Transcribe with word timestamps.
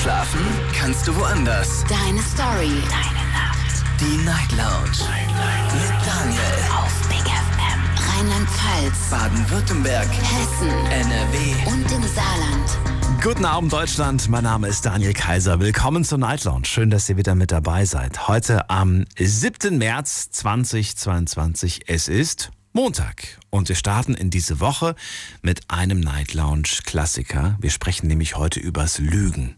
Schlafen 0.00 0.40
kannst 0.74 1.06
du 1.06 1.14
woanders. 1.16 1.84
Deine 1.88 2.20
Story. 2.22 2.72
Deine 2.90 3.24
Nacht. 3.32 3.84
Die 4.00 4.24
Night 4.24 4.50
Lounge. 4.52 4.98
Night, 5.08 5.28
Night. 5.28 5.72
Mit 5.74 6.06
Daniel. 6.06 6.42
Auf 6.76 7.08
Big 7.08 7.18
FM. 7.18 8.18
Rheinland-Pfalz. 8.18 9.10
Baden-Württemberg. 9.10 10.08
Hessen. 10.08 10.70
NRW. 10.90 11.54
Und 11.66 11.92
im 11.92 12.02
Saarland. 12.02 13.22
Guten 13.22 13.44
Abend 13.44 13.72
Deutschland, 13.72 14.28
mein 14.28 14.42
Name 14.42 14.66
ist 14.66 14.84
Daniel 14.84 15.12
Kaiser. 15.12 15.60
Willkommen 15.60 16.04
zur 16.04 16.18
Night 16.18 16.42
Lounge. 16.42 16.64
Schön, 16.64 16.90
dass 16.90 17.08
ihr 17.08 17.16
wieder 17.16 17.36
mit 17.36 17.52
dabei 17.52 17.84
seid. 17.84 18.26
Heute 18.26 18.68
am 18.70 19.04
7. 19.16 19.78
März 19.78 20.30
2022. 20.32 21.82
Es 21.86 22.08
ist 22.08 22.50
Montag 22.72 23.38
und 23.50 23.68
wir 23.68 23.76
starten 23.76 24.14
in 24.14 24.30
diese 24.30 24.58
Woche 24.58 24.96
mit 25.42 25.70
einem 25.70 26.00
Night 26.00 26.34
Lounge 26.34 26.80
Klassiker. 26.84 27.56
Wir 27.60 27.70
sprechen 27.70 28.08
nämlich 28.08 28.36
heute 28.36 28.58
übers 28.58 28.98
Lügen. 28.98 29.56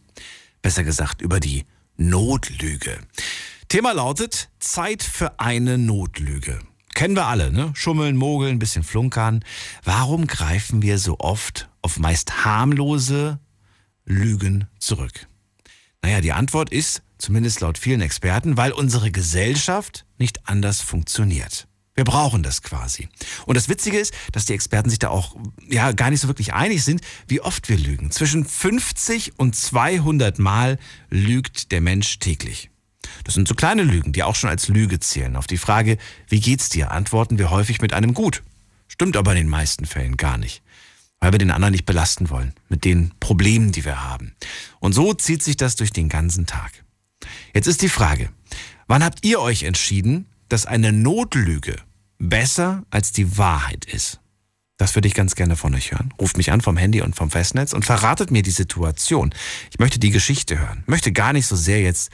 Besser 0.65 0.83
gesagt 0.83 1.21
über 1.21 1.41
die 1.41 1.67
Notlüge. 1.99 2.99
Thema 3.69 3.93
lautet 3.93 4.49
Zeit 4.61 5.03
für 5.03 5.39
eine 5.39 5.77
Notlüge. 5.77 6.59
Kennen 6.95 7.15
wir 7.15 7.27
alle, 7.27 7.53
ne? 7.53 7.71
Schummeln, 7.75 8.17
mogeln, 8.17 8.59
bisschen 8.59 8.83
flunkern. 8.83 9.45
Warum 9.85 10.27
greifen 10.27 10.81
wir 10.81 10.97
so 10.99 11.17
oft 11.19 11.69
auf 11.83 11.99
meist 11.99 12.47
harmlose 12.47 13.41
Lügen 14.07 14.67
zurück? 14.79 15.29
Naja, 16.01 16.23
die 16.23 16.33
Antwort 16.33 16.73
ist, 16.73 17.03
zumindest 17.19 17.61
laut 17.61 17.77
vielen 17.77 18.01
Experten, 18.01 18.57
weil 18.57 18.73
unsere 18.73 19.11
Gesellschaft 19.11 20.07
nicht 20.17 20.49
anders 20.49 20.81
funktioniert. 20.81 21.69
Wir 21.95 22.05
brauchen 22.05 22.43
das 22.43 22.63
quasi. 22.63 23.09
Und 23.47 23.57
das 23.57 23.69
Witzige 23.69 23.99
ist, 23.99 24.13
dass 24.33 24.47
die 24.47 24.53
Experten 24.53 24.91
sich 24.91 24.99
da 24.99 25.11
auch 25.11 25.37
ja 25.69 25.93
gar 25.93 26.11
nicht 26.11 26.21
so 26.21 26.29
wirklich 26.29 26.53
einig 26.53 26.83
sind, 26.83 27.03
wie 27.29 27.41
oft 27.41 27.69
wir 27.69 27.79
lügen. 27.79 28.11
Zwischen 28.11 28.45
50 28.45 29.39
und 29.39 29.55
200 29.55 30.39
Mal 30.41 30.79
lügt 31.09 31.71
der 31.71 31.81
Mensch 31.81 32.19
täglich. 32.19 32.71
Das 33.23 33.35
sind 33.35 33.47
so 33.47 33.55
kleine 33.55 33.83
Lügen, 33.83 34.13
die 34.13 34.25
auch 34.25 34.35
schon 34.35 34.51
als 34.51 34.69
Lüge 34.69 34.99
zählen. 34.99 35.37
Auf 35.37 35.47
die 35.47 35.59
Frage, 35.59 35.99
wie 36.29 36.41
geht's 36.41 36.69
dir, 36.69 36.91
antworten 36.91 37.39
wir 37.39 37.51
häufig 37.51 37.81
mit 37.81 37.93
einem 37.93 38.13
Gut. 38.13 38.43
Stimmt 38.89 39.17
aber 39.17 39.33
in 39.33 39.39
den 39.39 39.49
meisten 39.49 39.87
Fällen 39.87 40.17
gar 40.17 40.37
nicht. 40.37 40.63
Weil 41.21 41.33
wir 41.33 41.39
den 41.39 41.53
anderen 41.53 41.73
nicht 41.73 41.87
belasten 41.87 42.29
wollen 42.29 42.55
mit 42.69 42.85
den 42.85 43.13
Problemen, 43.21 43.73
die 43.73 43.85
wir 43.85 44.03
haben. 44.03 44.35
Und 44.81 44.95
so 44.95 45.15
zieht 45.15 45.43
sich 45.43 45.57
das 45.57 45.77
durch 45.77 45.93
den 45.93 46.09
ganzen 46.09 46.47
Tag. 46.47 46.73
Jetzt 47.55 47.67
ist 47.67 47.83
die 47.83 47.89
Frage, 47.89 48.31
wann 48.89 49.05
habt 49.05 49.25
ihr 49.25 49.41
euch 49.41 49.63
entschieden, 49.63 50.27
dass 50.49 50.67
eine 50.67 50.93
Notlüge 50.93 51.77
besser 52.19 52.85
als 52.91 53.13
die 53.13 53.39
Wahrheit 53.39 53.85
ist. 53.85 54.21
Das 54.77 54.95
würde 54.97 55.07
ich 55.07 55.15
ganz 55.15 55.37
gerne 55.37 55.57
von 55.57 55.75
euch 55.75 55.93
hören. 55.93 56.13
Ruft 56.21 56.37
mich 56.37 56.51
an 56.51 56.61
vom 56.61 56.77
Handy 56.77 57.01
und 57.01 57.15
vom 57.15 57.31
Festnetz 57.31 57.73
und 57.73 57.85
verratet 57.85 58.31
mir 58.31 58.43
die 58.43 58.51
Situation. 58.51 59.33
Ich 59.71 59.79
möchte 59.79 60.01
die 60.01 60.11
Geschichte 60.11 60.59
hören. 60.59 60.81
Ich 60.83 60.89
möchte 60.89 61.13
gar 61.13 61.33
nicht 61.33 61.47
so 61.47 61.55
sehr 61.55 61.81
jetzt, 61.81 62.11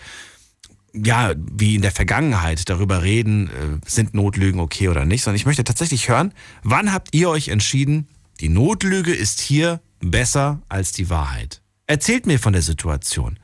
ja, 0.92 1.32
wie 1.36 1.74
in 1.74 1.82
der 1.82 1.92
Vergangenheit 1.92 2.68
darüber 2.68 3.02
reden, 3.02 3.48
äh, 3.48 3.50
sind 3.86 4.12
Notlügen 4.12 4.60
okay 4.60 4.88
oder 4.88 5.06
nicht, 5.06 5.22
sondern 5.22 5.36
ich 5.36 5.46
möchte 5.46 5.64
tatsächlich 5.64 6.08
hören, 6.08 6.34
wann 6.62 6.92
habt 6.92 7.14
ihr 7.14 7.30
euch 7.30 7.48
entschieden, 7.48 8.08
die 8.40 8.50
Notlüge 8.50 9.14
ist 9.14 9.40
hier 9.40 9.80
besser 10.00 10.60
als 10.68 10.92
die 10.92 11.08
Wahrheit. 11.08 11.62
Erzählt 11.86 12.26
mir 12.26 12.38
von 12.38 12.52
der 12.52 12.62
Situation. 12.62 13.38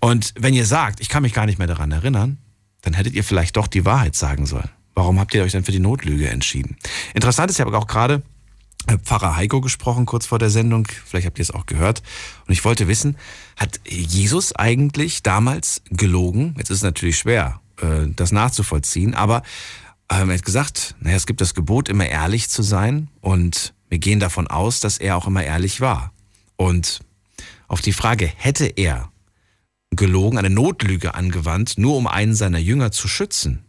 Und 0.00 0.34
wenn 0.36 0.54
ihr 0.54 0.66
sagt, 0.66 1.00
ich 1.00 1.08
kann 1.08 1.22
mich 1.22 1.32
gar 1.32 1.46
nicht 1.46 1.58
mehr 1.58 1.68
daran 1.68 1.92
erinnern, 1.92 2.38
dann 2.82 2.94
hättet 2.94 3.14
ihr 3.14 3.22
vielleicht 3.22 3.56
doch 3.56 3.68
die 3.68 3.84
Wahrheit 3.84 4.16
sagen 4.16 4.46
sollen. 4.46 4.70
Warum 4.94 5.18
habt 5.18 5.34
ihr 5.34 5.42
euch 5.42 5.52
denn 5.52 5.64
für 5.64 5.72
die 5.72 5.80
Notlüge 5.80 6.28
entschieden? 6.28 6.76
Interessant 7.14 7.50
ist, 7.50 7.58
ich 7.58 7.64
habe 7.64 7.76
auch 7.76 7.86
gerade 7.86 8.22
Pfarrer 9.04 9.36
Heiko 9.36 9.60
gesprochen, 9.60 10.06
kurz 10.06 10.26
vor 10.26 10.38
der 10.38 10.50
Sendung. 10.50 10.88
Vielleicht 11.04 11.26
habt 11.26 11.38
ihr 11.38 11.42
es 11.42 11.52
auch 11.52 11.66
gehört. 11.66 12.02
Und 12.46 12.52
ich 12.52 12.64
wollte 12.64 12.88
wissen, 12.88 13.16
hat 13.56 13.80
Jesus 13.88 14.54
eigentlich 14.56 15.22
damals 15.22 15.82
gelogen? 15.90 16.54
Jetzt 16.58 16.70
ist 16.70 16.78
es 16.78 16.82
natürlich 16.82 17.18
schwer, 17.18 17.60
äh, 17.80 18.08
das 18.16 18.32
nachzuvollziehen, 18.32 19.14
aber 19.14 19.42
ähm, 20.10 20.30
er 20.30 20.36
hat 20.36 20.44
gesagt, 20.44 20.96
naja, 21.00 21.16
es 21.16 21.26
gibt 21.26 21.40
das 21.40 21.54
Gebot, 21.54 21.88
immer 21.88 22.06
ehrlich 22.06 22.50
zu 22.50 22.62
sein. 22.62 23.08
Und 23.20 23.72
wir 23.88 23.98
gehen 23.98 24.20
davon 24.20 24.48
aus, 24.48 24.80
dass 24.80 24.98
er 24.98 25.16
auch 25.16 25.26
immer 25.26 25.44
ehrlich 25.44 25.80
war. 25.80 26.12
Und 26.56 27.00
auf 27.68 27.80
die 27.80 27.92
Frage, 27.92 28.30
hätte 28.36 28.66
er 28.66 29.10
gelogen, 29.90 30.38
eine 30.38 30.50
Notlüge 30.50 31.14
angewandt, 31.14 31.78
nur 31.78 31.96
um 31.96 32.06
einen 32.06 32.34
seiner 32.34 32.58
Jünger 32.58 32.90
zu 32.90 33.08
schützen, 33.08 33.64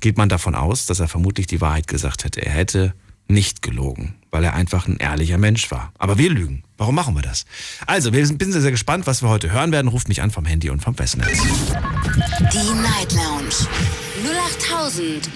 geht 0.00 0.16
man 0.16 0.28
davon 0.28 0.54
aus, 0.54 0.86
dass 0.86 1.00
er 1.00 1.08
vermutlich 1.08 1.46
die 1.46 1.60
Wahrheit 1.60 1.86
gesagt 1.86 2.24
hätte. 2.24 2.44
Er 2.44 2.52
hätte 2.52 2.94
nicht 3.28 3.62
gelogen, 3.62 4.14
weil 4.30 4.44
er 4.44 4.54
einfach 4.54 4.88
ein 4.88 4.96
ehrlicher 4.96 5.38
Mensch 5.38 5.70
war. 5.70 5.92
Aber 5.98 6.18
wir 6.18 6.30
lügen. 6.30 6.64
Warum 6.78 6.94
machen 6.94 7.14
wir 7.14 7.22
das? 7.22 7.44
Also, 7.86 8.12
wir 8.12 8.26
sind, 8.26 8.42
sehr, 8.42 8.62
sehr 8.62 8.70
gespannt, 8.70 9.06
was 9.06 9.22
wir 9.22 9.28
heute 9.28 9.52
hören 9.52 9.72
werden. 9.72 9.88
Ruft 9.88 10.08
mich 10.08 10.22
an 10.22 10.30
vom 10.30 10.46
Handy 10.46 10.70
und 10.70 10.80
vom 10.80 10.94
Festnetz. 10.94 11.28
Die 11.32 12.80
Night 12.80 13.12
Lounge 13.12 13.68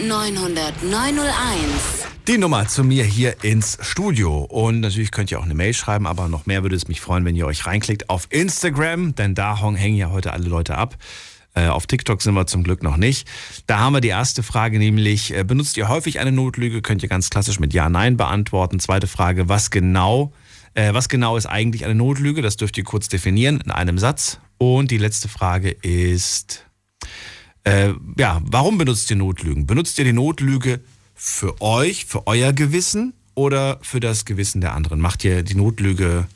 0890901. 0.00 2.08
Die 2.28 2.38
Nummer 2.38 2.68
zu 2.68 2.84
mir 2.84 3.04
hier 3.04 3.42
ins 3.42 3.78
Studio. 3.80 4.44
Und 4.44 4.80
natürlich 4.80 5.10
könnt 5.10 5.30
ihr 5.30 5.40
auch 5.40 5.44
eine 5.44 5.54
Mail 5.54 5.74
schreiben, 5.74 6.06
aber 6.06 6.28
noch 6.28 6.46
mehr 6.46 6.62
würde 6.62 6.76
es 6.76 6.88
mich 6.88 7.00
freuen, 7.00 7.24
wenn 7.24 7.34
ihr 7.34 7.46
euch 7.46 7.66
reinklickt 7.66 8.08
auf 8.08 8.28
Instagram, 8.30 9.16
denn 9.16 9.34
da 9.34 9.60
hängen 9.60 9.96
ja 9.96 10.10
heute 10.10 10.32
alle 10.32 10.48
Leute 10.48 10.76
ab. 10.76 10.96
Äh, 11.54 11.68
auf 11.68 11.86
TikTok 11.86 12.22
sind 12.22 12.34
wir 12.34 12.46
zum 12.46 12.64
Glück 12.64 12.82
noch 12.82 12.96
nicht. 12.96 13.28
Da 13.66 13.78
haben 13.78 13.92
wir 13.92 14.00
die 14.00 14.08
erste 14.08 14.42
Frage, 14.42 14.78
nämlich, 14.78 15.34
äh, 15.34 15.44
benutzt 15.44 15.76
ihr 15.76 15.88
häufig 15.88 16.18
eine 16.18 16.32
Notlüge? 16.32 16.80
Könnt 16.80 17.02
ihr 17.02 17.08
ganz 17.08 17.28
klassisch 17.28 17.60
mit 17.60 17.74
Ja, 17.74 17.90
Nein 17.90 18.16
beantworten. 18.16 18.80
Zweite 18.80 19.06
Frage, 19.06 19.48
was 19.48 19.70
genau, 19.70 20.32
äh, 20.74 20.94
was 20.94 21.08
genau 21.08 21.36
ist 21.36 21.46
eigentlich 21.46 21.84
eine 21.84 21.94
Notlüge? 21.94 22.40
Das 22.40 22.56
dürft 22.56 22.78
ihr 22.78 22.84
kurz 22.84 23.08
definieren 23.08 23.60
in 23.60 23.70
einem 23.70 23.98
Satz. 23.98 24.38
Und 24.56 24.90
die 24.90 24.98
letzte 24.98 25.28
Frage 25.28 25.70
ist, 25.70 26.64
äh, 27.64 27.92
ja, 28.16 28.40
warum 28.44 28.78
benutzt 28.78 29.10
ihr 29.10 29.16
Notlügen? 29.16 29.66
Benutzt 29.66 29.98
ihr 29.98 30.04
die 30.04 30.12
Notlüge 30.12 30.80
für 31.14 31.60
euch, 31.60 32.06
für 32.06 32.26
euer 32.26 32.52
Gewissen 32.52 33.12
oder 33.34 33.78
für 33.82 34.00
das 34.00 34.24
Gewissen 34.24 34.62
der 34.62 34.74
anderen? 34.74 35.00
Macht 35.00 35.22
ihr 35.24 35.42
die 35.42 35.54
Notlüge, 35.54 36.26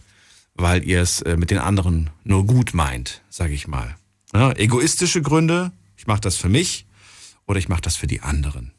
weil 0.54 0.84
ihr 0.84 1.00
es 1.00 1.22
äh, 1.22 1.37
mit 1.37 1.50
den 1.50 1.59
anderen 1.59 2.10
nur 2.25 2.47
gut 2.47 2.75
meint, 2.75 3.22
sage 3.31 3.54
ich 3.54 3.66
mal? 3.66 3.97
Ja, 4.36 4.52
egoistische 4.52 5.22
Gründe, 5.22 5.72
ich 5.97 6.06
mache 6.06 6.20
das 6.20 6.36
für 6.36 6.50
mich 6.50 6.84
oder 7.47 7.58
ich 7.58 7.70
mache 7.70 7.80
das 7.80 7.97
für 7.97 8.06
die 8.06 8.20
anderen. 8.20 8.70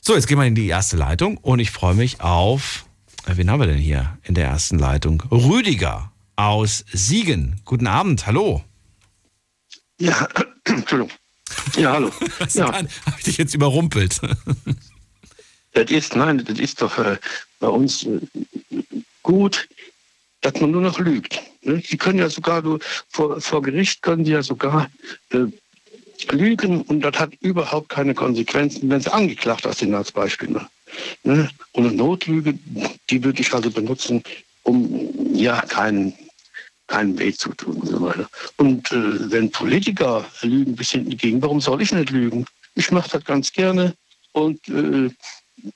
So, 0.00 0.14
jetzt 0.14 0.28
gehen 0.28 0.38
wir 0.38 0.46
in 0.46 0.54
die 0.54 0.68
erste 0.68 0.96
Leitung 0.96 1.38
und 1.38 1.58
ich 1.58 1.72
freue 1.72 1.96
mich 1.96 2.20
auf, 2.20 2.84
äh, 3.26 3.36
wen 3.36 3.50
haben 3.50 3.58
wir 3.58 3.66
denn 3.66 3.78
hier 3.78 4.16
in 4.22 4.34
der 4.34 4.46
ersten 4.46 4.78
Leitung? 4.78 5.24
Rüdiger 5.28 6.12
aus 6.36 6.84
Siegen. 6.92 7.60
Guten 7.64 7.88
Abend, 7.88 8.26
hallo. 8.26 8.62
Ja, 9.98 10.28
Entschuldigung. 10.64 11.10
Ja, 11.76 11.94
hallo. 11.94 12.12
ja. 12.54 12.72
Habe 12.72 12.88
ich 13.18 13.24
dich 13.24 13.38
jetzt 13.38 13.56
überrumpelt? 13.56 14.20
das 15.72 15.90
ist, 15.90 16.14
nein, 16.14 16.44
das 16.44 16.60
ist 16.60 16.80
doch 16.80 16.96
äh, 16.96 17.18
bei 17.58 17.66
uns 17.66 18.04
äh, 18.04 18.20
gut, 19.24 19.68
dass 20.42 20.60
man 20.60 20.70
nur 20.70 20.82
noch 20.82 21.00
lügt. 21.00 21.42
Ne? 21.62 21.82
Sie 21.84 21.96
können 21.96 22.18
ja 22.18 22.28
sogar, 22.28 22.62
vor, 23.08 23.40
vor 23.40 23.62
Gericht 23.62 24.02
können 24.02 24.24
sie 24.24 24.32
ja 24.32 24.42
sogar 24.42 24.90
äh, 25.30 25.46
lügen 26.30 26.82
und 26.82 27.00
das 27.00 27.18
hat 27.18 27.32
überhaupt 27.40 27.88
keine 27.88 28.14
Konsequenzen, 28.14 28.88
wenn 28.90 29.00
sie 29.00 29.12
angeklagt 29.12 29.66
sind 29.74 29.94
als 29.94 30.12
Beispiel. 30.12 30.50
Ne? 30.50 30.66
Ne? 31.22 31.50
Und 31.72 31.86
eine 31.86 31.94
Notlüge, 31.94 32.58
die 33.08 33.24
würde 33.24 33.40
ich 33.40 33.52
also 33.52 33.70
benutzen, 33.70 34.22
um 34.62 35.34
ja 35.34 35.60
keinen 35.62 36.14
keinen 36.86 37.16
Weh 37.18 37.32
zu 37.32 37.50
tun 37.54 37.76
und 37.76 37.88
so 37.88 38.00
weiter. 38.00 38.28
Und 38.56 38.90
äh, 38.90 39.30
wenn 39.30 39.50
Politiker 39.50 40.24
lügen 40.42 40.74
bis 40.74 40.90
hinten 40.90 41.16
gegen, 41.16 41.40
warum 41.40 41.60
soll 41.60 41.80
ich 41.80 41.92
nicht 41.92 42.10
lügen? 42.10 42.44
Ich 42.74 42.90
mache 42.90 43.10
das 43.10 43.24
ganz 43.24 43.52
gerne 43.52 43.94
und 44.32 44.68
äh, 44.68 45.08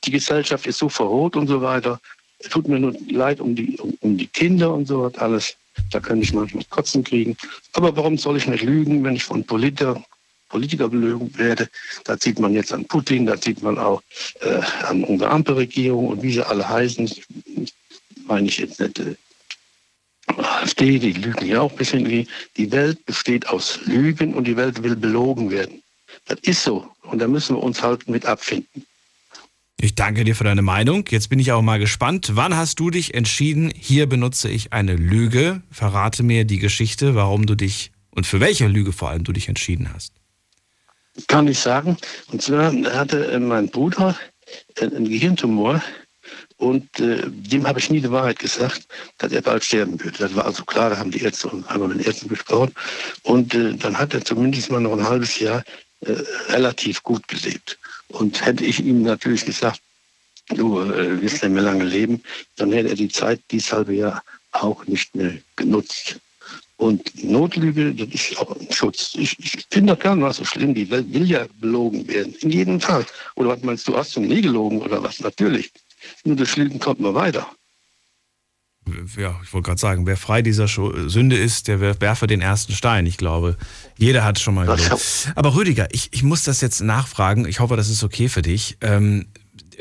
die 0.05 0.11
Gesellschaft 0.11 0.67
ist 0.67 0.79
so 0.79 0.89
verroht 0.89 1.37
und 1.37 1.47
so 1.47 1.63
weiter. 1.63 2.01
Es 2.39 2.49
tut 2.49 2.67
mir 2.67 2.81
nur 2.81 2.95
leid 3.09 3.41
um 3.41 3.55
die, 3.55 3.79
um, 3.79 3.97
um 4.01 4.19
die 4.19 4.27
Kinder 4.27 4.75
und 4.75 4.87
so 4.87 5.03
was 5.03 5.15
alles. 5.19 5.57
Da 5.91 6.01
könnte 6.01 6.25
ich 6.25 6.33
manchmal 6.33 6.65
Kotzen 6.71 7.05
kriegen. 7.05 7.37
Aber 7.73 7.97
warum 7.97 8.19
soll 8.19 8.37
ich 8.37 8.47
nicht 8.47 8.65
lügen, 8.65 9.05
wenn 9.05 9.17
ich 9.17 9.25
von 9.25 9.45
Politiker, 9.45 10.03
Politiker 10.49 10.89
belügen 10.89 11.37
werde? 11.39 11.69
Da 12.05 12.17
sieht 12.17 12.39
man 12.39 12.53
jetzt 12.53 12.73
an 12.73 12.85
Putin, 12.87 13.27
da 13.27 13.37
sieht 13.37 13.63
man 13.63 13.79
auch 13.79 14.03
äh, 14.41 14.61
an 14.85 15.05
unserer 15.05 15.31
Ampelregierung 15.31 16.09
und 16.09 16.23
wie 16.23 16.33
sie 16.33 16.47
alle 16.47 16.69
heißen. 16.69 17.11
Meine 18.27 18.49
ich 18.49 18.59
jetzt 18.59 18.81
nicht 18.81 18.99
äh, 18.99 19.15
AfD, 20.27 20.99
die 20.99 21.13
lügen 21.13 21.47
ja 21.47 21.61
auch 21.61 21.71
ein 21.71 21.77
bisschen 21.77 22.09
wie. 22.09 22.27
Die 22.57 22.71
Welt 22.73 23.05
besteht 23.05 23.49
aus 23.49 23.81
Lügen 23.85 24.35
und 24.35 24.45
die 24.47 24.57
Welt 24.57 24.83
will 24.83 24.97
belogen 24.97 25.51
werden. 25.51 25.83
Das 26.27 26.39
ist 26.41 26.63
so. 26.63 26.89
Und 27.03 27.19
da 27.19 27.29
müssen 27.29 27.57
wir 27.57 27.63
uns 27.63 27.83
halt 27.83 28.09
mit 28.09 28.25
abfinden. 28.25 28.87
Ich 29.85 29.95
danke 29.95 30.25
dir 30.25 30.35
für 30.35 30.45
deine 30.45 30.63
Meinung. 30.63 31.05
Jetzt 31.11 31.29
bin 31.29 31.39
ich 31.39 31.53
auch 31.53 31.61
mal 31.61 31.79
gespannt. 31.79 32.31
Wann 32.33 32.57
hast 32.57 32.81
du 32.81 32.89
dich 32.89 33.13
entschieden, 33.13 33.71
hier 33.79 34.09
benutze 34.09 34.49
ich 34.49 34.73
eine 34.73 34.97
Lüge? 34.97 35.61
Verrate 35.71 36.23
mir 36.23 36.47
die 36.47 36.59
Geschichte, 36.59 37.15
warum 37.15 37.45
du 37.45 37.55
dich 37.55 37.93
und 38.11 38.27
für 38.27 38.41
welche 38.41 38.67
Lüge 38.67 38.95
vor 38.95 39.11
allem 39.11 39.25
du 39.25 39.33
dich 39.33 39.47
entschieden 39.47 39.93
hast. 39.93 40.15
Kann 41.29 41.47
ich 41.49 41.59
sagen. 41.59 41.99
Und 42.33 42.41
zwar 42.41 42.73
hatte 42.95 43.27
äh, 43.31 43.39
mein 43.39 43.69
Bruder 43.69 44.17
einen 44.81 45.07
Gehirntumor 45.07 45.83
Und 46.57 46.99
äh, 46.99 47.21
dem 47.27 47.67
habe 47.67 47.79
ich 47.79 47.91
nie 47.91 48.01
die 48.01 48.11
Wahrheit 48.11 48.39
gesagt, 48.39 48.87
dass 49.19 49.33
er 49.33 49.43
bald 49.43 49.65
sterben 49.65 50.03
würde. 50.03 50.17
Das 50.17 50.35
war 50.35 50.47
also 50.47 50.65
klar, 50.65 50.89
da 50.89 50.97
haben 50.97 51.11
die 51.11 51.21
Ärzte 51.21 51.49
und 51.49 51.69
haben 51.69 51.87
mit 51.89 51.99
den 51.99 52.07
Ärzten 52.07 52.29
gesprochen. 52.29 52.73
Und 53.23 53.55
äh, 53.55 53.75
dann 53.75 53.99
hat 53.99 54.15
er 54.15 54.25
zumindest 54.25 54.71
mal 54.71 54.81
noch 54.81 54.95
ein 54.97 55.07
halbes 55.07 55.39
Jahr 55.39 55.63
äh, 56.01 56.13
relativ 56.49 57.03
gut 57.03 57.29
gelebt. 57.29 57.79
Und 58.15 58.45
hätte 58.45 58.65
ich 58.65 58.81
ihm 58.81 59.03
natürlich 59.03 59.45
gesagt, 59.45 59.81
du 60.51 60.81
äh, 60.81 61.21
wirst 61.21 61.43
nicht 61.43 61.53
mehr 61.53 61.63
lange 61.63 61.85
leben, 61.85 62.23
dann 62.57 62.73
hätte 62.73 62.91
er 62.91 62.95
die 62.95 63.09
Zeit, 63.09 63.41
dieses 63.51 63.73
halbe 63.73 63.95
Jahr, 63.95 64.23
auch 64.53 64.87
nicht 64.87 65.15
mehr 65.17 65.33
genutzt. 65.57 66.21
Und 66.77 67.25
Notlüge, 67.25 67.93
das 67.93 68.09
ist 68.09 68.39
auch 68.39 68.57
ein 68.57 68.71
Schutz. 68.71 69.15
Ich, 69.17 69.37
ich 69.39 69.67
finde 69.71 69.95
das 69.95 70.03
gar 70.03 70.15
nicht 70.15 70.35
so 70.35 70.45
schlimm. 70.45 70.75
Die 70.75 70.91
Welt 70.91 71.13
will 71.13 71.29
ja 71.29 71.47
belogen 71.61 72.07
werden. 72.07 72.35
In 72.41 72.51
jedem 72.51 72.81
Fall. 72.81 73.05
Oder 73.37 73.51
was 73.51 73.63
meinst 73.63 73.89
du, 73.89 73.97
hast 73.97 74.15
du 74.17 74.21
nie 74.21 74.43
gelogen 74.43 74.81
oder 74.83 75.03
was? 75.03 75.21
Natürlich. 75.21 75.73
Nur 76.25 76.37
durch 76.37 76.57
Lügen 76.57 76.79
kommt 76.79 77.01
man 77.01 77.15
weiter. 77.15 77.49
Ja, 79.17 79.41
ich 79.43 79.53
wollte 79.53 79.67
gerade 79.67 79.81
sagen, 79.81 80.07
wer 80.07 80.17
frei 80.17 80.43
dieser 80.43 80.69
Sünde 80.69 81.37
ist, 81.37 81.69
der 81.69 82.01
werfe 82.01 82.27
den 82.27 82.41
ersten 82.41 82.73
Stein. 82.73 83.07
Ich 83.07 83.17
glaube, 83.17 83.57
jeder 83.97 84.25
hat 84.25 84.39
schon 84.39 84.55
mal 84.55 84.67
gelogen. 84.67 85.01
Aber 85.35 85.55
Rüdiger, 85.55 85.89
ich, 85.93 86.11
ich 86.13 86.23
muss 86.23 86.43
das 86.43 86.61
jetzt 86.61 86.81
nachfragen. 86.81 87.47
Ich 87.47 87.61
hoffe, 87.61 87.77
das 87.77 87.89
ist 87.89 88.05
okay 88.05 88.29
für 88.29 88.43
dich. 88.43 88.77
Ähm, 88.83 89.27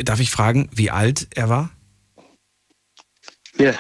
darf 0.04 0.20
ich 0.20 0.32
fragen, 0.32 0.70
wie 0.74 0.90
alt 0.90 1.28
er 1.36 1.50
war? 1.50 1.70
Wer? 3.56 3.78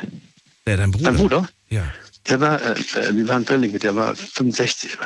Ja, 0.68 0.78
dein 0.78 0.92
Bruder. 0.92 1.06
Dein 1.06 1.16
Bruder? 1.16 1.50
Ja. 1.70 1.84
Der 2.28 2.40
war, 2.40 2.62
äh, 2.62 2.74
äh 2.74 3.16
wir 3.16 3.28
waren 3.28 3.46
Drillinge, 3.46 3.80
der 3.80 3.96
war 3.96 4.16
65. 4.16 4.98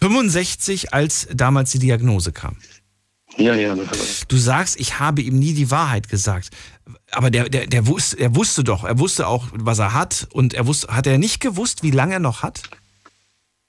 65, 0.00 0.94
als 0.94 1.28
damals 1.32 1.72
die 1.72 1.78
Diagnose 1.78 2.32
kam. 2.32 2.56
Ja, 3.36 3.54
ja. 3.54 3.76
Du 4.28 4.36
sagst, 4.36 4.78
ich 4.78 4.98
habe 4.98 5.22
ihm 5.22 5.38
nie 5.38 5.54
die 5.54 5.70
Wahrheit 5.70 6.08
gesagt. 6.08 6.50
Aber 7.12 7.30
der, 7.30 7.48
der, 7.48 7.66
der 7.66 7.86
wusste, 7.86 8.18
er 8.18 8.34
wusste 8.34 8.64
doch, 8.64 8.84
er 8.84 8.98
wusste 8.98 9.26
auch, 9.26 9.46
was 9.52 9.78
er 9.78 9.94
hat. 9.94 10.28
Und 10.32 10.54
er 10.54 10.66
wusste, 10.66 10.88
hat 10.88 11.06
er 11.06 11.18
nicht 11.18 11.40
gewusst, 11.40 11.82
wie 11.82 11.90
lange 11.90 12.14
er 12.14 12.20
noch 12.20 12.42
hat? 12.42 12.62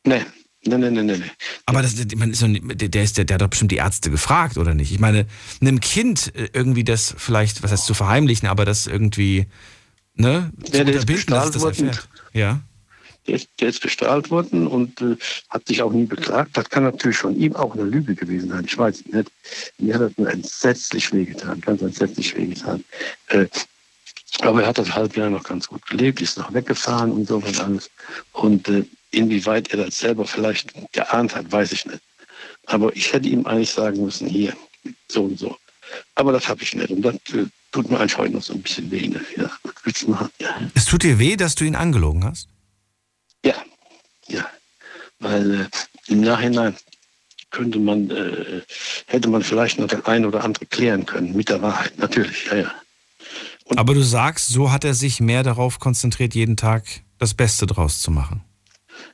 Nee. 0.06 0.26
Nein, 0.64 0.80
nein, 0.80 0.94
nein, 0.94 1.06
nein. 1.08 1.32
Aber 1.66 1.82
das, 1.82 1.96
man 2.16 2.32
ist, 2.32 2.44
der, 2.44 3.04
ist, 3.04 3.18
der, 3.18 3.26
der 3.26 3.36
hat 3.36 3.42
doch 3.42 3.48
bestimmt 3.48 3.72
die 3.72 3.78
Ärzte 3.78 4.12
gefragt, 4.12 4.58
oder 4.58 4.76
nicht? 4.76 4.92
Ich 4.92 5.00
meine, 5.00 5.26
einem 5.60 5.80
Kind 5.80 6.36
äh, 6.36 6.50
irgendwie 6.54 6.84
das 6.84 7.16
vielleicht, 7.18 7.64
was 7.64 7.72
heißt 7.72 7.86
zu 7.86 7.96
verheimlichen, 7.96 8.48
aber 8.48 8.64
das 8.64 8.86
irgendwie, 8.86 9.48
ne, 10.14 10.52
zu 10.64 10.78
ja, 10.78 10.84
unterbinden, 10.86 11.26
dass 11.28 11.50
das 11.50 11.64
erfährt. 11.64 12.08
Ja. 12.34 12.62
Der 13.28 13.36
ist, 13.36 13.50
der 13.60 13.70
ist 13.70 13.82
bestrahlt 13.82 14.32
worden 14.32 14.68
und 14.68 15.00
äh, 15.02 15.16
hat 15.50 15.68
sich 15.68 15.82
auch 15.82 15.92
nie 15.92 16.06
beklagt. 16.06 16.58
Das 16.58 16.70
kann 16.70 16.84
natürlich 16.84 17.18
von 17.18 17.36
ihm 17.38 17.56
auch 17.56 17.76
eine 17.76 17.84
Lüge 17.84 18.16
gewesen 18.16 18.50
sein. 18.50 18.66
Ich 18.66 18.78
weiß 18.78 19.06
nicht. 19.06 19.32
Mir 19.78 19.96
hat 19.96 20.02
das 20.02 20.18
nur 20.18 20.30
entsetzlich 20.30 21.14
wehgetan, 21.14 21.62
ganz 21.62 21.82
entsetzlich 21.82 22.36
wehgetan. 22.36 22.84
Äh, 23.28 23.46
aber 24.40 24.64
er 24.64 24.70
hat 24.70 24.78
das 24.78 24.96
halbe 24.96 25.20
Jahr 25.20 25.30
noch 25.30 25.44
ganz 25.44 25.68
gut 25.68 25.86
gelebt, 25.88 26.22
ist 26.22 26.38
noch 26.38 26.54
weggefahren 26.54 27.12
und 27.12 27.28
so 27.28 27.38
und 27.38 27.60
alles. 27.60 27.90
Und 28.34 28.68
äh, 28.70 28.86
inwieweit 29.12 29.70
er 29.72 29.86
das 29.86 30.00
selber 30.00 30.26
vielleicht 30.26 30.74
geahnt 30.94 31.36
hat, 31.36 31.52
weiß 31.52 31.74
ich 31.74 31.86
nicht. 31.86 32.02
Aber 32.66 32.96
ich 32.96 33.12
hätte 33.12 33.28
ihm 33.28 33.46
eigentlich 33.46 33.72
sagen 33.72 34.04
müssen, 34.04 34.28
hier, 34.28 34.54
so 35.10 35.24
und 35.24 35.38
so. 35.38 35.58
Aber 36.16 36.32
das 36.32 36.48
habe 36.48 36.64
ich 36.64 36.74
nicht. 36.74 36.90
Und 36.90 37.02
das 37.02 37.16
äh, 37.34 37.46
tut 37.72 37.90
mir 37.90 38.00
eigentlich 38.00 38.18
heute 38.18 38.34
noch 38.34 38.42
so 38.42 38.54
ein 38.54 38.62
bisschen 38.62 38.90
weh. 38.90 39.08
Ne? 39.08 39.22
Ja. 39.36 39.52
Es 40.74 40.86
tut 40.86 41.04
dir 41.04 41.20
weh, 41.20 41.36
dass 41.36 41.56
du 41.56 41.66
ihn 41.66 41.76
angelogen 41.76 42.24
hast? 42.24 42.48
Ja, 43.46 43.56
ja. 44.28 44.46
Weil 45.20 45.62
äh, 45.62 45.68
im 46.08 46.22
Nachhinein 46.22 46.76
könnte 47.52 47.80
man, 47.80 48.10
äh, 48.10 48.62
hätte 49.08 49.30
man 49.30 49.44
vielleicht 49.44 49.80
noch 49.80 49.88
das 49.88 50.06
ein 50.06 50.26
oder 50.26 50.44
andere 50.44 50.66
klären 50.66 51.06
können 51.06 51.36
mit 51.36 51.50
der 51.50 51.62
Wahrheit. 51.62 51.98
Natürlich, 51.98 52.46
ja, 52.48 52.58
ja. 52.58 52.72
Und 53.66 53.78
Aber 53.78 53.94
du 53.94 54.02
sagst, 54.02 54.50
so 54.50 54.72
hat 54.72 54.84
er 54.84 54.94
sich 54.94 55.20
mehr 55.20 55.44
darauf 55.44 55.80
konzentriert, 55.80 56.34
jeden 56.34 56.58
Tag 56.58 56.84
das 57.20 57.34
Beste 57.34 57.68
draus 57.68 58.00
zu 58.02 58.12
machen. 58.12 58.44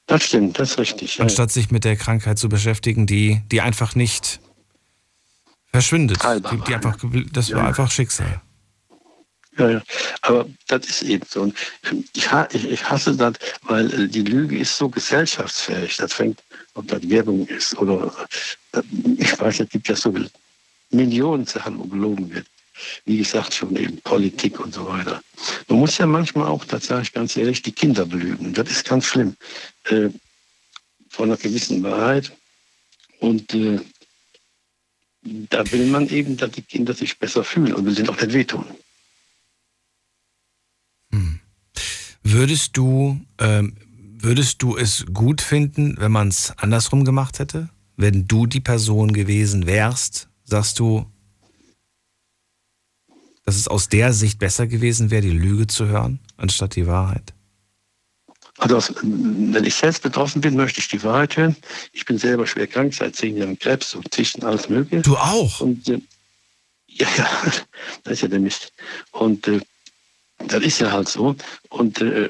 Das 0.06 0.24
stimmt, 0.24 0.58
das 0.60 0.72
ist 0.72 0.80
richtig. 0.80 1.22
Anstatt 1.22 1.50
ja. 1.50 1.54
sich 1.54 1.72
mit 1.72 1.84
der 1.84 1.96
Krankheit 1.96 2.40
zu 2.40 2.50
beschäftigen, 2.50 3.06
die, 3.06 3.42
die 3.52 3.62
einfach 3.62 3.96
nicht 3.96 4.40
verschwindet. 5.72 6.20
Die, 6.24 6.58
die 6.68 6.76
einfach, 6.76 6.98
das 7.32 7.52
war 7.54 7.68
einfach 7.68 7.92
Schicksal. 7.92 8.42
Ja, 9.58 9.70
ja. 9.70 9.82
Aber 10.22 10.48
das 10.68 10.86
ist 10.86 11.04
eben 11.04 11.26
so. 11.28 11.42
Und 11.42 11.58
ich, 12.14 12.28
ich 12.54 12.90
hasse 12.90 13.16
das, 13.16 13.34
weil 13.64 13.94
äh, 13.94 14.08
die 14.08 14.22
Lüge 14.22 14.58
ist 14.58 14.78
so 14.78 14.90
gesellschaftsfähig. 14.90 15.98
Das 15.98 16.14
fängt, 16.14 16.44
ob 16.76 16.88
das 16.88 17.08
Werbung 17.10 17.48
ist 17.48 17.78
oder 17.78 18.14
äh, 18.74 18.82
ich 19.18 19.40
weiß, 19.40 19.62
es 19.62 19.70
gibt 19.70 19.88
ja 19.88 19.96
so 19.96 20.14
Millionen 20.92 21.46
Sachen, 21.46 21.80
wo 21.80 21.86
gelogen 21.86 22.34
wird. 22.34 22.46
Wie 23.06 23.18
gesagt, 23.18 23.56
schon 23.56 23.76
eben 23.76 24.00
Politik 24.02 24.60
und 24.60 24.74
so 24.74 24.88
weiter. 24.88 25.22
Man 25.68 25.80
muss 25.80 25.98
ja 25.98 26.06
manchmal 26.06 26.48
auch, 26.48 26.64
das 26.66 26.86
sage 26.86 27.02
ich 27.04 27.14
ganz 27.14 27.36
ehrlich, 27.36 27.64
die 27.64 27.72
Kinder 27.72 28.06
belügen. 28.06 28.54
Das 28.54 28.70
ist 28.70 28.88
ganz 28.88 29.06
schlimm. 29.06 29.36
Äh, 29.86 30.10
von 31.10 31.30
einer 31.30 31.38
gewissen 31.38 31.82
Wahrheit. 31.82 32.32
Und 33.20 33.52
äh, 33.56 33.80
da 35.24 35.70
will 35.72 35.88
man 35.88 36.08
eben, 36.10 36.38
dass 36.38 36.52
die 36.52 36.62
Kinder 36.62 36.94
sich 36.94 37.18
besser 37.18 37.44
fühlen 37.44 37.74
und 37.74 37.86
will 37.86 37.96
denen 37.96 38.10
auch 38.10 38.22
nicht 38.22 38.34
wehtun. 38.34 38.66
Würdest 42.38 42.78
du, 42.78 43.20
ähm, 43.40 43.76
würdest 44.20 44.62
du 44.62 44.78
es 44.78 45.08
gut 45.12 45.42
finden, 45.42 45.96
wenn 45.98 46.12
man 46.12 46.28
es 46.28 46.54
andersrum 46.58 47.04
gemacht 47.04 47.40
hätte? 47.40 47.70
Wenn 47.96 48.28
du 48.28 48.46
die 48.46 48.60
Person 48.60 49.12
gewesen 49.12 49.66
wärst, 49.66 50.30
sagst 50.44 50.78
du, 50.78 51.08
dass 53.44 53.56
es 53.56 53.68
aus 53.68 53.90
der 53.90 54.14
Sicht 54.14 54.38
besser 54.38 54.68
gewesen 54.68 55.10
wäre, 55.10 55.24
die 55.24 55.32
Lüge 55.32 55.66
zu 55.66 55.88
hören, 55.88 56.20
anstatt 56.38 56.76
die 56.76 56.86
Wahrheit? 56.86 57.34
Also 58.60 58.84
wenn 59.02 59.64
ich 59.64 59.74
selbst 59.74 60.04
betroffen 60.04 60.40
bin, 60.40 60.56
möchte 60.56 60.80
ich 60.80 60.90
die 60.90 61.02
Wahrheit 61.02 61.38
hören. 61.38 61.56
Ich 61.92 62.06
bin 62.06 62.20
selber 62.20 62.46
schwer 62.46 62.68
krank, 62.68 62.94
seit 62.94 63.16
zehn 63.16 63.36
Jahren 63.36 63.58
Krebs 63.58 63.96
und 63.96 64.12
Tichten, 64.12 64.46
alles 64.46 64.70
mögliche. 64.70 65.02
Du 65.02 65.18
auch? 65.18 65.62
Und, 65.62 65.90
äh, 65.90 66.02
ja, 66.86 67.08
ja, 67.18 67.28
das 68.04 68.14
ist 68.14 68.22
ja 68.22 68.28
der 68.28 68.40
Mist. 68.40 68.74
Und 69.10 69.48
äh, 69.48 69.60
das 70.46 70.64
ist 70.64 70.80
ja 70.80 70.92
halt 70.92 71.08
so. 71.08 71.36
Und 71.70 72.02
äh, 72.02 72.30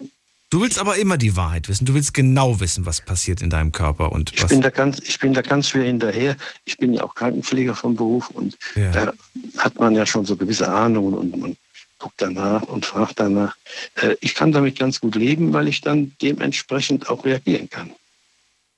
Du 0.50 0.62
willst 0.62 0.80
aber 0.80 0.95
immer 0.95 1.18
die 1.18 1.36
Wahrheit 1.36 1.68
wissen. 1.68 1.83
Du 1.83 1.94
willst 1.94 2.13
genau 2.13 2.62
wissen, 2.62 2.86
was 2.86 3.01
passiert 3.01 3.42
in 3.42 3.50
deinem 3.50 3.74
Körper 3.74 4.13
und 4.13 4.31
ich 4.33 4.45
bin 4.45 4.62
da 4.62 4.69
ganz, 4.69 5.00
ich 5.00 5.19
bin 5.19 5.33
da 5.33 5.42
ganz 5.42 5.68
schwer 5.68 5.83
hinterher. 5.83 6.38
Ich 6.63 6.77
bin 6.77 6.94
ja 6.94 7.04
auch 7.04 7.15
Krankenpfleger 7.15 7.75
vom 7.75 7.98
Beruf 7.98 8.30
und 8.30 8.57
ja. 8.75 8.92
da 8.92 9.13
hat 9.57 9.77
man 9.77 9.94
ja 9.94 10.06
schon 10.06 10.25
so 10.25 10.38
gewisse 10.38 10.69
Ahnungen 10.69 11.15
und 11.15 11.38
man 11.38 11.57
guckt 12.00 12.15
danach 12.18 12.62
und 12.63 12.86
fragt 12.86 13.19
danach. 13.19 13.57
Äh, 13.95 14.15
ich 14.21 14.36
kann 14.36 14.53
damit 14.53 14.80
ganz 14.80 15.01
gut 15.01 15.15
leben, 15.15 15.51
weil 15.51 15.68
ich 15.68 15.81
dann 15.81 16.13
dementsprechend 16.21 17.10
auch 17.10 17.25
reagieren 17.25 17.69
kann. 17.69 17.92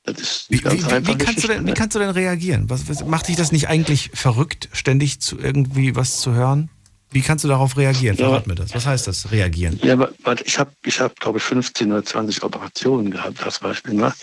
Das 0.05 0.19
ist 0.19 0.45
wie, 0.49 0.57
ganz 0.57 0.83
wie, 0.83 1.07
wie, 1.07 1.18
kannst 1.18 1.47
denn, 1.47 1.68
wie, 1.68 1.73
kannst 1.73 1.95
du 1.95 1.99
denn, 1.99 2.09
reagieren? 2.09 2.68
Was, 2.69 2.89
was, 2.89 3.06
macht 3.06 3.27
dich 3.27 3.35
das 3.35 3.51
nicht 3.51 3.68
eigentlich 3.68 4.09
verrückt, 4.13 4.69
ständig 4.71 5.19
zu 5.19 5.37
irgendwie 5.37 5.95
was 5.95 6.19
zu 6.19 6.33
hören? 6.33 6.69
Wie 7.11 7.21
kannst 7.21 7.44
du 7.44 7.47
darauf 7.47 7.75
reagieren? 7.75 8.18
Verrat 8.18 8.44
ja. 8.45 8.47
mir 8.47 8.56
das. 8.56 8.75
Was 8.75 8.85
heißt 8.85 9.07
das, 9.07 9.31
reagieren? 9.31 9.80
Ja, 9.83 9.94
aber, 9.94 10.11
ich 10.45 10.59
habe, 10.59 10.71
ich 10.85 10.99
hab, 10.99 11.19
glaube 11.19 11.39
ich, 11.39 11.44
15 11.44 11.92
oder 11.92 12.06
20 12.06 12.44
Operationen 12.44 13.11
gehabt, 13.11 13.42
als 13.44 13.59
Beispiel. 13.59 13.95
Ne? 13.95 14.13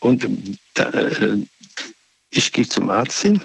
Und 0.00 0.26
da, 0.74 0.90
äh, 0.90 1.38
ich 2.30 2.52
gehe 2.52 2.66
zum 2.66 2.90
Arzt 2.90 3.22
hin 3.22 3.40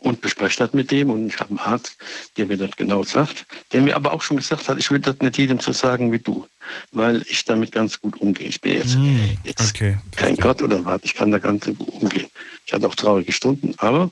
und 0.00 0.20
bespreche 0.20 0.58
das 0.58 0.72
mit 0.72 0.90
dem. 0.90 1.10
Und 1.10 1.28
ich 1.28 1.38
habe 1.38 1.50
einen 1.50 1.58
Arzt, 1.58 1.96
der 2.36 2.46
mir 2.46 2.56
das 2.56 2.70
genau 2.76 3.04
sagt, 3.04 3.46
der 3.72 3.82
mir 3.82 3.94
aber 3.94 4.12
auch 4.12 4.22
schon 4.22 4.38
gesagt 4.38 4.68
hat, 4.68 4.78
ich 4.78 4.90
will 4.90 4.98
das 4.98 5.18
nicht 5.20 5.38
jedem 5.38 5.60
so 5.60 5.72
sagen 5.72 6.10
wie 6.10 6.18
du, 6.18 6.46
weil 6.92 7.22
ich 7.28 7.44
damit 7.44 7.72
ganz 7.72 8.00
gut 8.00 8.20
umgehe. 8.20 8.48
Ich 8.48 8.60
bin 8.60 8.74
jetzt, 8.74 8.96
mm, 8.96 9.36
jetzt 9.44 9.70
okay. 9.70 9.98
kein 10.16 10.36
Gott 10.36 10.62
oder 10.62 10.84
was, 10.84 11.00
ich 11.04 11.14
kann 11.14 11.30
da 11.30 11.38
ganz 11.38 11.66
gut 11.66 11.88
umgehen. 11.88 12.26
Ich 12.66 12.72
hatte 12.72 12.88
auch 12.88 12.94
traurige 12.94 13.32
Stunden, 13.32 13.74
aber 13.78 14.10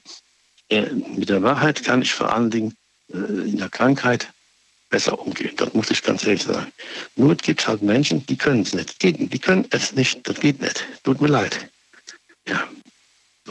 äh, 0.68 0.86
mit 1.16 1.28
der 1.28 1.42
Wahrheit 1.42 1.82
kann 1.82 2.02
ich 2.02 2.12
vor 2.12 2.32
allen 2.32 2.50
Dingen 2.50 2.74
in 3.08 3.58
der 3.58 3.68
Krankheit 3.68 4.32
besser 4.90 5.18
umgehen. 5.18 5.52
Das 5.56 5.74
muss 5.74 5.90
ich 5.90 6.02
ganz 6.02 6.24
ehrlich 6.24 6.44
sagen. 6.44 6.70
Nur 7.16 7.32
es 7.32 7.38
gibt 7.38 7.66
halt 7.66 7.82
Menschen, 7.82 8.24
die 8.26 8.36
können 8.36 8.62
es 8.62 8.74
nicht. 8.74 9.00
Geht, 9.00 9.32
die 9.32 9.38
können 9.38 9.66
es 9.70 9.92
nicht. 9.94 10.26
Das 10.28 10.38
geht 10.38 10.60
nicht. 10.60 10.86
Tut 11.02 11.20
mir 11.20 11.28
leid. 11.28 11.70
Ja. 12.46 12.68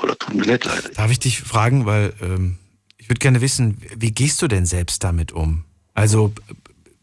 Oder 0.02 0.18
tut 0.18 0.36
mir 0.36 0.46
nicht 0.46 0.66
leid. 0.66 0.92
Darf 0.96 1.12
ich 1.12 1.20
dich 1.20 1.42
fragen, 1.42 1.86
weil 1.86 2.14
ähm, 2.22 2.58
ich 2.98 3.10
würde 3.10 3.20
gerne 3.20 3.42
wissen, 3.42 3.82
wie 3.96 4.12
gehst 4.12 4.42
du 4.42 4.48
denn 4.48 4.66
selbst 4.66 5.04
damit 5.04 5.32
um? 5.32 5.66
Also 5.94 6.34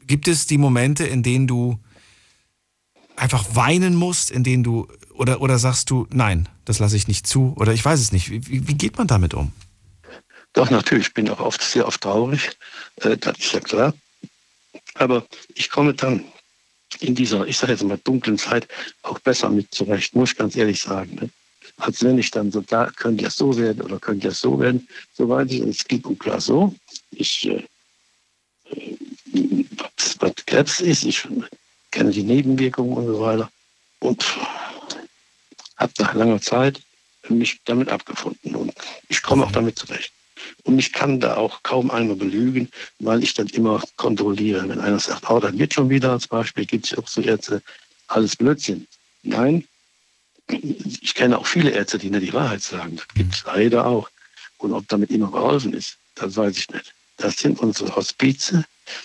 gibt 0.06 0.26
es 0.26 0.46
die 0.46 0.58
Momente, 0.58 1.04
in 1.04 1.22
denen 1.22 1.46
du 1.46 1.78
einfach 3.16 3.54
weinen 3.54 3.94
musst, 3.94 4.30
in 4.30 4.42
denen 4.42 4.64
du 4.64 4.88
oder 5.12 5.42
oder 5.42 5.58
sagst 5.58 5.90
du, 5.90 6.06
nein, 6.10 6.48
das 6.64 6.78
lasse 6.78 6.96
ich 6.96 7.06
nicht 7.06 7.26
zu 7.26 7.52
oder 7.56 7.74
ich 7.74 7.84
weiß 7.84 8.00
es 8.00 8.10
nicht. 8.10 8.30
Wie, 8.30 8.66
wie 8.66 8.74
geht 8.74 8.96
man 8.96 9.06
damit 9.06 9.34
um? 9.34 9.52
Doch, 10.52 10.70
natürlich, 10.70 11.08
ich 11.08 11.14
bin 11.14 11.30
auch 11.30 11.40
oft 11.40 11.62
sehr 11.62 11.86
oft 11.86 12.00
traurig, 12.00 12.50
äh, 12.96 13.16
das 13.16 13.38
ist 13.38 13.52
ja 13.52 13.60
klar. 13.60 13.94
Aber 14.94 15.26
ich 15.54 15.70
komme 15.70 15.94
dann 15.94 16.24
in 16.98 17.14
dieser, 17.14 17.46
ich 17.46 17.56
sage 17.56 17.72
jetzt 17.72 17.84
mal, 17.84 17.98
dunklen 18.02 18.38
Zeit 18.38 18.66
auch 19.02 19.18
besser 19.20 19.48
mit 19.48 19.72
zurecht, 19.72 20.14
muss 20.14 20.32
ich 20.32 20.38
ganz 20.38 20.56
ehrlich 20.56 20.80
sagen. 20.80 21.14
Ne? 21.14 21.30
Als 21.76 22.02
wenn 22.02 22.18
ich 22.18 22.30
dann 22.30 22.50
so, 22.50 22.60
da 22.60 22.90
könnte 22.90 23.24
ja 23.24 23.30
so 23.30 23.56
werden 23.56 23.80
oder 23.80 23.98
könnte 23.98 24.28
ja 24.28 24.34
so 24.34 24.58
werden, 24.58 24.88
so 25.14 25.28
weiß 25.28 25.50
ich, 25.50 25.60
es 25.60 25.84
geht 25.84 26.04
und 26.04 26.18
klar 26.18 26.40
so. 26.40 26.74
Ich 27.12 27.46
äh, 27.46 27.62
was 30.20 30.32
Krebs 30.46 30.80
ist. 30.80 31.04
Ich 31.04 31.26
kenne 31.90 32.10
die 32.10 32.22
Nebenwirkungen 32.22 32.96
und 32.96 33.06
so 33.06 33.20
weiter. 33.20 33.50
Und 34.00 34.24
habe 35.76 35.92
nach 35.98 36.14
langer 36.14 36.40
Zeit 36.40 36.80
mich 37.28 37.60
damit 37.64 37.88
abgefunden. 37.88 38.54
Und 38.54 38.74
ich 39.08 39.22
komme 39.22 39.44
auch 39.44 39.52
damit 39.52 39.78
zurecht. 39.78 40.12
Und 40.64 40.78
ich 40.78 40.92
kann 40.92 41.20
da 41.20 41.36
auch 41.36 41.62
kaum 41.62 41.90
einmal 41.90 42.16
belügen, 42.16 42.68
weil 42.98 43.22
ich 43.22 43.34
dann 43.34 43.48
immer 43.48 43.82
kontrolliere. 43.96 44.68
Wenn 44.68 44.80
einer 44.80 44.98
sagt, 44.98 45.30
oh, 45.30 45.40
dann 45.40 45.58
wird 45.58 45.74
schon 45.74 45.90
wieder 45.90 46.12
als 46.12 46.28
Beispiel, 46.28 46.66
gibt 46.66 46.86
es 46.86 46.98
auch 46.98 47.08
so 47.08 47.20
Ärzte, 47.20 47.62
alles 48.08 48.36
Blödsinn. 48.36 48.86
Nein, 49.22 49.64
ich 51.00 51.14
kenne 51.14 51.38
auch 51.38 51.46
viele 51.46 51.70
Ärzte, 51.70 51.98
die 51.98 52.10
nicht 52.10 52.22
die 52.22 52.32
Wahrheit 52.32 52.62
sagen. 52.62 52.96
Das 52.96 53.08
gibt 53.08 53.34
es 53.34 53.44
leider 53.44 53.86
auch. 53.86 54.10
Und 54.58 54.72
ob 54.72 54.86
damit 54.88 55.10
immer 55.10 55.30
geholfen 55.30 55.72
ist, 55.72 55.96
das 56.14 56.36
weiß 56.36 56.58
ich 56.58 56.68
nicht. 56.70 56.92
Das 57.16 57.36
sind 57.36 57.60
unsere 57.60 57.94
Hospize, 57.96 58.64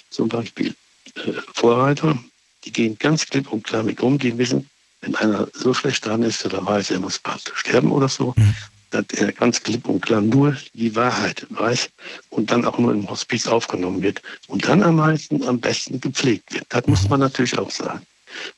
zum 0.09 0.29
Beispiel 0.29 0.73
äh, 1.15 1.33
Vorreiter, 1.53 2.17
die 2.63 2.71
gehen 2.71 2.97
ganz 2.97 3.25
klipp 3.25 3.51
und 3.51 3.63
klar 3.63 3.83
mit 3.83 4.01
um, 4.01 4.17
die 4.17 4.37
wissen, 4.37 4.69
wenn 5.01 5.15
einer 5.15 5.47
so 5.53 5.73
schlecht 5.73 6.05
dran 6.05 6.23
ist, 6.23 6.45
oder 6.45 6.65
weiß, 6.65 6.91
er 6.91 6.99
muss 6.99 7.19
bald 7.19 7.51
sterben 7.55 7.91
oder 7.91 8.09
so, 8.09 8.33
mhm. 8.35 8.55
Dass 8.91 9.05
er 9.15 9.31
ganz 9.31 9.61
klipp 9.61 9.87
und 9.87 10.01
klar 10.01 10.21
nur 10.21 10.55
die 10.73 10.95
Wahrheit 10.95 11.45
weiß 11.49 11.89
und 12.29 12.51
dann 12.51 12.65
auch 12.65 12.77
nur 12.77 12.93
im 12.93 13.09
Hospiz 13.09 13.47
aufgenommen 13.47 14.01
wird 14.01 14.21
und 14.47 14.67
dann 14.67 14.83
am 14.83 14.97
meisten, 14.97 15.43
am 15.43 15.59
besten 15.59 15.99
gepflegt 15.99 16.53
wird. 16.53 16.65
Das 16.69 16.85
muss 16.87 17.07
man 17.09 17.19
natürlich 17.19 17.57
auch 17.57 17.71
sagen. 17.71 18.01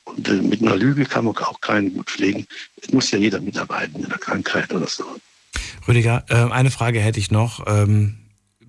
Und 0.04 0.28
äh, 0.28 0.34
mit 0.34 0.62
einer 0.62 0.76
Lüge 0.76 1.04
kann 1.04 1.24
man 1.24 1.36
auch 1.36 1.60
keinen 1.60 1.94
gut 1.94 2.10
pflegen. 2.10 2.46
Es 2.82 2.92
muss 2.92 3.10
ja 3.10 3.18
jeder 3.18 3.40
mitarbeiten 3.40 4.02
in 4.02 4.08
der 4.08 4.18
Krankheit 4.18 4.72
oder 4.72 4.88
so. 4.88 5.04
Rüdiger, 5.86 6.24
äh, 6.28 6.52
eine 6.52 6.70
Frage 6.70 7.00
hätte 7.00 7.20
ich 7.20 7.30
noch. 7.30 7.64
Ähm 7.66 8.18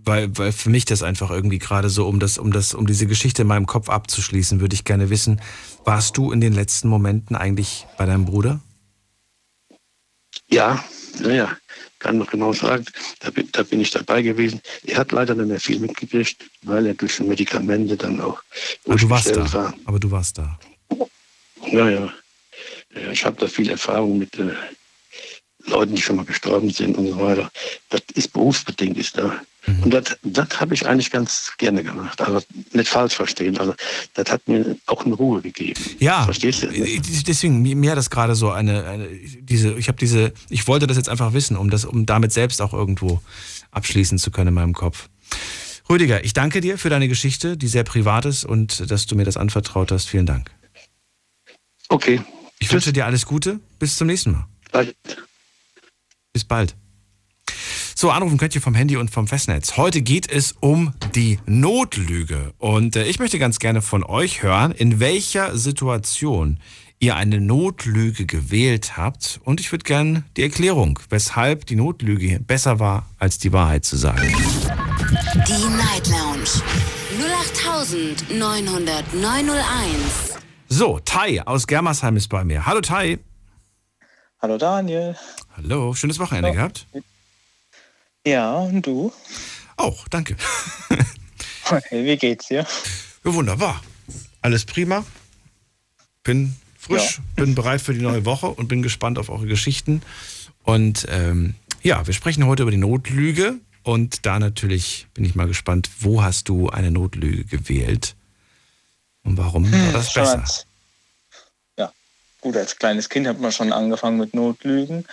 weil, 0.09 0.35
weil 0.37 0.51
für 0.51 0.69
mich 0.69 0.85
das 0.85 1.03
einfach 1.03 1.29
irgendwie 1.29 1.59
gerade 1.59 1.89
so, 1.89 2.07
um 2.07 2.19
das, 2.19 2.37
um 2.37 2.51
das, 2.51 2.73
um 2.73 2.87
diese 2.87 3.05
Geschichte 3.05 3.43
in 3.43 3.47
meinem 3.47 3.65
Kopf 3.65 3.89
abzuschließen, 3.89 4.59
würde 4.59 4.73
ich 4.73 4.83
gerne 4.83 5.09
wissen, 5.09 5.41
warst 5.85 6.17
du 6.17 6.31
in 6.31 6.41
den 6.41 6.53
letzten 6.53 6.87
Momenten 6.87 7.35
eigentlich 7.35 7.85
bei 7.97 8.05
deinem 8.05 8.25
Bruder? 8.25 8.59
Ja, 10.50 10.84
naja, 11.20 11.58
kann 12.00 12.18
noch 12.18 12.29
genau 12.29 12.53
sagen, 12.53 12.86
da 13.20 13.29
bin, 13.29 13.50
da 13.51 13.63
bin 13.63 13.82
ich 13.82 13.91
dabei 13.91 14.22
gewesen. 14.22 14.62
Er 14.84 14.98
hat 14.98 15.12
leider 15.12 15.36
nicht 15.36 15.48
mehr 15.48 15.60
viel 15.60 15.79
mitgekriegt, 15.79 16.38
weil 16.63 16.88
er 16.88 16.94
durch 16.94 17.18
die 17.18 17.24
Medikamente 17.24 17.98
dann 17.98 18.20
auch. 18.22 18.41
Aber 18.86 18.96
du 18.96 19.10
warst 19.10 19.36
da. 19.36 19.53
War. 19.53 19.74
Aber 19.86 20.00
du 20.00 20.10
warst 20.10 20.38
da. 20.38 20.60
Ja, 21.68 21.89
ja. 21.89 22.13
Ich 23.12 23.24
habe 23.24 23.38
da 23.39 23.48
viel 23.48 23.70
Erfahrung 23.70 24.18
mit 24.18 24.38
äh, 24.39 24.53
Leuten, 25.65 25.96
die 25.96 26.01
schon 26.01 26.15
mal 26.15 26.25
gestorben 26.25 26.70
sind 26.72 26.98
und 26.98 27.08
so 27.08 27.20
weiter. 27.20 27.51
Das 27.89 28.01
ist 28.15 28.34
berufsbedingt, 28.34 28.98
ist 28.98 29.18
da. 29.18 29.41
Mhm. 29.65 29.83
Und 29.83 29.93
das, 29.93 30.17
das 30.23 30.59
habe 30.59 30.73
ich 30.73 30.87
eigentlich 30.87 31.11
ganz 31.11 31.53
gerne 31.57 31.83
gemacht. 31.83 32.21
Also 32.21 32.41
nicht 32.73 32.89
falsch 32.89 33.15
verstehen. 33.15 33.57
Also 33.57 33.73
das 34.13 34.31
hat 34.31 34.47
mir 34.47 34.77
auch 34.85 35.05
eine 35.05 35.15
Ruhe 35.15 35.41
gegeben. 35.41 35.81
Ja, 35.99 36.23
Verstehst 36.23 36.63
du? 36.63 36.67
deswegen, 36.69 37.61
mir, 37.61 37.91
hat 37.91 37.97
das 37.97 38.09
gerade 38.09 38.35
so 38.35 38.51
eine, 38.51 38.85
eine, 38.85 39.07
diese, 39.41 39.73
ich 39.73 39.87
habe 39.87 39.97
diese, 39.97 40.33
ich 40.49 40.67
wollte 40.67 40.87
das 40.87 40.97
jetzt 40.97 41.09
einfach 41.09 41.33
wissen, 41.33 41.57
um 41.57 41.69
das, 41.69 41.85
um 41.85 42.05
damit 42.05 42.31
selbst 42.31 42.61
auch 42.61 42.73
irgendwo 42.73 43.21
abschließen 43.71 44.17
zu 44.17 44.31
können 44.31 44.49
in 44.49 44.53
meinem 44.53 44.73
Kopf. 44.73 45.09
Rüdiger, 45.89 46.23
ich 46.23 46.33
danke 46.33 46.61
dir 46.61 46.77
für 46.77 46.89
deine 46.89 47.07
Geschichte, 47.07 47.57
die 47.57 47.67
sehr 47.67 47.83
privat 47.83 48.25
ist 48.25 48.45
und 48.45 48.89
dass 48.91 49.07
du 49.07 49.15
mir 49.15 49.25
das 49.25 49.37
anvertraut 49.37 49.91
hast. 49.91 50.07
Vielen 50.07 50.27
Dank. 50.27 50.51
Okay. 51.89 52.21
Ich 52.59 52.67
Tschüss. 52.67 52.73
wünsche 52.73 52.93
dir 52.93 53.05
alles 53.05 53.25
Gute. 53.25 53.59
Bis 53.79 53.97
zum 53.97 54.07
nächsten 54.07 54.31
Mal. 54.31 54.45
Bye. 54.71 54.93
Bis 56.31 56.43
bald. 56.43 56.75
So, 58.01 58.12
anrufen 58.12 58.38
könnt 58.38 58.56
ihr 58.56 58.62
vom 58.62 58.75
Handy 58.75 58.96
und 58.96 59.12
vom 59.12 59.27
Festnetz. 59.27 59.75
Heute 59.75 60.01
geht 60.01 60.32
es 60.32 60.56
um 60.62 60.94
die 61.15 61.38
Notlüge. 61.46 62.53
Und 62.58 62.96
äh, 62.96 63.03
ich 63.03 63.20
möchte 63.20 63.39
ganz 63.39 63.60
gerne 63.60 63.82
von 63.82 64.06
euch 64.06 64.41
hören, 64.41 64.72
in 64.72 65.01
welcher 65.01 65.58
Situation 65.58 66.62
ihr 67.00 67.18
eine 67.18 67.41
Notlüge 67.41 68.25
gewählt 68.25 68.96
habt. 68.96 69.41
Und 69.44 69.60
ich 69.60 69.74
würde 69.74 69.84
gerne 69.84 70.24
die 70.38 70.44
Erklärung, 70.44 70.98
weshalb 71.10 71.65
die 71.65 71.75
Notlüge 71.75 72.39
besser 72.39 72.79
war, 72.79 73.06
als 73.18 73.38
die 73.38 73.51
Wahrheit 73.51 73.84
zu 73.84 73.98
sagen. 73.98 74.34
Die 75.46 75.68
Night 75.75 76.08
Lounge 76.08 76.48
0890901. 78.32 80.38
So, 80.70 81.01
Tai 81.03 81.46
aus 81.46 81.68
Germersheim 81.68 82.15
ist 82.15 82.29
bei 82.29 82.46
mir. 82.46 82.65
Hallo 82.65 82.79
Tai. 82.79 83.20
Hallo 84.41 84.58
Daniel. 84.58 85.18
Hallo, 85.58 85.94
schönes 85.94 86.18
Wochenende 86.18 86.48
ja. 86.48 86.56
gehabt? 86.56 86.88
Ja, 88.25 88.57
und 88.59 88.85
du? 88.85 89.13
Auch, 89.77 90.07
danke. 90.09 90.35
Hey, 91.63 92.05
wie 92.05 92.17
geht's 92.17 92.47
dir? 92.47 92.65
Ja, 93.23 93.33
wunderbar. 93.33 93.81
Alles 94.41 94.65
prima. 94.65 95.05
Bin 96.23 96.55
frisch, 96.77 97.17
ja. 97.17 97.43
bin 97.43 97.55
bereit 97.55 97.81
für 97.81 97.93
die 97.93 98.01
neue 98.01 98.25
Woche 98.25 98.47
und 98.47 98.67
bin 98.67 98.81
gespannt 98.81 99.17
auf 99.17 99.29
eure 99.29 99.47
Geschichten. 99.47 100.01
Und 100.63 101.07
ähm, 101.09 101.55
ja, 101.81 102.05
wir 102.05 102.13
sprechen 102.13 102.45
heute 102.45 102.63
über 102.63 102.71
die 102.71 102.77
Notlüge. 102.77 103.55
Und 103.83 104.25
da 104.25 104.39
natürlich 104.39 105.07
bin 105.13 105.23
ich 105.23 105.35
mal 105.35 105.47
gespannt, 105.47 105.89
wo 106.01 106.21
hast 106.21 106.49
du 106.49 106.69
eine 106.69 106.91
Notlüge 106.91 107.45
gewählt? 107.45 108.15
Und 109.23 109.38
warum 109.38 109.71
hm, 109.71 109.85
war 109.85 109.93
das 109.93 110.13
besser? 110.13 110.41
Als, 110.41 110.65
ja, 111.77 111.91
gut, 112.41 112.57
als 112.57 112.75
kleines 112.75 113.07
Kind 113.07 113.27
hat 113.27 113.39
man 113.39 113.51
schon 113.51 113.71
angefangen 113.71 114.17
mit 114.17 114.33
Notlügen 114.33 115.05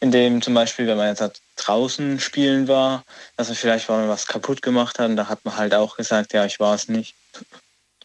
in 0.00 0.10
dem 0.12 0.42
zum 0.42 0.54
Beispiel, 0.54 0.86
wenn 0.86 0.96
man 0.96 1.08
jetzt 1.08 1.20
halt 1.20 1.40
draußen 1.56 2.20
spielen 2.20 2.68
war, 2.68 3.04
dass 3.36 3.48
man 3.48 3.56
vielleicht 3.56 3.88
mal 3.88 4.08
was 4.08 4.26
kaputt 4.26 4.62
gemacht 4.62 4.98
hat, 4.98 5.16
da 5.16 5.28
hat 5.28 5.44
man 5.44 5.56
halt 5.56 5.74
auch 5.74 5.96
gesagt, 5.96 6.32
ja, 6.32 6.44
ich 6.44 6.60
war 6.60 6.74
es 6.74 6.88
nicht. 6.88 7.14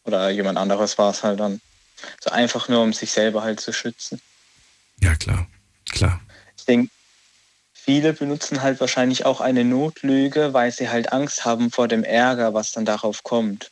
Oder 0.03 0.29
jemand 0.29 0.57
anderes 0.57 0.97
war 0.97 1.11
es 1.11 1.23
halt 1.23 1.39
dann. 1.39 1.61
So 2.21 2.31
einfach 2.31 2.67
nur, 2.67 2.81
um 2.81 2.93
sich 2.93 3.11
selber 3.11 3.43
halt 3.43 3.59
zu 3.59 3.71
schützen. 3.71 4.19
Ja, 4.99 5.15
klar, 5.15 5.47
klar. 5.89 6.19
Ich 6.57 6.65
denke, 6.65 6.91
viele 7.73 8.13
benutzen 8.13 8.61
halt 8.61 8.79
wahrscheinlich 8.79 9.25
auch 9.25 9.39
eine 9.39 9.63
Notlüge, 9.63 10.53
weil 10.53 10.71
sie 10.71 10.89
halt 10.89 11.13
Angst 11.13 11.45
haben 11.45 11.71
vor 11.71 11.87
dem 11.87 12.03
Ärger, 12.03 12.53
was 12.53 12.71
dann 12.71 12.85
darauf 12.85 13.23
kommt. 13.23 13.71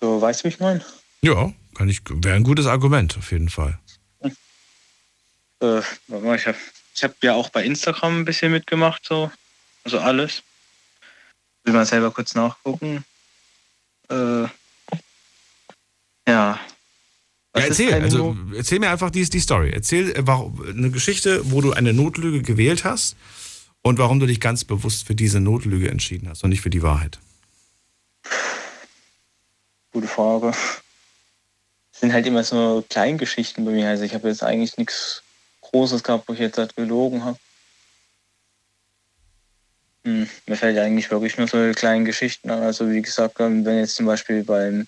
So, 0.00 0.20
weißt 0.20 0.40
du, 0.40 0.44
wie 0.44 0.48
ich 0.48 0.60
meine? 0.60 0.84
Ja, 1.22 1.52
kann 1.76 1.88
ich, 1.88 2.02
wäre 2.08 2.34
ein 2.34 2.42
gutes 2.42 2.66
Argument, 2.66 3.16
auf 3.16 3.30
jeden 3.32 3.48
Fall. 3.48 3.78
Äh, 5.62 5.78
ich 5.78 6.46
habe 6.46 6.56
ich 6.94 7.04
hab 7.04 7.14
ja 7.22 7.34
auch 7.34 7.48
bei 7.48 7.64
Instagram 7.64 8.20
ein 8.20 8.24
bisschen 8.24 8.52
mitgemacht, 8.52 9.04
so. 9.06 9.30
Also 9.84 9.98
alles. 9.98 10.42
Will 11.64 11.74
mal 11.74 11.86
selber 11.86 12.10
kurz 12.10 12.34
nachgucken. 12.34 13.04
Äh, 14.10 14.42
ja. 14.44 14.48
ja 16.26 16.58
erzähl, 17.54 17.94
also 17.94 18.36
erzähl 18.54 18.80
mir 18.80 18.90
einfach 18.90 19.10
die, 19.10 19.24
die 19.28 19.40
Story. 19.40 19.70
Erzähl 19.70 20.10
äh, 20.10 20.26
warum, 20.26 20.60
eine 20.68 20.90
Geschichte, 20.90 21.40
wo 21.50 21.60
du 21.60 21.72
eine 21.72 21.92
Notlüge 21.92 22.42
gewählt 22.42 22.84
hast 22.84 23.16
und 23.82 23.98
warum 23.98 24.20
du 24.20 24.26
dich 24.26 24.40
ganz 24.40 24.64
bewusst 24.64 25.06
für 25.06 25.14
diese 25.14 25.40
Notlüge 25.40 25.90
entschieden 25.90 26.28
hast 26.28 26.44
und 26.44 26.50
nicht 26.50 26.62
für 26.62 26.70
die 26.70 26.82
Wahrheit. 26.82 27.18
Gute 29.92 30.08
Frage. 30.08 30.52
Es 31.92 32.00
sind 32.00 32.12
halt 32.12 32.26
immer 32.26 32.42
so 32.44 32.84
Kleingeschichten 32.88 33.64
bei 33.64 33.72
mir. 33.72 33.88
Also 33.88 34.04
ich 34.04 34.14
habe 34.14 34.28
jetzt 34.28 34.42
eigentlich 34.42 34.76
nichts 34.78 35.21
Großes 35.72 36.02
gehabt, 36.02 36.28
wo 36.28 36.34
ich 36.34 36.38
jetzt 36.38 36.58
halt 36.58 36.76
gelogen 36.76 37.24
habe. 37.24 37.38
Hm, 40.04 40.28
mir 40.46 40.56
fällt 40.56 40.78
eigentlich 40.78 41.10
wirklich 41.10 41.38
nur 41.38 41.46
so 41.46 41.72
kleine 41.74 42.04
Geschichten 42.04 42.50
an. 42.50 42.62
Also 42.62 42.90
wie 42.90 43.02
gesagt, 43.02 43.38
wenn 43.38 43.64
jetzt 43.64 43.94
zum 43.94 44.06
Beispiel 44.06 44.44
beim, 44.44 44.86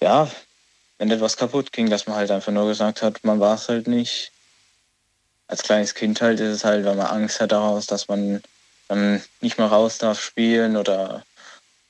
ja, 0.00 0.30
wenn 0.98 1.10
etwas 1.10 1.36
kaputt 1.36 1.72
ging, 1.72 1.90
dass 1.90 2.06
man 2.06 2.16
halt 2.16 2.30
einfach 2.30 2.52
nur 2.52 2.68
gesagt 2.68 3.02
hat, 3.02 3.24
man 3.24 3.40
war 3.40 3.54
es 3.54 3.68
halt 3.68 3.88
nicht. 3.88 4.32
Als 5.48 5.62
kleines 5.62 5.94
Kind 5.94 6.20
halt 6.20 6.40
ist 6.40 6.54
es 6.54 6.64
halt, 6.64 6.84
wenn 6.84 6.96
man 6.96 7.06
Angst 7.06 7.40
hat 7.40 7.52
daraus, 7.52 7.86
dass 7.86 8.08
man 8.08 8.42
dann 8.88 9.22
nicht 9.40 9.58
mehr 9.58 9.68
raus 9.68 9.98
darf 9.98 10.20
spielen 10.20 10.76
oder 10.76 11.24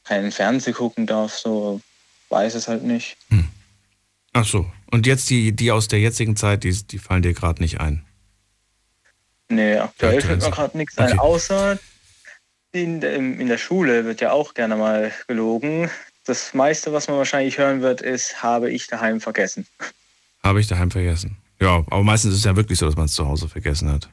keinen 0.05 0.31
Fernseh 0.31 0.73
gucken 0.73 1.07
darf, 1.07 1.37
so 1.37 1.81
weiß 2.29 2.55
es 2.55 2.69
halt 2.69 2.85
nicht. 2.85 3.17
Hm. 3.29 3.49
Ach 4.37 4.45
so. 4.45 4.71
Und 4.91 5.07
jetzt 5.07 5.31
die, 5.31 5.53
die 5.53 5.73
aus 5.73 5.89
der 5.89 5.99
jetzigen 5.99 6.37
Zeit, 6.37 6.63
die, 6.63 6.71
die 6.71 6.99
fallen 6.99 7.23
dir 7.23 7.33
gerade 7.33 7.63
nicht 7.63 7.81
ein? 7.81 8.05
Nee, 9.49 9.79
aktuell 9.79 10.21
fällt 10.21 10.43
mir 10.43 10.51
gerade 10.51 10.77
nichts 10.77 10.99
okay. 10.99 11.13
ein, 11.13 11.19
außer 11.19 11.79
in, 12.73 13.01
in 13.01 13.49
der 13.49 13.57
Schule 13.57 14.05
wird 14.05 14.21
ja 14.21 14.33
auch 14.33 14.53
gerne 14.53 14.77
mal 14.77 15.11
gelogen. 15.27 15.89
Das 16.27 16.53
meiste, 16.53 16.93
was 16.93 17.09
man 17.09 17.17
wahrscheinlich 17.17 17.57
hören 17.57 17.81
wird, 17.81 18.03
ist, 18.03 18.43
habe 18.43 18.71
ich 18.71 18.87
daheim 18.89 19.23
vergessen. 19.23 19.67
Habe 20.43 20.61
ich 20.61 20.67
daheim 20.67 20.91
vergessen. 20.91 21.39
Ja, 21.59 21.77
aber 21.77 22.03
meistens 22.03 22.33
ist 22.33 22.41
es 22.41 22.45
ja 22.45 22.57
wirklich 22.57 22.79
so, 22.79 22.85
dass 22.85 22.97
man 22.97 23.07
es 23.07 23.13
zu 23.13 23.27
Hause 23.27 23.49
vergessen 23.49 23.91
hat. 23.91 24.11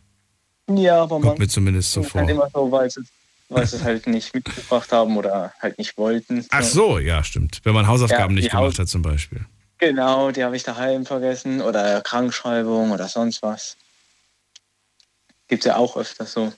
Ja, 0.70 1.02
aber 1.02 1.16
Kommt 1.16 1.26
man 1.26 1.38
mir 1.40 1.50
zumindest 1.50 1.92
so 1.92 2.02
vor. 2.02 2.22
Halt 2.22 2.30
immer 2.30 2.50
so, 2.54 2.72
weil 2.72 2.90
sie, 2.90 3.02
weil 3.50 3.68
sie 3.68 3.76
es 3.76 3.84
halt 3.84 4.08
nicht 4.08 4.34
mitgebracht 4.34 4.90
haben 4.94 5.18
oder 5.18 5.52
halt 5.60 5.78
nicht 5.78 5.98
wollten. 5.98 6.46
Ach 6.50 6.64
so, 6.64 6.98
ja, 6.98 7.26
stimmt. 7.26 7.60
Wenn 7.64 7.74
man 7.74 7.88
Hausaufgaben 7.88 8.36
ja, 8.38 8.42
nicht 8.42 8.52
gemacht 8.52 8.68
Haus 8.68 8.80
hat 8.80 8.88
zum 8.88 9.02
Beispiel. 9.02 9.46
Genau, 9.84 10.32
die 10.32 10.46
habe 10.46 10.56
ich 10.56 10.64
daheim 10.64 11.06
vergessen 11.06 11.62
oder 11.62 12.00
Krankschreibung 12.00 12.92
oder 12.92 13.10
sonst 13.10 13.42
was. 13.44 13.76
Gibt 15.50 15.66
es 15.66 15.68
ja 15.68 15.76
auch 15.76 15.98
öfter 15.98 16.26
so. 16.26 16.54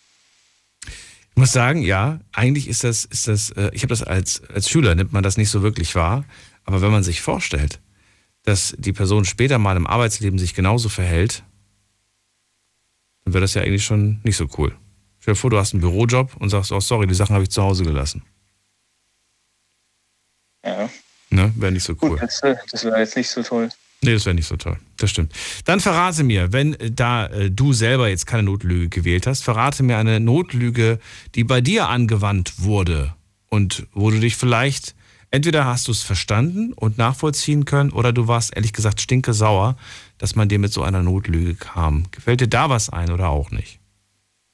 Ich 0.85 1.35
muss 1.35 1.51
sagen, 1.51 1.81
ja, 1.81 2.19
eigentlich 2.33 2.67
ist 2.67 2.83
das, 2.83 3.03
ist 3.03 3.27
das, 3.27 3.49
äh, 3.49 3.71
ich 3.73 3.81
habe 3.81 3.89
das 3.89 4.03
als, 4.03 4.43
als 4.53 4.69
Schüler, 4.69 4.93
nimmt 4.93 5.11
man 5.11 5.23
das 5.23 5.37
nicht 5.37 5.49
so 5.49 5.63
wirklich 5.63 5.95
wahr. 5.95 6.23
Aber 6.65 6.83
wenn 6.83 6.91
man 6.91 7.01
sich 7.01 7.21
vorstellt, 7.21 7.79
dass 8.43 8.75
die 8.77 8.93
Person 8.93 9.25
später 9.25 9.57
mal 9.57 9.75
im 9.75 9.87
Arbeitsleben 9.87 10.37
sich 10.37 10.53
genauso 10.53 10.87
verhält, 10.87 11.43
dann 13.23 13.33
wäre 13.33 13.41
das 13.41 13.55
ja 13.55 13.63
eigentlich 13.63 13.85
schon 13.85 14.21
nicht 14.23 14.37
so 14.37 14.47
cool. 14.59 14.77
Stell 15.17 15.33
dir 15.33 15.39
vor, 15.39 15.49
du 15.49 15.57
hast 15.57 15.73
einen 15.73 15.81
Bürojob 15.81 16.35
und 16.35 16.51
sagst, 16.51 16.71
oh 16.71 16.79
sorry, 16.79 17.07
die 17.07 17.15
Sachen 17.15 17.33
habe 17.33 17.43
ich 17.43 17.49
zu 17.49 17.63
Hause 17.63 17.85
gelassen. 17.85 18.21
Ja. 20.63 20.91
Ne? 21.35 21.53
Wäre 21.55 21.71
nicht 21.71 21.83
so 21.83 21.93
cool. 22.01 22.11
Gut, 22.11 22.21
das, 22.21 22.41
äh, 22.41 22.55
das 22.71 22.83
wäre 22.85 22.99
jetzt 22.99 23.15
nicht 23.15 23.29
so 23.29 23.43
toll. 23.43 23.69
Nee, 24.01 24.13
das 24.13 24.25
wäre 24.25 24.35
nicht 24.35 24.47
so 24.47 24.55
toll. 24.55 24.77
Das 24.97 25.09
stimmt. 25.09 25.33
Dann 25.65 25.79
verrate 25.79 26.23
mir, 26.23 26.53
wenn 26.53 26.73
äh, 26.75 26.91
da 26.91 27.27
äh, 27.27 27.51
du 27.51 27.73
selber 27.73 28.07
jetzt 28.07 28.25
keine 28.25 28.43
Notlüge 28.43 28.89
gewählt 28.89 29.27
hast, 29.27 29.43
verrate 29.43 29.83
mir 29.83 29.97
eine 29.97 30.19
Notlüge, 30.19 30.99
die 31.35 31.43
bei 31.43 31.59
dir 31.59 31.89
angewandt 31.89 32.53
wurde 32.59 33.13
und 33.49 33.87
wo 33.93 34.11
du 34.11 34.19
dich 34.19 34.37
vielleicht, 34.37 34.95
entweder 35.31 35.65
hast 35.65 35.87
du 35.87 35.91
es 35.91 36.03
verstanden 36.03 36.71
und 36.71 36.97
nachvollziehen 36.97 37.65
können 37.65 37.91
oder 37.91 38.13
du 38.13 38.27
warst 38.27 38.55
ehrlich 38.55 38.73
gesagt 38.73 39.01
stinke 39.01 39.33
sauer, 39.33 39.75
dass 40.17 40.35
man 40.35 40.47
dir 40.47 40.59
mit 40.59 40.71
so 40.71 40.83
einer 40.83 41.03
Notlüge 41.03 41.55
kam. 41.55 42.05
Gefällt 42.11 42.41
dir 42.41 42.47
da 42.47 42.69
was 42.69 42.89
ein 42.89 43.11
oder 43.11 43.29
auch 43.29 43.51
nicht? 43.51 43.79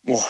Boah, 0.04 0.26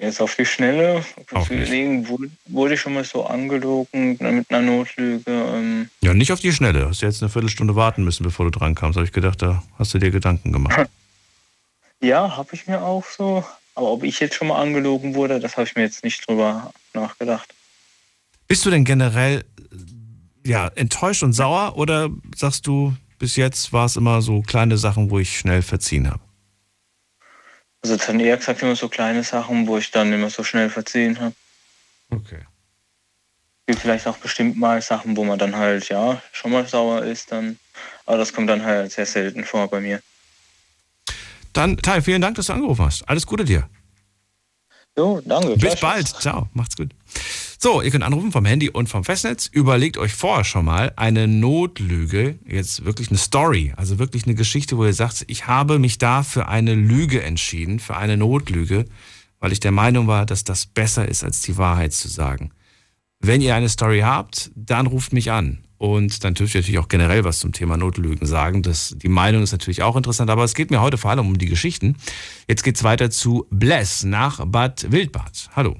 Jetzt 0.00 0.20
auf 0.20 0.36
die 0.36 0.44
Schnelle 0.44 1.04
überlegen, 1.30 2.06
wurde, 2.46 2.74
ich 2.74 2.80
schon 2.80 2.94
mal 2.94 3.04
so 3.04 3.24
angelogen 3.26 4.16
mit 4.20 4.50
einer 4.50 4.60
Notlüge. 4.60 5.24
Ähm, 5.26 5.90
Ja, 6.00 6.14
nicht 6.14 6.30
auf 6.30 6.40
die 6.40 6.52
Schnelle. 6.52 6.88
Hast 6.88 7.02
du 7.02 7.06
jetzt 7.06 7.20
eine 7.22 7.30
Viertelstunde 7.30 7.74
warten 7.74 8.04
müssen, 8.04 8.22
bevor 8.22 8.48
du 8.48 8.56
dran 8.56 8.74
kamst. 8.74 8.96
Habe 8.96 9.06
ich 9.06 9.12
gedacht, 9.12 9.42
da 9.42 9.62
hast 9.78 9.92
du 9.94 9.98
dir 9.98 10.10
Gedanken 10.10 10.52
gemacht. 10.52 10.88
ja, 12.00 12.36
habe 12.36 12.48
ich 12.52 12.66
mir 12.66 12.80
auch 12.80 13.04
so. 13.04 13.44
Aber 13.74 13.90
ob 13.90 14.04
ich 14.04 14.20
jetzt 14.20 14.34
schon 14.34 14.48
mal 14.48 14.60
angelogen 14.60 15.14
wurde, 15.14 15.40
das 15.40 15.56
habe 15.56 15.66
ich 15.66 15.74
mir 15.74 15.82
jetzt 15.82 16.04
nicht 16.04 16.28
drüber 16.28 16.72
nachgedacht. 16.94 17.52
Bist 18.46 18.64
du 18.64 18.70
denn 18.70 18.84
generell 18.84 19.44
ja, 20.46 20.68
enttäuscht 20.68 21.22
und 21.22 21.32
sauer 21.32 21.76
oder 21.76 22.08
sagst 22.36 22.66
du, 22.66 22.94
bis 23.18 23.36
jetzt 23.36 23.72
war 23.72 23.86
es 23.86 23.96
immer 23.96 24.22
so 24.22 24.42
kleine 24.42 24.78
Sachen, 24.78 25.10
wo 25.10 25.18
ich 25.18 25.38
schnell 25.38 25.62
verziehen 25.62 26.08
habe? 26.08 26.20
Also 27.82 27.96
dann 27.96 28.20
eher 28.20 28.36
gesagt 28.36 28.62
immer 28.62 28.76
so 28.76 28.88
kleine 28.88 29.22
Sachen, 29.22 29.66
wo 29.66 29.78
ich 29.78 29.90
dann 29.90 30.12
immer 30.12 30.30
so 30.30 30.42
schnell 30.42 30.68
verziehen 30.70 31.18
habe. 31.20 31.34
Okay. 32.10 32.40
Gibt 33.66 33.80
vielleicht 33.80 34.06
auch 34.06 34.16
bestimmt 34.16 34.56
mal 34.56 34.80
Sachen, 34.82 35.16
wo 35.16 35.24
man 35.24 35.38
dann 35.38 35.54
halt, 35.54 35.88
ja, 35.88 36.20
schon 36.32 36.52
mal 36.52 36.66
sauer 36.66 37.04
ist 37.04 37.30
dann. 37.30 37.58
Aber 38.06 38.16
das 38.16 38.32
kommt 38.32 38.48
dann 38.48 38.64
halt 38.64 38.90
sehr 38.90 39.06
selten 39.06 39.44
vor 39.44 39.68
bei 39.68 39.80
mir. 39.80 40.00
Dann, 41.52 41.76
Tai, 41.76 42.00
vielen 42.00 42.22
Dank, 42.22 42.36
dass 42.36 42.46
du 42.46 42.52
angerufen 42.52 42.84
hast. 42.84 43.08
Alles 43.08 43.26
Gute 43.26 43.44
dir. 43.44 43.68
Jo, 44.96 45.20
danke. 45.24 45.56
Bis 45.56 45.78
bald. 45.78 46.08
Ciao. 46.08 46.48
Macht's 46.54 46.76
gut. 46.76 46.90
So, 47.60 47.82
ihr 47.82 47.90
könnt 47.90 48.04
anrufen 48.04 48.30
vom 48.30 48.44
Handy 48.44 48.70
und 48.70 48.88
vom 48.88 49.02
Festnetz. 49.02 49.48
Überlegt 49.48 49.96
euch 49.96 50.14
vorher 50.14 50.44
schon 50.44 50.64
mal 50.64 50.92
eine 50.94 51.26
Notlüge, 51.26 52.38
jetzt 52.46 52.84
wirklich 52.84 53.08
eine 53.08 53.18
Story, 53.18 53.72
also 53.76 53.98
wirklich 53.98 54.26
eine 54.26 54.36
Geschichte, 54.36 54.76
wo 54.76 54.84
ihr 54.84 54.94
sagt, 54.94 55.24
ich 55.26 55.48
habe 55.48 55.80
mich 55.80 55.98
da 55.98 56.22
für 56.22 56.46
eine 56.46 56.76
Lüge 56.76 57.20
entschieden, 57.20 57.80
für 57.80 57.96
eine 57.96 58.16
Notlüge, 58.16 58.84
weil 59.40 59.50
ich 59.50 59.58
der 59.58 59.72
Meinung 59.72 60.06
war, 60.06 60.24
dass 60.24 60.44
das 60.44 60.66
besser 60.66 61.08
ist, 61.08 61.24
als 61.24 61.40
die 61.40 61.56
Wahrheit 61.56 61.92
zu 61.92 62.06
sagen. 62.06 62.52
Wenn 63.18 63.40
ihr 63.40 63.56
eine 63.56 63.68
Story 63.68 64.02
habt, 64.04 64.52
dann 64.54 64.86
ruft 64.86 65.12
mich 65.12 65.32
an. 65.32 65.58
Und 65.78 66.22
dann 66.22 66.34
dürft 66.34 66.54
ihr 66.54 66.60
natürlich 66.60 66.78
auch 66.78 66.86
generell 66.86 67.24
was 67.24 67.40
zum 67.40 67.50
Thema 67.50 67.76
Notlügen 67.76 68.24
sagen. 68.24 68.62
Das, 68.62 68.94
die 68.96 69.08
Meinung 69.08 69.42
ist 69.42 69.50
natürlich 69.50 69.82
auch 69.82 69.96
interessant, 69.96 70.30
aber 70.30 70.44
es 70.44 70.54
geht 70.54 70.70
mir 70.70 70.80
heute 70.80 70.96
vor 70.96 71.10
allem 71.10 71.26
um 71.26 71.38
die 71.38 71.46
Geschichten. 71.46 71.96
Jetzt 72.46 72.62
geht's 72.62 72.84
weiter 72.84 73.10
zu 73.10 73.46
Bless 73.50 74.04
nach 74.04 74.44
Bad 74.46 74.92
Wildbad. 74.92 75.50
Hallo. 75.56 75.76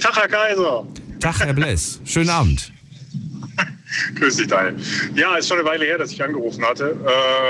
Tag, 0.00 0.16
Herr 0.16 0.28
Kaiser. 0.28 0.86
Tag, 1.20 1.40
Herr 1.40 1.52
Bless. 1.54 2.00
Schönen 2.04 2.30
Abend. 2.30 2.72
Grüß 4.16 4.36
dich, 4.36 4.46
Daniel. 4.48 4.76
Ja, 5.14 5.36
ist 5.36 5.48
schon 5.48 5.58
eine 5.58 5.66
Weile 5.68 5.84
her, 5.84 5.98
dass 5.98 6.12
ich 6.12 6.22
angerufen 6.22 6.64
hatte. 6.64 6.96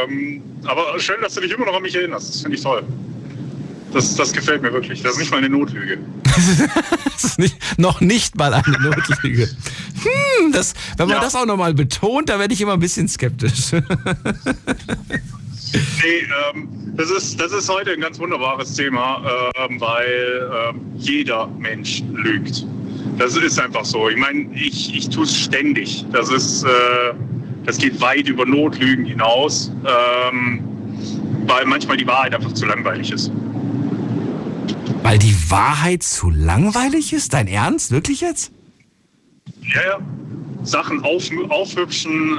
Ähm, 0.08 0.42
aber 0.64 0.98
schön, 0.98 1.16
dass 1.22 1.34
du 1.34 1.40
dich 1.40 1.52
immer 1.52 1.66
noch 1.66 1.74
an 1.76 1.82
mich 1.82 1.94
erinnerst. 1.94 2.28
Das 2.34 2.40
finde 2.42 2.56
ich 2.56 2.62
toll. 2.62 2.82
Das, 3.92 4.14
das 4.14 4.32
gefällt 4.32 4.62
mir 4.62 4.72
wirklich. 4.72 5.02
Das 5.02 5.12
ist 5.14 5.18
nicht 5.18 5.30
mal 5.30 5.38
eine 5.38 5.48
Notlüge. 5.48 5.98
Das 7.16 7.24
ist 7.24 7.38
nicht, 7.38 7.56
noch 7.78 8.02
nicht 8.02 8.36
mal 8.36 8.52
eine 8.52 8.78
Notlüge. 8.78 9.48
Hm, 10.02 10.52
das, 10.52 10.74
wenn 10.98 11.08
man 11.08 11.16
Ja. 11.16 11.22
das 11.22 11.34
auch 11.34 11.46
nochmal 11.46 11.72
betont, 11.72 12.28
da 12.28 12.38
werde 12.38 12.52
ich 12.52 12.60
immer 12.60 12.74
ein 12.74 12.80
bisschen 12.80 13.08
skeptisch. 13.08 13.70
Nee, 15.72 16.26
ähm, 16.54 16.68
das, 16.96 17.10
ist, 17.10 17.40
das 17.40 17.52
ist 17.52 17.68
heute 17.68 17.92
ein 17.92 18.00
ganz 18.00 18.18
wunderbares 18.18 18.74
Thema, 18.74 19.50
ähm, 19.58 19.80
weil 19.80 20.50
ähm, 20.70 20.80
jeder 20.96 21.46
Mensch 21.58 22.02
lügt. 22.12 22.66
Das 23.18 23.36
ist 23.36 23.58
einfach 23.58 23.84
so. 23.84 24.08
Ich 24.08 24.16
meine, 24.16 24.48
ich, 24.54 24.94
ich 24.94 25.08
tue 25.08 25.24
es 25.24 25.36
ständig. 25.36 26.04
Das 26.12 26.30
ist, 26.30 26.64
äh, 26.64 26.68
das 27.64 27.78
geht 27.78 28.00
weit 28.00 28.28
über 28.28 28.44
Notlügen 28.44 29.04
hinaus, 29.04 29.72
ähm, 29.84 30.62
weil 31.46 31.64
manchmal 31.64 31.96
die 31.96 32.06
Wahrheit 32.06 32.34
einfach 32.34 32.52
zu 32.52 32.66
langweilig 32.66 33.10
ist. 33.10 33.32
Weil 35.02 35.18
die 35.18 35.34
Wahrheit 35.50 36.02
zu 36.02 36.30
langweilig 36.30 37.12
ist? 37.12 37.32
Dein 37.32 37.48
Ernst? 37.48 37.90
Wirklich 37.90 38.20
jetzt? 38.20 38.52
Ja, 39.62 39.82
ja. 39.82 39.98
Sachen 40.62 41.02
auf, 41.04 41.30
aufhübschen, 41.48 42.38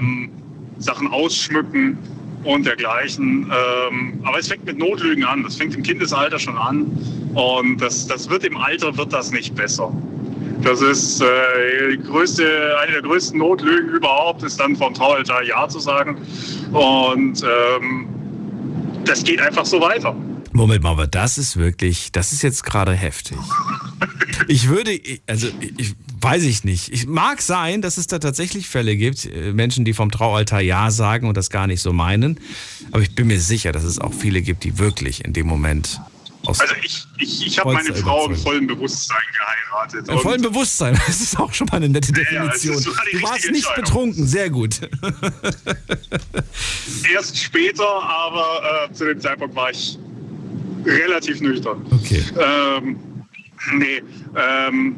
ähm, 0.00 0.30
Sachen 0.78 1.08
ausschmücken 1.08 1.96
und 2.44 2.66
dergleichen. 2.66 3.50
Ähm, 3.50 4.20
aber 4.24 4.38
es 4.38 4.48
fängt 4.48 4.64
mit 4.64 4.78
Notlügen 4.78 5.24
an. 5.24 5.42
Das 5.42 5.56
fängt 5.56 5.74
im 5.74 5.82
Kindesalter 5.82 6.38
schon 6.38 6.56
an. 6.56 6.86
Und 7.34 7.80
das, 7.80 8.06
das 8.06 8.28
wird 8.28 8.44
im 8.44 8.56
Alter 8.56 8.96
wird 8.96 9.12
das 9.12 9.30
nicht 9.30 9.54
besser. 9.54 9.92
Das 10.62 10.80
ist 10.80 11.20
äh, 11.20 11.96
größte, 11.98 12.76
eine 12.82 12.92
der 12.92 13.02
größten 13.02 13.38
Notlügen 13.38 13.90
überhaupt, 13.90 14.42
ist 14.42 14.58
dann 14.58 14.74
vom 14.74 14.92
Traualtar 14.92 15.44
Ja 15.44 15.68
zu 15.68 15.78
sagen. 15.78 16.16
Und 16.72 17.42
ähm, 17.42 18.08
das 19.04 19.22
geht 19.22 19.40
einfach 19.40 19.64
so 19.64 19.80
weiter. 19.80 20.16
Moment 20.52 20.82
mal, 20.82 20.90
aber 20.90 21.06
das 21.06 21.38
ist 21.38 21.56
wirklich, 21.56 22.10
das 22.10 22.32
ist 22.32 22.42
jetzt 22.42 22.64
gerade 22.64 22.92
heftig. 22.92 23.38
Ich 24.48 24.68
würde, 24.68 24.98
also 25.26 25.48
ich 25.76 25.94
weiß 26.20 26.42
ich 26.44 26.64
nicht. 26.64 26.92
Ich 26.92 27.06
mag 27.06 27.42
sein, 27.42 27.82
dass 27.82 27.96
es 27.96 28.06
da 28.06 28.18
tatsächlich 28.18 28.68
Fälle 28.68 28.96
gibt, 28.96 29.26
äh, 29.26 29.52
Menschen, 29.52 29.84
die 29.84 29.94
vom 29.94 30.10
Traualtar 30.10 30.60
Ja 30.60 30.90
sagen 30.90 31.28
und 31.28 31.36
das 31.36 31.50
gar 31.50 31.66
nicht 31.66 31.80
so 31.80 31.92
meinen. 31.92 32.38
Aber 32.92 33.02
ich 33.02 33.14
bin 33.14 33.26
mir 33.26 33.40
sicher, 33.40 33.72
dass 33.72 33.84
es 33.84 33.98
auch 33.98 34.12
viele 34.14 34.42
gibt, 34.42 34.64
die 34.64 34.78
wirklich 34.78 35.24
in 35.24 35.32
dem 35.32 35.46
Moment 35.46 36.00
aus 36.44 36.60
Also 36.60 36.74
ich, 36.84 37.04
ich, 37.18 37.46
ich 37.46 37.58
habe 37.58 37.72
meine 37.72 37.94
Frau 37.94 38.28
im 38.28 38.36
vollen 38.36 38.66
Bewusstsein 38.66 39.18
geheiratet. 39.36 40.08
im 40.08 40.18
vollen 40.20 40.42
Bewusstsein. 40.42 40.98
Das 41.06 41.20
ist 41.20 41.38
auch 41.38 41.52
schon 41.52 41.66
mal 41.66 41.76
eine 41.78 41.88
nette 41.88 42.12
Ja, 42.12 42.18
ja, 42.18 42.24
Definition. 42.46 42.78
sogar 42.78 43.04
die 43.12 43.16
Du 43.18 43.22
warst 43.22 43.50
nicht 43.50 43.74
betrunken, 43.74 44.26
sehr 44.26 44.50
gut. 44.50 44.80
Erst 47.12 47.38
später, 47.38 47.84
aber 48.02 48.86
äh, 48.88 48.92
zu 48.92 49.04
dem 49.04 49.20
Zeitpunkt 49.20 49.54
war 49.54 49.70
ich 49.70 49.98
relativ 50.84 51.40
nüchtern. 51.40 51.84
Okay. 51.90 52.22
Ähm, 52.38 52.98
nee, 53.74 54.02
ähm, 54.36 54.96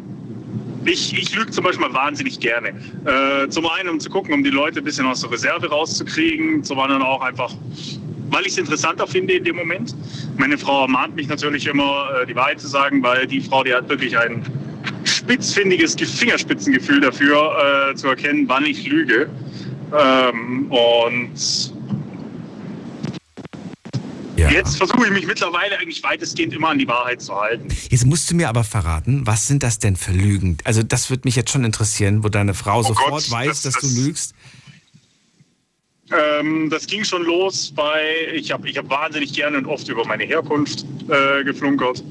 ich, 0.85 1.17
ich 1.17 1.35
lüge 1.35 1.51
zum 1.51 1.65
Beispiel 1.65 1.93
wahnsinnig 1.93 2.41
gerne. 2.41 2.71
Äh, 3.05 3.49
zum 3.49 3.67
einen, 3.67 3.89
um 3.91 4.01
zu 4.01 4.11
gucken, 4.11 4.35
um 4.35 4.43
die 4.43 4.51
Leute 4.51 4.79
ein 4.81 4.85
bisschen 4.85 5.07
aus 5.07 5.21
der 5.21 5.31
Reserve 5.31 5.69
rauszukriegen, 5.69 6.65
zum 6.65 6.79
anderen 6.79 7.03
auch 7.03 7.21
einfach, 7.21 7.53
weil 8.31 8.43
ich 8.43 8.53
es 8.53 8.59
interessanter 8.59 9.07
finde 9.07 9.35
in 9.35 9.45
dem 9.45 9.57
Moment. 9.57 9.95
Meine 10.39 10.57
Frau 10.57 10.83
ermahnt 10.83 11.17
mich 11.17 11.29
natürlich 11.29 11.67
immer, 11.67 12.11
äh, 12.23 12.27
die 12.27 12.35
Wahrheit 12.35 12.61
zu 12.61 12.69
sagen, 12.69 13.03
weil 13.03 13.27
die 13.27 13.41
Frau, 13.41 13.65
die 13.65 13.75
hat 13.75 13.89
wirklich 13.89 14.17
ein 14.17 14.43
spitzfindiges 15.05 15.95
Fingerspitzengefühl 15.95 17.01
dafür, 17.01 17.91
äh, 17.91 17.95
zu 17.95 18.09
erkennen, 18.09 18.45
wann 18.49 18.65
ich 18.65 18.87
lüge. 18.87 19.29
Ähm, 19.93 20.71
und 20.71 21.73
Ja. 24.41 24.51
Jetzt 24.51 24.79
versuche 24.79 25.05
ich 25.07 25.13
mich 25.13 25.27
mittlerweile 25.27 25.79
eigentlich 25.79 26.03
weitestgehend 26.03 26.55
immer 26.55 26.71
an 26.71 26.79
die 26.79 26.89
Wahrheit 26.89 27.21
zu 27.21 27.35
halten. 27.39 27.69
Jetzt 27.91 28.07
musst 28.07 28.31
du 28.31 28.35
mir 28.35 28.49
aber 28.49 28.65
verraten, 28.65 29.27
was 29.27 29.47
sind 29.47 29.63
das 29.63 29.79
denn 29.79 29.97
für 29.97 30.13
Lügen? 30.13 30.57
Also 30.65 30.83
das 30.83 31.11
würde 31.11 31.23
mich 31.25 31.37
jetzt 31.37 31.51
schon 31.51 31.63
interessieren, 31.65 32.25
wo 32.25 32.31
deine 32.31 32.55
Frau 32.55 32.83
sofort 32.83 33.07
Oh 33.09 33.11
Gott, 33.17 33.31
weiß, 33.31 33.49
das- 33.49 33.63
dass 33.63 33.75
das- 33.75 33.95
du 33.95 34.01
lügst. 34.03 34.35
Ähm, 36.13 36.71
das 36.71 36.87
ging 36.87 37.05
schon 37.05 37.23
los 37.23 37.71
bei, 37.77 38.03
ich 38.35 38.51
habe 38.51 38.69
ich 38.69 38.77
hab 38.77 38.89
wahnsinnig 38.91 39.33
gerne 39.33 39.59
und 39.59 39.67
oft 39.67 39.89
über 39.89 40.05
meine 40.05 40.25
Herkunft 40.25 40.85
äh, 41.09 41.45
geflunkert, 41.45 42.03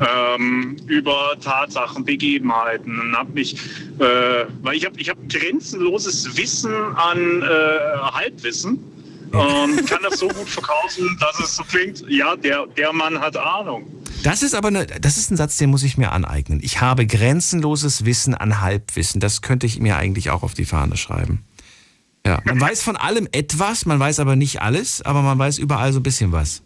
ähm, 0.00 0.76
über 0.86 1.36
Tatsachen, 1.42 2.04
Begebenheiten 2.04 3.00
und 3.00 3.16
habe 3.16 3.32
mich, 3.32 3.54
äh, 3.98 4.44
weil 4.62 4.76
ich 4.76 4.86
habe 4.86 5.00
ich 5.00 5.08
hab 5.08 5.16
grenzenloses 5.28 6.36
Wissen 6.36 6.72
an 6.94 7.42
äh, 7.42 7.46
Halbwissen 8.12 8.78
und 9.32 9.86
kann 9.86 10.02
das 10.02 10.18
so 10.18 10.28
gut 10.28 10.48
verkaufen, 10.48 11.16
dass 11.20 11.38
es 11.38 11.56
so 11.56 11.62
klingt, 11.64 12.04
ja, 12.08 12.36
der, 12.36 12.66
der 12.66 12.92
Mann 12.92 13.20
hat 13.20 13.36
Ahnung. 13.36 13.86
Das 14.22 14.42
ist 14.42 14.54
aber 14.54 14.68
eine, 14.68 14.86
das 14.86 15.16
ist 15.16 15.30
ein 15.30 15.36
Satz, 15.36 15.56
den 15.56 15.70
muss 15.70 15.82
ich 15.82 15.96
mir 15.96 16.12
aneignen. 16.12 16.60
Ich 16.62 16.80
habe 16.80 17.06
grenzenloses 17.06 18.04
Wissen 18.04 18.34
an 18.34 18.60
Halbwissen. 18.60 19.20
Das 19.20 19.40
könnte 19.40 19.66
ich 19.66 19.78
mir 19.78 19.96
eigentlich 19.96 20.30
auch 20.30 20.42
auf 20.42 20.54
die 20.54 20.64
Fahne 20.64 20.96
schreiben. 20.96 21.44
Ja, 22.26 22.40
man 22.44 22.60
weiß 22.60 22.82
von 22.82 22.96
allem 22.96 23.28
etwas, 23.32 23.86
man 23.86 23.98
weiß 23.98 24.20
aber 24.20 24.36
nicht 24.36 24.60
alles, 24.60 25.00
aber 25.02 25.22
man 25.22 25.38
weiß 25.38 25.58
überall 25.58 25.92
so 25.92 26.00
ein 26.00 26.02
bisschen 26.02 26.32
was. 26.32 26.62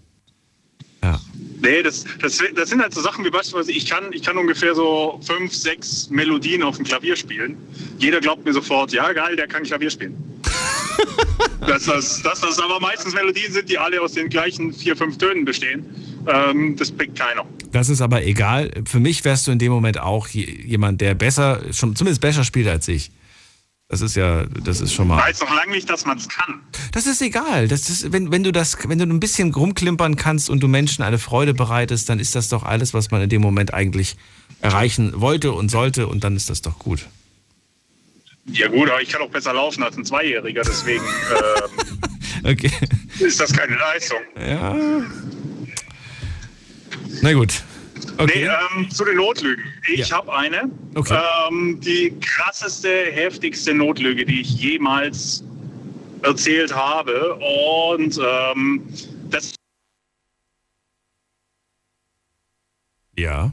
Ja. 1.03 1.20
Nee, 1.61 1.83
das, 1.83 2.05
das, 2.20 2.42
das 2.57 2.70
sind 2.70 2.81
halt 2.81 2.94
so 2.94 3.03
Sachen 3.03 3.24
wie 3.24 3.31
beispielsweise, 3.31 3.72
ich 3.72 3.87
kann, 3.87 4.12
ich 4.12 4.22
kann 4.22 4.38
ungefähr 4.38 4.74
so 4.74 5.20
fünf, 5.22 5.55
sechs 5.55 6.09
Melodien 6.09 6.62
auf 6.62 6.77
dem 6.77 6.85
Klavier 6.85 7.14
spielen. 7.14 7.57
Jeder 7.98 8.20
glaubt 8.20 8.44
mir 8.44 8.55
sofort, 8.55 8.92
ja 8.92 9.12
geil, 9.12 9.37
der 9.37 9.46
kann 9.46 9.64
Klavier 9.64 9.90
spielen. 9.90 10.34
Dass, 11.66 11.85
das, 11.85 12.22
dass 12.22 12.40
das 12.40 12.59
aber 12.59 12.80
meistens 12.80 13.14
Melodien 13.14 13.52
sind, 13.52 13.68
die 13.68 13.78
alle 13.78 14.00
aus 14.00 14.12
den 14.12 14.28
gleichen 14.28 14.72
vier, 14.72 14.96
fünf 14.96 15.18
Tönen 15.18 15.44
bestehen, 15.44 15.87
ähm, 16.26 16.76
das 16.76 16.90
pickt 16.90 17.18
keiner. 17.18 17.44
Das 17.72 17.88
ist 17.88 18.00
aber 18.00 18.24
egal. 18.24 18.70
Für 18.85 19.00
mich 19.00 19.24
wärst 19.24 19.46
du 19.46 19.52
in 19.52 19.59
dem 19.59 19.72
Moment 19.72 19.98
auch 19.98 20.28
jemand, 20.28 21.00
der 21.00 21.14
besser, 21.14 21.61
schon 21.72 21.96
zumindest 21.96 22.20
besser 22.20 22.44
spielt 22.44 22.68
als 22.68 22.88
ich. 22.88 23.11
Das 23.88 24.00
ist 24.00 24.16
ja, 24.16 24.44
das 24.64 24.80
ist 24.80 24.94
schon 24.94 25.09
mal. 25.09 25.18
Weiß 25.18 25.40
noch 25.40 25.54
lange 25.54 25.72
nicht, 25.72 25.88
dass 25.90 26.07
man 26.07 26.16
es 26.16 26.28
kann. 26.28 26.61
Das 26.92 27.07
ist 27.07 27.20
egal. 27.20 27.68
Das 27.68 27.90
ist, 27.90 28.12
wenn, 28.12 28.33
wenn 28.33 28.42
du 28.42 28.50
das, 28.50 28.78
wenn 28.88 28.98
du 28.98 29.04
ein 29.04 29.20
bisschen 29.20 29.52
rumklimpern 29.52 30.16
kannst 30.16 30.48
und 30.48 30.61
du 30.61 30.68
Menschen 30.68 31.04
eine 31.04 31.18
Freude 31.18 31.52
bereitest, 31.52 32.09
dann 32.09 32.18
ist 32.18 32.35
das 32.35 32.48
doch 32.48 32.62
alles, 32.62 32.94
was 32.94 33.11
man 33.11 33.20
in 33.22 33.28
dem 33.28 33.42
Moment 33.42 33.74
eigentlich 33.74 34.16
erreichen 34.62 35.20
wollte 35.20 35.52
und 35.52 35.70
sollte 35.70 36.07
und 36.07 36.24
dann 36.24 36.35
ist 36.35 36.48
das 36.48 36.62
doch 36.62 36.78
gut. 36.78 37.07
Ja 38.46 38.68
gut, 38.68 38.90
aber 38.90 39.00
ich 39.00 39.09
kann 39.09 39.22
auch 39.22 39.30
besser 39.30 39.54
laufen 39.54 39.83
als 39.83 39.96
ein 39.96 40.04
Zweijähriger, 40.04 40.62
deswegen 40.62 41.04
ähm, 42.44 42.50
okay. 42.50 42.70
ist 43.18 43.40
das 43.40 43.52
keine 43.52 43.76
Leistung. 43.76 44.20
Ja. 44.37 44.76
Na 47.22 47.33
gut. 47.33 47.62
Okay. 48.18 48.48
Nee, 48.48 48.78
ähm, 48.78 48.90
zu 48.90 49.04
den 49.04 49.16
Notlügen. 49.16 49.64
Ich 49.92 50.09
ja. 50.09 50.16
habe 50.16 50.33
eine. 50.33 50.70
Okay. 50.94 51.18
Ähm, 51.48 51.80
die 51.80 52.14
krasseste, 52.20 52.88
heftigste 53.12 53.74
Notlüge, 53.74 54.24
die 54.24 54.42
ich 54.42 54.54
jemals 54.54 55.42
erzählt 56.22 56.74
habe. 56.74 57.35
Und 57.35 58.20
ähm, 58.22 58.83
das. 59.30 59.54
Ja. 63.16 63.52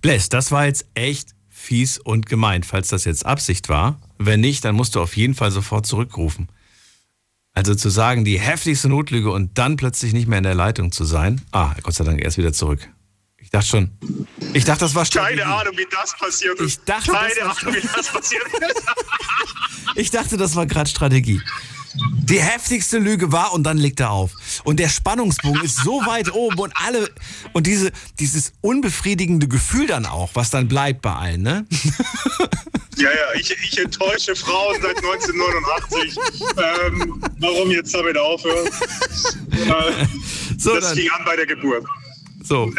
Bless, 0.00 0.28
das 0.28 0.50
war 0.50 0.66
jetzt 0.66 0.86
echt 0.94 1.34
fies 1.60 1.98
und 1.98 2.26
gemeint, 2.26 2.66
falls 2.66 2.88
das 2.88 3.04
jetzt 3.04 3.26
Absicht 3.26 3.68
war. 3.68 4.00
Wenn 4.18 4.40
nicht, 4.40 4.64
dann 4.64 4.74
musst 4.74 4.94
du 4.94 5.00
auf 5.00 5.16
jeden 5.16 5.34
Fall 5.34 5.50
sofort 5.50 5.86
zurückrufen. 5.86 6.48
Also 7.52 7.74
zu 7.74 7.88
sagen, 7.90 8.24
die 8.24 8.38
heftigste 8.40 8.88
Notlüge 8.88 9.30
und 9.30 9.58
dann 9.58 9.76
plötzlich 9.76 10.12
nicht 10.12 10.28
mehr 10.28 10.38
in 10.38 10.44
der 10.44 10.54
Leitung 10.54 10.92
zu 10.92 11.04
sein. 11.04 11.42
Ah, 11.52 11.74
Gott 11.82 11.94
sei 11.94 12.04
Dank, 12.04 12.22
erst 12.22 12.38
wieder 12.38 12.52
zurück. 12.52 12.88
Ich 13.38 13.50
dachte 13.50 13.66
schon. 13.66 13.90
Ich 14.52 14.64
dachte, 14.64 14.80
das 14.84 14.94
war 14.94 15.04
Strategie. 15.04 15.40
Keine 15.40 15.52
Ahnung, 15.54 15.76
wie 15.76 15.86
das 15.90 16.16
passiert 16.16 16.60
ist. 16.60 16.66
Ich 16.66 16.84
dachte, 16.84 17.10
Keine 17.10 17.42
Ahnung, 17.42 17.74
wie 17.74 17.80
das 17.96 18.08
passiert 18.12 18.44
ist. 18.46 18.82
ich 19.96 20.10
dachte, 20.10 20.36
das 20.36 20.54
war 20.54 20.66
gerade 20.66 20.88
Strategie. 20.90 21.40
Die 21.94 22.40
heftigste 22.40 22.98
Lüge 22.98 23.32
war 23.32 23.52
und 23.52 23.64
dann 23.64 23.76
legt 23.76 24.00
er 24.00 24.10
auf. 24.10 24.32
Und 24.64 24.78
der 24.78 24.88
Spannungsbogen 24.88 25.62
ist 25.62 25.76
so 25.76 26.00
weit 26.06 26.32
oben 26.32 26.58
und 26.58 26.72
alle 26.76 27.08
und 27.52 27.66
diese 27.66 27.90
dieses 28.18 28.52
unbefriedigende 28.60 29.48
Gefühl 29.48 29.86
dann 29.86 30.06
auch, 30.06 30.30
was 30.34 30.50
dann 30.50 30.68
bleibt 30.68 31.02
bei 31.02 31.12
allen, 31.12 31.42
ne? 31.42 31.66
Ja, 32.96 33.08
ja, 33.08 33.34
ich, 33.34 33.50
ich 33.50 33.78
enttäusche 33.78 34.36
Frauen 34.36 34.76
seit 34.82 34.96
1989. 34.98 36.18
ähm, 36.58 37.22
warum 37.38 37.70
jetzt 37.70 37.94
damit 37.94 38.18
aufhören? 38.18 38.66
Äh, 39.52 40.06
so, 40.58 40.74
das 40.74 40.88
dann. 40.88 40.96
fing 40.96 41.10
an 41.10 41.24
bei 41.24 41.36
der 41.36 41.46
Geburt. 41.46 41.86
So, 42.42 42.72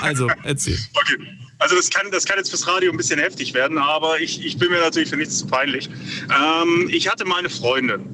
also 0.00 0.28
erzähl. 0.44 0.78
Okay. 0.94 1.43
Also 1.64 1.76
das 1.76 1.88
kann, 1.88 2.10
das 2.10 2.26
kann 2.26 2.36
jetzt 2.36 2.50
fürs 2.50 2.68
Radio 2.68 2.90
ein 2.90 2.98
bisschen 2.98 3.18
heftig 3.18 3.54
werden, 3.54 3.78
aber 3.78 4.20
ich, 4.20 4.44
ich 4.44 4.58
bin 4.58 4.68
mir 4.70 4.80
natürlich 4.80 5.08
für 5.08 5.16
nichts 5.16 5.38
zu 5.38 5.46
peinlich. 5.46 5.88
Ähm, 6.28 6.90
ich 6.92 7.10
hatte 7.10 7.24
meine 7.24 7.48
Freundin, 7.48 8.04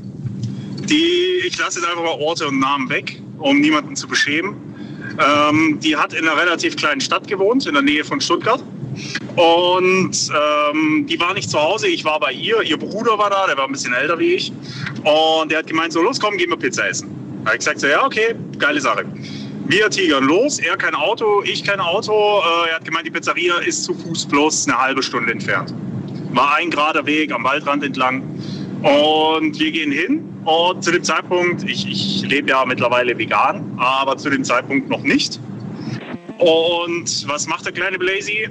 die, 0.89 1.43
ich 1.45 1.59
lasse 1.59 1.81
jetzt 1.81 1.89
einfach 1.89 2.05
mal 2.05 2.17
Orte 2.21 2.47
und 2.47 2.61
Namen 2.61 2.89
weg, 2.89 3.21
um 3.39 3.61
niemanden 3.61 3.97
zu 3.97 4.07
beschämen. 4.07 4.55
Ähm, 5.19 5.81
die 5.81 5.97
hat 5.97 6.15
in 6.15 6.29
einer 6.29 6.41
relativ 6.41 6.77
kleinen 6.77 7.01
Stadt 7.01 7.27
gewohnt, 7.27 7.67
in 7.67 7.75
der 7.75 7.83
Nähe 7.83 8.05
von 8.05 8.21
Stuttgart. 8.21 8.63
Und 9.35 10.13
ähm, 10.13 11.07
die 11.09 11.19
war 11.19 11.35
nicht 11.35 11.51
zu 11.51 11.61
Hause, 11.61 11.89
ich 11.89 12.05
war 12.05 12.21
bei 12.21 12.31
ihr. 12.31 12.63
Ihr 12.63 12.77
Bruder 12.77 13.19
war 13.19 13.31
da, 13.31 13.49
der 13.49 13.57
war 13.57 13.65
ein 13.65 13.73
bisschen 13.73 13.93
älter 13.93 14.17
wie 14.21 14.35
ich. 14.35 14.53
Und 15.03 15.51
der 15.51 15.59
hat 15.59 15.67
gemeint, 15.67 15.93
so 15.93 16.01
los, 16.01 16.21
komm, 16.21 16.37
gehen 16.37 16.51
wir 16.51 16.57
Pizza 16.57 16.89
essen. 16.89 17.09
Da 17.43 17.47
habe 17.47 17.57
ich 17.57 17.59
gesagt, 17.59 17.81
so, 17.81 17.89
ja, 17.89 18.07
okay, 18.07 18.37
geile 18.59 18.81
Sache. 18.81 19.07
Wir 19.71 19.89
tigern 19.89 20.25
los, 20.25 20.59
er 20.59 20.77
kein 20.77 20.97
Auto, 20.97 21.45
ich 21.45 21.63
kein 21.63 21.79
Auto. 21.79 22.13
Äh, 22.13 22.71
er 22.71 22.75
hat 22.75 22.85
gemeint, 22.85 23.07
die 23.07 23.13
Pizzeria 23.13 23.59
ist 23.59 23.85
zu 23.85 23.95
Fuß 23.95 24.27
bloß 24.27 24.67
eine 24.67 24.77
halbe 24.77 25.01
Stunde 25.01 25.31
entfernt. 25.31 25.73
War 26.33 26.57
ein 26.57 26.71
gerader 26.71 27.07
Weg 27.07 27.31
am 27.31 27.45
Waldrand 27.45 27.85
entlang. 27.85 28.23
Und 28.83 29.61
wir 29.61 29.71
gehen 29.71 29.93
hin. 29.93 30.25
Und 30.45 30.83
zu 30.83 30.91
dem 30.91 31.05
Zeitpunkt, 31.05 31.63
ich, 31.63 31.87
ich 31.87 32.23
lebe 32.29 32.51
ja 32.51 32.65
mittlerweile 32.65 33.17
vegan, 33.17 33.73
aber 33.77 34.17
zu 34.17 34.29
dem 34.29 34.43
Zeitpunkt 34.43 34.89
noch 34.89 35.03
nicht. 35.03 35.39
Und 36.39 37.29
was 37.29 37.47
macht 37.47 37.65
der 37.65 37.73
kleine 37.73 37.97
Blazy? 37.97 38.49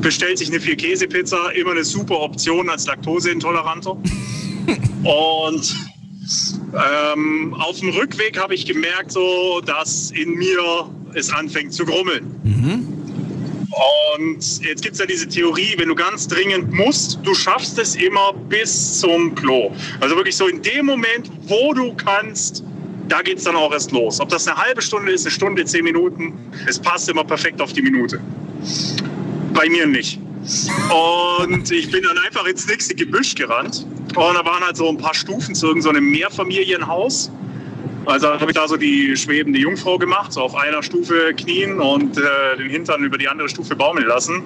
bestellt 0.00 0.38
sich 0.38 0.48
eine 0.48 0.60
Vier-Käse-Pizza, 0.60 1.50
immer 1.56 1.72
eine 1.72 1.84
super 1.84 2.20
Option 2.20 2.70
als 2.70 2.86
Laktoseintoleranter. 2.86 3.90
Und 5.02 5.76
ähm, 6.74 7.54
auf 7.54 7.78
dem 7.80 7.90
Rückweg 7.90 8.38
habe 8.38 8.54
ich 8.54 8.66
gemerkt, 8.66 9.12
so, 9.12 9.60
dass 9.64 10.10
in 10.10 10.34
mir 10.34 10.90
es 11.14 11.30
anfängt 11.30 11.72
zu 11.72 11.84
grummeln. 11.84 12.34
Mhm. 12.44 12.96
Und 14.18 14.60
jetzt 14.62 14.82
gibt 14.82 14.94
es 14.94 14.98
ja 15.00 15.06
diese 15.06 15.28
Theorie, 15.28 15.74
wenn 15.76 15.88
du 15.88 15.94
ganz 15.94 16.26
dringend 16.28 16.72
musst, 16.72 17.18
du 17.22 17.34
schaffst 17.34 17.78
es 17.78 17.94
immer 17.94 18.32
bis 18.32 19.00
zum 19.00 19.34
Klo. 19.34 19.72
Also 20.00 20.16
wirklich 20.16 20.36
so 20.36 20.46
in 20.46 20.62
dem 20.62 20.86
Moment, 20.86 21.30
wo 21.46 21.74
du 21.74 21.94
kannst, 21.94 22.64
da 23.08 23.22
geht 23.22 23.38
es 23.38 23.44
dann 23.44 23.56
auch 23.56 23.72
erst 23.72 23.92
los. 23.92 24.20
Ob 24.20 24.28
das 24.28 24.46
eine 24.46 24.56
halbe 24.56 24.82
Stunde 24.82 25.12
ist, 25.12 25.26
eine 25.26 25.32
Stunde, 25.32 25.64
zehn 25.64 25.84
Minuten, 25.84 26.32
es 26.66 26.78
passt 26.78 27.08
immer 27.08 27.24
perfekt 27.24 27.60
auf 27.60 27.72
die 27.72 27.82
Minute. 27.82 28.20
Bei 29.52 29.68
mir 29.68 29.86
nicht. 29.86 30.18
Und 31.48 31.70
ich 31.70 31.90
bin 31.90 32.02
dann 32.02 32.18
einfach 32.18 32.46
ins 32.46 32.66
nächste 32.66 32.94
Gebüsch 32.94 33.34
gerannt. 33.34 33.86
Und 34.16 34.34
da 34.34 34.44
waren 34.44 34.64
halt 34.64 34.76
so 34.76 34.88
ein 34.88 34.96
paar 34.96 35.14
Stufen 35.14 35.54
zu 35.54 35.66
irgendeinem 35.68 36.10
Mehrfamilienhaus. 36.10 37.30
Also 38.06 38.28
habe 38.28 38.46
ich 38.46 38.54
da 38.54 38.66
so 38.66 38.76
die 38.76 39.14
schwebende 39.16 39.58
Jungfrau 39.58 39.98
gemacht, 39.98 40.32
so 40.32 40.40
auf 40.40 40.54
einer 40.54 40.82
Stufe 40.82 41.34
knien 41.36 41.80
und 41.80 42.16
äh, 42.16 42.56
den 42.56 42.70
Hintern 42.70 43.04
über 43.04 43.18
die 43.18 43.28
andere 43.28 43.48
Stufe 43.48 43.76
baumeln 43.76 44.06
lassen. 44.06 44.42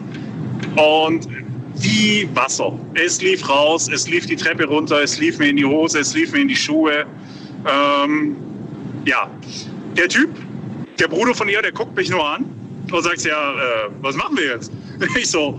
Und 0.76 1.28
wie 1.76 2.28
Wasser. 2.34 2.78
Es 2.94 3.22
lief 3.22 3.48
raus, 3.48 3.88
es 3.92 4.08
lief 4.08 4.26
die 4.26 4.36
Treppe 4.36 4.66
runter, 4.66 5.02
es 5.02 5.18
lief 5.18 5.38
mir 5.38 5.50
in 5.50 5.56
die 5.56 5.64
Hose, 5.64 6.00
es 6.00 6.14
lief 6.14 6.32
mir 6.32 6.40
in 6.40 6.48
die 6.48 6.56
Schuhe. 6.56 7.06
Ähm, 7.64 8.36
ja, 9.04 9.30
der 9.96 10.08
Typ, 10.08 10.30
der 10.98 11.08
Bruder 11.08 11.34
von 11.34 11.48
ihr, 11.48 11.62
der 11.62 11.72
guckt 11.72 11.94
mich 11.96 12.10
nur 12.10 12.26
an 12.26 12.44
und 12.90 13.02
sagt, 13.02 13.24
ja, 13.24 13.52
äh, 13.52 13.90
was 14.00 14.16
machen 14.16 14.36
wir 14.36 14.46
jetzt? 14.46 14.72
Ich 15.16 15.30
so, 15.30 15.58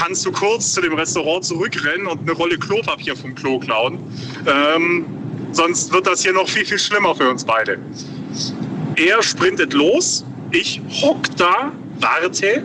kannst 0.00 0.24
du 0.24 0.32
kurz 0.32 0.72
zu 0.72 0.80
dem 0.80 0.94
Restaurant 0.94 1.44
zurückrennen 1.44 2.06
und 2.06 2.20
eine 2.20 2.32
Rolle 2.32 2.58
Klopapier 2.58 3.14
vom 3.14 3.34
Klo 3.34 3.58
klauen. 3.58 3.98
Ähm, 4.46 5.04
sonst 5.52 5.92
wird 5.92 6.06
das 6.06 6.22
hier 6.22 6.32
noch 6.32 6.48
viel, 6.48 6.64
viel 6.64 6.78
schlimmer 6.78 7.14
für 7.14 7.28
uns 7.28 7.44
beide. 7.44 7.78
Er 8.96 9.22
sprintet 9.22 9.74
los, 9.74 10.24
ich 10.52 10.80
hock 11.02 11.24
da, 11.36 11.70
warte 11.98 12.64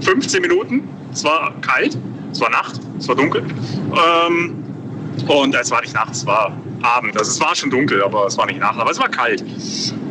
15 0.00 0.40
Minuten. 0.40 0.88
Es 1.12 1.22
war 1.22 1.54
kalt, 1.60 1.98
es 2.32 2.40
war 2.40 2.50
Nacht, 2.50 2.80
es 2.98 3.08
war 3.08 3.14
dunkel. 3.14 3.44
Ähm, 4.26 4.64
und 5.28 5.54
es 5.54 5.70
war 5.70 5.82
nicht 5.82 5.92
Nacht, 5.92 6.12
es 6.12 6.24
war 6.24 6.56
Abend. 6.80 7.14
Also 7.18 7.30
es 7.30 7.40
war 7.40 7.54
schon 7.54 7.68
dunkel, 7.68 8.02
aber 8.02 8.26
es 8.26 8.38
war 8.38 8.46
nicht 8.46 8.58
Nacht, 8.58 8.78
aber 8.78 8.90
es 8.90 8.98
war 8.98 9.10
kalt. 9.10 9.44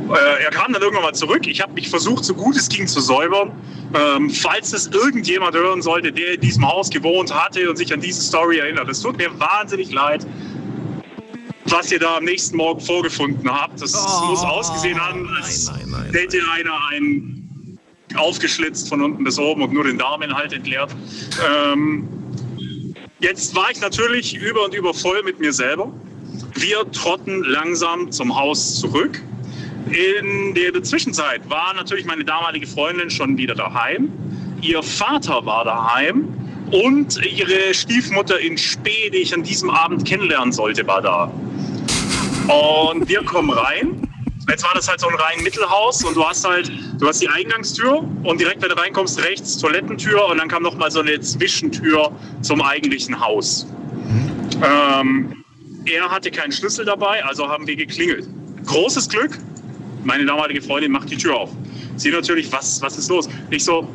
Äh, 0.10 0.44
er 0.44 0.50
kam 0.50 0.74
dann 0.74 0.82
irgendwann 0.82 1.04
mal 1.04 1.14
zurück. 1.14 1.46
Ich 1.46 1.62
habe 1.62 1.74
mich 1.74 1.90
versucht, 1.90 2.26
so 2.26 2.34
gut 2.34 2.56
es 2.56 2.68
ging, 2.70 2.88
zu 2.88 3.00
säubern. 3.00 3.52
Ähm, 3.94 4.30
falls 4.30 4.74
es 4.74 4.88
irgendjemand 4.88 5.56
hören 5.56 5.82
sollte, 5.82 6.12
der 6.12 6.34
in 6.34 6.42
diesem 6.42 6.68
Haus 6.68 6.90
gewohnt 6.90 7.34
hatte 7.34 7.70
und 7.70 7.78
sich 7.78 7.92
an 7.94 8.02
diese 8.02 8.22
Story 8.22 8.60
erinnert. 8.60 8.90
Es 8.90 9.02
tut 9.02 9.18
mir 9.18 9.30
wahnsinnig 9.40 9.92
leid, 9.92 10.26
was 11.66 11.92
ihr 11.92 12.00
da 12.00 12.18
am 12.18 12.24
nächsten 12.24 12.58
Morgen 12.58 12.80
vorgefunden 12.80 13.50
habt. 13.50 13.82
Das 13.82 13.96
oh, 13.96 14.26
muss 14.28 14.44
ausgesehen 14.44 15.00
haben, 15.00 15.28
als 15.36 15.72
hätte 16.12 16.40
einer 16.54 16.74
einen 16.92 17.80
aufgeschlitzt 18.16 18.90
von 18.90 19.02
unten 19.02 19.24
bis 19.24 19.38
oben 19.38 19.62
und 19.62 19.74
nur 19.74 19.84
den 19.84 19.98
Darminhalt 19.98 20.54
entleert. 20.54 20.96
Ähm, 21.48 22.08
jetzt 23.20 23.56
war 23.56 23.70
ich 23.72 23.80
natürlich 23.82 24.36
über 24.36 24.66
und 24.66 24.74
über 24.74 24.94
voll 24.94 25.22
mit 25.24 25.40
mir 25.40 25.54
selber. 25.54 25.92
Wir 26.56 26.90
trotten 26.92 27.44
langsam 27.44 28.12
zum 28.12 28.36
Haus 28.36 28.80
zurück. 28.80 29.22
In 29.88 30.54
der 30.54 30.84
Zwischenzeit 30.84 31.50
war 31.50 31.74
natürlich 31.74 32.06
meine 32.06 32.24
damalige 32.24 32.68
Freundin 32.68 33.10
schon 33.10 33.38
wieder 33.38 33.56
daheim. 33.56 34.12
Ihr 34.62 34.84
Vater 34.84 35.46
war 35.46 35.64
daheim 35.66 36.28
und 36.72 37.20
ihre 37.26 37.74
Stiefmutter 37.74 38.40
in 38.40 38.58
Spee, 38.58 39.10
die 39.10 39.18
ich 39.20 39.34
an 39.34 39.44
diesem 39.44 39.70
Abend 39.70 40.06
kennenlernen 40.06 40.52
sollte, 40.52 40.86
war 40.86 41.02
da. 41.02 41.32
Und 42.48 43.08
wir 43.08 43.24
kommen 43.24 43.50
rein. 43.52 44.08
Jetzt 44.50 44.64
war 44.64 44.74
das 44.74 44.88
halt 44.88 45.00
so 45.00 45.08
ein 45.08 45.16
rein 45.16 45.44
Mittelhaus 45.44 46.04
und 46.04 46.16
du 46.16 46.26
hast 46.26 46.48
halt, 46.48 46.72
du 47.00 47.08
hast 47.08 47.22
die 47.22 47.30
Eingangstür 47.30 48.04
und 48.24 48.40
direkt, 48.40 48.62
wenn 48.64 48.70
du 48.70 48.78
reinkommst, 48.78 49.24
rechts 49.24 49.58
Toilettentür 49.58 50.26
und 50.26 50.40
dann 50.40 50.48
kam 50.48 50.64
noch 50.64 50.76
mal 50.76 50.90
so 50.90 51.02
eine 51.02 51.20
Zwischentür 51.20 52.12
zum 52.42 52.62
eigentlichen 52.62 53.20
Haus. 53.20 53.68
Ähm, 54.64 55.44
er 55.86 56.10
hatte 56.10 56.32
keinen 56.32 56.52
Schlüssel 56.52 56.86
dabei, 56.86 57.24
also 57.24 57.48
haben 57.48 57.68
wir 57.68 57.76
geklingelt. 57.76 58.28
Großes 58.66 59.10
Glück, 59.10 59.38
Meine 60.04 60.26
damalige 60.26 60.62
Freundin 60.62 60.92
macht 60.92 61.10
die 61.12 61.18
Tür 61.18 61.36
auf. 61.36 61.52
Sie 61.96 62.12
natürlich, 62.12 62.52
was, 62.52 62.82
was 62.82 62.98
ist 62.98 63.10
los? 63.10 63.30
Ich 63.50 63.64
so, 63.66 63.88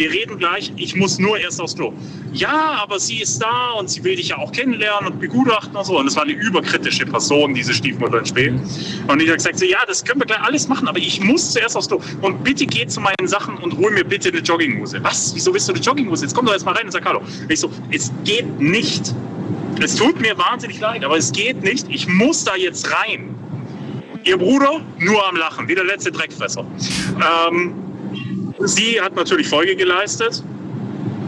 wir 0.00 0.10
reden 0.10 0.38
gleich, 0.38 0.72
ich 0.76 0.96
muss 0.96 1.18
nur 1.18 1.38
erst 1.38 1.60
aufs 1.60 1.76
Klo. 1.76 1.92
Ja, 2.32 2.78
aber 2.82 2.98
sie 2.98 3.20
ist 3.20 3.42
da 3.42 3.72
und 3.72 3.90
sie 3.90 4.02
will 4.02 4.16
dich 4.16 4.28
ja 4.28 4.38
auch 4.38 4.50
kennenlernen 4.50 5.12
und 5.12 5.20
begutachten 5.20 5.76
und 5.76 5.84
so. 5.84 5.98
Und 5.98 6.06
das 6.06 6.16
war 6.16 6.22
eine 6.22 6.32
überkritische 6.32 7.04
Person, 7.04 7.54
diese 7.54 7.74
Stiefmutter 7.74 8.20
in 8.20 8.24
Spee. 8.24 8.48
Und 8.48 9.20
ich 9.20 9.28
habe 9.28 9.36
gesagt, 9.36 9.58
so, 9.58 9.66
ja, 9.66 9.78
das 9.86 10.02
können 10.02 10.20
wir 10.20 10.26
gleich 10.26 10.40
alles 10.40 10.68
machen, 10.68 10.88
aber 10.88 10.98
ich 10.98 11.20
muss 11.20 11.52
zuerst 11.52 11.76
aufs 11.76 11.88
Klo. 11.88 12.00
Und 12.22 12.42
bitte 12.44 12.64
geh 12.64 12.86
zu 12.86 13.00
meinen 13.00 13.26
Sachen 13.26 13.58
und 13.58 13.76
hol 13.76 13.90
mir 13.90 14.04
bitte 14.04 14.30
eine 14.30 14.38
Jogginghose. 14.38 15.02
Was? 15.02 15.34
Wieso 15.34 15.52
willst 15.52 15.68
du 15.68 15.74
eine 15.74 15.82
Jogginghose? 15.82 16.24
Jetzt 16.24 16.34
komm 16.34 16.46
doch 16.46 16.54
erst 16.54 16.64
mal 16.64 16.74
rein 16.74 16.86
und 16.86 16.92
sag 16.92 17.04
Hallo. 17.04 17.20
Ich 17.48 17.60
so, 17.60 17.70
es 17.90 18.10
geht 18.24 18.58
nicht. 18.58 19.14
Es 19.82 19.96
tut 19.96 20.20
mir 20.20 20.36
wahnsinnig 20.38 20.80
leid, 20.80 21.04
aber 21.04 21.18
es 21.18 21.32
geht 21.32 21.62
nicht. 21.62 21.86
Ich 21.90 22.06
muss 22.08 22.44
da 22.44 22.56
jetzt 22.56 22.90
rein. 22.90 23.34
Ihr 24.24 24.36
Bruder 24.36 24.80
nur 24.98 25.26
am 25.26 25.36
Lachen, 25.36 25.68
wie 25.68 25.74
der 25.74 25.84
letzte 25.84 26.12
Dreckfresser. 26.12 26.64
Ähm, 27.50 27.74
sie 28.60 29.00
hat 29.00 29.14
natürlich 29.14 29.48
Folge 29.48 29.74
geleistet. 29.76 30.42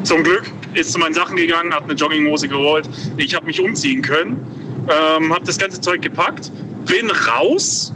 Zum 0.03 0.23
Glück 0.23 0.45
ist 0.75 0.93
zu 0.93 0.99
meinen 0.99 1.15
Sachen 1.15 1.37
gegangen, 1.37 1.73
hat 1.73 1.85
eine 1.85 1.95
Jogginghose 1.95 2.49
geholt. 2.49 2.89
Ich 3.17 3.35
habe 3.35 3.47
mich 3.47 3.61
umziehen 3.61 4.03
können, 4.03 4.37
ähm, 4.89 5.33
habe 5.33 5.45
das 5.45 5.59
ganze 5.59 5.81
Zeug 5.81 6.03
gepackt, 6.03 6.51
bin 6.87 7.11
raus 7.11 7.93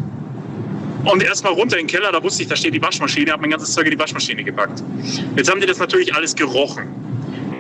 und 1.05 1.23
erstmal 1.23 1.53
runter 1.53 1.79
in 1.79 1.87
den 1.87 1.91
Keller. 1.91 2.13
Da 2.13 2.23
wusste 2.23 2.43
ich, 2.43 2.49
da 2.49 2.57
steht 2.57 2.75
die 2.75 2.83
Waschmaschine, 2.83 3.33
habe 3.33 3.43
mein 3.43 3.51
ganzes 3.51 3.73
Zeug 3.73 3.87
in 3.87 3.93
die 3.93 3.99
Waschmaschine 3.99 4.45
gepackt. 4.45 4.83
Jetzt 5.37 5.51
haben 5.51 5.61
die 5.61 5.67
das 5.67 5.79
natürlich 5.79 6.15
alles 6.15 6.35
gerochen. 6.35 7.06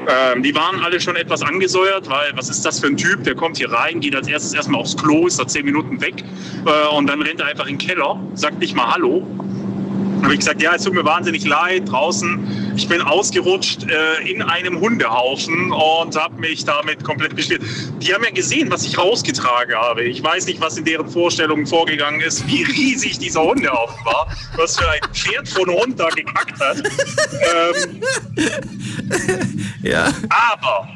Ähm, 0.08 0.42
die 0.42 0.54
waren 0.54 0.80
alle 0.80 1.00
schon 1.00 1.16
etwas 1.16 1.42
angesäuert, 1.42 2.08
weil 2.08 2.30
was 2.36 2.48
ist 2.48 2.64
das 2.64 2.80
für 2.80 2.86
ein 2.86 2.96
Typ, 2.96 3.24
der 3.24 3.34
kommt 3.34 3.56
hier 3.56 3.72
rein, 3.72 4.00
geht 4.00 4.14
als 4.14 4.28
erstes 4.28 4.54
erstmal 4.54 4.80
aufs 4.80 4.96
Klo, 4.96 5.26
ist 5.26 5.40
da 5.40 5.46
zehn 5.46 5.64
Minuten 5.64 6.00
weg 6.00 6.22
äh, 6.64 6.96
und 6.96 7.08
dann 7.08 7.22
rennt 7.22 7.40
er 7.40 7.46
einfach 7.46 7.66
in 7.66 7.78
den 7.78 7.86
Keller, 7.86 8.20
sagt 8.34 8.60
nicht 8.60 8.76
mal 8.76 8.92
Hallo 8.92 9.26
habe 10.26 10.34
ich 10.34 10.40
gesagt, 10.40 10.60
ja, 10.60 10.74
es 10.74 10.82
tut 10.82 10.92
mir 10.92 11.04
wahnsinnig 11.04 11.46
leid 11.46 11.88
draußen. 11.88 12.74
Ich 12.74 12.88
bin 12.88 13.00
ausgerutscht 13.00 13.84
äh, 13.88 14.28
in 14.28 14.42
einem 14.42 14.80
Hundehaufen 14.80 15.70
und 15.70 16.16
habe 16.16 16.40
mich 16.40 16.64
damit 16.64 17.04
komplett 17.04 17.36
beschwert. 17.36 17.62
Die 18.02 18.12
haben 18.12 18.24
ja 18.24 18.30
gesehen, 18.30 18.68
was 18.68 18.84
ich 18.84 18.98
rausgetragen 18.98 19.76
habe. 19.76 20.02
Ich 20.02 20.20
weiß 20.20 20.46
nicht, 20.46 20.60
was 20.60 20.76
in 20.78 20.84
deren 20.84 21.08
Vorstellungen 21.08 21.64
vorgegangen 21.64 22.20
ist, 22.20 22.44
wie 22.48 22.64
riesig 22.64 23.20
dieser 23.20 23.40
Hundehaufen 23.42 24.04
war, 24.04 24.26
was 24.56 24.76
für 24.76 24.90
ein 24.90 25.00
Pferd 25.12 25.48
von 25.48 25.70
Hund 25.70 26.00
da 26.00 26.08
gekackt 26.08 26.58
hat. 26.58 26.82
ähm, 27.86 28.02
ja. 29.82 30.12
Aber, 30.28 30.88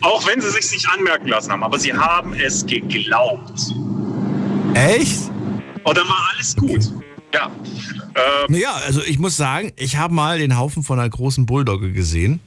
auch 0.00 0.24
wenn 0.28 0.40
sie 0.40 0.50
sich 0.50 0.70
nicht 0.70 0.88
anmerken 0.88 1.26
lassen 1.26 1.50
haben, 1.50 1.64
aber 1.64 1.80
sie 1.80 1.92
haben 1.92 2.34
es 2.34 2.64
geglaubt. 2.64 3.60
Echt? 4.74 5.28
Und 5.82 5.98
dann 5.98 6.08
war 6.08 6.30
alles 6.32 6.54
gut. 6.54 7.04
Ja. 7.34 7.50
Ähm, 8.48 8.54
ja, 8.54 8.72
also 8.86 9.02
ich 9.02 9.18
muss 9.18 9.36
sagen, 9.36 9.72
ich 9.76 9.96
habe 9.96 10.14
mal 10.14 10.38
den 10.38 10.56
Haufen 10.56 10.84
von 10.84 10.98
einer 11.00 11.08
großen 11.08 11.46
Bulldogge 11.46 11.92
gesehen. 11.92 12.40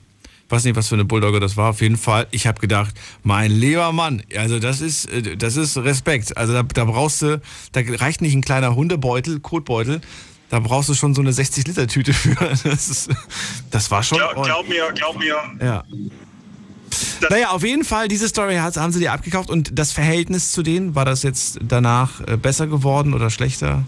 Ich 0.45 0.52
weiß 0.52 0.63
nicht, 0.63 0.78
was 0.78 0.88
für 0.88 0.95
eine 0.95 1.04
Bulldogge 1.04 1.41
das 1.41 1.58
war. 1.58 1.71
Auf 1.71 1.82
jeden 1.82 1.97
Fall, 1.97 2.26
ich 2.32 2.47
habe 2.47 2.62
gedacht, 2.62 2.95
mein 3.23 3.52
lieber 3.52 3.91
Mann, 3.91 4.23
also 4.38 4.60
das 4.60 4.80
ist, 4.80 5.06
äh, 5.12 5.36
das 5.36 5.58
ist 5.58 5.76
Respekt. 5.78 6.38
Also 6.38 6.54
da, 6.54 6.63
da 6.63 6.86
brauchst 6.86 7.21
du, 7.21 7.41
da 7.73 7.82
reicht 7.86 8.21
nicht 8.21 8.34
ein 8.34 8.41
kleiner 8.41 8.76
Hundebeutel, 8.76 9.41
Kotbeutel. 9.41 10.00
Da 10.50 10.62
brauchst 10.62 10.88
du 10.88 10.93
schon 10.93 11.13
so 11.13 11.21
eine 11.21 11.32
60-Liter-Tüte 11.32 12.13
für. 12.13 12.36
Das, 12.36 12.63
ist, 12.63 13.10
das 13.71 13.91
war 13.91 14.04
schon. 14.04 14.19
Glaub, 14.19 14.41
glaub 14.41 14.69
mir, 14.69 14.89
glaub 14.95 15.19
mir. 15.19 15.36
Ja. 15.60 15.84
naja, 17.30 17.50
auf 17.50 17.63
jeden 17.63 17.84
Fall, 17.84 18.08
diese 18.08 18.30
Story 18.30 18.56
haben 18.56 18.93
sie 18.93 19.00
dir 19.00 19.12
abgekauft 19.12 19.50
und 19.50 19.78
das 19.78 19.91
Verhältnis 19.91 20.54
zu 20.54 20.63
denen, 20.63 20.95
war 20.95 21.04
das 21.04 21.23
jetzt 21.23 21.60
danach 21.62 22.21
äh, 22.21 22.38
besser 22.38 22.67
geworden 22.67 23.13
oder 23.13 23.30
schlechter? 23.30 23.84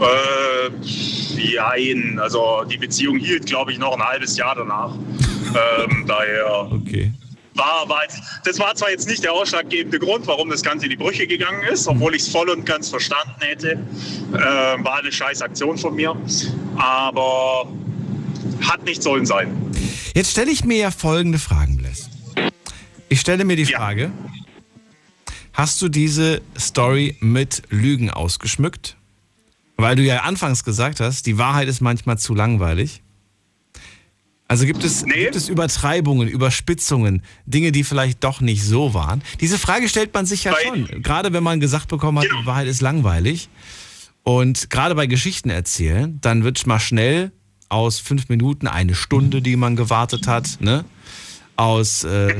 Äh, 0.00 0.70
jein. 0.84 2.18
Also 2.20 2.64
die 2.70 2.76
Beziehung 2.76 3.18
hielt, 3.18 3.46
glaube 3.46 3.72
ich, 3.72 3.78
noch 3.78 3.94
ein 3.96 4.02
halbes 4.02 4.36
Jahr 4.36 4.54
danach. 4.54 4.94
ähm, 4.94 6.04
daher. 6.08 6.68
Okay. 6.70 7.12
War, 7.54 7.88
war 7.88 8.02
jetzt, 8.04 8.20
das 8.44 8.60
war 8.60 8.72
zwar 8.76 8.90
jetzt 8.90 9.08
nicht 9.08 9.24
der 9.24 9.32
ausschlaggebende 9.32 9.98
Grund, 9.98 10.28
warum 10.28 10.48
das 10.48 10.62
Ganze 10.62 10.84
in 10.86 10.90
die 10.90 10.96
Brüche 10.96 11.26
gegangen 11.26 11.62
ist, 11.64 11.88
obwohl 11.88 12.14
ich 12.14 12.22
es 12.22 12.28
voll 12.28 12.48
und 12.50 12.64
ganz 12.64 12.88
verstanden 12.88 13.34
hätte. 13.40 13.72
Äh, 14.32 14.36
war 14.38 14.98
eine 15.00 15.10
scheiß 15.10 15.42
Aktion 15.42 15.76
von 15.76 15.96
mir. 15.96 16.14
Aber 16.76 17.68
hat 18.60 18.84
nicht 18.84 19.02
sollen 19.02 19.26
sein. 19.26 19.50
Jetzt 20.14 20.30
stelle 20.30 20.52
ich 20.52 20.64
mir 20.64 20.76
ja 20.78 20.90
folgende 20.92 21.38
Fragen, 21.40 21.76
Bless. 21.78 22.08
Ich 23.08 23.20
stelle 23.20 23.44
mir 23.44 23.56
die 23.56 23.64
Ja. 23.64 23.78
Frage, 23.78 24.12
hast 25.52 25.82
du 25.82 25.88
diese 25.88 26.40
Story 26.56 27.16
mit 27.20 27.62
Lügen 27.70 28.10
ausgeschmückt? 28.10 28.96
Weil 29.80 29.94
du 29.94 30.02
ja 30.02 30.22
anfangs 30.22 30.64
gesagt 30.64 30.98
hast, 30.98 31.24
die 31.26 31.38
Wahrheit 31.38 31.68
ist 31.68 31.80
manchmal 31.80 32.18
zu 32.18 32.34
langweilig. 32.34 33.00
Also 34.48 34.66
gibt 34.66 34.82
es, 34.82 35.04
Nee. 35.04 35.24
gibt 35.24 35.36
es 35.36 35.48
Übertreibungen, 35.48 36.26
Überspitzungen, 36.26 37.22
Dinge, 37.46 37.70
die 37.70 37.84
vielleicht 37.84 38.24
doch 38.24 38.40
nicht 38.40 38.64
so 38.64 38.92
waren? 38.92 39.22
Diese 39.40 39.56
Frage 39.58 39.88
stellt 39.88 40.12
man 40.14 40.26
sich 40.26 40.44
ja 40.44 40.52
Bei- 40.52 40.64
schon. 40.86 41.02
Gerade 41.02 41.32
wenn 41.32 41.44
man 41.44 41.60
gesagt 41.60 41.86
bekommen 41.88 42.18
hat, 42.18 42.28
Genau. 42.28 42.40
die 42.40 42.46
Wahrheit 42.46 42.66
ist 42.66 42.80
langweilig. 42.80 43.48
Und 44.24 44.68
gerade 44.68 44.94
bei 44.96 45.06
Geschichten 45.06 45.48
erzählen, 45.50 46.18
dann 46.22 46.42
wird 46.44 46.66
mal 46.66 46.80
schnell 46.80 47.30
aus 47.68 48.00
fünf 48.00 48.28
Minuten 48.30 48.66
eine 48.66 48.94
Stunde, 48.94 49.42
die 49.42 49.54
man 49.56 49.76
gewartet 49.76 50.26
hat. 50.26 50.58
Ne? 50.60 50.84
Aus, 51.58 52.04
äh, 52.04 52.34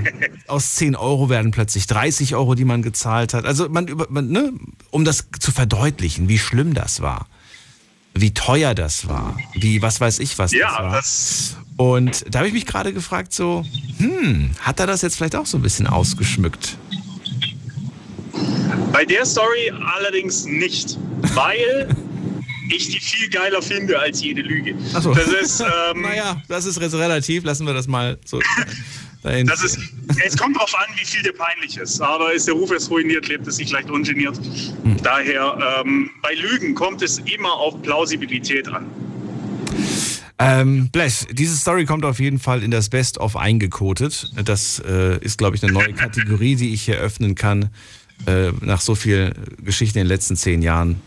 aus 0.46 0.76
10 0.76 0.94
Euro 0.94 1.28
werden 1.28 1.50
plötzlich 1.50 1.88
30 1.88 2.36
Euro, 2.36 2.54
die 2.54 2.64
man 2.64 2.82
gezahlt 2.82 3.34
hat. 3.34 3.46
Also 3.46 3.68
man, 3.68 3.86
man 4.10 4.28
ne? 4.28 4.52
um 4.90 5.04
das 5.04 5.26
zu 5.40 5.50
verdeutlichen, 5.50 6.28
wie 6.28 6.38
schlimm 6.38 6.72
das 6.72 7.00
war. 7.00 7.26
Wie 8.14 8.32
teuer 8.32 8.76
das 8.76 9.08
war. 9.08 9.36
Wie, 9.54 9.82
was 9.82 10.00
weiß 10.00 10.20
ich, 10.20 10.38
was 10.38 10.52
das 10.52 10.60
Ja, 10.60 10.70
war. 10.84 10.92
das, 10.92 11.56
Und 11.76 12.26
da 12.30 12.38
habe 12.38 12.46
ich 12.48 12.54
mich 12.54 12.64
gerade 12.64 12.92
gefragt, 12.92 13.32
so, 13.34 13.64
hm, 13.98 14.50
hat 14.60 14.78
er 14.78 14.86
das 14.86 15.02
jetzt 15.02 15.16
vielleicht 15.16 15.34
auch 15.34 15.46
so 15.46 15.58
ein 15.58 15.62
bisschen 15.62 15.88
ausgeschmückt? 15.88 16.78
bei 18.92 19.04
der 19.04 19.26
Story 19.26 19.72
allerdings 19.96 20.44
nicht, 20.44 20.96
weil 21.34 21.88
ich 22.70 22.88
die 22.88 23.00
viel 23.00 23.28
geiler 23.30 23.62
finde 23.62 23.98
als 23.98 24.22
jede 24.22 24.42
Lüge. 24.42 24.74
Ach 24.94 25.02
so. 25.02 25.12
Das 25.12 25.26
ist, 25.26 25.60
ähm, 25.92 26.02
Naja, 26.02 26.40
das 26.48 26.66
ist 26.66 26.80
relativ, 26.80 27.42
lassen 27.44 27.66
wir 27.66 27.74
das 27.74 27.88
mal 27.88 28.18
so 28.24 28.40
dahin. 29.22 29.46
Das 29.46 29.62
ist, 29.62 29.78
es 30.24 30.36
kommt 30.36 30.56
darauf 30.56 30.74
an, 30.78 30.86
wie 30.98 31.04
viel 31.04 31.22
dir 31.22 31.32
peinlich 31.32 31.76
ist. 31.76 32.00
Aber 32.00 32.32
ist 32.32 32.46
der 32.46 32.54
Ruf 32.54 32.70
erst 32.70 32.90
ruiniert, 32.90 33.28
lebt 33.28 33.46
es 33.46 33.56
sich 33.56 33.70
leicht 33.70 33.90
ungeniert. 33.90 34.38
Daher, 35.02 35.82
ähm, 35.84 36.10
bei 36.22 36.34
Lügen 36.34 36.74
kommt 36.74 37.02
es 37.02 37.18
immer 37.18 37.52
auf 37.52 37.80
Plausibilität 37.82 38.68
an. 38.68 38.86
Ähm, 40.40 40.88
Bless, 40.90 41.26
diese 41.32 41.56
Story 41.56 41.84
kommt 41.84 42.04
auf 42.04 42.20
jeden 42.20 42.38
Fall 42.38 42.62
in 42.62 42.70
das 42.70 42.88
Best-of 42.88 43.36
eingekotet. 43.36 44.30
Das 44.44 44.80
äh, 44.86 45.18
ist, 45.18 45.36
glaube 45.36 45.56
ich, 45.56 45.62
eine 45.64 45.72
neue 45.72 45.92
Kategorie, 45.92 46.54
die 46.54 46.72
ich 46.72 46.82
hier 46.82 46.98
öffnen 46.98 47.34
kann. 47.34 47.70
Äh, 48.26 48.52
nach 48.60 48.80
so 48.80 48.94
viel 48.94 49.32
Geschichten 49.64 49.98
in 49.98 50.04
den 50.04 50.08
letzten 50.08 50.36
zehn 50.36 50.62
Jahren 50.62 51.00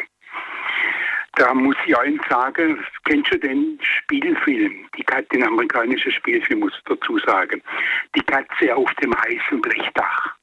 Da 1.36 1.54
muss 1.54 1.76
ich 1.86 1.98
eins 1.98 2.22
sagen, 2.30 2.84
kennst 3.06 3.32
du 3.32 3.38
den 3.38 3.78
Spielfilm, 3.82 4.88
die 4.98 5.04
Katze, 5.04 5.28
den 5.34 5.44
amerikanischen 5.44 6.12
Spielfilm, 6.12 6.62
muss 6.62 6.74
ich 6.76 6.84
dazu 6.86 7.20
sagen. 7.20 7.62
Die 8.16 8.22
Katze 8.22 8.76
auf 8.76 8.92
dem 8.96 9.14
heißen 9.14 9.62
Blechdach. 9.62 10.36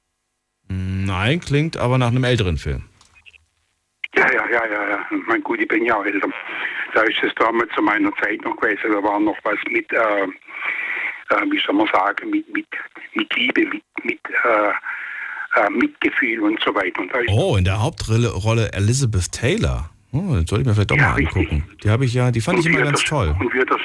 Nein, 0.69 1.41
klingt 1.41 1.77
aber 1.77 1.99
nach 1.99 2.09
einem 2.09 2.25
älteren 2.25 2.57
Film. 2.57 2.85
Ja, 4.17 4.33
ja, 4.33 4.49
ja, 4.49 4.67
ja, 4.67 4.91
ja. 4.91 5.07
Mein 5.27 5.43
gut, 5.43 5.61
ich 5.61 5.69
bin 5.69 5.85
ja 5.85 5.97
auch 5.97 6.05
älter. 6.05 6.29
Da 6.95 7.03
ist 7.03 7.23
es 7.23 7.35
damals 7.35 7.73
zu 7.75 7.83
meiner 7.83 8.15
Zeit 8.17 8.45
noch 8.45 8.57
gewesen, 8.57 8.93
da 8.93 9.03
war 9.03 9.19
noch 9.19 9.37
was 9.43 9.59
mit, 9.71 9.93
äh, 9.93 10.27
äh, 11.31 11.51
wie 11.51 11.61
soll 11.65 11.75
man 11.75 11.89
sagen, 11.93 12.31
mit, 12.31 12.53
mit, 12.53 12.67
mit 13.15 13.35
Liebe, 13.37 13.67
mit, 13.67 13.83
mit 14.03 14.21
äh, 14.45 15.61
äh 15.61 15.71
Mitgefühl 15.71 16.41
und 16.41 16.61
so 16.63 16.75
weiter. 16.75 17.01
Und 17.01 17.13
oh, 17.29 17.57
in 17.57 17.65
der 17.65 17.81
Hauptrolle 17.81 18.73
Elizabeth 18.73 19.33
Taylor. 19.33 19.91
Oh, 20.13 20.35
das 20.35 20.49
soll 20.49 20.61
ich 20.61 20.67
mir 20.67 20.75
vielleicht 20.75 20.91
doch 20.93 20.97
ja, 20.97 21.11
mal 21.11 21.17
angucken. 21.17 21.65
Richtig. 21.65 21.81
Die 21.81 21.91
habe 21.91 22.05
ich 22.05 22.15
ja, 22.15 22.31
die 22.31 22.41
fand 22.41 22.59
und 22.59 22.67
ich 22.67 22.73
immer 22.73 22.85
ganz 22.85 23.01
das, 23.01 23.09
toll. 23.09 23.37
Und 23.41 23.53
wie 23.53 23.65
das, 23.65 23.81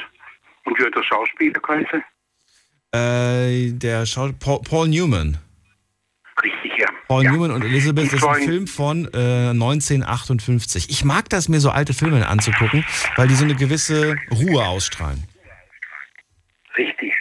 und 0.64 0.78
wie 0.78 0.90
der 0.90 1.02
Schauspieler 1.02 1.60
heißt? 1.68 2.04
Äh, 2.92 3.72
der 3.72 4.06
Schau 4.06 4.30
Paul, 4.38 4.60
Paul 4.62 4.88
Newman. 4.88 5.38
Richtig, 6.42 6.72
ja. 6.78 6.86
Paul 7.08 7.24
ja. 7.24 7.32
Newman 7.32 7.50
und 7.50 7.64
Elizabeth, 7.64 8.06
das 8.06 8.14
ist 8.14 8.24
ein 8.24 8.42
Film 8.42 8.66
von 8.68 9.06
äh, 9.12 9.50
1958. 9.50 10.88
Ich 10.88 11.04
mag 11.04 11.28
das, 11.28 11.48
mir 11.48 11.60
so 11.60 11.70
alte 11.70 11.94
Filme 11.94 12.26
anzugucken, 12.28 12.84
weil 13.16 13.26
die 13.26 13.34
so 13.34 13.44
eine 13.44 13.56
gewisse 13.56 14.16
Ruhe 14.30 14.64
ausstrahlen. 14.64 15.24
Richtig, 16.76 17.12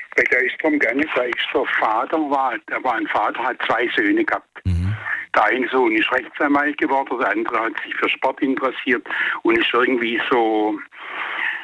drum 0.61 0.79
gerne, 0.79 1.05
da 1.15 1.23
ist 1.23 1.47
der 1.53 1.65
Vater, 1.79 2.17
war, 2.17 2.55
der 2.69 2.83
war 2.83 2.95
ein 2.95 3.07
Vater, 3.07 3.43
hat 3.43 3.57
zwei 3.65 3.89
Söhne 3.95 4.23
gehabt. 4.23 4.47
Mhm. 4.65 4.95
Der 5.35 5.45
eine 5.45 5.69
Sohn 5.69 5.95
ist 5.95 6.11
Rechtsanwalt 6.11 6.77
geworden, 6.77 7.19
der 7.19 7.31
andere 7.31 7.59
hat 7.59 7.73
sich 7.83 7.95
für 7.95 8.09
Sport 8.09 8.41
interessiert 8.41 9.07
und 9.43 9.57
ist 9.57 9.73
irgendwie 9.73 10.19
so 10.31 10.79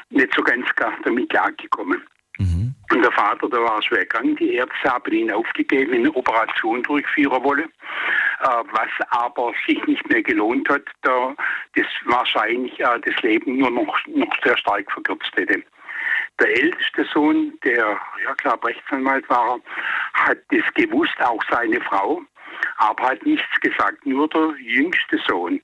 nicht 0.10 0.34
so 0.36 0.44
ganz 0.44 0.66
damit 1.04 1.30
klargekommen. 1.30 2.02
Mhm. 2.38 2.76
Und 2.92 3.02
der 3.02 3.12
Vater, 3.12 3.50
der 3.50 3.62
war 3.62 3.82
schwer 3.82 4.06
krank. 4.06 4.38
Die 4.38 4.54
Ärzte 4.54 4.90
haben 4.90 5.12
ihn 5.12 5.32
aufgegeben, 5.32 5.94
eine 5.94 6.14
Operation 6.14 6.84
durchführen 6.84 7.44
wollen, 7.44 7.72
äh, 8.42 8.64
was 8.72 8.90
aber 9.10 9.54
sich 9.68 9.84
nicht 9.86 10.08
mehr 10.10 10.22
gelohnt 10.22 10.70
hat, 10.70 10.84
da 11.02 11.34
das 11.76 11.88
wahrscheinlich 12.06 12.80
äh, 12.80 13.00
das 13.04 13.22
Leben 13.24 13.58
nur 13.58 13.72
noch, 13.72 13.98
noch 14.08 14.36
sehr 14.44 14.58
stark 14.58 14.92
verkürzt 14.92 15.32
hätte. 15.36 15.64
Der 16.40 16.50
älteste 16.50 17.06
Sohn, 17.14 17.58
der 17.64 18.00
ja 18.24 18.34
klar 18.36 18.60
Rechtsanwalt 18.64 19.30
war, 19.30 19.60
hat 20.14 20.38
das 20.50 20.64
gewusst, 20.74 21.16
auch 21.22 21.42
seine 21.50 21.80
Frau, 21.82 22.22
aber 22.78 23.10
hat 23.10 23.26
nichts 23.26 23.60
gesagt. 23.62 24.06
Nur 24.06 24.28
der 24.28 24.54
jüngste 24.60 25.18
Sohn, 25.28 25.62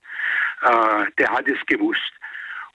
äh, 0.61 1.05
der 1.17 1.29
hat 1.29 1.47
es 1.47 1.59
gewusst. 1.65 2.13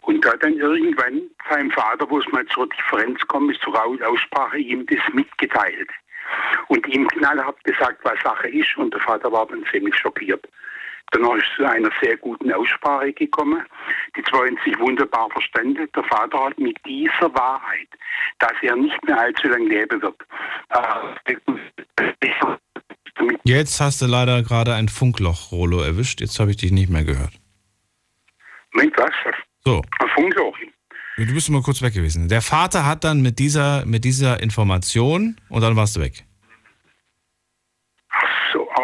Und 0.02 0.24
da 0.24 0.36
dann 0.36 0.54
irgendwann 0.54 1.22
seinem 1.50 1.70
Vater, 1.70 2.08
wo 2.08 2.18
es 2.18 2.28
mal 2.28 2.46
zur 2.46 2.68
Differenz 2.68 3.20
kommt, 3.26 3.50
ist 3.52 3.62
zur 3.62 3.74
Aussprache, 3.82 4.58
ihm 4.58 4.86
das 4.86 5.00
mitgeteilt. 5.12 5.90
Und 6.68 6.86
ihm 6.86 7.08
knallhart 7.08 7.62
gesagt, 7.64 8.04
was 8.04 8.20
Sache 8.22 8.48
ist. 8.48 8.76
Und 8.76 8.92
der 8.94 9.00
Vater 9.00 9.32
war 9.32 9.46
dann 9.46 9.64
ziemlich 9.70 9.96
schockiert. 9.96 10.46
Danach 11.12 11.36
ist 11.36 11.44
es 11.50 11.56
zu 11.56 11.64
einer 11.68 11.90
sehr 12.02 12.16
guten 12.16 12.52
Aussprache 12.52 13.12
gekommen. 13.12 13.62
Die 14.16 14.22
zwei 14.24 14.46
haben 14.46 14.58
sich 14.64 14.78
wunderbar 14.78 15.28
verstanden. 15.30 15.88
Der 15.94 16.04
Vater 16.04 16.44
hat 16.44 16.58
mit 16.58 16.76
dieser 16.84 17.32
Wahrheit, 17.34 17.88
dass 18.38 18.52
er 18.62 18.76
nicht 18.76 19.02
mehr 19.06 19.18
allzu 19.18 19.48
lange 19.48 19.68
leben 19.68 20.02
wird, 20.02 20.16
äh, 20.70 21.34
Jetzt 23.44 23.80
hast 23.80 24.02
du 24.02 24.06
leider 24.06 24.42
gerade 24.42 24.74
ein 24.74 24.88
Funkloch, 24.88 25.52
Rolo, 25.52 25.80
erwischt. 25.80 26.20
Jetzt 26.20 26.38
habe 26.40 26.50
ich 26.50 26.56
dich 26.56 26.72
nicht 26.72 26.90
mehr 26.90 27.04
gehört. 27.04 27.32
Moment, 28.72 28.92
was? 28.96 29.10
So. 29.64 29.82
Ein 30.00 30.08
Funkloch. 30.14 30.56
Du 31.16 31.32
bist 31.32 31.48
mal 31.48 31.62
kurz 31.62 31.80
weg 31.80 31.94
gewesen. 31.94 32.28
Der 32.28 32.42
Vater 32.42 32.84
hat 32.84 33.04
dann 33.04 33.22
mit 33.22 33.38
dieser, 33.38 33.86
mit 33.86 34.04
dieser 34.04 34.42
Information 34.42 35.36
und 35.48 35.62
dann 35.62 35.76
warst 35.76 35.96
du 35.96 36.00
weg. 36.00 36.24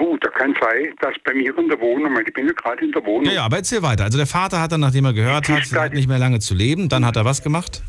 Oh, 0.03 0.17
da 0.21 0.31
kann 0.31 0.53
sein, 0.61 0.97
dass 0.99 1.15
bei 1.23 1.33
mir 1.33 1.57
in 1.57 1.69
der 1.69 1.79
Wohnung, 1.79 2.19
ich 2.19 2.35
bin 2.35 2.49
ja 2.49 2.53
gerade 2.55 2.85
in 2.85 2.91
der 2.91 3.05
Wohnung. 3.07 3.27
Ja, 3.27 3.33
ja, 3.35 3.45
aber 3.45 3.59
erzähl 3.59 3.83
weiter. 3.85 4.03
Also 4.03 4.19
der 4.19 4.27
Vater 4.27 4.61
hat 4.61 4.73
dann, 4.73 4.81
nachdem 4.81 5.05
er 5.05 5.13
gehört 5.13 5.49
hat, 5.49 5.73
er 5.73 5.81
hat 5.81 5.93
nicht 5.93 6.09
mehr 6.09 6.19
lange 6.19 6.41
zu 6.41 6.55
leben, 6.55 6.89
dann 6.89 7.07
hat 7.07 7.15
er 7.15 7.25
was 7.25 7.41
gemacht? 7.45 7.83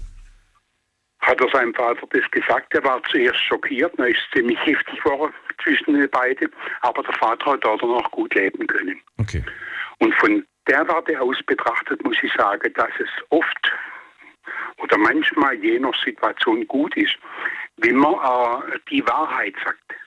Hat 1.22 1.42
er 1.42 1.50
seinem 1.50 1.74
Vater 1.74 2.06
das 2.12 2.30
gesagt, 2.30 2.72
er 2.76 2.84
war 2.84 3.02
zuerst 3.10 3.40
schockiert, 3.40 3.94
dann 3.98 4.10
ist 4.10 4.20
ziemlich 4.32 4.60
heftig 4.64 5.02
geworden 5.04 5.34
zwischen 5.64 5.96
den 5.96 6.08
beiden, 6.12 6.52
aber 6.82 7.02
der 7.02 7.14
Vater 7.14 7.54
hat 7.54 7.64
dort 7.66 7.82
noch 7.82 8.12
gut 8.12 8.36
leben 8.36 8.68
können. 8.68 9.02
Okay. 9.18 9.44
Und 9.98 10.14
von 10.16 10.46
der 10.68 10.88
Warte 10.88 11.20
aus 11.20 11.38
betrachtet 11.48 12.04
muss 12.04 12.18
ich 12.22 12.32
sagen, 12.34 12.72
dass 12.76 12.92
es 13.00 13.10
oft 13.30 13.72
oder 14.78 15.00
manchmal 15.00 15.56
je 15.56 15.80
nach 15.80 15.96
Situation 16.04 16.68
gut 16.68 16.96
ist, 16.96 17.16
wenn 17.78 17.96
man 17.96 18.14
äh, 18.14 18.78
die 18.92 19.04
Wahrheit 19.08 19.56
sagt. 19.66 20.03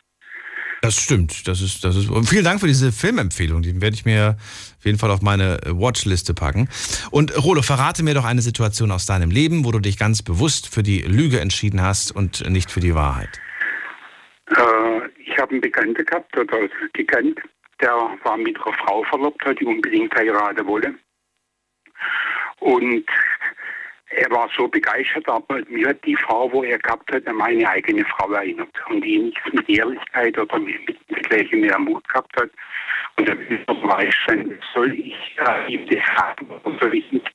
Das 0.87 1.03
stimmt. 1.03 1.49
Das 1.49 1.63
ist, 1.63 1.83
das 1.83 1.97
ist. 1.97 2.09
Und 2.09 2.29
vielen 2.29 2.45
Dank 2.45 2.61
für 2.61 2.69
diese 2.69 2.93
Filmempfehlung. 2.93 3.61
Die 3.61 3.81
werde 3.81 3.97
ich 3.97 4.05
mir 4.05 4.37
auf 4.39 4.85
jeden 4.85 4.99
Fall 4.99 5.11
auf 5.11 5.21
meine 5.21 5.59
Watchliste 5.67 6.33
packen. 6.33 6.69
Und 7.11 7.37
Rolo, 7.45 7.61
verrate 7.63 8.05
mir 8.05 8.15
doch 8.15 8.25
eine 8.25 8.41
Situation 8.41 8.93
aus 8.93 9.05
deinem 9.05 9.33
Leben, 9.33 9.65
wo 9.65 9.73
du 9.73 9.81
dich 9.81 9.99
ganz 9.99 10.23
bewusst 10.23 10.73
für 10.73 10.85
die 10.85 11.01
Lüge 11.01 11.41
entschieden 11.41 11.83
hast 11.83 12.15
und 12.15 12.49
nicht 12.49 12.71
für 12.71 12.79
die 12.79 12.95
Wahrheit. 12.95 13.41
Äh, 14.51 15.09
ich 15.19 15.37
habe 15.39 15.51
einen 15.51 15.61
Bekannten 15.61 16.05
gehabt 16.05 16.39
oder 16.39 16.69
gekannt, 16.93 17.41
der 17.81 17.91
war 18.23 18.37
mit 18.37 18.57
einer 18.57 18.77
Frau 18.87 19.03
verlobt, 19.11 19.43
die 19.61 19.65
unbedingt 19.65 20.15
heiraten 20.15 20.65
wollen. 20.69 21.01
Und 22.61 23.07
er 24.17 24.31
war 24.31 24.49
so 24.57 24.67
begeistert, 24.67 25.29
aber 25.29 25.61
mir 25.69 25.89
hat 25.89 26.05
die 26.05 26.17
Frau, 26.17 26.51
wo 26.51 26.63
er 26.65 26.79
gehabt 26.79 27.13
hat, 27.13 27.27
an 27.27 27.37
meine 27.37 27.69
eigene 27.69 28.05
Frau 28.05 28.33
erinnert. 28.33 28.71
Und 28.89 29.03
die 29.03 29.19
nichts 29.19 29.41
mit 29.53 29.69
Ehrlichkeit 29.69 30.39
oder 30.39 30.59
mit, 30.59 30.87
mit 30.87 31.29
gleichem 31.29 31.61
mehr 31.61 31.79
Mut 31.79 32.09
gehabt 32.09 32.35
hat. 32.41 32.51
Und 33.17 33.29
er 33.29 33.37
weiß 33.37 34.15
sein, 34.27 34.59
soll 34.75 34.93
ich 34.95 35.37
äh, 35.39 35.73
ihm 35.73 35.87
das 35.89 36.05
haben 36.17 36.47
oder 36.65 36.79
soll 36.81 36.95
ich 36.95 37.13
nicht? 37.13 37.31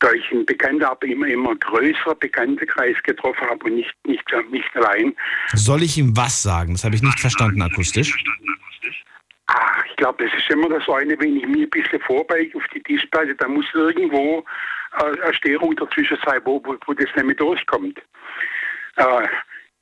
Da 0.00 0.12
ich 0.12 0.30
einen 0.32 0.44
Bekannten, 0.44 0.82
aber 0.82 1.06
immer, 1.06 1.26
immer 1.26 1.54
größerer 1.56 2.14
Bekanntenkreis 2.16 2.96
getroffen 3.04 3.48
habe 3.48 3.64
und 3.66 3.76
nicht, 3.76 3.94
nicht, 4.06 4.24
nicht 4.50 4.76
allein. 4.76 5.14
Soll 5.54 5.82
ich 5.82 5.96
ihm 5.96 6.16
was 6.16 6.42
sagen? 6.42 6.72
Das 6.72 6.84
habe 6.84 6.94
ich 6.94 7.02
nicht 7.02 7.20
verstanden 7.20 7.62
akustisch. 7.62 8.12
Ach, 9.46 9.84
ich 9.88 9.96
glaube, 9.96 10.24
das 10.24 10.34
ist 10.38 10.50
immer 10.50 10.68
das 10.68 10.88
eine, 10.88 11.18
wenn 11.20 11.36
ich 11.36 11.46
mir 11.46 11.66
ein 11.66 11.70
bisschen 11.70 12.00
vorbeige 12.00 12.56
auf 12.56 12.64
die 12.74 12.82
Tischplatte, 12.82 13.34
da 13.36 13.46
muss 13.46 13.66
irgendwo 13.74 14.44
eine 14.94 15.34
Störung 15.34 15.74
dazwischen 15.76 16.18
sein, 16.24 16.40
wo, 16.44 16.62
wo, 16.64 16.76
wo 16.86 16.92
das 16.94 17.06
nicht 17.14 17.24
mehr 17.24 17.34
durchkommt. 17.36 18.00
Äh, 18.96 19.26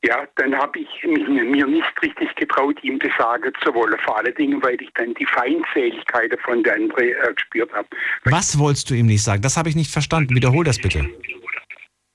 ja, 0.05 0.27
dann 0.35 0.57
habe 0.57 0.81
ich 0.81 0.88
mir 1.05 1.66
nicht 1.66 2.03
richtig 2.03 2.35
getraut, 2.35 2.83
ihm 2.83 2.98
das 2.98 3.12
sagen 3.16 3.53
zu 3.62 3.72
wollen. 3.72 3.96
Vor 4.01 4.18
allen 4.18 4.35
Dingen, 4.35 4.61
weil 4.62 4.81
ich 4.83 4.90
dann 4.94 5.14
die 5.14 5.27
Feindseligkeit 5.27 6.37
von 6.44 6.62
der 6.64 6.75
anderen 6.75 7.09
äh, 7.09 7.35
gespürt 7.35 7.72
habe. 7.72 7.87
Was 8.25 8.59
wolltest 8.59 8.90
du 8.90 8.94
ihm 8.94 9.07
nicht 9.07 9.22
sagen? 9.22 9.42
Das 9.42 9.57
habe 9.57 9.68
ich 9.68 9.77
nicht 9.77 9.92
verstanden. 9.92 10.35
Wiederhol 10.35 10.64
das 10.64 10.79
bitte. 10.79 11.09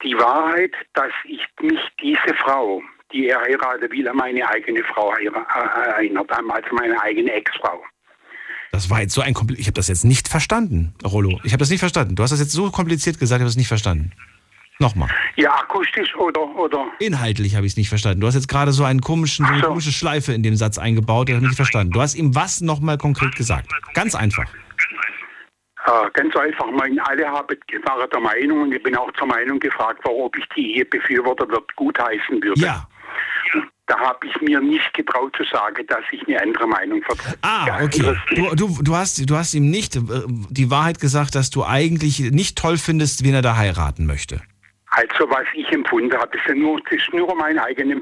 Die 0.04 0.14
Wahrheit, 0.16 0.74
dass 0.94 1.14
ich 1.24 1.42
mich 1.62 1.80
diese 2.02 2.36
Frau, 2.36 2.84
die 3.14 3.30
er 3.30 3.40
heiraten 3.42 3.90
will, 3.90 4.08
an 4.08 4.18
meine 4.18 4.48
eigene 4.50 4.84
Frau 4.84 5.14
äh, 5.16 5.26
erinnert, 5.26 6.30
also 6.30 6.76
meine 6.76 7.02
eigene 7.02 7.32
Ex-Frau. 7.32 7.84
Das 8.72 8.90
war 8.90 9.02
jetzt 9.02 9.14
so 9.14 9.22
ein 9.22 9.34
kompliziert. 9.34 9.62
Ich 9.62 9.68
habe 9.68 9.76
das 9.76 9.88
jetzt 9.88 10.06
nicht 10.06 10.28
verstanden, 10.28 10.94
Rollo. 11.06 11.40
Ich 11.44 11.54
habe 11.54 11.60
das 11.60 11.70
nicht 11.70 11.80
verstanden. 11.80 12.16
Du 12.16 12.24
hast 12.24 12.32
das 12.32 12.40
jetzt 12.40 12.52
so 12.52 12.70
kompliziert 12.70 13.20
gesagt, 13.20 13.40
ich 13.40 13.44
habe 13.44 13.50
es 13.50 13.58
nicht 13.58 13.68
verstanden. 13.68 14.12
Nochmal. 14.80 15.10
Ja, 15.36 15.56
akustisch 15.56 16.16
oder 16.16 16.42
oder. 16.56 16.86
Inhaltlich 17.00 17.56
habe 17.56 17.66
ich 17.66 17.74
es 17.74 17.78
nicht 17.78 17.90
verstanden. 17.90 18.22
Du 18.22 18.28
hast 18.28 18.36
jetzt 18.36 18.48
gerade 18.48 18.72
so 18.72 18.84
einen 18.84 19.02
komischen, 19.02 19.46
so. 19.46 19.52
eine 19.52 19.64
komische 19.64 19.92
Schleife 19.92 20.34
in 20.34 20.44
dem 20.44 20.56
Satz 20.56 20.78
eingebaut, 20.78 21.30
der 21.30 21.36
habe 21.36 21.46
ich 21.46 21.50
nicht 21.50 21.58
verstanden. 21.58 21.94
Du 21.94 22.02
hast 22.02 22.14
ihm 22.14 22.36
was 22.36 22.62
nochmal 22.62 22.98
konkret 22.98 23.36
gesagt? 23.36 23.72
Ganz 23.96 24.14
einfach. 24.14 24.46
Äh, 25.88 26.12
ganz 26.14 26.36
einfach. 26.36 26.70
Meine, 26.72 27.04
alle 27.08 27.26
haben, 27.26 27.58
waren 27.86 28.10
der 28.10 28.20
Meinung, 28.20 28.64
und 28.64 28.74
ich 28.74 28.84
bin 28.84 28.96
auch 28.96 29.12
zur 29.14 29.28
Meinung 29.28 29.60
gefragt 29.60 30.02
ob 30.06 30.38
ich 30.38 30.46
die 30.56 30.76
Ehebefürworter 30.76 31.48
wird 31.50 31.76
gutheißen 31.76 32.44
würde. 32.44 32.62
Ja. 32.62 32.88
Da 33.88 33.98
habe 34.00 34.28
ich 34.28 34.42
mir 34.42 34.60
nicht 34.60 34.94
getraut 34.94 35.36
zu 35.38 35.44
sagen, 35.46 35.86
dass 35.88 36.02
ich 36.12 36.28
eine 36.28 36.42
andere 36.42 36.68
Meinung 36.68 37.02
vertrete. 37.04 37.38
Ah, 37.42 37.84
okay. 37.84 38.16
Du, 38.36 38.56
du, 38.56 38.84
du, 38.84 38.96
hast, 38.96 39.30
du 39.30 39.36
hast 39.36 39.54
ihm 39.54 39.70
nicht 39.70 39.96
äh, 39.96 40.02
die 40.50 40.70
Wahrheit 40.70 41.00
gesagt, 41.00 41.36
dass 41.36 41.50
du 41.50 41.64
eigentlich 41.64 42.20
nicht 42.20 42.58
toll 42.58 42.78
findest, 42.78 43.24
wen 43.24 43.34
er 43.34 43.42
da 43.42 43.56
heiraten 43.56 44.06
möchte. 44.06 44.42
Also 44.90 45.30
was 45.30 45.46
ich 45.54 45.70
empfunden 45.72 46.16
habe, 46.18 46.36
ist 46.38 46.46
ja 46.48 46.56
nur, 46.56 46.80
das 46.90 46.94
ist 46.94 47.14
nur 47.14 47.30
um 47.30 47.38
meine 47.38 47.62
eigenen 47.62 48.02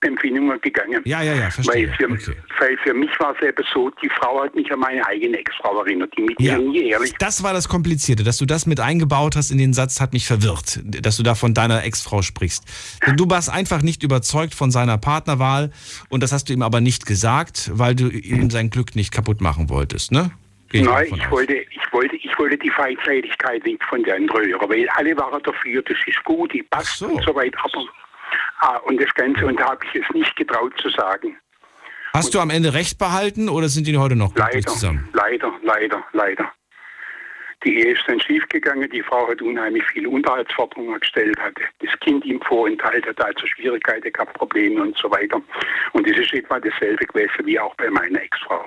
Empfindungen 0.00 0.60
gegangen. 0.60 1.00
Ja, 1.06 1.22
ja, 1.22 1.34
ja, 1.34 1.50
verstehe. 1.50 1.88
Weil 1.88 1.96
für, 1.96 2.12
okay. 2.12 2.36
weil 2.58 2.76
für 2.84 2.94
mich 2.94 3.10
war 3.18 3.34
es 3.34 3.48
eben 3.48 3.64
so, 3.72 3.90
die 4.02 4.10
Frau 4.10 4.44
hat 4.44 4.54
mich 4.54 4.70
an 4.70 4.80
meine 4.80 5.04
eigene 5.06 5.38
Ex-Frau 5.38 5.80
erinnert, 5.80 6.12
die 6.16 6.22
mit 6.22 6.40
Ja. 6.40 6.58
mir 6.58 6.68
nie 6.68 6.90
ehrlich 6.90 7.14
Das 7.18 7.42
war 7.42 7.54
das 7.54 7.68
Komplizierte, 7.68 8.24
dass 8.24 8.36
du 8.36 8.44
das 8.44 8.66
mit 8.66 8.78
eingebaut 8.78 9.36
hast 9.36 9.50
in 9.50 9.58
den 9.58 9.72
Satz, 9.72 10.00
hat 10.00 10.12
mich 10.12 10.26
verwirrt, 10.26 10.80
dass 10.84 11.16
du 11.16 11.22
da 11.22 11.34
von 11.34 11.54
deiner 11.54 11.84
Ex-Frau 11.84 12.20
sprichst. 12.20 12.64
Denn 13.06 13.16
du 13.16 13.28
warst 13.30 13.50
einfach 13.50 13.80
nicht 13.80 14.02
überzeugt 14.02 14.54
von 14.54 14.70
seiner 14.70 14.98
Partnerwahl 14.98 15.70
und 16.10 16.22
das 16.22 16.32
hast 16.32 16.50
du 16.50 16.52
ihm 16.52 16.62
aber 16.62 16.82
nicht 16.82 17.06
gesagt, 17.06 17.70
weil 17.72 17.94
du 17.94 18.08
ihm 18.10 18.50
sein 18.50 18.68
Glück 18.68 18.94
nicht 18.96 19.12
kaputt 19.12 19.40
machen 19.40 19.70
wolltest, 19.70 20.12
ne? 20.12 20.30
Gehe 20.70 20.84
Nein, 20.84 21.06
ich 21.14 21.24
aus. 21.24 21.30
wollte, 21.30 21.54
ich 21.54 21.92
wollte, 21.92 22.16
ich 22.16 22.38
wollte 22.38 22.58
die 22.58 22.70
Feindseitigkeit 22.70 23.64
nicht 23.64 23.82
von 23.84 24.02
der 24.02 24.16
anderen 24.16 24.46
hören, 24.46 24.68
weil 24.68 24.88
alle 24.90 25.16
waren 25.16 25.42
dafür, 25.42 25.82
das 25.82 25.96
ist 26.06 26.22
gut, 26.24 26.52
die 26.52 26.62
passt 26.62 26.98
so. 26.98 27.06
und 27.06 27.22
so 27.24 27.34
weiter. 27.34 27.58
Aber, 27.64 27.86
ah, 28.60 28.76
und 28.84 29.00
das 29.00 29.12
Ganze, 29.14 29.46
und 29.46 29.58
da 29.58 29.70
habe 29.70 29.84
ich 29.92 30.02
es 30.02 30.14
nicht 30.14 30.36
getraut 30.36 30.74
zu 30.80 30.90
sagen. 30.90 31.38
Hast 32.12 32.34
du 32.34 32.40
am 32.40 32.50
Ende 32.50 32.74
recht 32.74 32.98
behalten 32.98 33.48
oder 33.48 33.68
sind 33.68 33.86
die 33.86 33.96
heute 33.96 34.16
noch 34.16 34.34
Leider, 34.34 34.60
zusammen? 34.66 35.08
leider, 35.12 35.52
leider, 35.62 36.04
leider. 36.12 36.52
Die 37.64 37.76
Ehe 37.80 37.92
ist 37.92 38.02
dann 38.06 38.20
schiefgegangen, 38.20 38.88
die 38.90 39.02
Frau 39.02 39.28
hat 39.28 39.42
unheimlich 39.42 39.82
viele 39.92 40.08
Unterhaltsforderungen 40.08 41.00
gestellt, 41.00 41.36
hat 41.40 41.54
das 41.80 41.98
Kind 42.00 42.24
ihm 42.24 42.40
vorenthalten, 42.42 43.08
hat 43.10 43.20
also 43.24 43.46
Schwierigkeiten 43.46 44.12
gehabt, 44.12 44.34
Probleme 44.34 44.80
und 44.82 44.96
so 44.96 45.10
weiter. 45.10 45.40
Und 45.92 46.08
das 46.08 46.16
ist 46.18 46.32
etwa 46.32 46.60
dasselbe 46.60 47.04
gewesen 47.06 47.46
wie 47.46 47.58
auch 47.58 47.74
bei 47.74 47.90
meiner 47.90 48.22
Ex-Frau. 48.22 48.64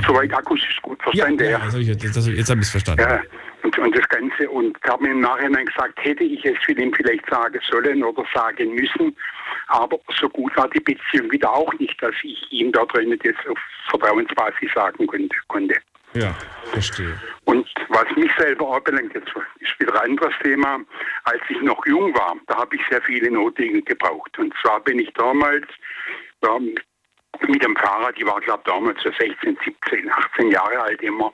Soweit 0.00 0.32
akustisch 0.34 0.80
gut 0.82 0.94
Mhm. 1.06 1.12
Ja, 1.12 1.24
verstanden, 1.24 1.50
ja, 1.50 1.58
das 1.58 1.74
hab 1.74 1.80
ich, 1.80 1.88
jetzt, 1.88 2.16
das, 2.16 2.26
jetzt 2.28 2.50
habe 2.50 2.60
ich 2.60 2.66
es 2.66 2.70
verstanden. 2.70 3.02
Ja, 3.02 3.22
und, 3.62 3.78
und 3.78 3.96
das 3.96 4.08
Ganze, 4.08 4.50
und 4.50 4.76
ich 4.82 4.90
habe 4.90 5.02
mir 5.02 5.10
im 5.10 5.20
Nachhinein 5.20 5.66
gesagt, 5.66 5.98
hätte 6.02 6.24
ich 6.24 6.44
es 6.44 6.56
für 6.64 6.72
ihn 6.72 6.94
vielleicht 6.94 7.28
sagen 7.30 7.58
sollen 7.70 8.02
oder 8.02 8.24
sagen 8.34 8.74
müssen, 8.74 9.16
aber 9.68 9.98
so 10.20 10.28
gut 10.28 10.56
war 10.56 10.68
die 10.68 10.80
Beziehung 10.80 11.30
wieder 11.30 11.52
auch 11.52 11.72
nicht, 11.74 12.00
dass 12.02 12.14
ich 12.22 12.52
ihm 12.52 12.72
da 12.72 12.84
drin 12.86 13.18
jetzt 13.22 13.48
auf 13.48 13.58
Vertrauensbasis 13.88 14.70
sagen 14.74 15.06
konnte. 15.06 15.36
konnte. 15.48 15.76
Ja, 16.14 16.34
verstehe. 16.72 17.20
Und 17.44 17.68
was 17.88 18.04
mich 18.16 18.30
selber 18.38 18.76
anbelangt, 18.76 19.14
jetzt 19.14 19.32
ist 19.58 19.80
wieder 19.80 20.00
ein 20.00 20.10
anderes 20.10 20.34
Thema, 20.42 20.78
als 21.24 21.40
ich 21.48 21.60
noch 21.60 21.84
jung 21.86 22.14
war, 22.14 22.36
da 22.46 22.56
habe 22.58 22.76
ich 22.76 22.82
sehr 22.88 23.02
viele 23.02 23.30
Notdinge 23.30 23.82
gebraucht. 23.82 24.38
Und 24.38 24.54
zwar 24.62 24.80
bin 24.80 25.00
ich 25.00 25.12
damals 25.14 25.66
ja, 26.44 26.58
mit 27.42 27.62
dem 27.62 27.76
Fahrrad, 27.76 28.14
ich 28.16 28.26
war 28.26 28.40
glaube 28.40 28.62
damals 28.64 29.02
so 29.02 29.10
16, 29.10 29.58
17, 29.64 30.10
18 30.10 30.50
Jahre 30.50 30.80
alt, 30.80 31.02
immer 31.02 31.32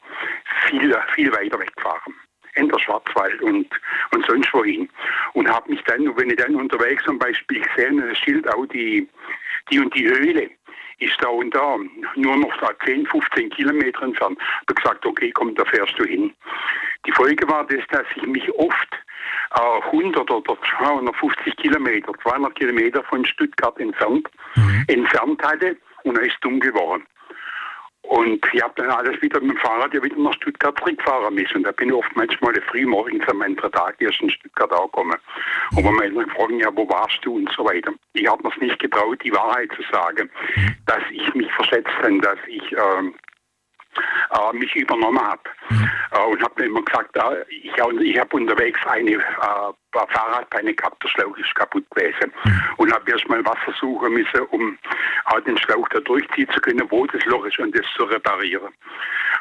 viel, 0.67 0.97
viel 1.15 1.33
weiter 1.33 1.59
weggefahren. 1.59 2.15
In 2.55 2.69
der 2.69 2.79
Schwarzwald 2.81 3.41
und, 3.43 3.69
und 4.13 4.27
sonst 4.27 4.53
wohin. 4.53 4.89
Und 5.35 5.49
habe 5.49 5.71
mich 5.71 5.83
dann, 5.85 6.17
wenn 6.17 6.31
ich 6.31 6.37
dann 6.37 6.57
unterwegs 6.57 7.05
zum 7.05 7.19
Beispiel 7.19 7.61
gesehen, 7.61 7.99
das 7.99 8.19
Schild 8.19 8.49
auch 8.53 8.67
die, 8.67 9.09
die 9.71 9.79
und 9.79 9.95
die 9.95 10.09
Höhle 10.09 10.51
ist 10.99 11.17
da 11.21 11.29
und 11.29 11.55
da, 11.55 11.79
nur 12.17 12.37
noch 12.37 12.55
da 12.59 12.71
10, 12.85 13.07
15 13.07 13.51
Kilometer 13.51 14.03
entfernt. 14.03 14.39
Habe 14.41 14.75
gesagt, 14.75 15.07
okay, 15.07 15.31
komm, 15.31 15.55
da 15.55 15.65
fährst 15.65 15.99
du 15.99 16.05
hin. 16.05 16.35
Die 17.07 17.13
Folge 17.13 17.49
war 17.49 17.65
das, 17.67 17.81
dass 17.91 18.07
ich 18.17 18.27
mich 18.27 18.53
oft 18.57 18.89
äh, 19.55 19.87
100 19.87 20.31
oder 20.31 20.57
250 20.79 21.57
Kilometer, 21.57 22.13
200 22.23 22.55
Kilometer 22.55 23.03
von 23.05 23.25
Stuttgart 23.25 23.79
entfernt, 23.79 24.29
entfernt 24.89 25.43
hatte 25.43 25.77
und 26.05 26.17
dann 26.17 26.25
ist 26.25 26.37
dunkel 26.41 26.73
geworden. 26.73 27.07
Und 28.03 28.45
ich 28.53 28.61
habe 28.61 28.73
dann 28.77 28.91
alles 28.91 29.23
wieder 29.23 29.41
mit 29.41 29.53
dem 29.53 29.57
Fahrrad 29.59 29.95
ja 29.95 30.03
wieder 30.03 30.17
nach 30.17 30.35
Stuttgart 30.35 30.77
zurückfahren 30.79 31.33
müssen. 31.33 31.59
Und 31.59 31.63
da 31.63 31.71
bin 31.71 31.91
ich 31.91 31.95
oft 31.95 32.17
manchmal 32.17 32.55
früh 32.71 32.85
morgens 32.85 33.29
am 33.29 33.41
anderen 33.41 33.71
Tag 33.71 33.95
erst 34.01 34.21
in 34.21 34.31
Stuttgart 34.31 34.73
angekommen. 34.73 35.17
Und 35.77 35.85
wenn 35.85 35.95
meine 35.95 36.07
Eltern 36.07 36.31
fragen, 36.31 36.59
ja, 36.59 36.75
wo 36.75 36.89
warst 36.89 37.19
du 37.23 37.37
und 37.37 37.49
so 37.57 37.65
weiter. 37.65 37.93
Ich 38.15 38.27
habe 38.27 38.43
mir 38.43 38.53
es 38.53 38.61
nicht 38.61 38.79
getraut, 38.81 39.23
die 39.23 39.33
Wahrheit 39.33 39.71
zu 39.77 39.83
sagen, 39.93 40.29
dass 40.87 41.03
ich 41.13 41.35
mich 41.35 41.53
versetzt 41.53 41.93
habe, 42.03 42.19
dass 42.19 42.39
ich 42.49 42.73
ähm, 42.73 43.15
äh, 43.97 44.57
mich 44.57 44.75
übernommen 44.75 45.21
habe. 45.21 45.43
Äh, 46.13 46.25
und 46.25 46.43
habe 46.43 46.65
immer 46.65 46.83
gesagt, 46.83 47.17
äh, 47.17 47.45
ich, 47.49 47.73
ich 47.77 48.19
habe 48.19 48.37
unterwegs 48.37 48.81
eine 48.87 49.13
äh, 49.13 49.73
Fahrradbeine 49.93 50.75
gehabt, 50.75 51.03
der 51.03 51.09
Schlauch 51.09 51.37
ist 51.37 51.55
kaputt 51.55 51.85
gewesen. 51.91 52.33
Und 52.77 52.93
habe 52.93 53.11
erst 53.11 53.29
mal 53.29 53.45
Wasser 53.45 53.73
suchen 53.81 54.13
müssen, 54.13 54.43
um 54.51 54.79
äh, 55.35 55.43
den 55.43 55.59
Schlauch 55.59 55.89
da 55.89 56.01
durchziehen 56.01 56.49
zu 56.53 56.61
können, 56.61 56.87
wo 56.91 57.07
das 57.07 57.25
Loch 57.25 57.45
ist 57.45 57.59
und 57.59 57.77
das 57.77 57.87
zu 57.97 58.05
reparieren. 58.05 58.73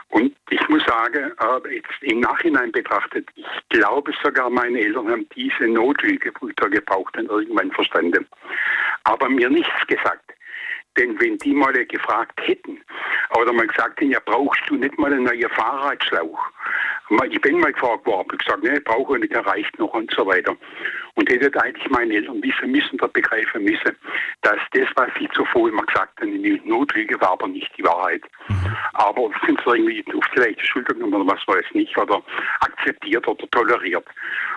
Und 0.09 0.35
ich 0.49 0.67
muss 0.69 0.83
sagen, 0.85 1.31
äh, 1.39 1.75
jetzt 1.75 2.01
im 2.01 2.19
Nachhinein 2.21 2.71
betrachtet, 2.71 3.27
ich 3.35 3.45
glaube 3.69 4.11
sogar 4.23 4.49
meine 4.49 4.79
Eltern 4.79 5.09
haben 5.09 5.27
diese 5.35 5.67
Notlüge, 5.67 6.31
gebraucht 6.31 7.15
haben, 7.17 7.27
irgendwann 7.27 7.71
verstanden. 7.71 8.27
Aber 9.03 9.29
mir 9.29 9.49
nichts 9.49 9.87
gesagt. 9.87 10.33
Denn 10.99 11.17
wenn 11.21 11.37
die 11.37 11.53
mal 11.53 11.71
gefragt 11.85 12.37
hätten 12.45 12.77
oder 13.39 13.53
mal 13.53 13.67
gesagt 13.67 14.01
hätten, 14.01 14.11
ja, 14.11 14.19
brauchst 14.25 14.61
du 14.67 14.75
nicht 14.75 14.99
mal 14.99 15.13
einen 15.13 15.23
neuen 15.23 15.49
Fahrradschlauch? 15.49 16.51
Ich 17.29 17.39
bin 17.39 17.59
mal 17.61 17.71
gefragt 17.71 18.05
worden, 18.05 18.19
habe 18.19 18.37
gesagt, 18.37 18.63
ne, 18.63 18.81
brauche 18.81 19.15
ich 19.15 19.21
nicht, 19.21 19.33
der 19.33 19.45
reicht 19.45 19.79
noch 19.79 19.93
und 19.93 20.11
so 20.11 20.25
weiter. 20.25 20.57
Und 21.15 21.29
hätte 21.29 21.49
eigentlich 21.61 21.89
meine 21.89 22.13
Eltern 22.13 22.43
wissen 22.43 22.71
müssen, 22.71 22.97
da 22.97 23.07
begreifen 23.07 23.63
müssen, 23.63 23.95
dass 24.41 24.59
das, 24.73 24.87
was 24.95 25.09
sie 25.17 25.29
zuvor 25.33 25.69
immer 25.69 25.83
gesagt 25.83 26.19
haben, 26.19 26.33
eine 26.33 26.59
Notlüge 26.65 27.19
war 27.21 27.31
aber 27.31 27.47
nicht 27.47 27.71
die 27.77 27.83
Wahrheit. 27.83 28.23
Aber 28.93 29.29
sind 29.45 29.59
sie 29.65 29.71
irgendwie 29.71 30.03
auf 30.13 30.25
die 30.35 30.39
leichte 30.39 30.65
Schulter 30.65 30.93
genommen 30.93 31.13
oder 31.13 31.33
was 31.33 31.47
weiß 31.47 31.65
nicht, 31.73 31.97
oder 31.97 32.21
akzeptiert 32.59 33.25
oder 33.25 33.49
toleriert. 33.51 34.05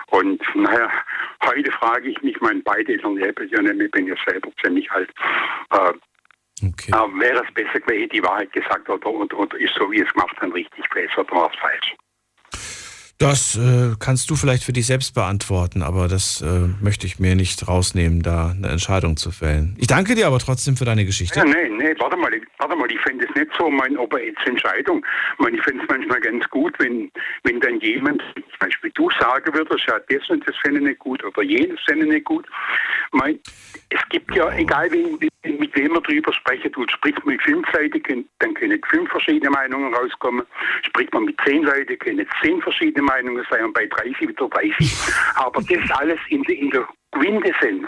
Und 0.07 0.43
naja, 0.55 0.91
heute 1.45 1.71
frage 1.71 2.09
ich 2.09 2.21
mich, 2.21 2.39
meine 2.41 2.59
beide 2.59 2.91
Eltern 2.91 3.17
ich 3.17 3.91
bin 3.91 4.07
ja 4.07 4.15
selber 4.27 4.49
ziemlich 4.61 4.91
alt, 4.91 5.09
äh, 5.71 5.93
Okay. 6.63 6.91
äh, 6.91 7.19
wäre 7.19 7.43
es 7.45 7.53
besser 7.53 7.79
gewesen, 7.79 8.09
die 8.09 8.23
Wahrheit 8.23 8.51
gesagt 8.53 8.89
oder, 8.89 9.07
oder, 9.07 9.37
oder 9.37 9.57
ist 9.59 9.73
so, 9.75 9.91
wie 9.91 10.01
es 10.01 10.13
gemacht 10.13 10.39
haben, 10.39 10.51
richtig 10.53 10.89
gewesen 10.89 11.11
oder 11.17 11.31
war 11.35 11.51
es 11.51 11.59
falsch? 11.59 11.95
Das 13.23 13.55
äh, 13.55 13.95
kannst 13.99 14.29
du 14.29 14.35
vielleicht 14.35 14.63
für 14.65 14.73
dich 14.73 14.85
selbst 14.85 15.15
beantworten, 15.15 15.81
aber 15.81 16.09
das 16.09 16.41
äh, 16.41 16.67
möchte 16.81 17.07
ich 17.07 17.19
mir 17.19 17.35
nicht 17.35 17.67
rausnehmen, 17.69 18.21
da 18.21 18.49
eine 18.51 18.67
Entscheidung 18.67 19.15
zu 19.15 19.31
fällen. 19.31 19.75
Ich 19.79 19.87
danke 19.87 20.13
dir 20.15 20.27
aber 20.27 20.39
trotzdem 20.39 20.75
für 20.75 20.83
deine 20.83 21.05
Geschichte. 21.05 21.39
Ja, 21.39 21.45
nee, 21.45 21.69
nee, 21.69 21.95
warte 21.99 22.17
mal, 22.17 22.33
ich- 22.33 22.43
warte 22.59 22.75
mal, 22.75 22.91
ich 22.91 22.99
finde 22.99 23.25
es 23.25 23.33
nicht 23.33 23.49
so, 23.57 23.69
mein, 23.69 23.95
ob 23.97 24.11
er 24.13 24.25
jetzt 24.25 24.45
Entscheidung, 24.45 25.05
ich, 25.33 25.39
meine, 25.39 25.55
ich 25.55 25.63
finde 25.63 25.83
es 25.83 25.89
manchmal 25.89 26.19
ganz 26.19 26.49
gut, 26.49 26.75
wenn, 26.79 27.09
wenn 27.43 27.61
dann 27.61 27.79
jemand, 27.79 28.21
zum 28.35 28.43
Beispiel 28.59 28.91
du 28.93 29.09
sagen 29.17 29.53
würdest, 29.53 29.85
ja, 29.87 29.99
das 30.09 30.29
und 30.29 30.45
das 30.45 30.55
finde 30.61 30.79
ich 30.81 30.85
nicht 30.87 30.99
gut 30.99 31.23
oder 31.23 31.41
jenes 31.43 31.79
finde 31.85 32.05
ich 32.05 32.11
nicht 32.11 32.25
gut. 32.25 32.45
Mein, 33.13 33.39
es 33.89 34.01
gibt 34.09 34.35
ja, 34.35 34.51
egal 34.57 34.91
wen, 34.91 35.17
mit 35.59 35.75
wem 35.75 35.91
man 35.93 36.03
drüber 36.03 36.33
sprechen 36.33 36.71
tut, 36.73 36.91
spricht 36.91 37.23
man 37.25 37.35
mit 37.35 37.43
fünf 37.43 37.65
Leuten, 37.71 38.25
dann 38.39 38.53
können 38.55 38.81
fünf 38.89 39.09
verschiedene 39.11 39.49
Meinungen 39.51 39.93
rauskommen. 39.93 40.43
Spricht 40.87 41.13
man 41.13 41.25
mit 41.25 41.37
zehn 41.45 41.63
Leuten, 41.63 41.97
können 41.99 42.25
zehn 42.41 42.61
verschiedene 42.61 43.03
Meinungen 43.03 43.12
sein 43.49 43.65
und 43.65 43.73
bei 43.73 43.85
30 43.85 44.21
wieder 44.27 44.47
30. 44.49 44.93
Aber 45.35 45.61
das 45.61 45.91
alles 45.99 46.19
in, 46.29 46.43
der- 46.43 46.57
in 46.57 46.69
der 46.71 46.87
Quintessenz, 47.11 47.87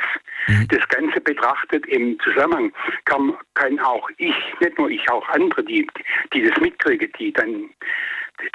das 0.69 0.87
Ganze 0.89 1.19
betrachtet 1.21 1.85
im 1.87 2.19
Zusammenhang, 2.19 2.71
kann, 3.05 3.35
kann 3.55 3.79
auch 3.79 4.07
ich, 4.17 4.35
nicht 4.59 4.77
nur 4.77 4.89
ich, 4.89 5.09
auch 5.09 5.27
andere, 5.29 5.63
die, 5.63 5.87
die 6.33 6.43
das 6.43 6.57
mitkriegen, 6.59 7.11
die 7.19 7.33
dann 7.33 7.69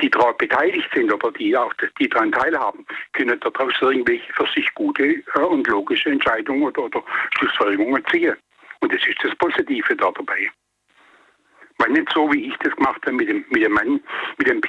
die 0.00 0.10
daran 0.10 0.34
beteiligt 0.38 0.88
sind 0.94 1.10
oder 1.12 1.32
die 1.32 1.56
auch 1.56 1.72
die 1.98 2.08
daran 2.08 2.30
teilhaben, 2.32 2.86
können 3.14 3.40
daraus 3.40 3.72
irgendwelche 3.80 4.30
für 4.34 4.46
sich 4.54 4.72
gute 4.74 5.04
äh, 5.04 5.40
und 5.40 5.66
logische 5.68 6.10
Entscheidungen 6.10 6.62
oder, 6.64 6.82
oder 6.84 7.02
Schlussfolgerungen 7.38 8.04
ziehen. 8.10 8.36
Und 8.80 8.92
das 8.92 9.00
ist 9.06 9.16
das 9.24 9.34
Positive 9.36 9.96
da 9.96 10.10
dabei. 10.12 10.50
Weil 11.78 11.90
nicht 11.92 12.12
so, 12.14 12.30
wie 12.30 12.48
ich 12.48 12.56
das 12.58 12.76
gemacht 12.76 13.00
habe 13.06 13.12
mit 13.16 13.28
dem, 13.28 13.44
mit 13.48 13.62
dem 13.62 13.72
Mann, 13.72 14.00
mit 14.36 14.48
dem, 14.48 14.60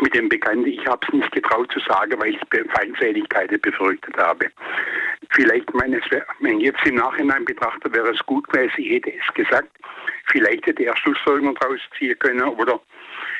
mit 0.00 0.14
dem 0.14 0.28
Bekannten, 0.28 0.66
ich 0.66 0.86
habe 0.86 1.06
es 1.06 1.14
nicht 1.14 1.32
getraut 1.32 1.70
zu 1.72 1.80
sagen, 1.80 2.18
weil 2.18 2.34
ich 2.34 2.40
Feindseligkeiten 2.74 3.60
befürchtet 3.60 4.16
habe. 4.16 4.46
Vielleicht, 5.30 5.72
meine, 5.74 6.00
wenn 6.40 6.60
jetzt 6.60 6.84
im 6.86 6.96
Nachhinein 6.96 7.44
betrachtet, 7.44 7.94
wäre 7.94 8.10
es 8.10 8.20
gut 8.26 8.48
gewesen, 8.48 8.72
ich 8.78 8.90
hätte 8.90 9.12
es 9.12 9.34
gesagt. 9.34 9.68
Vielleicht 10.26 10.66
hätte 10.66 10.84
er 10.84 10.96
Schlussfolgerungen 10.96 11.56
daraus 11.60 11.80
ziehen 11.98 12.18
können 12.18 12.42
oder 12.42 12.80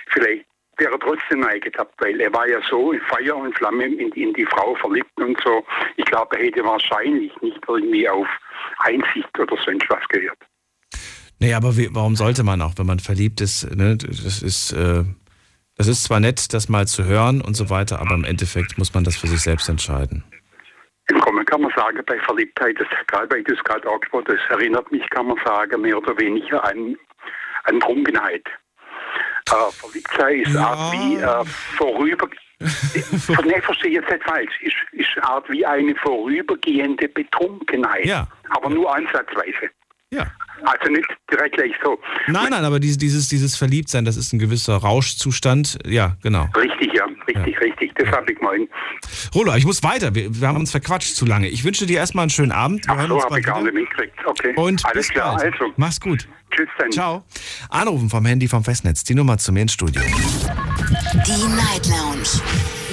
vielleicht 0.09 0.47
wäre 0.79 0.93
er 0.93 0.99
trotzdem 0.99 1.45
eingetappt, 1.45 1.95
weil 2.01 2.21
er 2.21 2.33
war 2.33 2.49
ja 2.49 2.61
so 2.69 2.93
in 2.93 3.01
Feuer 3.03 3.37
und 3.37 3.57
Flamme 3.57 3.87
in, 3.87 4.13
in 4.13 4.33
die 4.35 4.47
Frau 4.47 4.75
verliebt 4.77 5.11
und 5.17 5.39
so. 5.43 5.65
Ich 5.97 6.05
glaube, 6.05 6.37
er 6.39 6.45
hätte 6.45 6.65
wahrscheinlich 6.65 7.33
nicht 7.41 7.61
irgendwie 7.67 8.09
auf 8.09 8.27
Einsicht 8.79 9.39
oder 9.39 9.57
sonst 9.65 9.89
was 9.89 10.07
gehört. 10.09 10.39
Nee, 11.39 11.55
aber 11.55 11.77
wie, 11.77 11.89
warum 11.93 12.17
sollte 12.17 12.43
man 12.43 12.63
auch, 12.63 12.73
wenn 12.77 12.87
man 12.87 12.99
verliebt 12.99 13.41
ist, 13.41 13.75
ne, 13.77 13.97
das 13.97 14.43
ist, 14.43 14.73
äh, 14.73 15.05
das 15.77 15.87
ist 15.89 16.05
zwar 16.05 16.21
nett, 16.21 16.53
das 16.53 16.69
mal 16.69 16.87
zu 16.87 17.05
hören 17.05 17.41
und 17.41 17.55
so 17.55 17.71
weiter, 17.71 18.01
aber 18.01 18.15
im 18.15 18.25
Endeffekt 18.25 18.79
muss 18.79 18.95
man 18.95 19.05
das 19.05 19.17
für 19.17 19.27
sich 19.27 19.41
selbst 19.41 19.69
entscheiden. 19.69 20.25
Im 21.09 21.21
Grunde 21.21 21.45
kann 21.45 21.61
man 21.61 21.73
sagen, 21.77 22.01
bei 22.07 22.19
Verliebtheit, 22.21 22.77
das, 22.81 22.89
gerade 23.07 23.31
weil 23.31 23.45
du 23.45 23.55
es 23.55 23.63
gerade 23.65 23.89
angesprochen 23.89 24.25
hast, 24.29 24.39
das 24.51 24.59
erinnert 24.59 24.91
mich, 24.91 25.09
kann 25.11 25.27
man 25.27 25.37
sagen, 25.45 25.81
mehr 25.83 25.99
oder 25.99 26.19
weniger 26.19 26.65
an, 26.65 26.97
an 27.65 27.79
Trunkenheit. 27.81 28.45
Äh, 29.51 29.71
Verliebtheit 29.73 30.41
ist 30.47 30.55
Ja. 30.55 30.73
auch 30.75 30.93
wie 30.93 31.17
äh, 31.17 31.45
vorüber, 31.77 32.29
nee, 32.59 33.61
verstehe 33.61 33.93
jetzt 33.93 34.11
nicht 34.11 34.25
falsch. 34.25 34.61
Ist, 34.63 34.75
ist 34.93 35.09
eine 35.17 35.29
Art 35.29 35.49
wie 35.51 35.65
eine 35.65 35.95
vorübergehende 35.97 37.09
Betrunkenheit. 37.09 38.07
Ja. 38.07 38.27
Aber 38.51 38.71
nur 38.71 38.93
ansatzweise. 38.93 39.71
Ja. 40.17 40.27
Also 40.65 40.91
nicht 40.91 41.07
direkt 41.31 41.57
gleich 41.57 41.73
so. 41.85 41.99
Nein, 42.29 42.49
nein, 42.51 42.65
aber 42.65 42.81
dieses, 42.81 42.97
dieses, 42.97 43.29
dieses 43.29 43.57
Verliebtsein, 43.57 44.05
das 44.05 44.17
ist 44.17 44.33
ein 44.33 44.39
gewisser 44.39 44.77
Rauschzustand. 44.77 45.79
Ja, 45.87 46.17
genau. 46.23 46.49
Richtig, 46.57 46.95
ja. 46.95 47.05
Richtig, 47.29 47.55
ja. 47.55 47.61
richtig. 47.61 47.95
Das 47.97 48.09
habe 48.09 48.33
ich 48.33 48.39
gemeint. 48.39 48.71
Rolo, 49.35 49.55
ich 49.55 49.67
muss 49.67 49.83
weiter. 49.83 50.15
Wir, 50.15 50.41
wir, 50.41 50.49
haben 50.49 50.57
uns 50.57 50.71
verquatscht 50.71 51.15
zu 51.15 51.27
lange. 51.27 51.49
Ich 51.49 51.65
wünsche 51.65 51.85
dir 51.87 51.99
erstmal 51.99 52.23
einen 52.23 52.31
schönen 52.31 52.53
Abend. 52.53 52.87
Wir 52.87 52.95
Ach 52.97 53.07
so, 53.07 53.23
habe 53.23 53.39
ich 53.39 53.45
gar 53.45 53.63
nicht 53.63 53.75
mitgekriegt. 53.75 54.15
Okay. 54.25 54.55
Und 54.57 54.85
Alles 54.87 55.11
klar, 55.11 55.37
bald. 55.37 55.53
also. 55.53 55.73
Mach's 55.77 56.01
gut. 56.01 56.27
Tschüss 56.51 56.69
dann. 56.79 56.91
Ciao. 56.91 57.25
Anrufen 57.69 58.09
vom 58.09 58.25
Handy 58.25 58.49
vom 58.49 58.65
Festnetz. 58.65 59.05
Die 59.05 59.15
Nummer 59.15 59.37
zu 59.39 59.53
mir 59.53 59.63
ins 59.63 59.75
Studio. 59.75 60.01
Die 60.01 61.49
Night 61.49 61.87
Lounge. 61.87 62.41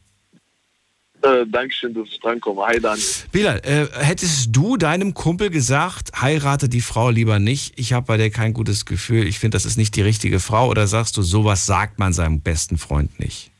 Äh, 1.26 1.44
Dankeschön, 1.46 1.92
dass 1.92 2.06
ich 2.08 2.20
drankomme. 2.20 2.64
Hi, 2.66 2.78
Daniel. 2.80 3.04
Bilal, 3.32 3.60
äh, 3.64 3.86
hättest 4.04 4.54
du 4.54 4.76
deinem 4.76 5.12
Kumpel 5.12 5.50
gesagt, 5.50 6.20
heirate 6.20 6.68
die 6.68 6.80
Frau 6.80 7.10
lieber 7.10 7.40
nicht, 7.40 7.74
ich 7.80 7.92
habe 7.92 8.06
bei 8.06 8.16
dir 8.16 8.30
kein 8.30 8.52
gutes 8.52 8.84
Gefühl, 8.84 9.26
ich 9.26 9.40
finde, 9.40 9.56
das 9.56 9.64
ist 9.64 9.76
nicht 9.76 9.96
die 9.96 10.02
richtige 10.02 10.38
Frau, 10.38 10.68
oder 10.68 10.86
sagst 10.86 11.16
du, 11.16 11.22
sowas 11.22 11.66
sagt 11.66 11.98
man 11.98 12.12
seinem 12.12 12.40
besten 12.40 12.78
Freund 12.78 13.18
nicht? 13.18 13.50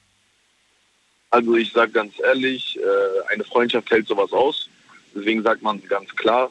Also 1.31 1.57
ich 1.57 1.73
sage 1.73 1.91
ganz 1.91 2.13
ehrlich, 2.25 2.79
äh, 2.79 3.33
eine 3.33 3.43
Freundschaft 3.43 3.91
hält 3.91 4.07
sowas 4.07 4.33
aus. 4.33 4.69
Deswegen 5.13 5.43
sagt 5.43 5.63
man 5.63 5.83
ganz 5.89 6.15
klar, 6.15 6.51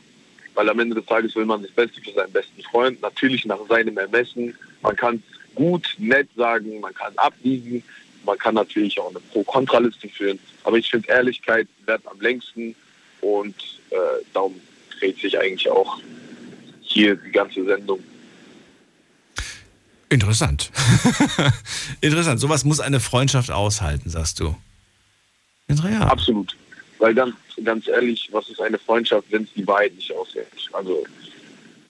weil 0.54 0.70
am 0.70 0.80
Ende 0.80 0.96
des 0.96 1.06
Tages 1.06 1.34
will 1.36 1.46
man 1.46 1.62
das 1.62 1.72
Beste 1.72 2.02
für 2.02 2.12
seinen 2.12 2.34
besten 2.34 2.62
Freund. 2.64 3.02
Natürlich 3.02 3.46
nach 3.46 3.60
seinem 3.70 3.98
Ermessen. 3.98 4.54
Man 4.82 4.96
kann 4.98 5.16
es 5.16 5.56
gut, 5.56 5.96
nett 5.98 6.28
sagen, 6.36 6.82
man 6.82 6.94
kann 6.94 7.14
abbiegen. 7.16 7.84
Man 8.26 8.38
kann 8.38 8.56
natürlich 8.56 9.00
auch 9.00 9.10
eine 9.10 9.20
Pro-Kontra-Liste 9.20 10.10
führen, 10.10 10.40
aber 10.64 10.78
ich 10.78 10.90
finde 10.90 11.08
Ehrlichkeit 11.10 11.68
wert 11.86 12.02
am 12.06 12.20
längsten 12.20 12.76
und 13.22 13.56
äh, 13.92 13.96
darum 14.34 14.60
dreht 15.00 15.20
sich 15.20 15.38
eigentlich 15.40 15.70
auch 15.70 16.00
hier 16.82 17.16
die 17.16 17.32
ganze 17.32 17.64
Sendung. 17.66 18.00
Interessant. 20.10 20.72
Interessant. 22.02 22.40
Sowas 22.40 22.64
muss 22.64 22.80
eine 22.80 23.00
Freundschaft 23.00 23.52
aushalten, 23.52 24.10
sagst 24.10 24.40
du. 24.40 24.56
Ja. 25.68 26.02
Absolut. 26.02 26.56
Weil 27.00 27.14
ganz, 27.14 27.36
ganz 27.64 27.88
ehrlich, 27.88 28.30
was 28.32 28.50
ist 28.50 28.62
eine 28.62 28.78
Freundschaft, 28.78 29.28
wenn 29.32 29.44
es 29.44 29.54
die 29.54 29.68
Wahrheit 29.68 29.96
nicht 29.96 30.14
aushält? 30.14 30.48
Also, 30.72 31.04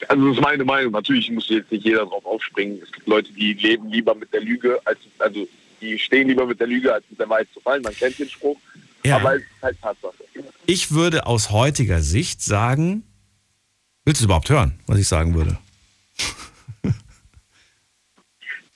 also 0.07 0.27
das 0.27 0.37
ist 0.37 0.41
meine 0.41 0.63
Meinung. 0.63 0.93
Natürlich 0.93 1.29
muss 1.29 1.49
jetzt 1.49 1.71
nicht 1.71 1.85
jeder 1.85 2.05
drauf 2.05 2.25
aufspringen. 2.25 2.79
Es 2.81 2.91
gibt 2.91 3.07
Leute, 3.07 3.31
die 3.33 3.53
leben 3.53 3.89
lieber 3.89 4.15
mit 4.15 4.33
der 4.33 4.41
Lüge, 4.41 4.79
als 4.85 4.99
also 5.19 5.47
die 5.81 5.97
stehen 5.99 6.27
lieber 6.27 6.45
mit 6.45 6.59
der 6.59 6.67
Lüge, 6.67 6.93
als 6.93 7.03
mit 7.09 7.19
der 7.19 7.29
Wahrheit 7.29 7.47
zu 7.53 7.59
fallen. 7.59 7.81
Man 7.81 7.95
kennt 7.95 8.17
den 8.19 8.29
Spruch, 8.29 8.57
ja. 9.03 9.17
aber 9.17 9.35
es 9.35 9.41
ist 9.41 9.61
halt 9.61 9.81
Tatsache. 9.81 10.13
Ich 10.65 10.91
würde 10.91 11.25
aus 11.25 11.51
heutiger 11.51 12.01
Sicht 12.01 12.41
sagen, 12.41 13.03
willst 14.03 14.21
du 14.21 14.25
überhaupt 14.25 14.49
hören, 14.49 14.79
was 14.87 14.99
ich 14.99 15.07
sagen 15.07 15.35
würde? 15.35 15.57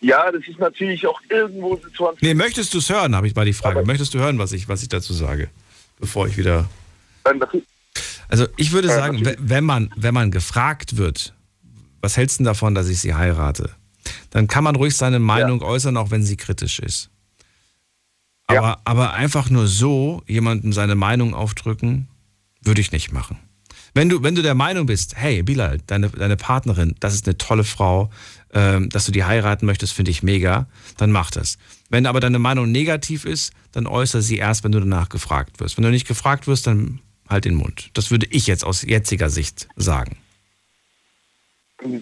Ja, 0.02 0.32
das 0.32 0.48
ist 0.48 0.60
natürlich 0.60 1.06
auch 1.06 1.20
irgendwo 1.30 1.76
Situation. 1.76 2.18
Nee, 2.22 2.34
möchtest 2.34 2.74
du 2.74 2.78
es 2.78 2.90
hören, 2.90 3.16
habe 3.16 3.28
ich 3.28 3.36
mal 3.36 3.46
die 3.46 3.54
Frage. 3.54 3.80
Aber 3.80 3.86
möchtest 3.86 4.14
du 4.14 4.20
hören, 4.20 4.40
was 4.40 4.54
ich, 4.54 4.70
was 4.70 4.82
ich 4.82 4.88
dazu 4.88 5.14
sage, 5.14 5.50
bevor 6.00 6.28
ich 6.28 6.38
wieder. 6.38 6.70
Also 8.30 8.48
ich 8.56 8.72
würde 8.72 8.88
sagen, 8.88 9.22
wenn 9.40 9.64
man, 9.66 9.92
wenn 9.98 10.14
man 10.14 10.32
gefragt 10.32 10.96
wird, 10.96 11.34
was 12.02 12.16
hältst 12.16 12.40
du 12.40 12.46
davon, 12.46 12.76
dass 12.76 12.88
ich 12.88 13.00
sie 13.00 13.14
heirate? 13.14 13.72
Dann 14.30 14.48
kann 14.48 14.64
man 14.64 14.76
ruhig 14.76 14.96
seine 14.96 15.20
Meinung 15.20 15.62
ja. 15.62 15.68
äußern, 15.68 15.98
auch 15.98 16.12
wenn 16.12 16.24
sie 16.24 16.38
kritisch 16.38 16.80
ist. 16.80 17.10
Aber, 18.48 18.62
ja. 18.62 18.82
aber 18.84 19.14
einfach 19.14 19.50
nur 19.50 19.68
so 19.68 20.24
jemandem 20.28 20.74
seine 20.74 20.96
Meinung 20.96 21.34
aufdrücken, 21.34 22.08
würde 22.62 22.82
ich 22.82 22.92
nicht 22.92 23.12
machen. 23.12 23.38
Wenn 23.94 24.10
du, 24.10 24.24
wenn 24.24 24.36
du 24.36 24.42
der 24.42 24.56
Meinung 24.56 24.86
bist, 24.86 25.16
hey, 25.16 25.44
Bilal, 25.44 25.80
deine, 25.88 26.10
deine 26.10 26.38
Partnerin, 26.38 26.96
das 27.00 27.14
ist 27.14 27.28
eine 27.28 27.38
tolle 27.38 27.64
Frau, 27.64 28.10
ähm, 28.54 28.90
dass 28.90 29.06
du 29.06 29.12
die 29.12 29.24
heiraten 29.24 29.66
möchtest, 29.66 29.94
finde 29.94 30.12
ich 30.12 30.24
mega, 30.24 30.68
dann 30.98 31.12
mach 31.12 31.32
das. 31.32 31.58
Wenn 31.90 32.06
aber 32.06 32.20
deine 32.20 32.40
Meinung 32.40 32.72
negativ 32.72 33.26
ist, 33.26 33.52
dann 33.72 33.88
äußere 33.88 34.22
sie 34.22 34.38
erst, 34.38 34.64
wenn 34.64 34.72
du 34.72 34.80
danach 34.80 35.10
gefragt 35.10 35.60
wirst. 35.60 35.78
Wenn 35.78 35.84
du 35.84 35.92
nicht 35.92 36.08
gefragt 36.08 36.48
wirst, 36.48 36.68
dann 36.68 37.00
halt 37.28 37.46
den 37.46 37.56
Mund. 37.56 37.90
Das 37.94 38.12
würde 38.12 38.28
ich 38.30 38.48
jetzt 38.48 38.64
aus 38.64 38.82
jetziger 38.84 39.30
Sicht 39.30 39.68
sagen. 39.76 40.18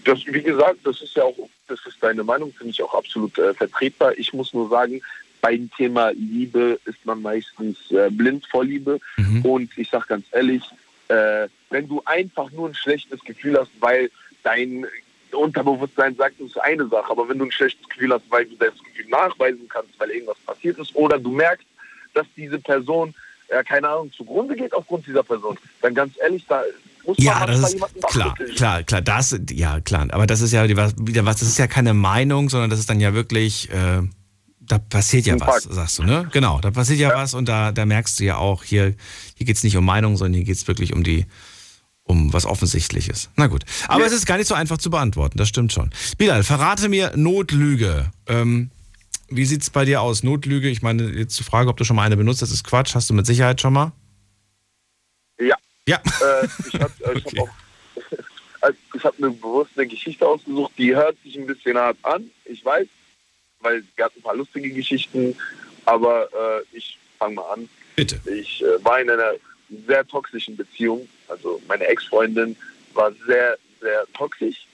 Das, 0.03 0.25
wie 0.25 0.41
gesagt, 0.41 0.79
das 0.83 1.01
ist 1.01 1.15
ja 1.15 1.23
auch, 1.23 1.35
das 1.67 1.79
ist 1.85 1.97
deine 2.01 2.23
Meinung, 2.23 2.51
finde 2.53 2.71
ich 2.71 2.81
auch 2.81 2.95
absolut 2.95 3.37
äh, 3.37 3.53
vertretbar. 3.53 4.17
Ich 4.17 4.33
muss 4.33 4.53
nur 4.53 4.69
sagen, 4.69 5.01
beim 5.41 5.69
Thema 5.77 6.09
Liebe 6.11 6.79
ist 6.85 7.05
man 7.05 7.21
meistens 7.21 7.91
äh, 7.91 8.09
blind 8.09 8.45
vor 8.47 8.63
Liebe. 8.63 8.99
Mhm. 9.17 9.45
Und 9.45 9.77
ich 9.77 9.89
sage 9.89 10.05
ganz 10.07 10.25
ehrlich, 10.31 10.63
äh, 11.09 11.47
wenn 11.69 11.87
du 11.87 12.01
einfach 12.05 12.51
nur 12.51 12.69
ein 12.69 12.75
schlechtes 12.75 13.23
Gefühl 13.23 13.57
hast, 13.59 13.71
weil 13.79 14.09
dein 14.43 14.85
Unterbewusstsein 15.31 16.15
sagt, 16.15 16.39
das 16.39 16.47
ist 16.47 16.61
eine 16.61 16.87
Sache, 16.87 17.11
aber 17.11 17.29
wenn 17.29 17.37
du 17.37 17.45
ein 17.45 17.51
schlechtes 17.51 17.87
Gefühl 17.89 18.13
hast, 18.13 18.23
weil 18.29 18.45
du 18.45 18.55
das 18.55 18.73
Gefühl 18.83 19.09
nachweisen 19.09 19.67
kannst, 19.69 19.99
weil 19.99 20.09
irgendwas 20.09 20.37
passiert 20.45 20.79
ist, 20.79 20.95
oder 20.95 21.19
du 21.19 21.31
merkst, 21.31 21.67
dass 22.13 22.25
diese 22.35 22.57
Person, 22.59 23.13
ja, 23.49 23.61
keine 23.63 23.89
Ahnung, 23.89 24.11
zugrunde 24.11 24.55
geht 24.55 24.73
aufgrund 24.73 25.05
dieser 25.05 25.23
Person, 25.23 25.57
dann 25.81 25.93
ganz 25.93 26.13
ehrlich, 26.19 26.45
da 26.47 26.63
muss 27.07 27.17
ja, 27.19 27.45
das 27.45 27.73
ist 27.73 27.79
klar, 28.03 28.35
klar, 28.55 28.83
klar, 28.83 29.01
das, 29.01 29.39
ja, 29.51 29.79
klar. 29.79 30.07
Aber 30.11 30.27
das 30.27 30.41
ist 30.41 30.51
ja 30.51 30.67
wieder 30.67 31.25
was, 31.25 31.39
das 31.39 31.47
ist 31.47 31.57
ja 31.57 31.67
keine 31.67 31.93
Meinung, 31.93 32.49
sondern 32.49 32.69
das 32.69 32.79
ist 32.79 32.89
dann 32.89 32.99
ja 32.99 33.13
wirklich, 33.13 33.69
äh, 33.71 34.01
da 34.59 34.77
passiert 34.77 35.25
ja 35.25 35.39
was, 35.39 35.63
sagst 35.63 35.99
du, 35.99 36.03
ne? 36.03 36.27
Genau, 36.33 36.59
da 36.59 36.71
passiert 36.71 36.99
ja, 36.99 37.09
ja, 37.09 37.15
was 37.15 37.33
und 37.33 37.47
da, 37.47 37.71
da 37.71 37.85
merkst 37.85 38.19
du 38.19 38.25
ja 38.25 38.37
auch, 38.37 38.63
hier, 38.63 38.93
hier 39.35 39.45
geht 39.45 39.55
es 39.55 39.63
nicht 39.63 39.77
um 39.77 39.85
Meinung, 39.85 40.17
sondern 40.17 40.35
hier 40.35 40.43
geht 40.43 40.57
es 40.57 40.67
wirklich 40.67 40.93
um 40.93 41.03
die, 41.03 41.25
um 42.03 42.33
was 42.33 42.45
Offensichtliches. 42.45 43.29
Na 43.37 43.47
gut. 43.47 43.63
Aber 43.87 44.01
ja. 44.01 44.07
es 44.07 44.13
ist 44.13 44.25
gar 44.25 44.37
nicht 44.37 44.47
so 44.47 44.55
einfach 44.55 44.77
zu 44.77 44.89
beantworten, 44.89 45.37
das 45.37 45.47
stimmt 45.47 45.71
schon. 45.71 45.91
Bilal, 46.17 46.43
verrate 46.43 46.89
mir 46.89 47.13
Notlüge. 47.15 48.11
Ähm, 48.27 48.69
wie 49.29 49.45
sieht 49.45 49.61
es 49.61 49.69
bei 49.69 49.85
dir 49.85 50.01
aus? 50.01 50.23
Notlüge, 50.23 50.69
ich 50.69 50.81
meine, 50.81 51.09
jetzt 51.09 51.35
zu 51.35 51.45
fragen, 51.45 51.69
ob 51.69 51.77
du 51.77 51.85
schon 51.85 51.95
mal 51.95 52.03
eine 52.03 52.17
benutzt, 52.17 52.41
das 52.41 52.51
ist 52.51 52.65
Quatsch. 52.65 52.95
Hast 52.95 53.09
du 53.09 53.13
mit 53.13 53.25
Sicherheit 53.25 53.61
schon 53.61 53.73
mal? 53.73 53.93
Ja, 55.39 55.55
ja. 55.87 55.97
Äh, 56.21 56.47
ich 56.67 56.79
habe 56.79 56.93
äh, 57.03 57.17
okay. 57.17 57.39
hab 57.41 57.49
also 58.61 58.77
habe 59.03 59.15
mir 59.17 59.31
bewusst 59.31 59.71
eine 59.75 59.87
Geschichte 59.87 60.27
ausgesucht, 60.27 60.73
die 60.77 60.95
hört 60.95 61.17
sich 61.23 61.37
ein 61.37 61.47
bisschen 61.47 61.77
hart 61.77 61.97
an, 62.03 62.29
ich 62.45 62.63
weiß, 62.63 62.87
weil 63.61 63.77
es 63.77 63.85
gab 63.95 64.15
ein 64.15 64.21
paar 64.21 64.35
lustige 64.35 64.69
Geschichten, 64.69 65.35
aber 65.85 66.27
äh, 66.33 66.77
ich 66.77 66.97
fange 67.17 67.35
mal 67.35 67.53
an. 67.53 67.69
Bitte. 67.95 68.19
Ich 68.29 68.61
äh, 68.61 68.83
war 68.83 68.99
in 68.99 69.09
einer 69.09 69.33
sehr 69.87 70.05
toxischen 70.05 70.57
Beziehung, 70.57 71.07
also 71.27 71.61
meine 71.67 71.85
Ex-Freundin 71.85 72.55
war 72.93 73.11
sehr, 73.25 73.57
sehr 73.79 74.05
toxisch. 74.13 74.67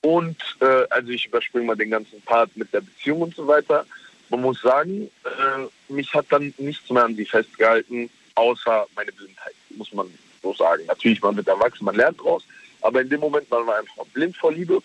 Und 0.00 0.36
äh, 0.60 0.86
also 0.90 1.10
ich 1.10 1.26
überspringe 1.26 1.66
mal 1.66 1.76
den 1.76 1.90
ganzen 1.90 2.20
Part 2.22 2.56
mit 2.56 2.72
der 2.72 2.80
Beziehung 2.80 3.22
und 3.22 3.34
so 3.34 3.46
weiter. 3.46 3.86
Man 4.30 4.40
muss 4.40 4.60
sagen, 4.60 5.10
äh, 5.24 5.92
mich 5.92 6.12
hat 6.14 6.26
dann 6.30 6.54
nichts 6.58 6.90
mehr 6.90 7.04
an 7.04 7.16
sie 7.16 7.24
festgehalten 7.24 8.10
außer 8.34 8.86
meine 8.96 9.12
Blindheit, 9.12 9.54
muss 9.76 9.92
man 9.92 10.12
so 10.42 10.52
sagen. 10.54 10.84
Natürlich, 10.86 11.20
man 11.22 11.36
wird 11.36 11.48
erwachsen, 11.48 11.84
man 11.84 11.96
lernt 11.96 12.20
draus, 12.20 12.44
aber 12.80 13.00
in 13.00 13.08
dem 13.08 13.20
Moment 13.20 13.50
war 13.50 13.64
man 13.64 13.76
einfach 13.76 14.04
blind 14.12 14.36
vor 14.36 14.52
Liebe. 14.52 14.80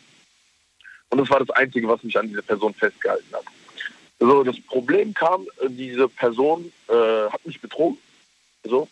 Und 1.09 1.17
das 1.17 1.29
war 1.29 1.39
das 1.39 1.49
Einzige, 1.51 1.87
was 1.87 2.03
mich 2.03 2.17
an 2.17 2.27
dieser 2.27 2.41
Person 2.41 2.73
festgehalten 2.73 3.33
hat. 3.33 3.45
So, 4.19 4.43
das 4.43 4.59
Problem 4.61 5.13
kam, 5.13 5.47
diese 5.69 6.07
Person 6.09 6.71
äh, 6.87 7.29
hat 7.29 7.45
mich 7.45 7.59
betrogen. 7.59 7.97
So, 8.63 8.87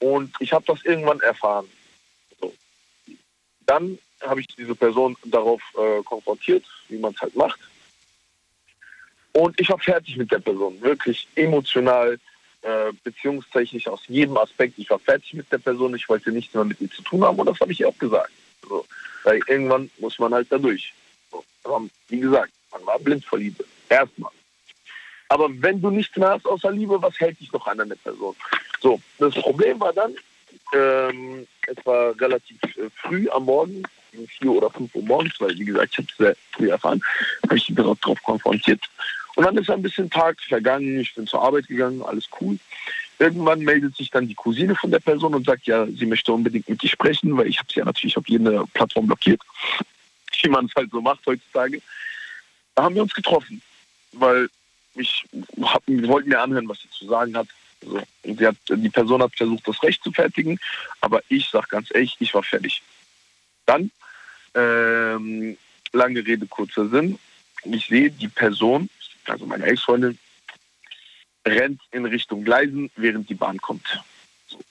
und 0.00 0.34
ich 0.40 0.52
habe 0.52 0.64
das 0.66 0.84
irgendwann 0.84 1.20
erfahren. 1.20 1.66
Dann 3.66 3.98
habe 4.22 4.40
ich 4.40 4.46
diese 4.48 4.74
Person 4.74 5.16
darauf 5.24 5.60
äh, 5.76 6.02
konfrontiert, 6.02 6.64
wie 6.88 6.98
man 6.98 7.12
es 7.14 7.20
halt 7.20 7.34
macht. 7.36 7.58
Und 9.32 9.58
ich 9.60 9.68
war 9.68 9.78
fertig 9.78 10.16
mit 10.16 10.30
der 10.32 10.38
Person, 10.38 10.80
wirklich 10.80 11.28
emotional, 11.34 12.18
äh, 12.66 12.92
beziehungstechnisch 13.04 13.86
aus 13.86 14.02
jedem 14.08 14.36
Aspekt. 14.36 14.74
Ich 14.76 14.90
war 14.90 14.98
fertig 14.98 15.34
mit 15.34 15.50
der 15.52 15.58
Person, 15.58 15.94
ich 15.94 16.08
wollte 16.08 16.32
nichts 16.32 16.52
mehr 16.52 16.64
mit 16.64 16.80
ihr 16.80 16.90
zu 16.90 17.02
tun 17.02 17.22
haben 17.24 17.38
und 17.38 17.46
das 17.46 17.60
habe 17.60 17.70
ich 17.70 17.80
ihr 17.80 17.88
auch 17.88 17.98
gesagt. 17.98 18.32
So, 18.68 18.84
weil 19.22 19.40
irgendwann 19.46 19.88
muss 19.98 20.18
man 20.18 20.34
halt 20.34 20.50
da 20.50 20.58
durch. 20.58 20.92
So, 21.30 21.44
aber 21.62 21.86
wie 22.08 22.20
gesagt, 22.20 22.52
man 22.72 22.84
war 22.84 22.98
blind 22.98 23.24
vor 23.24 23.38
Liebe. 23.38 23.64
Erstmal. 23.88 24.32
Aber 25.28 25.48
wenn 25.62 25.80
du 25.80 25.90
nichts 25.90 26.16
mehr 26.16 26.30
hast 26.30 26.46
außer 26.46 26.72
Liebe, 26.72 27.00
was 27.00 27.18
hält 27.20 27.38
dich 27.38 27.52
noch 27.52 27.66
an 27.68 27.80
einer 27.80 27.94
Person? 27.94 28.34
So, 28.80 29.00
das 29.18 29.34
Problem 29.34 29.78
war 29.78 29.92
dann, 29.92 30.16
ähm, 30.72 31.46
es 31.68 31.86
war 31.86 32.20
relativ 32.20 32.60
äh, 32.64 32.90
früh 32.96 33.28
am 33.30 33.44
Morgen, 33.44 33.82
um 34.16 34.26
4 34.26 34.50
oder 34.50 34.70
5 34.70 34.94
Uhr 34.94 35.02
morgens, 35.02 35.40
weil, 35.40 35.56
wie 35.58 35.64
gesagt, 35.64 35.92
ich 35.92 35.98
habe 35.98 36.08
es 36.10 36.16
sehr 36.16 36.36
früh 36.52 36.70
erfahren, 36.70 37.00
habe 37.44 37.56
ich 37.56 37.72
darauf 37.74 37.98
konfrontiert. 38.24 38.80
Und 39.36 39.44
dann 39.44 39.56
ist 39.58 39.70
ein 39.70 39.82
bisschen 39.82 40.10
Tag 40.10 40.40
vergangen, 40.40 40.98
ich 40.98 41.14
bin 41.14 41.26
zur 41.26 41.42
Arbeit 41.42 41.68
gegangen, 41.68 42.02
alles 42.02 42.24
cool. 42.40 42.58
Irgendwann 43.18 43.60
meldet 43.60 43.94
sich 43.94 44.10
dann 44.10 44.26
die 44.26 44.34
Cousine 44.34 44.74
von 44.74 44.90
der 44.90 44.98
Person 44.98 45.34
und 45.34 45.46
sagt, 45.46 45.66
ja, 45.66 45.86
sie 45.86 46.06
möchte 46.06 46.32
unbedingt 46.32 46.68
mit 46.68 46.82
dir 46.82 46.88
sprechen, 46.88 47.36
weil 47.36 47.46
ich 47.46 47.58
habe 47.58 47.68
sie 47.70 47.80
ja 47.80 47.84
natürlich 47.84 48.16
auf 48.16 48.26
jede 48.28 48.64
Plattform 48.72 49.06
blockiert, 49.06 49.40
wie 50.42 50.48
man 50.48 50.66
es 50.66 50.74
halt 50.74 50.90
so 50.90 51.02
macht 51.02 51.24
heutzutage. 51.26 51.82
Da 52.74 52.84
haben 52.84 52.94
wir 52.94 53.02
uns 53.02 53.12
getroffen, 53.12 53.60
weil 54.12 54.48
ich 54.94 55.24
hab, 55.62 55.82
wollte 55.86 56.30
mir 56.30 56.40
anhören, 56.40 56.68
was 56.68 56.80
sie 56.80 56.90
zu 56.90 57.06
sagen 57.06 57.36
hat. 57.36 57.48
So. 57.82 58.02
Und 58.22 58.40
hat, 58.40 58.56
die 58.70 58.88
Person 58.88 59.22
hat 59.22 59.36
versucht, 59.36 59.68
das 59.68 59.82
Recht 59.82 60.02
zu 60.02 60.12
fertigen, 60.12 60.58
aber 61.02 61.22
ich 61.28 61.48
sage 61.50 61.66
ganz 61.68 61.88
ehrlich, 61.92 62.16
ich 62.20 62.32
war 62.32 62.42
fertig. 62.42 62.82
Dann, 63.66 63.90
ähm, 64.54 65.58
lange 65.92 66.26
Rede, 66.26 66.46
kurzer 66.46 66.88
Sinn, 66.88 67.18
ich 67.64 67.86
sehe 67.86 68.10
die 68.10 68.28
Person, 68.28 68.88
also 69.30 69.46
meine 69.46 69.64
Ex-Freundin, 69.64 70.18
rennt 71.46 71.80
in 71.92 72.04
Richtung 72.04 72.44
Gleisen, 72.44 72.90
während 72.96 73.28
die 73.28 73.34
Bahn 73.34 73.58
kommt. 73.58 74.00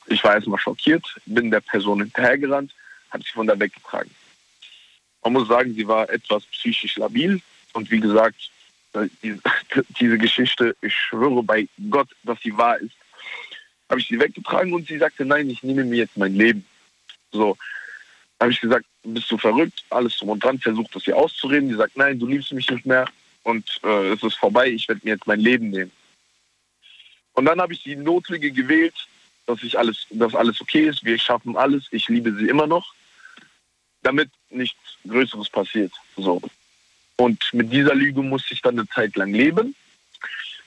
Ich 0.08 0.24
war 0.24 0.36
erstmal 0.36 0.60
schockiert, 0.60 1.06
bin 1.26 1.52
der 1.52 1.62
Person 1.62 2.02
hinterhergerannt, 2.02 2.74
habe 3.10 3.24
sie 3.24 3.32
von 3.32 3.48
da 3.48 3.60
weggetragen. 3.60 4.12
Man 5.24 5.34
muss 5.34 5.48
sagen, 5.48 5.74
sie 5.74 5.88
war 5.88 6.10
etwas 6.10 6.46
psychisch 6.46 6.98
labil 6.98 7.42
und 7.74 7.90
wie 7.92 8.00
gesagt, 8.00 8.52
diese, 9.24 9.42
diese 10.00 10.18
Geschichte, 10.18 10.76
ich 10.82 10.94
schwöre 10.94 11.44
bei 11.44 11.68
Gott, 11.90 12.10
dass 12.24 12.40
sie 12.42 12.56
wahr 12.58 12.78
ist, 12.80 12.96
habe 13.90 14.00
ich 14.00 14.08
sie 14.08 14.20
weggetragen 14.20 14.74
und 14.74 14.88
sie 14.88 14.98
sagte, 14.98 15.26
nein, 15.26 15.50
ich 15.50 15.64
nehme 15.64 15.84
mir 15.84 15.98
jetzt 15.98 16.18
mein 16.18 16.36
Leben. 16.36 16.66
So, 17.32 17.58
habe 18.40 18.52
ich 18.52 18.62
gesagt, 18.62 18.86
bist 19.04 19.30
du 19.30 19.38
verrückt? 19.38 19.84
Alles 19.90 20.18
drum 20.18 20.30
und 20.30 20.44
dran, 20.44 20.60
versucht 20.60 20.96
das 20.96 21.08
ihr 21.08 21.16
auszureden. 21.16 21.70
Sie 21.70 21.76
sagt, 21.76 21.96
nein, 21.96 22.20
du 22.20 22.28
liebst 22.28 22.52
mich 22.52 22.70
nicht 22.70 22.86
mehr 22.86 23.06
und 23.46 23.80
äh, 23.84 24.14
es 24.14 24.24
ist 24.24 24.36
vorbei, 24.38 24.70
ich 24.70 24.88
werde 24.88 25.02
mir 25.04 25.12
jetzt 25.12 25.28
mein 25.28 25.40
Leben 25.40 25.70
nehmen. 25.70 25.92
Und 27.34 27.46
dann 27.46 27.62
habe 27.62 27.74
ich 27.74 27.84
die 27.84 27.96
Notlüge 27.96 28.52
gewählt, 28.52 28.96
dass 29.46 29.62
ich 29.62 29.78
alles, 29.78 30.08
dass 30.10 30.34
alles 30.34 30.60
okay 30.62 30.88
ist, 30.88 31.06
wir 31.06 31.18
schaffen 31.20 31.56
alles, 31.56 31.88
ich 31.92 32.10
liebe 32.10 32.34
sie 32.34 32.48
immer 32.48 32.66
noch, 32.66 32.94
damit 34.02 34.30
nichts 34.50 34.80
Größeres 35.08 35.50
passiert. 35.50 35.94
So. 36.18 36.42
Und 37.18 37.54
mit 37.54 37.72
dieser 37.72 37.94
Lüge 37.94 38.22
musste 38.24 38.54
ich 38.54 38.62
dann 38.62 38.80
eine 38.80 38.88
Zeit 38.90 39.16
lang 39.16 39.32
leben, 39.32 39.76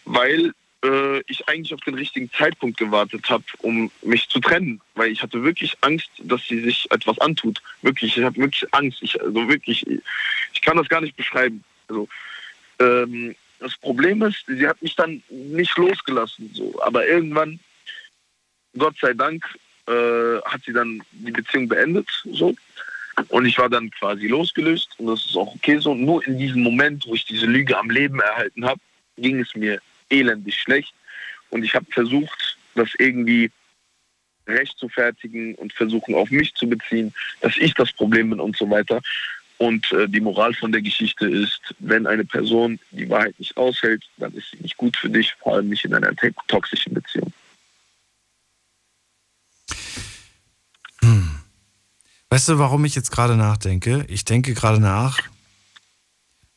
weil 0.05 0.53
äh, 0.85 1.21
ich 1.27 1.49
eigentlich 1.49 1.75
auf 1.75 1.81
den 1.81 1.95
richtigen 1.95 2.31
Zeitpunkt 2.31 2.79
gewartet 2.79 3.29
habe, 3.29 3.45
um 3.59 3.91
mich 4.03 4.29
zu 4.29 4.39
trennen. 4.39 4.81
Weil 4.95 5.11
ich 5.11 5.21
hatte 5.21 5.43
wirklich 5.43 5.77
Angst, 5.81 6.11
dass 6.19 6.47
sie 6.47 6.61
sich 6.61 6.89
etwas 6.93 7.19
antut. 7.19 7.61
Wirklich, 7.83 8.17
ich 8.17 8.23
habe 8.23 8.37
wirklich 8.37 8.73
Angst. 8.73 9.03
Ich, 9.03 9.21
also 9.21 9.49
wirklich, 9.49 9.85
ich 10.53 10.61
kann 10.63 10.77
das 10.77 10.89
gar 10.89 11.01
nicht 11.01 11.17
beschreiben. 11.17 11.65
Also, 11.89 12.09
ähm, 12.79 13.35
das 13.61 13.77
Problem 13.77 14.23
ist, 14.23 14.45
sie 14.47 14.67
hat 14.67 14.81
mich 14.83 14.95
dann 14.95 15.23
nicht 15.29 15.77
losgelassen. 15.77 16.51
So. 16.55 16.81
Aber 16.83 17.07
irgendwann, 17.07 17.59
Gott 18.77 18.97
sei 19.01 19.15
Dank, 19.15 19.45
äh, 19.87 20.41
hat 20.45 20.63
sie 20.65 20.73
dann 20.73 21.03
die 21.13 21.33
Beziehung 21.33 21.69
beendet. 21.69 22.09
So. 22.33 22.55
Und 23.29 23.47
ich 23.47 23.59
war 23.59 23.69
dann 23.69 23.91
quasi 23.91 24.29
losgelöst 24.29 24.91
und 24.99 25.07
das 25.07 25.25
ist 25.25 25.37
auch 25.37 25.53
okay 25.55 25.79
so. 25.79 25.95
Nur 25.95 26.25
in 26.27 26.39
diesem 26.39 26.63
Moment, 26.63 27.05
wo 27.07 27.15
ich 27.15 27.25
diese 27.25 27.47
Lüge 27.47 27.77
am 27.77 27.91
Leben 27.91 28.21
erhalten 28.21 28.65
habe, 28.65 28.81
ging 29.17 29.41
es 29.41 29.55
mir 29.57 29.81
elendig 30.09 30.57
schlecht. 30.57 30.95
Und 31.51 31.65
ich 31.65 31.75
habe 31.75 31.87
versucht, 31.91 32.57
das 32.75 32.91
irgendwie 32.99 33.51
recht 34.47 34.79
zu 34.79 34.89
fertigen 34.89 35.55
und 35.57 35.73
versuchen 35.73 36.15
auf 36.15 36.31
mich 36.31 36.55
zu 36.55 36.69
beziehen, 36.69 37.13
dass 37.41 37.57
ich 37.57 37.75
das 37.75 37.93
Problem 37.93 38.31
bin 38.31 38.41
und 38.41 38.57
so 38.57 38.71
weiter. 38.71 39.01
Und 39.59 39.91
äh, 39.93 40.09
die 40.09 40.21
Moral 40.21 40.55
von 40.55 40.73
der 40.73 40.83
Geschichte 40.83 41.27
ist, 41.27 41.61
wenn 41.81 42.07
eine 42.07 42.25
Person 42.25 42.79
die 42.93 43.09
Wahrheit 43.11 43.39
nicht 43.39 43.57
aushält, 43.57 44.05
dann 44.17 44.33
ist 44.35 44.51
sie 44.53 44.63
nicht 44.63 44.77
gut 44.77 44.97
für 44.97 45.11
dich, 45.11 45.35
vor 45.43 45.55
allem 45.55 45.69
nicht 45.69 45.85
in 45.85 45.95
einer 45.95 46.13
toxischen 46.47 46.95
Beziehung. 46.95 47.33
Weißt 52.31 52.49
du, 52.49 52.59
warum 52.59 52.85
ich 52.85 52.95
jetzt 52.95 53.11
gerade 53.11 53.37
nachdenke? 53.37 54.05
Ich 54.09 54.25
denke 54.25 54.55
gerade 54.55 54.81
nach, 54.81 55.19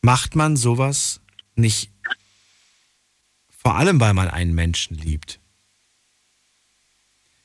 macht 0.01 0.35
man 0.35 0.57
sowas 0.57 1.21
nicht 1.55 1.91
vor 3.49 3.75
allem, 3.75 3.99
weil 3.99 4.13
man 4.13 4.27
einen 4.27 4.53
Menschen 4.53 4.97
liebt? 4.97 5.39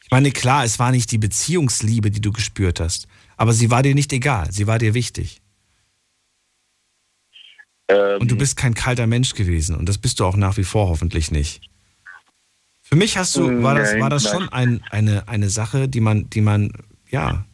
Ich 0.02 0.10
meine, 0.10 0.32
klar, 0.32 0.64
es 0.64 0.78
war 0.78 0.90
nicht 0.92 1.10
die 1.12 1.18
Beziehungsliebe, 1.18 2.10
die 2.10 2.20
du 2.20 2.32
gespürt 2.32 2.80
hast, 2.80 3.06
aber 3.36 3.52
sie 3.52 3.70
war 3.70 3.82
dir 3.82 3.94
nicht 3.94 4.12
egal, 4.12 4.52
sie 4.52 4.66
war 4.66 4.78
dir 4.78 4.94
wichtig. 4.94 5.40
Ähm, 7.88 8.20
und 8.20 8.30
du 8.30 8.36
bist 8.36 8.56
kein 8.56 8.74
kalter 8.74 9.06
Mensch 9.06 9.34
gewesen 9.34 9.76
und 9.76 9.88
das 9.88 9.98
bist 9.98 10.20
du 10.20 10.24
auch 10.24 10.36
nach 10.36 10.56
wie 10.56 10.64
vor 10.64 10.88
hoffentlich 10.88 11.30
nicht. 11.30 11.60
Für 12.82 12.96
mich 12.96 13.16
hast 13.16 13.34
du, 13.36 13.62
war 13.62 13.74
das, 13.74 13.98
war 13.98 14.10
das 14.10 14.28
schon 14.30 14.48
ein, 14.48 14.80
eine, 14.90 15.26
eine 15.26 15.50
Sache, 15.50 15.88
die 15.88 16.00
man, 16.00 16.30
die 16.30 16.40
man, 16.40 16.70
ja, 17.10 17.44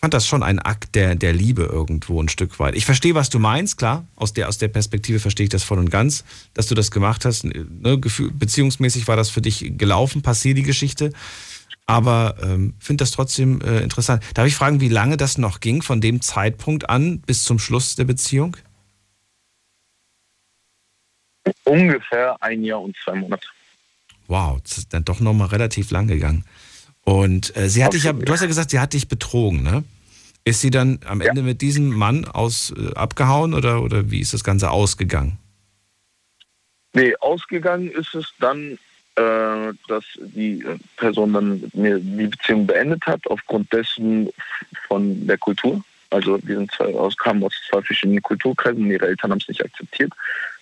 fand 0.00 0.14
das 0.14 0.26
schon 0.26 0.44
ein 0.44 0.60
Akt 0.60 0.94
der, 0.94 1.16
der 1.16 1.32
Liebe 1.32 1.64
irgendwo 1.64 2.22
ein 2.22 2.28
Stück 2.28 2.60
weit. 2.60 2.76
Ich 2.76 2.86
verstehe, 2.86 3.16
was 3.16 3.28
du 3.28 3.40
meinst, 3.40 3.76
klar. 3.76 4.06
Aus 4.14 4.32
der, 4.32 4.48
aus 4.48 4.58
der 4.58 4.68
Perspektive 4.68 5.18
verstehe 5.18 5.44
ich 5.44 5.50
das 5.50 5.64
voll 5.64 5.78
und 5.78 5.90
ganz, 5.90 6.24
dass 6.54 6.68
du 6.68 6.76
das 6.76 6.92
gemacht 6.92 7.24
hast. 7.24 7.44
Ne, 7.44 7.98
gefühl, 7.98 8.30
beziehungsmäßig 8.30 9.08
war 9.08 9.16
das 9.16 9.30
für 9.30 9.42
dich 9.42 9.72
gelaufen, 9.76 10.22
passiert 10.22 10.56
die 10.56 10.62
Geschichte. 10.62 11.12
Aber 11.86 12.36
ähm, 12.40 12.74
finde 12.78 13.02
das 13.02 13.10
trotzdem 13.10 13.60
äh, 13.62 13.80
interessant. 13.80 14.22
Darf 14.34 14.46
ich 14.46 14.54
fragen, 14.54 14.80
wie 14.80 14.88
lange 14.88 15.16
das 15.16 15.38
noch 15.38 15.58
ging, 15.58 15.82
von 15.82 16.00
dem 16.00 16.20
Zeitpunkt 16.20 16.88
an 16.88 17.20
bis 17.20 17.42
zum 17.42 17.58
Schluss 17.58 17.96
der 17.96 18.04
Beziehung? 18.04 18.56
Ungefähr 21.64 22.36
ein 22.40 22.62
Jahr 22.64 22.80
und 22.80 22.96
zwei 23.04 23.14
Monate. 23.14 23.46
Wow, 24.26 24.60
das 24.62 24.78
ist 24.78 24.92
dann 24.92 25.04
doch 25.04 25.20
nochmal 25.20 25.48
relativ 25.48 25.90
lang 25.90 26.06
gegangen. 26.06 26.44
Und 27.04 27.56
äh, 27.56 27.68
sie 27.68 27.82
hat 27.84 27.94
dich 27.94 28.04
ja, 28.04 28.12
du 28.12 28.30
hast 28.30 28.42
ja 28.42 28.46
gesagt, 28.46 28.70
sie 28.70 28.80
hat 28.80 28.92
dich 28.92 29.08
betrogen, 29.08 29.62
ne? 29.62 29.84
Ist 30.44 30.60
sie 30.60 30.70
dann 30.70 31.00
am 31.06 31.20
Ende 31.20 31.40
ja. 31.40 31.46
mit 31.46 31.62
diesem 31.62 31.88
Mann 31.88 32.26
aus 32.26 32.72
äh, 32.76 32.94
abgehauen 32.94 33.54
oder, 33.54 33.82
oder 33.82 34.10
wie 34.10 34.20
ist 34.20 34.34
das 34.34 34.44
Ganze 34.44 34.70
ausgegangen? 34.70 35.38
Nee, 36.92 37.14
ausgegangen 37.20 37.90
ist 37.90 38.14
es 38.14 38.32
dann, 38.40 38.78
äh, 39.16 39.72
dass 39.88 40.04
die 40.16 40.62
äh, 40.62 40.78
Person 40.96 41.32
dann 41.32 41.70
mir 41.74 41.98
die 41.98 42.26
Beziehung 42.26 42.66
beendet 42.66 43.04
hat, 43.06 43.26
aufgrund 43.26 43.72
dessen 43.72 44.30
von 44.86 45.26
der 45.26 45.38
Kultur. 45.38 45.82
Also 46.10 46.38
wir 46.42 46.56
sind 46.56 46.72
zwei, 46.72 46.94
aus, 46.94 47.16
kamen 47.16 47.44
aus 47.44 47.54
zwei 47.68 47.82
verschiedenen 47.82 48.22
Kulturkreisen, 48.22 48.90
ihre 48.90 49.06
Eltern 49.06 49.30
haben 49.30 49.40
es 49.40 49.48
nicht 49.48 49.64
akzeptiert. 49.64 50.12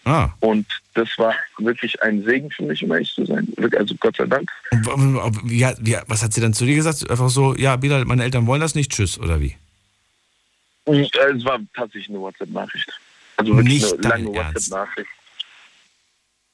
Ah. 0.07 0.31
Und 0.39 0.67
das 0.95 1.09
war 1.19 1.35
wirklich 1.59 2.01
ein 2.01 2.23
Segen 2.23 2.49
für 2.53 2.63
mich, 2.63 2.81
um 2.85 2.93
ehrlich 2.93 3.13
zu 3.13 3.27
sein. 3.27 3.53
Also 3.77 3.97
Gott 3.97 4.17
sei 4.17 4.27
Dank. 4.27 4.49
Wie, 5.43 5.67
wie, 5.81 5.97
was 6.07 6.23
hat 6.23 6.33
sie 6.33 6.41
dann 6.41 6.55
zu 6.55 6.65
dir 6.65 6.77
gesagt? 6.77 7.11
Einfach 7.11 7.29
so, 7.29 7.57
ja, 7.57 7.75
Bilal, 7.75 8.05
meine 8.05 8.23
Eltern 8.23 8.47
wollen 8.47 8.61
das 8.61 8.77
nicht, 8.77 8.93
tschüss, 8.93 9.19
oder 9.19 9.41
wie? 9.41 9.57
Äh, 10.87 11.01
es 11.01 11.45
war 11.45 11.59
tatsächlich 11.75 12.09
eine 12.09 12.21
WhatsApp-Nachricht. 12.21 12.89
Also 13.37 13.57
wirklich 13.57 13.83
nicht 13.83 13.95
eine 13.95 14.09
lange 14.09 14.29
WhatsApp-Nachricht. 14.29 15.11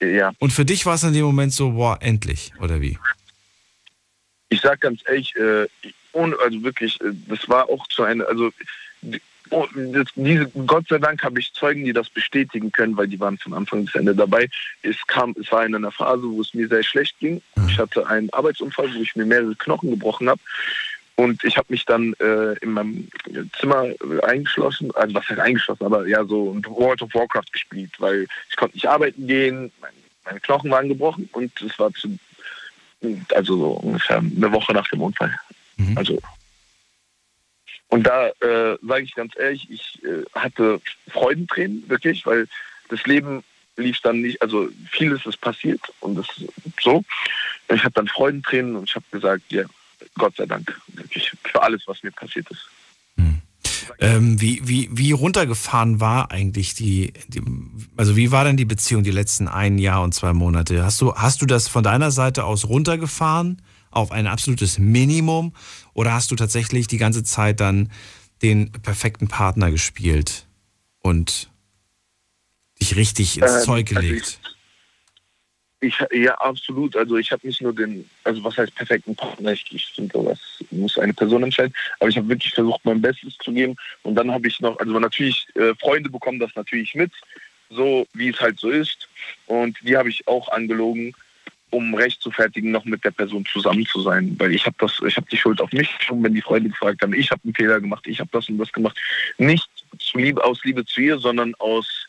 Ja. 0.00 0.32
Und 0.38 0.50
für 0.54 0.64
dich 0.64 0.86
war 0.86 0.94
es 0.94 1.02
in 1.02 1.12
dem 1.12 1.26
Moment 1.26 1.52
so, 1.52 1.72
boah, 1.72 1.98
endlich, 2.00 2.54
oder 2.58 2.80
wie? 2.80 2.98
Ich 4.48 4.62
sag 4.62 4.80
ganz 4.80 5.02
ehrlich, 5.06 5.36
äh, 5.36 5.66
ohne, 6.12 6.36
also 6.42 6.62
wirklich, 6.62 6.98
äh, 7.02 7.12
das 7.28 7.46
war 7.50 7.68
auch 7.68 7.86
zu 7.88 8.02
einer, 8.02 8.26
also 8.26 8.50
oh, 9.52 9.66
das, 9.74 10.08
diese, 10.14 10.50
Gott 10.66 10.88
sei 10.88 10.98
Dank 10.98 11.22
habe 11.22 11.38
ich 11.38 11.52
Zeugen, 11.52 11.84
die 11.84 11.92
das 11.92 12.08
bestätigen 12.08 12.72
können, 12.72 12.96
weil 12.96 13.08
die 13.08 13.20
waren 13.20 13.38
von 13.38 13.54
Anfang 13.54 13.84
bis 13.84 13.94
Ende 13.94 14.14
dabei. 14.14 14.48
Es 14.82 14.96
kam, 15.06 15.34
es 15.40 15.52
war 15.52 15.64
in 15.64 15.74
einer 15.74 15.92
Phase, 15.92 16.24
wo 16.24 16.40
es 16.40 16.54
mir 16.54 16.68
sehr 16.68 16.82
schlecht 16.82 17.18
ging. 17.20 17.40
Mhm. 17.56 17.68
Ich 17.68 17.78
hatte 17.78 18.06
einen 18.06 18.30
Arbeitsunfall, 18.32 18.92
wo 18.94 19.02
ich 19.02 19.14
mir 19.14 19.26
mehrere 19.26 19.54
Knochen 19.54 19.90
gebrochen 19.90 20.28
habe. 20.28 20.40
Und 21.14 21.44
ich 21.44 21.56
habe 21.56 21.66
mich 21.68 21.84
dann 21.84 22.14
äh, 22.20 22.54
in 22.62 22.72
meinem 22.72 23.08
Zimmer 23.60 23.86
eingeschlossen, 24.22 24.90
also 24.94 25.14
was 25.14 25.28
heißt 25.28 25.40
eingeschlossen, 25.40 25.84
aber 25.84 26.08
ja 26.08 26.24
so 26.24 26.56
World 26.64 27.02
of 27.02 27.14
Warcraft 27.14 27.52
gespielt, 27.52 27.92
weil 27.98 28.26
ich 28.48 28.56
konnte 28.56 28.76
nicht 28.76 28.88
arbeiten 28.88 29.26
gehen, 29.26 29.70
meine, 29.80 29.92
meine 30.24 30.40
Knochen 30.40 30.70
waren 30.70 30.88
gebrochen 30.88 31.28
und 31.32 31.52
es 31.60 31.78
war 31.78 31.92
zu, 31.92 32.18
also 33.34 33.56
so 33.56 33.70
ungefähr 33.72 34.18
eine 34.18 34.52
Woche 34.52 34.72
nach 34.72 34.88
dem 34.88 35.02
Unfall. 35.02 35.38
Mhm. 35.76 35.98
Also 35.98 36.18
Und 37.92 38.04
da 38.04 38.28
äh, 38.40 38.78
sage 38.80 39.02
ich 39.02 39.14
ganz 39.14 39.34
ehrlich, 39.38 39.68
ich 39.70 40.02
äh, 40.02 40.24
hatte 40.34 40.80
Freudentränen, 41.10 41.84
wirklich, 41.90 42.24
weil 42.24 42.48
das 42.88 43.04
Leben 43.04 43.44
lief 43.76 44.00
dann 44.00 44.22
nicht, 44.22 44.40
also 44.40 44.70
vieles 44.90 45.26
ist 45.26 45.38
passiert 45.42 45.78
und 46.00 46.14
das 46.14 46.26
so. 46.80 47.04
Ich 47.68 47.84
hatte 47.84 47.96
dann 47.96 48.08
Freudentränen 48.08 48.76
und 48.76 48.88
ich 48.88 48.94
habe 48.94 49.04
gesagt, 49.10 49.42
ja, 49.50 49.64
Gott 50.16 50.34
sei 50.36 50.46
Dank, 50.46 50.74
wirklich 50.94 51.32
für 51.44 51.62
alles, 51.62 51.82
was 51.84 52.02
mir 52.02 52.12
passiert 52.12 52.50
ist. 52.50 52.66
Hm. 53.18 53.42
Ähm, 53.98 54.40
wie, 54.40 54.66
wie, 54.66 54.88
wie 54.90 55.12
runtergefahren 55.12 56.00
war 56.00 56.30
eigentlich 56.30 56.72
die, 56.72 57.12
die, 57.28 57.42
also 57.98 58.16
wie 58.16 58.30
war 58.30 58.44
denn 58.44 58.56
die 58.56 58.64
Beziehung 58.64 59.02
die 59.02 59.10
letzten 59.10 59.48
ein 59.48 59.76
Jahr 59.76 60.02
und 60.02 60.14
zwei 60.14 60.32
Monate? 60.32 60.82
Hast 60.82 60.98
du, 61.02 61.14
hast 61.14 61.42
du 61.42 61.46
das 61.46 61.68
von 61.68 61.84
deiner 61.84 62.10
Seite 62.10 62.44
aus 62.44 62.66
runtergefahren 62.70 63.60
auf 63.92 64.10
ein 64.10 64.26
absolutes 64.26 64.78
Minimum 64.78 65.54
oder 65.94 66.12
hast 66.12 66.30
du 66.30 66.36
tatsächlich 66.36 66.86
die 66.86 66.98
ganze 66.98 67.22
Zeit 67.22 67.60
dann 67.60 67.90
den 68.42 68.72
perfekten 68.72 69.28
Partner 69.28 69.70
gespielt 69.70 70.46
und 71.00 71.50
dich 72.80 72.96
richtig 72.96 73.38
ins 73.38 73.52
ähm, 73.52 73.60
Zeug 73.62 73.90
also 73.90 74.00
gelegt? 74.00 74.40
Ich, 75.80 75.98
ja, 76.12 76.34
absolut. 76.36 76.94
Also 76.94 77.16
ich 77.16 77.32
habe 77.32 77.44
nicht 77.44 77.60
nur 77.60 77.74
den, 77.74 78.08
also 78.22 78.42
was 78.44 78.56
heißt 78.56 78.74
perfekten 78.74 79.16
Partner, 79.16 79.52
ich, 79.52 79.64
ich 79.72 79.86
finde, 79.86 80.22
das 80.24 80.38
muss 80.70 80.96
eine 80.96 81.12
Person 81.12 81.42
entscheiden, 81.42 81.74
aber 81.98 82.08
ich 82.08 82.16
habe 82.16 82.28
wirklich 82.28 82.54
versucht, 82.54 82.84
mein 82.84 83.02
Bestes 83.02 83.36
zu 83.38 83.52
geben. 83.52 83.74
Und 84.04 84.14
dann 84.14 84.30
habe 84.30 84.46
ich 84.46 84.60
noch, 84.60 84.78
also 84.78 84.98
natürlich, 85.00 85.48
äh, 85.56 85.74
Freunde 85.80 86.08
bekommen 86.08 86.38
das 86.38 86.54
natürlich 86.54 86.94
mit, 86.94 87.10
so 87.68 88.06
wie 88.14 88.28
es 88.28 88.40
halt 88.40 88.60
so 88.60 88.70
ist. 88.70 89.08
Und 89.46 89.76
die 89.82 89.96
habe 89.96 90.08
ich 90.08 90.26
auch 90.28 90.48
angelogen, 90.50 91.14
um 91.72 91.94
recht 91.94 92.20
zu 92.20 92.30
fertigen, 92.30 92.70
noch 92.70 92.84
mit 92.84 93.02
der 93.04 93.10
Person 93.10 93.44
zusammen 93.46 93.86
zu 93.86 94.00
sein. 94.02 94.36
Weil 94.38 94.54
ich 94.54 94.66
habe 94.66 94.76
das, 94.78 95.00
ich 95.06 95.16
habe 95.16 95.26
die 95.30 95.36
Schuld 95.36 95.60
auf 95.60 95.72
mich 95.72 95.88
schon, 96.00 96.22
wenn 96.22 96.34
die 96.34 96.42
Freunde 96.42 96.68
gefragt 96.68 97.02
haben, 97.02 97.14
ich 97.14 97.30
habe 97.30 97.40
einen 97.44 97.54
Fehler 97.54 97.80
gemacht, 97.80 98.06
ich 98.06 98.20
habe 98.20 98.28
das 98.32 98.48
und 98.48 98.58
das 98.58 98.72
gemacht. 98.72 98.96
Nicht 99.38 99.68
Liebe, 100.14 100.44
aus 100.44 100.62
Liebe 100.64 100.84
zu 100.84 101.00
ihr, 101.00 101.18
sondern 101.18 101.54
aus 101.56 102.06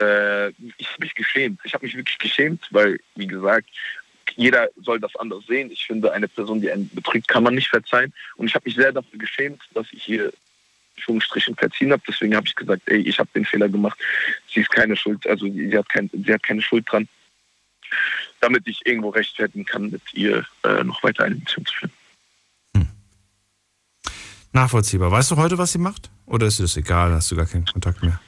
äh, 0.00 0.48
ich 0.48 0.88
habe 0.88 1.00
mich 1.00 1.14
geschämt. 1.14 1.60
Ich 1.64 1.74
habe 1.74 1.84
mich 1.84 1.96
wirklich 1.96 2.18
geschämt, 2.18 2.66
weil, 2.70 2.98
wie 3.16 3.26
gesagt, 3.26 3.68
jeder 4.36 4.68
soll 4.80 5.00
das 5.00 5.14
anders 5.16 5.44
sehen. 5.46 5.70
Ich 5.70 5.86
finde, 5.86 6.12
eine 6.12 6.28
Person, 6.28 6.60
die 6.60 6.70
einen 6.70 6.88
betrügt, 6.94 7.28
kann 7.28 7.42
man 7.42 7.54
nicht 7.54 7.68
verzeihen. 7.68 8.12
Und 8.36 8.46
ich 8.46 8.54
habe 8.54 8.64
mich 8.66 8.76
sehr 8.76 8.92
dafür 8.92 9.18
geschämt, 9.18 9.62
dass 9.74 9.86
ich 9.92 10.02
hier 10.02 10.32
Schwungstrichen 10.96 11.56
verziehen 11.56 11.92
habe. 11.92 12.02
Deswegen 12.06 12.34
habe 12.34 12.46
ich 12.46 12.54
gesagt, 12.54 12.82
ey, 12.86 12.98
ich 12.98 13.18
habe 13.18 13.28
den 13.34 13.44
Fehler 13.44 13.68
gemacht. 13.68 13.98
Sie 14.48 14.60
ist 14.60 14.70
keine 14.70 14.96
Schuld, 14.96 15.26
also 15.26 15.46
sie 15.46 15.76
hat, 15.76 15.88
kein, 15.88 16.10
sie 16.12 16.32
hat 16.32 16.42
keine 16.42 16.62
Schuld 16.62 16.84
dran. 16.90 17.08
Damit 18.40 18.66
ich 18.66 18.84
irgendwo 18.84 19.10
rechtfertigen 19.10 19.64
kann, 19.64 19.90
mit 19.90 20.02
ihr 20.12 20.44
äh, 20.64 20.84
noch 20.84 21.02
weiter 21.02 21.24
eine 21.24 21.36
Beziehung 21.36 21.66
zu 21.66 21.74
führen. 21.74 21.92
Hm. 22.76 22.88
Nachvollziehbar. 24.52 25.10
Weißt 25.10 25.30
du 25.30 25.36
heute, 25.36 25.58
was 25.58 25.72
sie 25.72 25.78
macht? 25.78 26.10
Oder 26.26 26.46
ist 26.46 26.60
es 26.60 26.76
egal? 26.76 27.12
Hast 27.12 27.30
du 27.30 27.36
gar 27.36 27.46
keinen 27.46 27.66
Kontakt 27.66 28.02
mehr? 28.02 28.20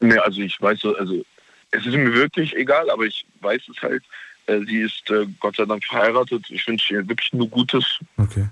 Nee, 0.00 0.18
also 0.18 0.40
ich 0.40 0.60
weiß, 0.60 0.84
also 0.84 1.24
es 1.70 1.86
ist 1.86 1.94
mir 1.94 2.12
wirklich 2.12 2.54
egal, 2.56 2.88
aber 2.90 3.04
ich 3.04 3.26
weiß 3.40 3.62
es 3.68 3.82
halt. 3.82 4.04
Äh, 4.46 4.60
sie 4.64 4.80
ist 4.80 5.10
äh, 5.10 5.26
Gott 5.40 5.56
sei 5.56 5.64
Dank 5.64 5.84
verheiratet. 5.84 6.44
Ich 6.48 6.66
wünsche 6.66 6.94
ihr 6.94 7.08
wirklich 7.08 7.32
nur 7.32 7.48
Gutes. 7.48 7.98
Okay. 8.16 8.48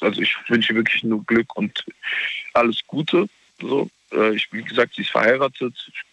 also 0.00 0.20
ich 0.20 0.34
wünsche 0.48 0.72
ihr 0.72 0.76
wirklich 0.76 1.04
nur 1.04 1.24
Glück 1.24 1.54
und 1.56 1.84
alles 2.54 2.80
Gute. 2.86 3.28
So, 3.60 3.88
äh, 4.12 4.34
ich, 4.34 4.52
wie 4.52 4.62
gesagt, 4.62 4.94
sie 4.94 5.02
ist 5.02 5.10
verheiratet. 5.10 5.74
Ist 5.74 6.04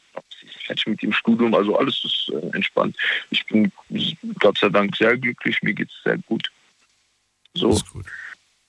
fertig 0.64 0.88
mit 0.88 1.02
dem 1.02 1.14
Studium, 1.14 1.54
also 1.54 1.78
alles 1.78 2.04
ist 2.04 2.32
entspannt. 2.54 2.96
Ich 3.30 3.46
bin 3.46 3.72
Gott 4.40 4.58
sei 4.58 4.70
Dank 4.70 4.96
sehr 4.96 5.18
glücklich, 5.18 5.62
mir 5.62 5.74
geht 5.74 5.90
es 5.90 6.04
sehr 6.04 6.18
gut. 6.20 6.50
So. 7.54 7.70
Das 7.70 7.78
ist 7.78 7.90
gut. 7.92 8.06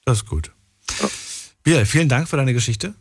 Das 0.05 0.19
ist 0.19 0.27
gut. 0.27 0.51
Ja. 1.01 1.09
Biel, 1.63 1.85
vielen 1.85 2.09
Dank 2.09 2.29
für 2.29 2.37
deine 2.37 2.55
Geschichte. 2.55 2.95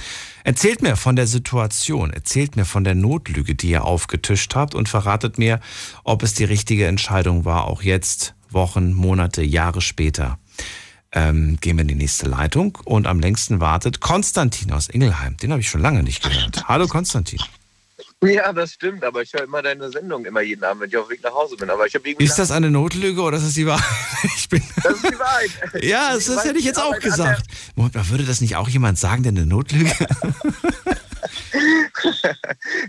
Erzählt 0.43 0.82
mir 0.82 0.95
von 0.95 1.15
der 1.15 1.28
Situation, 1.28 2.11
erzählt 2.11 2.55
mir 2.55 2.65
von 2.65 2.84
der 2.84 2.95
Notlüge, 2.95 3.53
die 3.53 3.69
ihr 3.69 3.86
aufgetischt 3.86 4.55
habt 4.55 4.74
und 4.74 4.89
verratet 4.89 5.38
mir, 5.38 5.59
ob 6.03 6.24
es 6.24 6.34
die 6.34 6.45
richtige 6.45 6.88
Entscheidung 6.88 7.45
war, 7.45 7.65
auch 7.65 7.84
jetzt, 7.84 8.34
Wochen, 8.49 8.93
Monate, 8.93 9.43
Jahre 9.43 9.82
später. 9.82 10.39
Ähm, 11.16 11.57
gehen 11.61 11.78
wir 11.78 11.84
in 11.84 11.88
die 11.88 11.95
nächste 11.95 12.28
Leitung 12.28 12.78
und 12.86 13.05
am 13.05 13.20
längsten 13.20 13.59
wartet 13.59 13.99
Konstantin 14.01 14.72
aus 14.72 14.89
Ingelheim. 14.89 15.38
Den 15.38 15.51
habe 15.51 15.61
ich 15.61 15.70
schon 15.70 15.82
lange 15.82 16.01
nicht 16.01 16.24
gehört. 16.24 16.68
Hallo 16.68 16.88
Konstantin. 16.88 17.39
Ja, 18.24 18.51
das 18.53 18.74
stimmt, 18.74 19.03
aber 19.03 19.22
ich 19.22 19.34
höre 19.34 19.43
immer 19.43 19.61
deine 19.61 19.91
Sendung 19.91 20.26
immer 20.26 20.41
jeden 20.41 20.64
Abend, 20.64 20.82
wenn 20.82 20.89
ich 20.89 20.97
auf 20.97 21.07
dem 21.07 21.11
Weg 21.11 21.24
nach 21.24 21.34
Hause 21.34 21.57
bin. 21.57 21.70
Aber 21.70 21.86
ich 21.86 21.93
irgendwie 21.93 22.24
ist 22.24 22.39
das 22.39 22.51
eine 22.51 22.72
Notlüge 22.72 23.22
oder 23.22 23.38
ist 23.38 23.45
das 23.45 23.53
die 23.53 23.68
Wahrheit? 23.68 23.84
Ich 24.36 24.47
bin 24.47 24.64
das 24.82 24.93
ist 24.93 25.03
die 25.03 25.20
Wahrheit. 25.20 25.51
ja, 25.84 26.14
das, 26.14 26.26
das 26.26 26.45
hätte 26.45 26.57
ich 26.57 26.66
jetzt 26.66 26.80
auch 26.80 26.97
gesagt. 26.99 27.43
Moment, 27.76 28.09
würde 28.09 28.24
das 28.24 28.39
nicht 28.39 28.55
auch 28.55 28.70
jemand 28.70 28.97
sagen, 28.97 29.24
der 29.24 29.32
eine 29.32 29.45
Notlüge? 29.45 29.91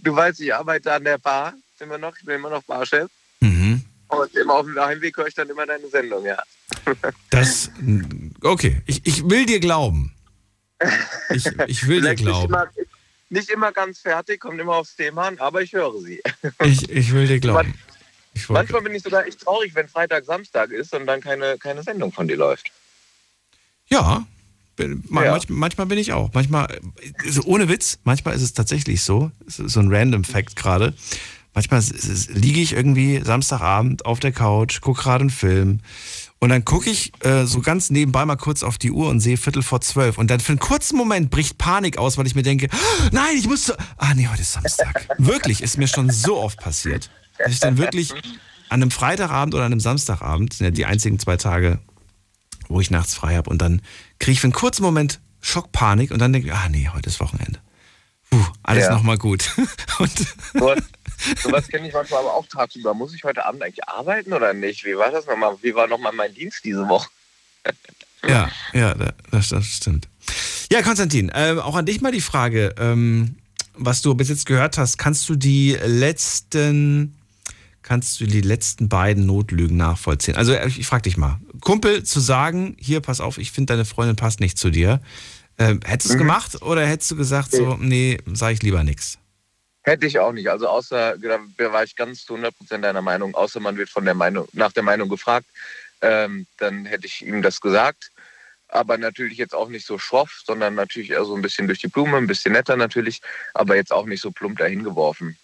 du 0.05 0.15
weißt, 0.15 0.41
ich 0.41 0.55
arbeite 0.55 0.93
an 0.93 1.03
der 1.05 1.19
Bar, 1.19 1.55
wir 1.79 1.99
noch, 1.99 2.17
ich 2.17 2.25
bin 2.25 2.37
immer 2.37 2.51
noch 2.51 2.63
Barchef. 2.63 3.11
Mhm. 3.41 3.83
Und 4.21 4.35
immer 4.35 4.55
auf 4.55 4.67
dem 4.67 4.79
Heimweg 4.79 5.17
höre 5.17 5.27
ich 5.27 5.35
dann 5.35 5.49
immer 5.49 5.67
deine 5.67 5.89
Sendung, 5.89 6.25
ja. 6.25 6.43
das, 7.31 7.71
okay, 8.43 8.83
ich, 8.87 9.07
ich 9.07 9.29
will 9.29 9.47
dir 9.47 9.61
glauben. 9.61 10.15
Ich, 11.31 11.47
ich 11.67 11.87
will 11.89 12.01
dir 12.01 12.15
glauben. 12.15 12.53
Immer, 12.53 12.69
nicht 13.31 13.51
immer 13.51 13.73
ganz 13.73 14.01
fertig, 14.01 14.41
kommt 14.41 14.61
immer 14.61 14.77
aufs 14.77 14.97
Thema 14.97 15.29
an, 15.29 15.39
aber 15.39 15.63
ich 15.63 15.73
höre 15.73 16.01
sie. 16.01 16.23
Ich, 16.63 16.89
ich 16.91 17.13
will 17.13 17.27
dir 17.27 17.41
glauben. 17.41 17.75
Ich 18.35 18.49
manchmal 18.49 18.83
bin 18.83 18.95
ich 18.95 19.03
sogar 19.03 19.27
echt 19.27 19.41
traurig, 19.41 19.75
wenn 19.75 19.89
Freitag, 19.89 20.25
Samstag 20.25 20.71
ist 20.71 20.93
und 20.95 21.07
dann 21.07 21.21
keine, 21.21 21.57
keine 21.59 21.83
Sendung 21.83 22.13
von 22.13 22.27
dir 22.29 22.37
läuft. 22.37 22.71
Ja, 23.89 24.27
manchmal, 25.09 25.41
manchmal 25.49 25.87
bin 25.87 25.99
ich 25.99 26.13
auch. 26.13 26.33
Manchmal, 26.33 26.81
also 27.25 27.43
ohne 27.45 27.69
Witz, 27.69 27.99
manchmal 28.05 28.35
ist 28.35 28.43
es 28.43 28.53
tatsächlich 28.53 29.03
so, 29.03 29.31
so 29.47 29.81
ein 29.81 29.93
random 29.93 30.25
Fact 30.25 30.57
gerade. 30.57 30.95
Manchmal 31.55 31.83
liege 32.29 32.61
ich 32.61 32.73
irgendwie 32.73 33.21
Samstagabend 33.25 34.07
auf 34.07 34.19
der 34.19 34.33
Couch, 34.33 34.81
gucke 34.81 35.03
gerade 35.03 35.23
einen 35.23 35.31
Film 35.31 35.81
und 36.45 36.51
dann 36.51 36.65
gucke 36.65 36.91
ich 36.91 37.13
äh, 37.25 37.47
so 37.47 37.61
ganz 37.61 37.89
nebenbei 37.89 38.25
mal 38.27 38.37
kurz 38.37 38.63
auf 38.63 38.77
die 38.77 38.91
Uhr 38.91 39.09
und 39.09 39.21
sehe 39.21 39.39
Viertel 39.39 39.63
vor 39.63 39.81
zwölf. 39.81 40.19
Und 40.19 40.31
dann 40.31 40.41
für 40.41 40.53
einen 40.53 40.59
kurzen 40.59 40.95
Moment 40.97 41.31
bricht 41.31 41.57
Panik 41.57 41.97
aus, 41.97 42.19
weil 42.19 42.27
ich 42.27 42.35
mir 42.35 42.43
denke, 42.43 42.69
oh, 42.71 43.09
nein, 43.13 43.37
ich 43.39 43.49
muss. 43.49 43.73
Ah, 43.97 44.13
nee, 44.15 44.29
heute 44.29 44.43
ist 44.43 44.53
Samstag. 44.53 45.09
wirklich, 45.19 45.63
ist 45.63 45.79
mir 45.79 45.89
schon 45.89 46.11
so 46.11 46.37
oft 46.37 46.61
passiert, 46.61 47.09
dass 47.39 47.53
ich 47.53 47.61
dann 47.61 47.79
wirklich 47.79 48.13
an 48.69 48.83
einem 48.83 48.91
Freitagabend 48.91 49.55
oder 49.55 49.65
an 49.65 49.73
einem 49.73 49.81
Samstagabend, 49.81 50.53
sind 50.53 50.67
ja 50.67 50.71
die 50.71 50.85
einzigen 50.85 51.19
zwei 51.19 51.39
Tage, 51.39 51.79
wo 52.69 52.79
ich 52.79 52.91
nachts 52.91 53.15
frei 53.15 53.37
habe, 53.37 53.49
und 53.49 53.63
dann 53.63 53.81
kriege 54.19 54.33
ich 54.33 54.41
für 54.41 54.49
einen 54.49 54.53
kurzen 54.53 54.83
Moment 54.83 55.21
Schockpanik 55.41 56.11
und 56.11 56.19
dann 56.19 56.33
denke 56.33 56.49
ich, 56.49 56.55
ah, 56.55 56.69
nee, 56.69 56.91
heute 56.93 57.09
ist 57.09 57.21
Wochenende. 57.21 57.59
Puh, 58.29 58.45
alles 58.63 58.85
ja. 58.85 58.93
nochmal 58.93 59.17
gut. 59.17 59.51
und 59.99 60.27
Sowas 61.43 61.69
kenne 61.69 61.89
ich 61.89 61.95
manchmal 61.95 62.21
aber 62.21 62.35
auch 62.35 62.47
tagsüber. 62.47 62.95
Muss 62.95 63.15
ich 63.15 63.25
heute 63.25 63.45
Abend 63.45 63.63
eigentlich 63.63 63.89
arbeiten 63.89 64.33
oder 64.33 64.53
nicht? 64.53 64.85
Wie 64.85 64.97
war 64.97 65.11
das 65.11 65.27
nochmal? 65.27 65.57
Wie 65.63 65.75
war 65.75 65.87
nochmal 65.87 66.13
mein 66.13 66.35
Dienst 66.35 66.65
diese 66.65 66.89
Woche? 66.89 67.09
ja, 68.29 68.51
ja, 68.73 68.95
das, 69.31 69.49
das 69.49 69.65
stimmt. 69.67 70.09
Ja, 70.71 70.83
Konstantin, 70.83 71.29
äh, 71.31 71.57
auch 71.61 71.77
an 71.77 71.87
dich 71.87 72.01
mal 72.01 72.13
die 72.13 72.21
Frage, 72.21 72.75
ähm, 72.79 73.37
was 73.75 74.03
du 74.03 74.15
bis 74.15 74.29
jetzt 74.29 74.47
gehört 74.47 74.79
hast, 74.79 74.99
kannst 74.99 75.29
du 75.29 75.35
die 75.35 75.77
letzten, 75.85 77.15
kannst 77.83 78.21
du 78.21 78.27
die 78.27 78.41
letzten 78.41 78.89
beiden 78.89 79.27
Notlügen 79.27 79.77
nachvollziehen? 79.77 80.37
Also 80.37 80.55
ich, 80.55 80.81
ich 80.81 80.87
frage 80.87 81.03
dich 81.03 81.17
mal, 81.17 81.41
Kumpel 81.61 82.03
zu 82.05 82.21
sagen, 82.21 82.77
hier, 82.79 83.01
pass 83.01 83.21
auf, 83.21 83.39
ich 83.39 83.51
finde 83.53 83.75
deine 83.75 83.85
Freundin 83.85 84.17
passt 84.17 84.41
nicht 84.41 84.59
zu 84.59 84.71
dir, 84.71 85.01
äh, 85.57 85.75
hättest 85.85 86.07
du 86.07 86.09
es 86.11 86.15
mhm. 86.15 86.19
gemacht 86.19 86.63
oder 86.63 86.87
hättest 86.87 87.11
du 87.11 87.17
gesagt, 87.17 87.53
so, 87.53 87.77
nee, 87.81 88.19
sage 88.33 88.55
ich 88.55 88.63
lieber 88.63 88.85
nichts? 88.85 89.19
Hätte 89.85 90.07
ich 90.07 90.19
auch 90.19 90.33
nicht. 90.33 90.49
Also 90.49 90.67
außer, 90.67 91.19
da 91.19 91.73
war 91.73 91.85
ich 91.85 91.95
ganz 91.95 92.25
zu 92.25 92.35
100 92.35 92.57
Prozent 92.57 92.85
deiner 92.85 93.03
Meinung, 93.03 93.35
außer 93.35 93.61
man 93.61 93.77
wird 93.77 93.91
von 93.91 94.07
der 94.07 94.15
Meinung, 94.15 94.49
nach 94.53 94.73
der 94.73 94.83
Meinung 94.83 95.11
gefragt, 95.11 95.47
ähm, 96.01 96.47
dann 96.57 96.87
hätte 96.87 97.07
ich 97.07 97.25
ihm 97.25 97.43
das 97.43 97.61
gesagt. 97.61 98.11
Aber 98.69 98.97
natürlich 98.97 99.37
jetzt 99.37 99.55
auch 99.55 99.69
nicht 99.69 99.87
so 99.87 99.99
schroff, 99.99 100.43
sondern 100.45 100.75
natürlich 100.75 101.11
eher 101.11 101.25
so 101.27 101.37
ein 101.37 101.43
bisschen 101.43 101.67
durch 101.67 101.81
die 101.81 101.89
Blume, 101.89 102.17
ein 102.17 102.27
bisschen 102.27 102.53
netter 102.53 102.77
natürlich, 102.77 103.21
aber 103.53 103.77
jetzt 103.77 103.93
auch 103.93 104.07
nicht 104.07 104.23
so 104.23 104.31
plump 104.31 104.59
dahin 104.59 104.83
geworfen. 104.83 105.37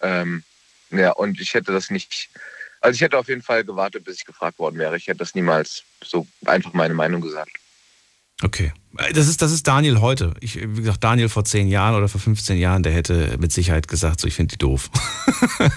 Ähm, 0.00 0.42
ja, 0.90 1.12
und 1.12 1.40
ich 1.40 1.54
hätte 1.54 1.72
das 1.72 1.88
nicht, 1.88 2.30
also 2.80 2.96
ich 2.96 3.00
hätte 3.00 3.16
auf 3.16 3.28
jeden 3.28 3.42
Fall 3.42 3.64
gewartet, 3.64 4.04
bis 4.04 4.16
ich 4.16 4.24
gefragt 4.24 4.58
worden 4.58 4.78
wäre. 4.78 4.96
Ich 4.96 5.06
hätte 5.06 5.18
das 5.18 5.36
niemals 5.36 5.84
so 6.02 6.26
einfach 6.46 6.72
meine 6.72 6.94
Meinung 6.94 7.20
gesagt. 7.20 7.52
Okay. 8.42 8.72
Das 9.12 9.26
ist, 9.26 9.42
das 9.42 9.50
ist 9.50 9.66
Daniel 9.66 10.00
heute. 10.00 10.34
Ich, 10.40 10.56
wie 10.56 10.82
gesagt, 10.82 11.02
Daniel 11.02 11.28
vor 11.28 11.44
zehn 11.44 11.66
Jahren 11.66 11.96
oder 11.96 12.08
vor 12.08 12.20
15 12.20 12.58
Jahren, 12.58 12.84
der 12.84 12.92
hätte 12.92 13.36
mit 13.40 13.52
Sicherheit 13.52 13.88
gesagt, 13.88 14.20
so 14.20 14.28
ich 14.28 14.34
finde 14.34 14.52
die 14.52 14.58
doof. 14.58 14.88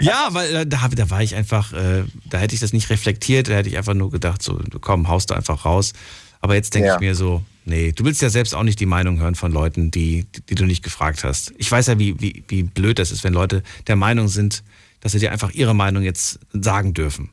ja, 0.00 0.28
weil 0.32 0.54
äh, 0.54 0.66
da, 0.66 0.88
da 0.88 1.10
war 1.10 1.22
ich 1.22 1.34
einfach, 1.34 1.72
äh, 1.72 2.04
da 2.28 2.38
hätte 2.38 2.54
ich 2.54 2.60
das 2.60 2.74
nicht 2.74 2.90
reflektiert, 2.90 3.48
da 3.48 3.54
hätte 3.54 3.70
ich 3.70 3.78
einfach 3.78 3.94
nur 3.94 4.10
gedacht, 4.10 4.42
so 4.42 4.60
komm, 4.80 5.08
haust 5.08 5.30
du 5.30 5.34
einfach 5.34 5.64
raus. 5.64 5.94
Aber 6.40 6.54
jetzt 6.54 6.74
denke 6.74 6.88
ja. 6.88 6.94
ich 6.94 7.00
mir 7.00 7.14
so, 7.14 7.42
nee, 7.64 7.92
du 7.92 8.04
willst 8.04 8.20
ja 8.20 8.28
selbst 8.28 8.54
auch 8.54 8.62
nicht 8.62 8.78
die 8.78 8.86
Meinung 8.86 9.18
hören 9.18 9.34
von 9.34 9.50
Leuten, 9.50 9.90
die, 9.90 10.26
die 10.50 10.54
du 10.54 10.66
nicht 10.66 10.82
gefragt 10.82 11.24
hast. 11.24 11.54
Ich 11.56 11.70
weiß 11.70 11.86
ja, 11.86 11.98
wie, 11.98 12.20
wie, 12.20 12.44
wie 12.48 12.62
blöd 12.62 12.98
das 12.98 13.10
ist, 13.10 13.24
wenn 13.24 13.32
Leute 13.32 13.62
der 13.86 13.96
Meinung 13.96 14.28
sind, 14.28 14.62
dass 15.00 15.12
sie 15.12 15.18
dir 15.18 15.32
einfach 15.32 15.52
ihre 15.52 15.74
Meinung 15.74 16.02
jetzt 16.02 16.40
sagen 16.52 16.92
dürfen. 16.92 17.30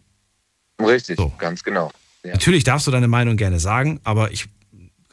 Richtig, 0.80 1.18
so. 1.18 1.34
ganz 1.38 1.64
genau. 1.64 1.92
Ja. 2.26 2.34
Natürlich 2.34 2.64
darfst 2.64 2.88
du 2.88 2.92
deine 2.92 3.08
Meinung 3.08 3.38
gerne 3.38 3.60
sagen, 3.60 4.00
aber 4.04 4.32
ich 4.32 4.48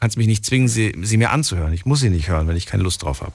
kannst 0.03 0.17
mich 0.17 0.27
nicht 0.27 0.43
zwingen, 0.43 0.67
sie, 0.67 0.93
sie 1.01 1.15
mir 1.15 1.31
anzuhören. 1.31 1.71
Ich 1.71 1.85
muss 1.85 2.01
sie 2.01 2.09
nicht 2.09 2.27
hören, 2.27 2.45
wenn 2.49 2.57
ich 2.57 2.65
keine 2.65 2.83
Lust 2.83 3.03
drauf 3.03 3.21
habe. 3.21 3.31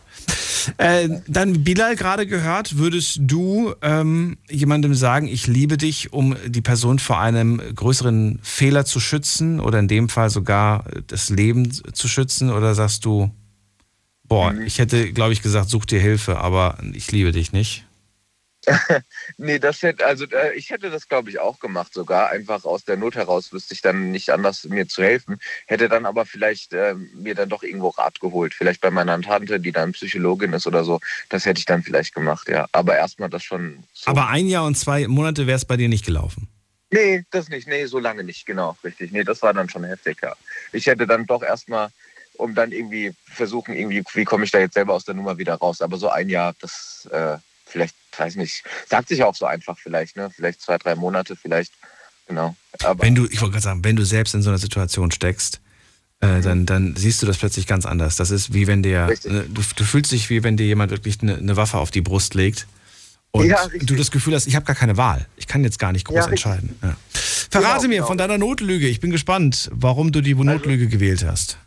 Äh, 0.76 1.08
dann 1.26 1.64
Bilal 1.64 1.96
gerade 1.96 2.26
gehört, 2.26 2.76
würdest 2.76 3.20
du 3.22 3.72
ähm, 3.80 4.36
jemandem 4.50 4.92
sagen, 4.92 5.28
ich 5.28 5.46
liebe 5.46 5.78
dich, 5.78 6.12
um 6.12 6.36
die 6.46 6.60
Person 6.60 6.98
vor 6.98 7.20
einem 7.20 7.62
größeren 7.74 8.40
Fehler 8.42 8.84
zu 8.84 9.00
schützen 9.00 9.60
oder 9.60 9.78
in 9.78 9.88
dem 9.88 10.10
Fall 10.10 10.28
sogar 10.28 10.84
das 11.06 11.30
Leben 11.30 11.72
zu 11.72 12.06
schützen? 12.06 12.50
Oder 12.50 12.74
sagst 12.74 13.06
du, 13.06 13.30
boah, 14.24 14.52
mhm. 14.52 14.60
ich 14.60 14.78
hätte, 14.78 15.14
glaube 15.14 15.32
ich, 15.32 15.40
gesagt, 15.40 15.70
such 15.70 15.86
dir 15.86 16.00
Hilfe, 16.00 16.38
aber 16.38 16.76
ich 16.92 17.10
liebe 17.10 17.32
dich 17.32 17.52
nicht? 17.52 17.86
nee, 19.36 19.58
das 19.58 19.82
hätte, 19.82 20.04
also 20.04 20.24
äh, 20.24 20.54
ich 20.54 20.70
hätte 20.70 20.90
das, 20.90 21.08
glaube 21.08 21.30
ich, 21.30 21.38
auch 21.38 21.60
gemacht, 21.60 21.94
sogar. 21.94 22.30
Einfach 22.30 22.64
aus 22.64 22.84
der 22.84 22.96
Not 22.96 23.14
heraus 23.14 23.52
wüsste 23.52 23.74
ich 23.74 23.80
dann 23.80 24.10
nicht 24.10 24.30
anders, 24.30 24.64
mir 24.64 24.88
zu 24.88 25.02
helfen. 25.02 25.38
Hätte 25.66 25.88
dann 25.88 26.06
aber 26.06 26.26
vielleicht 26.26 26.72
äh, 26.72 26.94
mir 27.14 27.34
dann 27.34 27.48
doch 27.48 27.62
irgendwo 27.62 27.88
Rat 27.88 28.20
geholt. 28.20 28.54
Vielleicht 28.54 28.80
bei 28.80 28.90
meiner 28.90 29.20
Tante, 29.20 29.60
die 29.60 29.72
dann 29.72 29.92
Psychologin 29.92 30.52
ist 30.52 30.66
oder 30.66 30.84
so. 30.84 31.00
Das 31.28 31.44
hätte 31.44 31.58
ich 31.58 31.66
dann 31.66 31.82
vielleicht 31.82 32.14
gemacht, 32.14 32.48
ja. 32.48 32.66
Aber 32.72 32.96
erstmal 32.96 33.30
das 33.30 33.44
schon. 33.44 33.84
So. 33.92 34.10
Aber 34.10 34.28
ein 34.28 34.46
Jahr 34.46 34.64
und 34.64 34.76
zwei 34.76 35.06
Monate 35.08 35.46
wäre 35.46 35.56
es 35.56 35.64
bei 35.64 35.76
dir 35.76 35.88
nicht 35.88 36.04
gelaufen. 36.04 36.48
Nee, 36.90 37.24
das 37.30 37.48
nicht. 37.48 37.68
Nee, 37.68 37.84
so 37.86 37.98
lange 37.98 38.24
nicht, 38.24 38.46
genau, 38.46 38.76
richtig. 38.82 39.12
Nee, 39.12 39.24
das 39.24 39.42
war 39.42 39.52
dann 39.52 39.68
schon 39.68 39.84
heftig, 39.84 40.18
ja. 40.22 40.34
Ich 40.72 40.86
hätte 40.86 41.06
dann 41.06 41.26
doch 41.26 41.42
erstmal, 41.42 41.90
um 42.34 42.54
dann 42.54 42.72
irgendwie 42.72 43.12
versuchen, 43.26 43.74
irgendwie, 43.74 44.02
wie 44.14 44.24
komme 44.24 44.44
ich 44.44 44.50
da 44.50 44.58
jetzt 44.58 44.74
selber 44.74 44.94
aus 44.94 45.04
der 45.04 45.14
Nummer 45.14 45.36
wieder 45.36 45.54
raus. 45.54 45.82
Aber 45.82 45.98
so 45.98 46.08
ein 46.08 46.30
Jahr, 46.30 46.54
das 46.60 47.06
äh, 47.12 47.36
vielleicht 47.66 47.94
weiß 48.18 48.36
nicht, 48.36 48.64
sagt 48.88 49.08
sich 49.08 49.22
auch 49.22 49.34
so 49.34 49.46
einfach 49.46 49.78
vielleicht, 49.78 50.16
ne? 50.16 50.30
Vielleicht 50.34 50.62
zwei, 50.62 50.78
drei 50.78 50.94
Monate, 50.94 51.36
vielleicht, 51.36 51.72
genau. 52.26 52.56
Aber 52.84 53.02
wenn 53.02 53.14
du, 53.14 53.26
ich 53.26 53.40
wollte 53.40 53.52
gerade 53.52 53.64
sagen, 53.64 53.84
wenn 53.84 53.96
du 53.96 54.04
selbst 54.04 54.34
in 54.34 54.42
so 54.42 54.50
einer 54.50 54.58
Situation 54.58 55.10
steckst, 55.10 55.60
äh, 56.20 56.26
mhm. 56.26 56.42
dann, 56.42 56.66
dann 56.66 56.96
siehst 56.96 57.22
du 57.22 57.26
das 57.26 57.38
plötzlich 57.38 57.66
ganz 57.66 57.86
anders. 57.86 58.16
Das 58.16 58.30
ist 58.30 58.52
wie 58.52 58.66
wenn 58.66 58.82
dir, 58.82 59.06
ne, 59.24 59.44
du, 59.48 59.62
du 59.76 59.84
fühlst 59.84 60.12
dich 60.12 60.30
wie 60.30 60.42
wenn 60.42 60.56
dir 60.56 60.66
jemand 60.66 60.90
wirklich 60.90 61.22
eine, 61.22 61.36
eine 61.36 61.56
Waffe 61.56 61.78
auf 61.78 61.90
die 61.90 62.00
Brust 62.00 62.34
legt 62.34 62.66
und 63.30 63.46
ja, 63.46 63.66
du 63.82 63.94
das 63.94 64.10
Gefühl 64.10 64.34
hast, 64.34 64.46
ich 64.46 64.56
habe 64.56 64.64
gar 64.64 64.76
keine 64.76 64.96
Wahl. 64.96 65.26
Ich 65.36 65.46
kann 65.46 65.62
jetzt 65.62 65.78
gar 65.78 65.92
nicht 65.92 66.06
groß 66.06 66.24
ja, 66.24 66.30
entscheiden. 66.30 66.78
Ja. 66.82 66.96
Verrate 67.50 67.82
genau, 67.82 67.88
mir 67.88 67.94
genau. 67.96 68.06
von 68.06 68.18
deiner 68.18 68.38
Notlüge. 68.38 68.88
Ich 68.88 69.00
bin 69.00 69.10
gespannt, 69.10 69.70
warum 69.72 70.12
du 70.12 70.20
die 70.20 70.32
also 70.32 70.44
Notlüge 70.44 70.84
also, 70.84 70.96
gewählt 70.96 71.24
hast. 71.24 71.58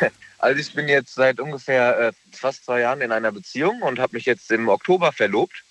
Also 0.40 0.60
ich 0.60 0.72
bin 0.72 0.88
jetzt 0.88 1.16
seit 1.16 1.40
ungefähr 1.40 1.98
äh, 1.98 2.12
fast 2.30 2.64
zwei 2.64 2.82
Jahren 2.82 3.00
in 3.00 3.10
einer 3.10 3.32
Beziehung 3.32 3.82
und 3.82 3.98
habe 3.98 4.16
mich 4.16 4.24
jetzt 4.24 4.52
im 4.52 4.68
Oktober 4.68 5.10
verlobt. 5.10 5.64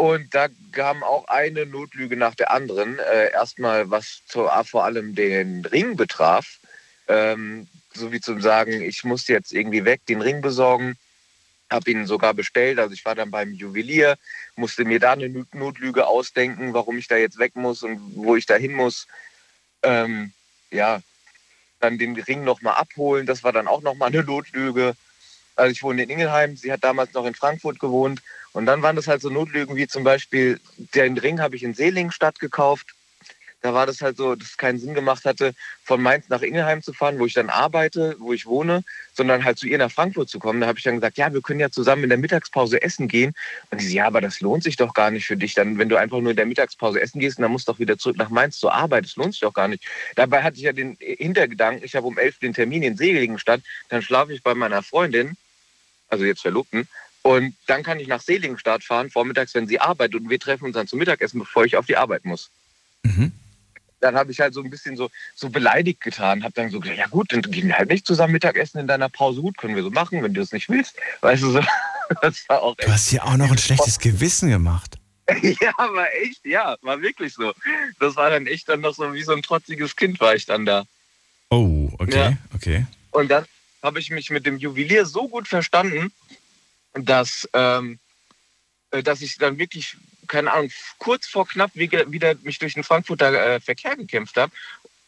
Und 0.00 0.34
da 0.34 0.48
kam 0.72 1.02
auch 1.02 1.28
eine 1.28 1.66
Notlüge 1.66 2.16
nach 2.16 2.34
der 2.34 2.50
anderen. 2.52 2.98
Äh, 2.98 3.32
erstmal, 3.32 3.90
was 3.90 4.22
zu, 4.26 4.48
vor 4.64 4.84
allem 4.84 5.14
den 5.14 5.62
Ring 5.66 5.94
betraf, 5.94 6.58
ähm, 7.06 7.68
so 7.92 8.10
wie 8.10 8.22
zum 8.22 8.40
Sagen, 8.40 8.80
ich 8.80 9.04
muss 9.04 9.28
jetzt 9.28 9.52
irgendwie 9.52 9.84
weg, 9.84 10.00
den 10.08 10.22
Ring 10.22 10.40
besorgen. 10.40 10.96
Habe 11.68 11.90
ihn 11.90 12.06
sogar 12.06 12.32
bestellt. 12.32 12.78
Also 12.78 12.94
ich 12.94 13.04
war 13.04 13.14
dann 13.14 13.30
beim 13.30 13.52
Juwelier, 13.52 14.16
musste 14.56 14.86
mir 14.86 15.00
da 15.00 15.12
eine 15.12 15.44
Notlüge 15.52 16.06
ausdenken, 16.06 16.72
warum 16.72 16.96
ich 16.96 17.06
da 17.06 17.18
jetzt 17.18 17.38
weg 17.38 17.54
muss 17.54 17.82
und 17.82 18.00
wo 18.16 18.36
ich 18.36 18.46
da 18.46 18.54
hin 18.56 18.72
muss. 18.72 19.06
Ähm, 19.82 20.32
ja, 20.70 21.02
dann 21.78 21.98
den 21.98 22.18
Ring 22.18 22.42
nochmal 22.42 22.76
abholen. 22.76 23.26
Das 23.26 23.44
war 23.44 23.52
dann 23.52 23.68
auch 23.68 23.82
nochmal 23.82 24.08
eine 24.08 24.24
Notlüge. 24.24 24.94
Also 25.56 25.72
ich 25.72 25.82
wohne 25.82 26.04
in 26.04 26.08
Ingelheim, 26.08 26.56
sie 26.56 26.72
hat 26.72 26.84
damals 26.84 27.12
noch 27.12 27.26
in 27.26 27.34
Frankfurt 27.34 27.78
gewohnt 27.78 28.22
und 28.52 28.66
dann 28.66 28.82
waren 28.82 28.96
das 28.96 29.06
halt 29.06 29.22
so 29.22 29.30
Notlügen 29.30 29.76
wie 29.76 29.86
zum 29.86 30.04
Beispiel, 30.04 30.60
den 30.94 31.16
Ring 31.18 31.40
habe 31.40 31.56
ich 31.56 31.62
in 31.62 31.74
Seelingstadt 31.74 32.40
gekauft. 32.40 32.94
Da 33.62 33.74
war 33.74 33.86
das 33.86 34.00
halt 34.00 34.16
so, 34.16 34.34
dass 34.34 34.48
es 34.48 34.56
keinen 34.56 34.78
Sinn 34.78 34.94
gemacht 34.94 35.26
hatte, 35.26 35.52
von 35.84 36.00
Mainz 36.00 36.30
nach 36.30 36.40
Ingelheim 36.40 36.82
zu 36.82 36.94
fahren, 36.94 37.18
wo 37.18 37.26
ich 37.26 37.34
dann 37.34 37.50
arbeite, 37.50 38.16
wo 38.18 38.32
ich 38.32 38.46
wohne, 38.46 38.82
sondern 39.12 39.44
halt 39.44 39.58
zu 39.58 39.66
ihr 39.66 39.76
nach 39.76 39.92
Frankfurt 39.92 40.30
zu 40.30 40.38
kommen. 40.38 40.62
Da 40.62 40.66
habe 40.66 40.78
ich 40.78 40.84
dann 40.84 40.94
gesagt, 40.94 41.18
ja, 41.18 41.30
wir 41.32 41.42
können 41.42 41.60
ja 41.60 41.70
zusammen 41.70 42.04
in 42.04 42.08
der 42.08 42.16
Mittagspause 42.16 42.80
essen 42.80 43.06
gehen. 43.06 43.34
Und 43.70 43.82
die 43.82 43.86
so, 43.86 43.94
ja, 43.94 44.06
aber 44.06 44.22
das 44.22 44.40
lohnt 44.40 44.62
sich 44.62 44.76
doch 44.76 44.94
gar 44.94 45.10
nicht 45.10 45.26
für 45.26 45.36
dich. 45.36 45.52
Dann, 45.52 45.76
wenn 45.76 45.90
du 45.90 45.96
einfach 45.96 46.20
nur 46.20 46.30
in 46.30 46.38
der 46.38 46.46
Mittagspause 46.46 47.02
essen 47.02 47.20
gehst, 47.20 47.38
dann 47.38 47.50
musst 47.50 47.68
du 47.68 47.72
doch 47.72 47.78
wieder 47.78 47.98
zurück 47.98 48.16
nach 48.16 48.30
Mainz 48.30 48.58
zur 48.58 48.72
Arbeit. 48.72 49.04
Das 49.04 49.16
lohnt 49.16 49.34
sich 49.34 49.40
doch 49.40 49.52
gar 49.52 49.68
nicht. 49.68 49.84
Dabei 50.16 50.42
hatte 50.42 50.56
ich 50.56 50.62
ja 50.62 50.72
den 50.72 50.96
Hintergedanken, 50.98 51.84
ich 51.84 51.94
habe 51.94 52.06
um 52.06 52.16
elf 52.16 52.38
den 52.38 52.54
Termin 52.54 52.82
in 52.82 52.96
Seelingstadt, 52.96 53.60
dann 53.90 54.00
schlafe 54.00 54.32
ich 54.32 54.42
bei 54.42 54.54
meiner 54.54 54.82
Freundin, 54.82 55.36
also 56.08 56.24
jetzt 56.24 56.40
Verlobten, 56.40 56.88
und 57.22 57.54
dann 57.66 57.82
kann 57.82 58.00
ich 58.00 58.08
nach 58.08 58.20
Seligenstadt 58.20 58.82
fahren, 58.82 59.10
vormittags, 59.10 59.54
wenn 59.54 59.66
sie 59.66 59.80
arbeitet. 59.80 60.20
Und 60.20 60.30
wir 60.30 60.40
treffen 60.40 60.64
uns 60.64 60.74
dann 60.74 60.86
zum 60.86 60.98
Mittagessen, 60.98 61.38
bevor 61.38 61.64
ich 61.64 61.76
auf 61.76 61.86
die 61.86 61.96
Arbeit 61.96 62.24
muss. 62.24 62.50
Mhm. 63.02 63.32
Dann 64.00 64.14
habe 64.14 64.32
ich 64.32 64.40
halt 64.40 64.54
so 64.54 64.62
ein 64.62 64.70
bisschen 64.70 64.96
so, 64.96 65.10
so 65.34 65.50
beleidigt 65.50 66.00
getan. 66.00 66.42
Habe 66.42 66.54
dann 66.54 66.70
so 66.70 66.80
gesagt, 66.80 66.98
ja 66.98 67.06
gut, 67.08 67.32
dann 67.32 67.42
gehen 67.42 67.68
wir 67.68 67.76
halt 67.76 67.90
nicht 67.90 68.06
zusammen 68.06 68.32
Mittagessen 68.32 68.78
in 68.78 68.86
deiner 68.86 69.10
Pause. 69.10 69.42
Gut, 69.42 69.58
können 69.58 69.76
wir 69.76 69.82
so 69.82 69.90
machen, 69.90 70.22
wenn 70.22 70.32
du 70.32 70.40
das 70.40 70.52
nicht 70.52 70.70
willst. 70.70 70.96
Weißt 71.20 71.42
du, 71.42 71.50
so, 71.50 71.60
das 72.22 72.48
war 72.48 72.62
auch 72.62 72.74
Du 72.76 72.90
hast 72.90 73.10
ja 73.10 73.22
auch 73.24 73.36
noch 73.36 73.50
ein 73.50 73.58
schlechtes 73.58 73.98
Gewissen 73.98 74.48
gemacht. 74.48 74.96
Ja, 75.42 75.74
war 75.76 76.12
echt, 76.14 76.44
ja, 76.44 76.76
war 76.80 77.00
wirklich 77.02 77.34
so. 77.34 77.52
Das 78.00 78.16
war 78.16 78.30
dann 78.30 78.46
echt 78.46 78.68
dann 78.68 78.80
noch 78.80 78.94
so 78.94 79.12
wie 79.12 79.22
so 79.22 79.32
ein 79.32 79.42
trotziges 79.42 79.94
Kind 79.94 80.18
war 80.18 80.34
ich 80.34 80.46
dann 80.46 80.66
da. 80.66 80.84
Oh, 81.50 81.90
okay, 81.98 82.16
ja. 82.16 82.32
okay. 82.54 82.86
Und 83.12 83.30
dann 83.30 83.44
habe 83.82 84.00
ich 84.00 84.10
mich 84.10 84.30
mit 84.30 84.46
dem 84.46 84.56
Juwelier 84.56 85.06
so 85.06 85.28
gut 85.28 85.46
verstanden, 85.46 86.12
dass, 86.94 87.48
ähm, 87.52 87.98
äh, 88.90 89.02
dass 89.02 89.22
ich 89.22 89.36
dann 89.36 89.58
wirklich, 89.58 89.96
keine 90.26 90.52
Ahnung, 90.52 90.70
kurz 90.98 91.26
vor 91.26 91.46
knapp 91.46 91.70
wieder 91.74 92.34
mich 92.42 92.58
durch 92.58 92.74
den 92.74 92.84
Frankfurter 92.84 93.32
äh, 93.32 93.60
Verkehr 93.60 93.96
gekämpft 93.96 94.36
habe. 94.36 94.52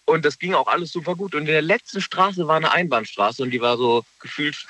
Und 0.04 0.24
das 0.24 0.38
ging 0.38 0.54
auch 0.54 0.66
alles 0.66 0.92
super 0.92 1.14
gut. 1.14 1.34
Und 1.34 1.42
in 1.42 1.46
der 1.46 1.62
letzten 1.62 2.00
Straße 2.00 2.46
war 2.48 2.56
eine 2.56 2.72
Einbahnstraße 2.72 3.42
und 3.42 3.50
die 3.50 3.60
war 3.60 3.76
so 3.76 4.04
gefühlt 4.20 4.66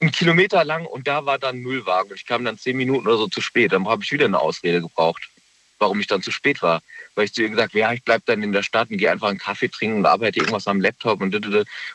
einen 0.00 0.10
Kilometer 0.10 0.64
lang 0.64 0.84
und 0.84 1.06
da 1.06 1.24
war 1.26 1.38
dann 1.38 1.58
Müllwagen. 1.58 2.12
Ich 2.14 2.26
kam 2.26 2.44
dann 2.44 2.58
zehn 2.58 2.76
Minuten 2.76 3.06
oder 3.06 3.16
so 3.16 3.28
zu 3.28 3.40
spät. 3.40 3.72
Dann 3.72 3.86
habe 3.86 4.02
ich 4.02 4.10
wieder 4.10 4.24
eine 4.24 4.40
Ausrede 4.40 4.80
gebraucht, 4.80 5.28
warum 5.82 6.00
ich 6.00 6.06
dann 6.06 6.22
zu 6.22 6.30
spät 6.30 6.62
war 6.62 6.80
weil 7.14 7.26
ich 7.26 7.34
zu 7.34 7.42
ihr 7.42 7.50
gesagt 7.50 7.72
habe, 7.72 7.78
ja, 7.78 7.92
ich 7.92 8.02
bleibe 8.02 8.22
dann 8.26 8.42
in 8.42 8.52
der 8.52 8.62
Stadt 8.62 8.90
und 8.90 8.96
gehe 8.96 9.10
einfach 9.10 9.28
einen 9.28 9.38
Kaffee 9.38 9.68
trinken 9.68 9.98
und 9.98 10.06
arbeite 10.06 10.38
irgendwas 10.38 10.66
am 10.66 10.80
Laptop 10.80 11.20
und 11.20 11.32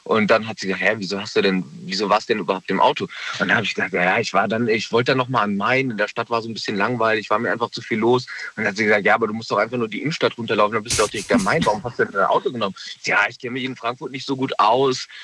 und 0.03 0.27
dann 0.27 0.47
hat 0.47 0.59
sie 0.59 0.67
gesagt, 0.67 0.83
hä, 0.83 0.95
wieso 0.97 1.19
hast 1.19 1.35
du 1.35 1.41
denn, 1.41 1.63
wieso 1.81 2.09
warst 2.09 2.29
du 2.29 2.33
denn 2.33 2.41
überhaupt 2.41 2.69
im 2.69 2.79
Auto? 2.79 3.05
Und 3.05 3.47
dann 3.47 3.55
habe 3.55 3.65
ich 3.65 3.73
gesagt, 3.73 3.93
ja, 3.93 4.17
ich 4.19 4.33
war 4.33 4.47
dann, 4.47 4.67
ich 4.67 4.91
wollte 4.91 5.11
dann 5.11 5.17
nochmal 5.17 5.43
an 5.43 5.57
Main, 5.57 5.91
in 5.91 5.97
der 5.97 6.07
Stadt 6.07 6.29
war 6.29 6.41
so 6.41 6.49
ein 6.49 6.53
bisschen 6.53 6.75
langweilig, 6.75 7.29
war 7.29 7.39
mir 7.39 7.51
einfach 7.51 7.71
zu 7.71 7.81
viel 7.81 7.97
los. 7.97 8.25
Und 8.55 8.57
dann 8.57 8.67
hat 8.67 8.77
sie 8.77 8.85
gesagt, 8.85 9.05
ja, 9.05 9.15
aber 9.15 9.27
du 9.27 9.33
musst 9.33 9.49
doch 9.51 9.57
einfach 9.57 9.77
nur 9.77 9.87
die 9.87 10.01
Innenstadt 10.01 10.37
runterlaufen, 10.37 10.73
dann 10.73 10.83
bist 10.83 10.99
du 10.99 11.03
auch 11.03 11.09
direkt 11.09 11.31
am 11.31 11.43
Main, 11.43 11.65
warum 11.65 11.83
hast 11.83 11.99
du 11.99 12.05
denn 12.05 12.13
dein 12.13 12.25
Auto 12.25 12.51
genommen? 12.51 12.75
Ja, 13.03 13.25
ich 13.29 13.39
kenne 13.39 13.53
mich 13.53 13.63
in 13.63 13.75
Frankfurt 13.75 14.11
nicht 14.11 14.25
so 14.25 14.35
gut 14.35 14.57
aus. 14.59 15.07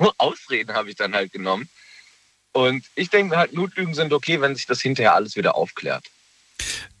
So 0.00 0.12
Ausreden 0.18 0.74
habe 0.74 0.90
ich 0.90 0.96
dann 0.96 1.14
halt 1.14 1.32
genommen. 1.32 1.68
Und 2.52 2.84
ich 2.94 3.10
denke 3.10 3.36
halt, 3.36 3.52
Notlügen 3.52 3.94
sind 3.94 4.12
okay, 4.12 4.40
wenn 4.40 4.54
sich 4.54 4.66
das 4.66 4.80
hinterher 4.80 5.14
alles 5.14 5.36
wieder 5.36 5.54
aufklärt. 5.54 6.04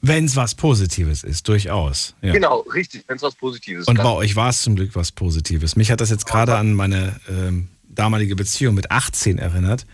Wenn 0.02 0.24
es 0.24 0.36
was 0.36 0.54
Positives 0.54 1.24
ist, 1.24 1.46
durchaus. 1.48 2.14
Ja. 2.22 2.32
Genau, 2.32 2.60
richtig, 2.60 3.04
wenn 3.06 3.16
es 3.16 3.22
was 3.22 3.34
Positives 3.34 3.82
ist. 3.82 3.88
Und 3.88 3.98
bei 3.98 4.10
euch 4.10 4.34
war 4.34 4.48
es 4.48 4.62
zum 4.62 4.76
Glück 4.76 4.94
was 4.94 5.12
Positives. 5.12 5.76
Mich 5.76 5.90
hat 5.90 6.00
das 6.00 6.10
jetzt 6.10 6.26
gerade 6.26 6.56
an 6.56 6.72
meine 6.72 7.20
ähm, 7.28 7.68
damalige 7.88 8.34
Beziehung 8.36 8.74
mit 8.74 8.90
18 8.90 9.38
erinnert. 9.38 9.86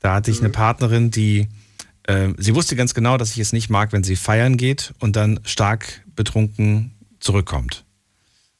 Da 0.00 0.14
hatte 0.14 0.30
ich 0.30 0.38
mhm. 0.38 0.46
eine 0.46 0.52
Partnerin, 0.52 1.10
die, 1.10 1.48
äh, 2.04 2.30
sie 2.38 2.54
wusste 2.54 2.74
ganz 2.74 2.92
genau, 2.94 3.16
dass 3.16 3.32
ich 3.32 3.38
es 3.38 3.52
nicht 3.52 3.70
mag, 3.70 3.92
wenn 3.92 4.02
sie 4.02 4.16
feiern 4.16 4.56
geht 4.56 4.94
und 4.98 5.14
dann 5.14 5.40
stark 5.44 6.02
betrunken 6.16 6.94
zurückkommt. 7.20 7.84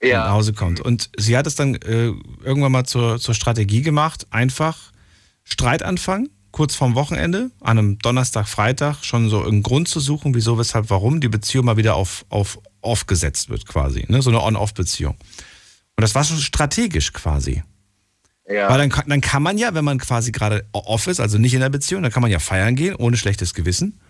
Ja. 0.00 0.24
Nach 0.24 0.32
Hause 0.32 0.52
kommt. 0.52 0.80
Und 0.80 1.10
sie 1.16 1.36
hat 1.36 1.46
es 1.46 1.56
dann 1.56 1.74
äh, 1.76 2.12
irgendwann 2.44 2.72
mal 2.72 2.84
zur, 2.84 3.18
zur 3.18 3.34
Strategie 3.34 3.82
gemacht, 3.82 4.26
einfach 4.30 4.92
Streit 5.44 5.82
anfangen 5.82 6.28
kurz 6.52 6.74
vorm 6.74 6.94
Wochenende, 6.94 7.50
an 7.60 7.78
einem 7.78 7.98
Donnerstag, 7.98 8.46
Freitag, 8.46 9.04
schon 9.04 9.28
so 9.28 9.42
einen 9.42 9.62
Grund 9.62 9.88
zu 9.88 10.00
suchen, 10.00 10.34
wieso, 10.34 10.58
weshalb, 10.58 10.90
warum 10.90 11.20
die 11.20 11.28
Beziehung 11.28 11.64
mal 11.64 11.76
wieder 11.76 11.96
auf, 11.96 12.24
auf 12.28 12.60
off 12.82 13.06
gesetzt 13.06 13.48
wird 13.48 13.66
quasi. 13.66 14.04
Ne? 14.08 14.22
So 14.22 14.30
eine 14.30 14.42
On-Off-Beziehung. 14.42 15.14
Und 15.14 16.02
das 16.02 16.14
war 16.14 16.24
schon 16.24 16.38
strategisch 16.38 17.12
quasi. 17.12 17.62
Ja. 18.48 18.68
Weil 18.68 18.88
dann, 18.88 19.02
dann 19.06 19.20
kann 19.20 19.42
man 19.42 19.56
ja, 19.56 19.74
wenn 19.74 19.84
man 19.84 19.98
quasi 19.98 20.32
gerade 20.32 20.66
off 20.72 21.06
ist, 21.06 21.20
also 21.20 21.38
nicht 21.38 21.54
in 21.54 21.60
der 21.60 21.70
Beziehung, 21.70 22.02
dann 22.02 22.12
kann 22.12 22.22
man 22.22 22.30
ja 22.30 22.38
feiern 22.38 22.76
gehen, 22.76 22.96
ohne 22.96 23.16
schlechtes 23.16 23.54
Gewissen. 23.54 24.00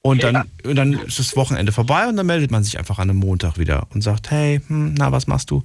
Und 0.00 0.22
dann, 0.22 0.34
ja. 0.34 0.44
und 0.64 0.76
dann 0.76 0.92
ist 0.92 1.18
das 1.18 1.34
Wochenende 1.34 1.72
vorbei 1.72 2.06
und 2.08 2.16
dann 2.16 2.26
meldet 2.26 2.50
man 2.50 2.62
sich 2.62 2.78
einfach 2.78 2.98
an 2.98 3.10
einem 3.10 3.18
Montag 3.18 3.58
wieder 3.58 3.86
und 3.94 4.02
sagt, 4.02 4.30
hey, 4.30 4.60
hm, 4.66 4.94
na, 4.94 5.12
was 5.12 5.26
machst 5.26 5.50
du? 5.50 5.64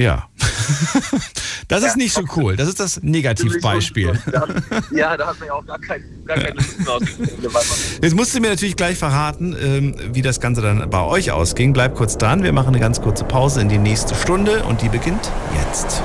Ja. 0.00 0.28
das 1.68 1.84
ist 1.84 1.96
nicht 1.98 2.14
so 2.14 2.22
cool. 2.36 2.56
Das 2.56 2.68
ist 2.68 2.80
das 2.80 3.02
Negativbeispiel. 3.02 4.18
Ja, 4.92 5.16
da 5.16 5.26
hat 5.26 5.38
man 5.38 5.48
ja 5.48 5.54
auch 5.54 5.66
gar, 5.66 5.78
kein, 5.78 6.02
gar 6.24 6.38
keine 6.38 6.54
Lust 6.54 6.80
mehr 6.80 7.52
Jetzt 8.00 8.16
musst 8.16 8.34
du 8.34 8.40
mir 8.40 8.48
natürlich 8.48 8.76
gleich 8.76 8.96
verraten, 8.96 9.54
ähm, 9.60 9.94
wie 10.14 10.22
das 10.22 10.40
Ganze 10.40 10.62
dann 10.62 10.88
bei 10.88 11.02
euch 11.02 11.32
ausging. 11.32 11.74
Bleib 11.74 11.96
kurz 11.96 12.16
dran. 12.16 12.42
Wir 12.42 12.52
machen 12.52 12.68
eine 12.68 12.80
ganz 12.80 13.02
kurze 13.02 13.24
Pause 13.24 13.60
in 13.60 13.68
die 13.68 13.78
nächste 13.78 14.14
Stunde 14.14 14.64
und 14.64 14.80
die 14.80 14.88
beginnt 14.88 15.30
jetzt. 15.54 16.02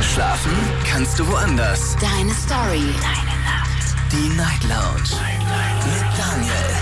Schlafen 0.00 0.52
kannst 0.88 1.18
du 1.18 1.26
woanders. 1.26 1.96
Deine 2.00 2.32
Story. 2.32 2.94
Deine 3.02 3.34
Nacht. 3.42 4.12
Die 4.12 4.28
Night 4.36 4.62
Lounge. 4.62 5.20
Night, 5.20 5.40
Night. 5.40 5.84
Mit 5.84 6.18
Daniel. 6.18 6.73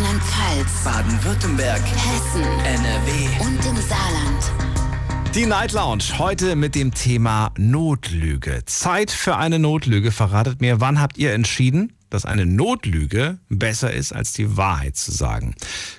Rheinland-Pfalz. 0.00 0.84
Baden-Württemberg. 0.84 1.80
Hessen. 1.80 2.42
NRW. 2.42 3.28
Und 3.40 3.64
im 3.64 3.76
Saarland. 3.80 4.52
Die 5.34 5.46
Night 5.46 5.72
Lounge 5.72 6.04
heute 6.18 6.54
mit 6.54 6.74
dem 6.74 6.92
Thema 6.92 7.50
Notlüge. 7.56 8.62
Zeit 8.66 9.10
für 9.10 9.38
eine 9.38 9.58
Notlüge. 9.58 10.12
Verratet 10.12 10.60
mir, 10.60 10.82
wann 10.82 11.00
habt 11.00 11.16
ihr 11.16 11.32
entschieden, 11.32 11.94
dass 12.10 12.26
eine 12.26 12.44
Notlüge 12.44 13.38
besser 13.48 13.90
ist, 13.90 14.12
als 14.12 14.34
die 14.34 14.58
Wahrheit 14.58 14.96
zu 14.96 15.12
sagen? 15.12 15.54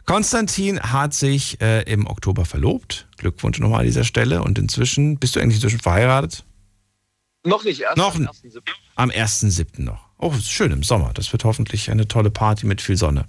Konstantin 0.05 0.79
hat 0.79 1.15
sich 1.15 1.59
äh, 1.59 1.81
im 1.91 2.05
Oktober 2.05 2.45
verlobt. 2.45 3.07
Glückwunsch 3.17 3.57
nochmal 3.59 3.79
an 3.79 3.85
dieser 3.87 4.03
Stelle. 4.03 4.43
Und 4.43 4.59
inzwischen, 4.59 5.17
bist 5.17 5.35
du 5.35 5.39
eigentlich 5.39 5.55
inzwischen 5.55 5.79
verheiratet? 5.79 6.45
Noch 7.43 7.63
nicht, 7.63 7.81
erst 7.81 7.97
Noch 7.97 8.13
am 8.13 8.21
n- 8.21 8.27
1.7. 8.27 8.61
Am 8.95 9.09
1.7. 9.09 9.81
noch. 9.81 10.06
Oh, 10.19 10.31
ist 10.31 10.51
schön 10.51 10.71
im 10.71 10.83
Sommer. 10.83 11.11
Das 11.13 11.31
wird 11.31 11.43
hoffentlich 11.43 11.91
eine 11.91 12.07
tolle 12.07 12.31
Party 12.31 12.65
mit 12.65 12.81
viel 12.81 12.97
Sonne. 12.97 13.25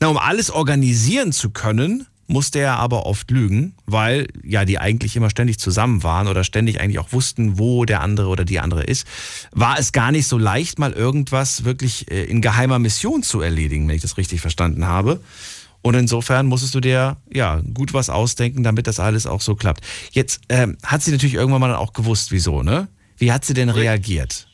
Na, 0.00 0.08
um 0.08 0.16
alles 0.16 0.50
organisieren 0.50 1.32
zu 1.32 1.50
können, 1.50 2.06
musste 2.28 2.60
er 2.60 2.76
aber 2.76 3.06
oft 3.06 3.30
lügen, 3.30 3.74
weil 3.86 4.28
ja 4.44 4.64
die 4.64 4.78
eigentlich 4.78 5.16
immer 5.16 5.30
ständig 5.30 5.58
zusammen 5.58 6.04
waren 6.04 6.28
oder 6.28 6.44
ständig 6.44 6.80
eigentlich 6.80 7.00
auch 7.00 7.12
wussten, 7.12 7.58
wo 7.58 7.84
der 7.84 8.00
andere 8.00 8.28
oder 8.28 8.44
die 8.44 8.60
andere 8.60 8.84
ist. 8.84 9.06
War 9.50 9.78
es 9.78 9.90
gar 9.90 10.12
nicht 10.12 10.28
so 10.28 10.38
leicht, 10.38 10.78
mal 10.78 10.92
irgendwas 10.92 11.64
wirklich 11.64 12.10
äh, 12.10 12.24
in 12.24 12.40
geheimer 12.40 12.78
Mission 12.78 13.22
zu 13.24 13.40
erledigen, 13.40 13.88
wenn 13.88 13.96
ich 13.96 14.02
das 14.02 14.16
richtig 14.16 14.40
verstanden 14.40 14.86
habe. 14.86 15.20
Und 15.82 15.94
insofern 15.94 16.46
musstest 16.46 16.74
du 16.74 16.80
dir 16.80 17.16
ja 17.32 17.60
gut 17.74 17.94
was 17.94 18.10
ausdenken, 18.10 18.62
damit 18.62 18.86
das 18.86 19.00
alles 19.00 19.26
auch 19.26 19.40
so 19.40 19.56
klappt. 19.56 19.84
Jetzt 20.12 20.42
ähm, 20.48 20.76
hat 20.84 21.02
sie 21.02 21.10
natürlich 21.10 21.34
irgendwann 21.34 21.60
mal 21.60 21.68
dann 21.68 21.78
auch 21.78 21.94
gewusst, 21.94 22.30
wieso, 22.30 22.62
ne? 22.62 22.88
Wie 23.16 23.32
hat 23.32 23.44
sie 23.44 23.54
denn 23.54 23.70
reagiert? 23.70 24.46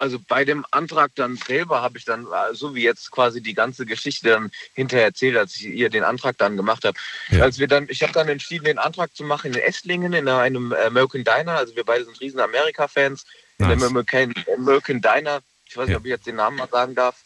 Also 0.00 0.18
bei 0.18 0.46
dem 0.46 0.64
Antrag 0.70 1.12
dann 1.14 1.36
selber 1.36 1.82
habe 1.82 1.98
ich 1.98 2.06
dann, 2.06 2.24
äh, 2.24 2.54
so 2.54 2.74
wie 2.74 2.82
jetzt 2.82 3.10
quasi 3.10 3.42
die 3.42 3.52
ganze 3.54 3.84
Geschichte 3.84 4.30
dann 4.30 4.50
hinterher 4.72 5.04
erzählt, 5.06 5.36
als 5.36 5.54
ich 5.56 5.66
ihr 5.66 5.90
den 5.90 6.04
Antrag 6.04 6.38
dann 6.38 6.56
gemacht 6.56 6.84
habe. 6.84 6.98
Ja. 7.30 7.42
Als 7.42 7.58
wir 7.58 7.68
dann, 7.68 7.86
ich 7.90 8.02
habe 8.02 8.12
dann 8.14 8.28
entschieden, 8.28 8.64
den 8.64 8.78
Antrag 8.78 9.14
zu 9.14 9.24
machen 9.24 9.52
in 9.52 9.60
Esslingen, 9.60 10.14
in 10.14 10.26
einem 10.26 10.72
American 10.72 11.22
Diner. 11.22 11.52
Also 11.52 11.76
wir 11.76 11.84
beide 11.84 12.04
sind 12.06 12.18
riesen 12.20 12.40
Amerika-Fans. 12.40 13.24
In 13.58 13.66
Nice. 13.68 13.72
einem 13.72 13.82
American, 13.98 14.34
American 14.56 15.00
Diner. 15.02 15.40
Ich 15.66 15.76
weiß 15.76 15.84
nicht, 15.86 15.92
Ja. 15.92 15.98
ob 15.98 16.04
ich 16.06 16.10
jetzt 16.10 16.26
den 16.26 16.36
Namen 16.36 16.56
mal 16.56 16.68
sagen 16.68 16.94
darf. 16.94 17.16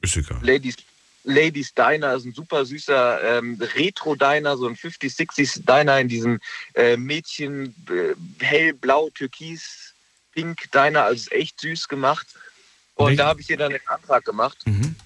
Ist 0.00 0.16
egal. 0.16 0.38
Ladies, 0.42 0.76
Ladies 1.24 1.74
Diner 1.74 2.14
ist 2.14 2.24
ein 2.24 2.32
super 2.32 2.64
süßer 2.64 3.38
ähm, 3.38 3.60
Retro-Diner, 3.76 4.56
so 4.56 4.66
ein 4.66 4.76
50s, 4.76 5.16
60s 5.16 5.64
Diner 5.64 6.00
in 6.00 6.08
diesem 6.08 6.40
äh, 6.74 6.96
Mädchen 6.96 7.74
äh, 7.90 8.14
hellblau, 8.44 9.10
türkis, 9.10 9.81
pink 10.32 10.70
Diner, 10.72 11.04
also 11.04 11.14
ist 11.22 11.32
echt 11.32 11.60
süß 11.60 11.88
gemacht. 11.88 12.26
Und 12.94 13.08
Welch- 13.12 13.16
da 13.18 13.26
habe 13.26 13.40
ich 13.40 13.48
ihr 13.50 13.56
dann 13.56 13.72
den 13.72 13.86
Antrag 13.86 14.24
gemacht 14.24 14.58
Mhm. 14.66 14.96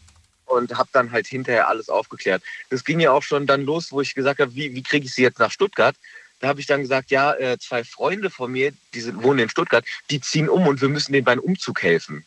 und 0.46 0.76
habe 0.76 0.88
dann 0.92 1.12
halt 1.12 1.26
hinterher 1.26 1.68
alles 1.68 1.88
aufgeklärt. 1.88 2.42
Das 2.70 2.84
ging 2.84 3.00
ja 3.00 3.12
auch 3.12 3.22
schon 3.22 3.46
dann 3.46 3.62
los, 3.64 3.92
wo 3.92 4.00
ich 4.00 4.14
gesagt 4.14 4.40
habe, 4.40 4.54
wie, 4.54 4.74
wie 4.74 4.82
kriege 4.82 5.06
ich 5.06 5.14
sie 5.14 5.22
jetzt 5.22 5.38
nach 5.38 5.50
Stuttgart? 5.52 5.96
Da 6.40 6.48
habe 6.48 6.60
ich 6.60 6.66
dann 6.66 6.82
gesagt, 6.82 7.10
ja, 7.10 7.32
äh, 7.34 7.58
zwei 7.58 7.82
Freunde 7.82 8.28
von 8.28 8.52
mir, 8.52 8.72
die 8.92 9.00
sind, 9.00 9.22
wohnen 9.22 9.38
in 9.38 9.48
Stuttgart, 9.48 9.84
die 10.10 10.20
ziehen 10.20 10.48
um 10.50 10.66
und 10.66 10.80
wir 10.82 10.88
müssen 10.90 11.12
denen 11.12 11.24
beim 11.24 11.38
Umzug 11.40 11.82
helfen. 11.82 12.26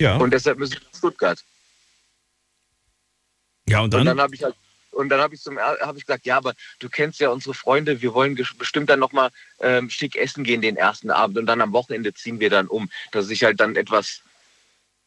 Ja. 0.00 0.16
Und 0.16 0.30
deshalb 0.32 0.58
müssen 0.58 0.74
wir 0.74 0.80
nach 0.80 0.98
Stuttgart. 0.98 1.44
ja, 3.68 3.78
und 3.80 3.84
Und 3.84 3.92
dann? 3.92 4.06
dann 4.06 4.20
habe 4.20 4.34
ich 4.34 4.42
halt 4.42 4.56
und 4.92 5.08
dann 5.08 5.20
habe 5.20 5.34
ich 5.34 5.40
zum 5.40 5.58
habe 5.58 5.98
ich 5.98 6.06
gesagt, 6.06 6.26
ja, 6.26 6.36
aber 6.36 6.54
du 6.78 6.88
kennst 6.88 7.20
ja 7.20 7.30
unsere 7.30 7.54
Freunde, 7.54 8.02
wir 8.02 8.14
wollen 8.14 8.34
bestimmt 8.58 8.90
dann 8.90 9.00
noch 9.00 9.12
mal 9.12 9.30
ähm, 9.60 9.90
schick 9.90 10.16
essen 10.16 10.44
gehen 10.44 10.60
den 10.60 10.76
ersten 10.76 11.10
Abend 11.10 11.38
und 11.38 11.46
dann 11.46 11.60
am 11.60 11.72
Wochenende 11.72 12.14
ziehen 12.14 12.40
wir 12.40 12.50
dann 12.50 12.68
um, 12.68 12.90
dass 13.10 13.30
ich 13.30 13.44
halt 13.44 13.60
dann 13.60 13.76
etwas 13.76 14.20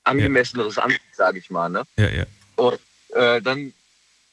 angemesseneres 0.04 0.78
anziehe, 0.78 1.00
sage 1.14 1.40
ich 1.40 1.50
mal, 1.50 1.70
ne? 1.70 1.84
ja, 1.98 2.10
ja. 2.10 2.26
Und 2.56 2.80
äh, 3.14 3.42
dann 3.42 3.74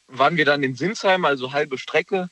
waren 0.09 0.36
wir 0.36 0.44
dann 0.44 0.62
in 0.62 0.76
Sinsheim, 0.76 1.24
also 1.24 1.53
halbe 1.53 1.78
Strecke. 1.78 2.28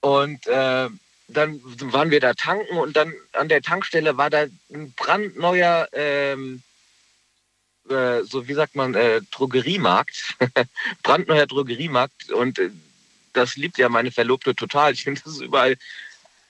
Und 0.00 0.46
äh, 0.46 0.88
dann 1.28 1.60
waren 1.92 2.10
wir 2.10 2.20
da 2.20 2.34
tanken 2.34 2.76
und 2.78 2.96
dann 2.96 3.14
an 3.32 3.48
der 3.48 3.62
Tankstelle 3.62 4.16
war 4.16 4.30
da 4.30 4.46
ein 4.72 4.92
brandneuer, 4.96 5.88
ähm, 5.92 6.62
äh, 7.90 8.22
so 8.24 8.48
wie 8.48 8.54
sagt 8.54 8.76
man, 8.76 8.94
äh, 8.94 9.20
Drogeriemarkt. 9.30 10.36
brandneuer 11.02 11.46
Drogeriemarkt. 11.46 12.32
Und 12.32 12.58
äh, 12.58 12.70
das 13.32 13.56
liebt 13.56 13.78
ja 13.78 13.88
meine 13.88 14.10
Verlobte 14.10 14.54
total. 14.54 14.92
Ich 14.92 15.04
finde, 15.04 15.20
das 15.24 15.34
ist 15.34 15.42
überall 15.42 15.76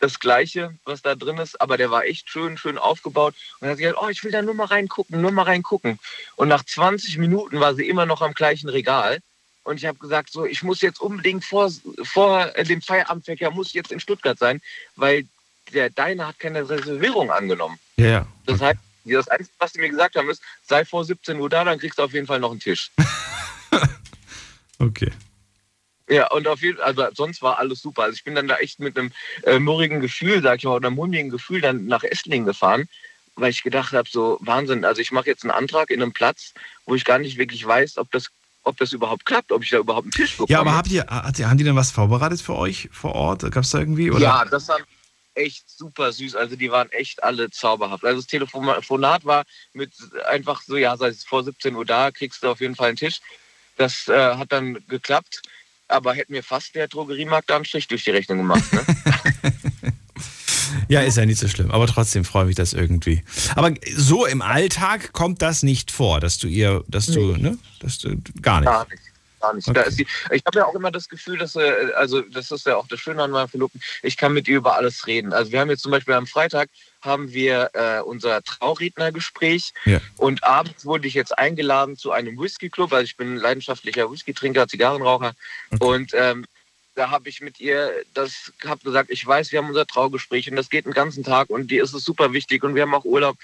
das 0.00 0.18
Gleiche, 0.18 0.74
was 0.84 1.02
da 1.02 1.14
drin 1.14 1.38
ist, 1.38 1.60
aber 1.60 1.76
der 1.76 1.90
war 1.90 2.04
echt 2.04 2.30
schön, 2.30 2.56
schön 2.56 2.78
aufgebaut. 2.78 3.34
Und 3.34 3.62
dann 3.62 3.70
hat 3.70 3.76
sie 3.76 3.82
gesagt, 3.84 4.02
oh, 4.02 4.08
ich 4.08 4.24
will 4.24 4.32
da 4.32 4.40
nur 4.42 4.54
mal 4.54 4.64
reingucken, 4.64 5.20
nur 5.20 5.30
mal 5.30 5.42
reingucken. 5.42 5.98
Und 6.36 6.48
nach 6.48 6.64
20 6.64 7.18
Minuten 7.18 7.60
war 7.60 7.74
sie 7.74 7.86
immer 7.86 8.06
noch 8.06 8.22
am 8.22 8.32
gleichen 8.32 8.68
Regal. 8.68 9.18
Und 9.62 9.76
ich 9.76 9.84
habe 9.84 9.98
gesagt, 9.98 10.32
so, 10.32 10.46
ich 10.46 10.62
muss 10.62 10.80
jetzt 10.80 11.00
unbedingt 11.00 11.44
vor, 11.44 11.70
vor 12.02 12.46
dem 12.46 12.80
Feierabendverkehr, 12.80 13.50
muss 13.50 13.68
ich 13.68 13.74
jetzt 13.74 13.92
in 13.92 14.00
Stuttgart 14.00 14.38
sein, 14.38 14.62
weil 14.96 15.26
der 15.72 15.90
Deiner 15.90 16.28
hat 16.28 16.38
keine 16.38 16.68
Reservierung 16.68 17.30
angenommen. 17.30 17.78
Ja, 17.96 18.06
ja. 18.06 18.26
Das 18.46 18.60
heißt, 18.60 18.80
das 19.04 19.28
Einzige, 19.28 19.54
was 19.58 19.72
sie 19.72 19.80
mir 19.80 19.88
gesagt 19.88 20.16
haben, 20.16 20.28
ist, 20.28 20.42
sei 20.62 20.84
vor 20.84 21.04
17 21.04 21.38
Uhr 21.38 21.48
da, 21.48 21.64
dann 21.64 21.78
kriegst 21.78 21.98
du 21.98 22.02
auf 22.02 22.12
jeden 22.12 22.26
Fall 22.26 22.40
noch 22.40 22.50
einen 22.50 22.60
Tisch. 22.60 22.90
Okay. 24.80 25.12
Ja, 26.08 26.28
und 26.30 26.48
auf 26.48 26.62
jeden 26.62 26.78
Fall, 26.78 26.86
also 26.86 27.06
sonst 27.14 27.40
war 27.42 27.58
alles 27.58 27.80
super. 27.80 28.02
Also 28.02 28.14
ich 28.14 28.24
bin 28.24 28.34
dann 28.34 28.48
da 28.48 28.56
echt 28.56 28.80
mit 28.80 28.98
einem 28.98 29.12
äh, 29.44 29.60
murrigen 29.60 30.00
Gefühl, 30.00 30.42
sag 30.42 30.58
ich 30.58 30.64
mal, 30.64 30.74
oder 30.74 30.88
einem 30.88 30.96
mulmigen 30.96 31.30
Gefühl 31.30 31.60
dann 31.60 31.86
nach 31.86 32.02
Esslingen 32.02 32.46
gefahren, 32.46 32.88
weil 33.36 33.50
ich 33.50 33.62
gedacht 33.62 33.92
habe, 33.92 34.08
so 34.10 34.38
Wahnsinn, 34.40 34.84
also 34.84 35.00
ich 35.00 35.12
mache 35.12 35.26
jetzt 35.26 35.44
einen 35.44 35.52
Antrag 35.52 35.90
in 35.90 36.02
einem 36.02 36.12
Platz, 36.12 36.52
wo 36.86 36.96
ich 36.96 37.04
gar 37.04 37.18
nicht 37.18 37.38
wirklich 37.38 37.64
weiß, 37.64 37.98
ob 37.98 38.10
das, 38.10 38.30
ob 38.64 38.76
das 38.78 38.92
überhaupt 38.92 39.24
klappt, 39.24 39.52
ob 39.52 39.62
ich 39.62 39.70
da 39.70 39.78
überhaupt 39.78 40.06
einen 40.06 40.12
Tisch 40.12 40.32
bekomme. 40.32 40.50
Ja, 40.50 40.60
aber 40.60 40.74
habt 40.74 40.90
ihr, 40.90 41.06
hat, 41.06 41.38
haben 41.38 41.58
die 41.58 41.64
denn 41.64 41.76
was 41.76 41.92
vorbereitet 41.92 42.40
für 42.40 42.56
euch 42.56 42.88
vor 42.90 43.14
Ort? 43.14 43.42
Gab 43.52 43.62
es 43.62 43.70
da 43.70 43.78
irgendwie? 43.78 44.10
Oder? 44.10 44.20
Ja, 44.20 44.44
das 44.46 44.66
war 44.66 44.78
echt 45.40 45.68
super 45.68 46.12
süß. 46.12 46.36
Also 46.36 46.56
die 46.56 46.70
waren 46.70 46.90
echt 46.92 47.22
alle 47.22 47.50
zauberhaft. 47.50 48.04
Also 48.04 48.20
das 48.20 48.26
Telefonat 48.26 49.24
war 49.24 49.44
mit 49.72 49.92
einfach 50.28 50.62
so, 50.62 50.76
ja, 50.76 50.96
sei 50.96 51.08
es 51.08 51.24
vor 51.24 51.44
17 51.44 51.74
Uhr 51.74 51.84
da, 51.84 52.10
kriegst 52.10 52.42
du 52.42 52.48
auf 52.48 52.60
jeden 52.60 52.76
Fall 52.76 52.88
einen 52.88 52.96
Tisch. 52.96 53.20
Das 53.76 54.08
äh, 54.08 54.34
hat 54.36 54.52
dann 54.52 54.78
geklappt. 54.88 55.42
Aber 55.88 56.14
hätte 56.14 56.30
mir 56.30 56.44
fast 56.44 56.74
der 56.76 56.86
Drogeriemarkt 56.86 57.50
da 57.50 57.56
einen 57.56 57.64
Strich 57.64 57.88
durch 57.88 58.04
die 58.04 58.10
Rechnung 58.10 58.38
gemacht. 58.38 58.72
Ne? 58.72 58.84
Ja, 60.88 61.02
ist 61.02 61.16
ja 61.16 61.24
nicht 61.24 61.38
so 61.38 61.46
schlimm. 61.46 61.70
Aber 61.70 61.86
trotzdem 61.86 62.24
freue 62.24 62.46
mich 62.46 62.56
das 62.56 62.72
irgendwie. 62.72 63.22
Aber 63.54 63.72
so 63.94 64.26
im 64.26 64.42
Alltag 64.42 65.12
kommt 65.12 65.40
das 65.40 65.62
nicht 65.62 65.92
vor, 65.92 66.18
dass 66.18 66.38
du 66.38 66.48
ihr, 66.48 66.82
dass 66.88 67.06
du, 67.06 67.36
ne? 67.36 67.58
Dass 67.78 67.98
du 67.98 68.16
gar 68.42 68.60
nicht. 68.60 68.66
Gar 68.66 68.88
nicht. 68.88 69.02
Gar 69.40 69.54
nicht. 69.54 69.68
Ist 69.68 69.98
die, 69.98 70.06
ich 70.30 70.42
habe 70.46 70.58
ja 70.58 70.66
auch 70.66 70.74
immer 70.74 70.90
das 70.90 71.08
Gefühl, 71.08 71.38
dass, 71.38 71.56
äh, 71.56 71.92
also 71.96 72.20
das 72.20 72.50
ist 72.50 72.66
ja 72.66 72.76
auch 72.76 72.86
das 72.88 73.00
Schöne 73.00 73.22
an 73.22 73.30
meinem 73.30 73.48
Verlobten, 73.48 73.80
ich 74.02 74.16
kann 74.16 74.32
mit 74.32 74.48
ihr 74.48 74.58
über 74.58 74.74
alles 74.76 75.06
reden. 75.06 75.32
Also 75.32 75.52
wir 75.52 75.60
haben 75.60 75.70
jetzt 75.70 75.82
zum 75.82 75.92
Beispiel 75.92 76.14
am 76.14 76.26
Freitag 76.26 76.68
haben 77.02 77.32
wir 77.32 77.70
äh, 77.72 78.00
unser 78.00 78.42
Traurednergespräch 78.42 79.72
Ja. 79.86 80.00
und 80.16 80.44
abends 80.44 80.84
wurde 80.84 81.08
ich 81.08 81.14
jetzt 81.14 81.38
eingeladen 81.38 81.96
zu 81.96 82.12
einem 82.12 82.38
Whisky-Club. 82.38 82.92
Also 82.92 83.04
ich 83.04 83.16
bin 83.16 83.36
leidenschaftlicher 83.36 84.10
Whisky-Trinker, 84.10 84.68
Zigarrenraucher 84.68 85.32
und 85.78 86.12
ähm, 86.14 86.44
da 86.94 87.10
habe 87.10 87.28
ich 87.28 87.40
mit 87.40 87.60
ihr 87.60 87.90
das 88.12 88.52
habe 88.66 88.82
gesagt, 88.84 89.10
ich 89.10 89.26
weiß, 89.26 89.52
wir 89.52 89.60
haben 89.60 89.68
unser 89.68 89.86
Traugespräch 89.86 90.50
und 90.50 90.56
das 90.56 90.68
geht 90.68 90.84
den 90.84 90.92
ganzen 90.92 91.24
Tag 91.24 91.48
und 91.48 91.70
dir 91.70 91.82
ist 91.82 91.94
es 91.94 92.04
super 92.04 92.32
wichtig 92.32 92.62
und 92.62 92.74
wir 92.74 92.82
haben 92.82 92.94
auch 92.94 93.04
Urlaub. 93.04 93.36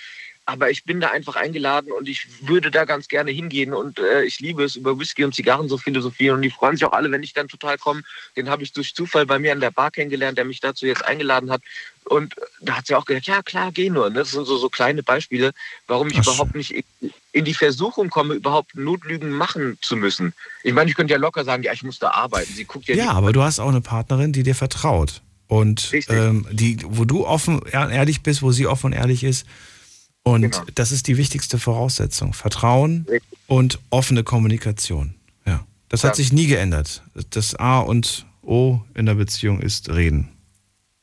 Aber 0.49 0.71
ich 0.71 0.85
bin 0.85 1.01
da 1.01 1.11
einfach 1.11 1.35
eingeladen 1.35 1.91
und 1.91 2.09
ich 2.09 2.29
würde 2.41 2.71
da 2.71 2.85
ganz 2.85 3.09
gerne 3.09 3.33
hingehen 3.33 3.75
und 3.75 3.99
äh, 3.99 4.23
ich 4.23 4.39
liebe 4.39 4.63
es, 4.63 4.77
über 4.77 4.97
Whisky 4.97 5.25
und 5.25 5.35
Zigarren 5.35 5.69
so 5.69 5.77
philosophieren 5.77 6.37
und 6.37 6.43
die 6.43 6.51
freuen 6.51 6.77
sich 6.77 6.85
auch 6.85 6.93
alle, 6.93 7.11
wenn 7.11 7.25
ich 7.25 7.33
dann 7.33 7.49
total 7.49 7.79
komme. 7.79 8.03
Den 8.37 8.49
habe 8.49 8.63
ich 8.63 8.73
durch 8.73 8.95
Zufall 8.95 9.27
bei 9.27 9.41
mir 9.41 9.51
an 9.51 9.59
der 9.61 9.73
Bar 9.73 9.91
kennengelernt, 9.91 10.39
der 10.39 10.45
mich 10.45 10.61
dazu 10.61 10.87
jetzt 10.87 11.05
eingeladen 11.05 11.51
hat. 11.51 11.63
Und 12.05 12.37
da 12.61 12.77
hat 12.77 12.87
sie 12.87 12.95
auch 12.95 13.05
gesagt, 13.05 13.27
ja 13.27 13.43
klar, 13.43 13.73
geh 13.73 13.91
nur. 13.91 14.09
Ne? 14.09 14.21
Das 14.21 14.31
sind 14.31 14.45
so, 14.47 14.57
so 14.57 14.69
kleine 14.69 15.03
Beispiele, 15.03 15.51
warum 15.89 16.07
ich 16.09 16.19
Ach, 16.19 16.23
überhaupt 16.23 16.55
nicht 16.55 16.73
in- 17.33 17.45
die 17.45 17.55
Versuchung 17.55 18.09
komme, 18.09 18.35
überhaupt 18.35 18.77
Notlügen 18.77 19.31
machen 19.31 19.77
zu 19.83 19.97
müssen. 19.97 20.33
Ich 20.63 20.73
meine, 20.73 20.89
ich 20.89 20.97
könnte 20.97 21.13
ja 21.13 21.19
locker 21.19 21.45
sagen, 21.45 21.65
ja, 21.65 21.73
ich 21.73 21.83
muss 21.83 21.99
da 21.99 22.11
arbeiten. 22.13 22.53
Sie 22.55 22.65
guckt 22.65 22.87
ja, 22.87 22.95
Ja, 22.95 23.11
aber 23.11 23.33
du 23.33 23.43
hast 23.43 23.59
auch 23.59 23.69
eine 23.69 23.81
Partnerin, 23.81 24.33
die 24.33 24.45
dir 24.45 24.55
vertraut. 24.55 25.23
Und 25.49 25.93
ähm, 26.09 26.47
die, 26.53 26.79
wo 26.85 27.05
du 27.05 27.27
offen 27.27 27.61
ehr- 27.67 27.91
ehrlich 27.91 28.23
bist, 28.23 28.43
wo 28.43 28.53
sie 28.53 28.69
offen 28.69 28.87
und 28.87 28.93
ehrlich 28.93 29.25
ist. 29.25 29.45
Und 30.27 30.43
Genau. 30.43 30.65
das 30.75 30.91
ist 30.91 31.07
die 31.07 31.19
wichtigste 31.19 31.57
Voraussetzung. 31.57 32.33
Vertrauen 32.33 33.07
Richtig. 33.09 33.39
und 33.47 33.79
offene 33.91 34.25
Kommunikation. 34.25 35.15
Ja. 35.47 35.65
Das 35.89 36.03
hat 36.03 36.17
sich 36.17 36.33
nie 36.33 36.49
geändert. 36.49 37.05
Das 37.31 37.55
A 37.55 37.79
und 37.79 38.27
O 38.43 38.81
in 38.95 39.07
der 39.07 39.15
Beziehung 39.15 39.61
ist 39.61 39.89
reden. 39.89 40.31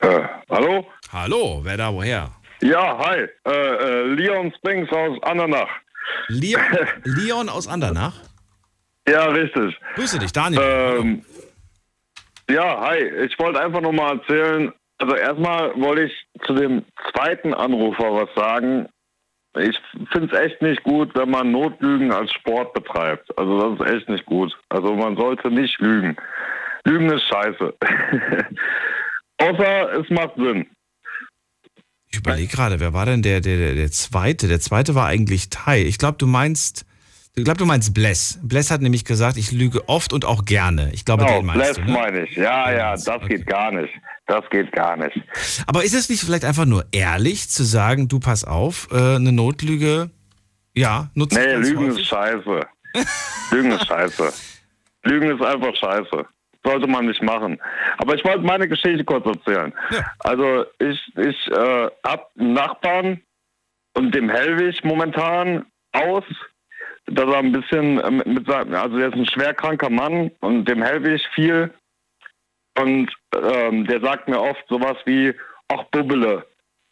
Äh, 0.00 0.22
hallo? 0.50 0.84
Hallo, 1.12 1.60
wer 1.62 1.76
da 1.76 1.94
woher? 1.94 2.32
Ja, 2.60 2.98
hi. 2.98 3.28
Äh, 3.46 3.50
äh, 3.50 4.02
Leon 4.14 4.52
Springs 4.58 4.90
aus 4.90 5.22
Andernach. 5.22 5.68
Leon, 6.26 6.60
Leon 7.04 7.48
aus 7.48 7.68
Andernach? 7.68 8.14
Ja, 9.08 9.26
richtig. 9.26 9.78
Grüße 9.94 10.18
dich, 10.18 10.32
Daniel. 10.32 10.60
Ähm, 10.62 11.24
ja, 12.50 12.80
hi. 12.80 13.04
Ich 13.24 13.38
wollte 13.38 13.60
einfach 13.60 13.80
nur 13.80 13.92
mal 13.92 14.18
erzählen, 14.18 14.72
also 14.98 15.14
erstmal 15.14 15.80
wollte 15.80 16.02
ich 16.04 16.12
zu 16.44 16.54
dem 16.54 16.84
zweiten 17.12 17.54
Anrufer 17.54 18.12
was 18.12 18.28
sagen. 18.34 18.88
Ich 19.56 19.78
finde 20.12 20.34
es 20.34 20.40
echt 20.40 20.62
nicht 20.62 20.82
gut, 20.82 21.10
wenn 21.14 21.30
man 21.30 21.50
Notlügen 21.50 22.12
als 22.12 22.32
Sport 22.32 22.74
betreibt. 22.74 23.36
Also 23.38 23.76
das 23.76 23.80
ist 23.80 23.94
echt 23.94 24.08
nicht 24.08 24.26
gut. 24.26 24.56
Also 24.68 24.94
man 24.94 25.16
sollte 25.16 25.50
nicht 25.50 25.78
lügen. 25.80 26.16
Lügen 26.84 27.10
ist 27.10 27.24
scheiße. 27.24 27.74
Außer 29.38 30.00
es 30.00 30.10
macht 30.10 30.34
Sinn. 30.36 30.66
Ich 32.10 32.18
überlege 32.18 32.48
gerade, 32.48 32.80
wer 32.80 32.92
war 32.92 33.06
denn 33.06 33.22
der, 33.22 33.40
der, 33.40 33.56
der, 33.56 33.74
der 33.74 33.90
zweite? 33.90 34.48
Der 34.48 34.60
zweite 34.60 34.94
war 34.94 35.06
eigentlich 35.06 35.50
Tai. 35.50 35.82
Ich 35.82 35.98
glaube, 35.98 36.18
du 36.18 36.26
meinst, 36.26 36.86
ich 37.38 37.44
glaube, 37.44 37.58
du 37.58 37.66
meinst 37.66 37.94
Bless. 37.94 38.38
Bless 38.42 38.70
hat 38.70 38.80
nämlich 38.82 39.04
gesagt, 39.04 39.36
ich 39.36 39.52
lüge 39.52 39.88
oft 39.88 40.12
und 40.12 40.24
auch 40.24 40.44
gerne. 40.44 40.90
Ich 40.92 41.04
glaube, 41.04 41.24
genau, 41.24 41.38
den 41.38 41.46
meinst 41.46 41.62
Bless 41.62 41.76
du, 41.76 41.82
ne? 41.84 41.92
meine 41.92 42.24
ich. 42.24 42.36
Ja, 42.36 42.70
ja, 42.72 42.92
das 42.92 43.08
okay. 43.08 43.28
geht 43.28 43.46
gar 43.46 43.70
nicht. 43.72 43.92
Das 44.26 44.48
geht 44.50 44.72
gar 44.72 44.96
nicht. 44.96 45.18
Aber 45.66 45.84
ist 45.84 45.94
es 45.94 46.08
nicht 46.08 46.22
vielleicht 46.22 46.44
einfach 46.44 46.66
nur 46.66 46.84
ehrlich 46.92 47.48
zu 47.48 47.64
sagen, 47.64 48.08
du 48.08 48.20
pass 48.20 48.44
auf, 48.44 48.88
äh, 48.92 49.16
eine 49.16 49.32
Notlüge, 49.32 50.10
ja, 50.74 51.10
nutzt 51.14 51.36
Nee, 51.36 51.54
Lügen 51.54 51.86
häufig? 51.86 52.00
ist 52.02 52.06
scheiße. 52.08 52.60
Lügen 53.50 53.72
ist 53.72 53.86
scheiße. 53.86 54.32
Lügen 55.04 55.30
ist 55.30 55.42
einfach 55.42 55.74
scheiße. 55.76 56.26
Sollte 56.64 56.86
man 56.88 57.06
nicht 57.06 57.22
machen. 57.22 57.58
Aber 57.98 58.14
ich 58.16 58.24
wollte 58.24 58.40
meine 58.40 58.68
Geschichte 58.68 59.04
kurz 59.04 59.24
erzählen. 59.24 59.72
Ja. 59.90 60.04
Also 60.18 60.64
ich, 60.80 61.00
ich 61.16 61.46
äh, 61.52 61.88
habe 62.04 62.26
einen 62.38 62.52
Nachbarn 62.52 63.20
und 63.94 64.14
dem 64.14 64.28
Hellwig 64.28 64.84
momentan 64.84 65.64
aus, 65.92 66.24
dass 67.10 67.26
er 67.26 67.38
ein 67.38 67.52
bisschen 67.52 68.00
äh, 68.00 68.10
mit 68.10 68.46
seinem, 68.46 68.74
also 68.74 68.98
er 68.98 69.08
ist 69.08 69.14
ein 69.14 69.26
schwerkranker 69.26 69.90
Mann 69.90 70.30
und 70.40 70.66
dem 70.66 70.82
Hellwig 70.82 71.22
viel 71.34 71.72
und 72.78 73.10
ähm, 73.34 73.86
der 73.86 74.00
sagt 74.00 74.28
mir 74.28 74.40
oft 74.40 74.64
sowas 74.68 74.96
wie, 75.04 75.34
ach 75.68 75.84
Bubbele, 75.90 76.46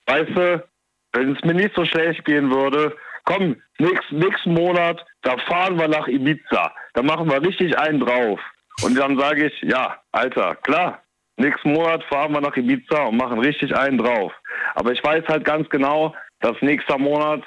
weißt 0.07 0.37
du, 0.37 0.65
wenn 1.13 1.35
es 1.35 1.45
mir 1.45 1.55
nicht 1.55 1.75
so 1.75 1.85
schlecht 1.85 2.25
gehen 2.25 2.51
würde, 2.51 2.97
komm, 3.25 3.57
nächsten, 3.79 4.19
nächsten 4.19 4.55
Monat, 4.55 5.05
da 5.23 5.37
fahren 5.39 5.79
wir 5.79 5.89
nach 5.89 6.09
Ibiza, 6.09 6.73
da 6.95 7.03
machen 7.03 7.31
wir 7.31 7.43
richtig 7.43 7.79
einen 7.79 8.01
drauf. 8.01 8.41
Und 8.83 8.97
dann 8.99 9.19
sage 9.19 9.47
ich, 9.47 9.63
ja, 9.63 10.01
Alter, 10.13 10.57
klar, 10.57 11.03
nächsten 11.37 11.73
Monat 11.73 12.05
fahren 12.05 12.33
wir 12.33 12.41
nach 12.41 12.57
Ibiza 12.57 13.05
und 13.05 13.17
machen 13.17 13.39
richtig 13.39 13.75
einen 13.77 13.99
drauf. 13.99 14.33
Aber 14.75 14.93
ich 14.93 15.03
weiß 15.03 15.25
halt 15.29 15.45
ganz 15.45 15.69
genau, 15.71 16.15
dass 16.41 16.61
nächster 16.61 16.99
Monat 16.99 17.43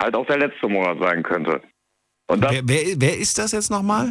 halt 0.00 0.16
auch 0.16 0.26
der 0.26 0.38
letzte 0.38 0.68
Monat 0.68 0.98
sein 1.00 1.22
könnte. 1.22 1.60
Und 2.32 2.42
wer, 2.42 2.62
wer, 2.64 2.82
wer 2.96 3.18
ist 3.18 3.36
das 3.38 3.52
jetzt 3.52 3.70
nochmal? 3.70 4.10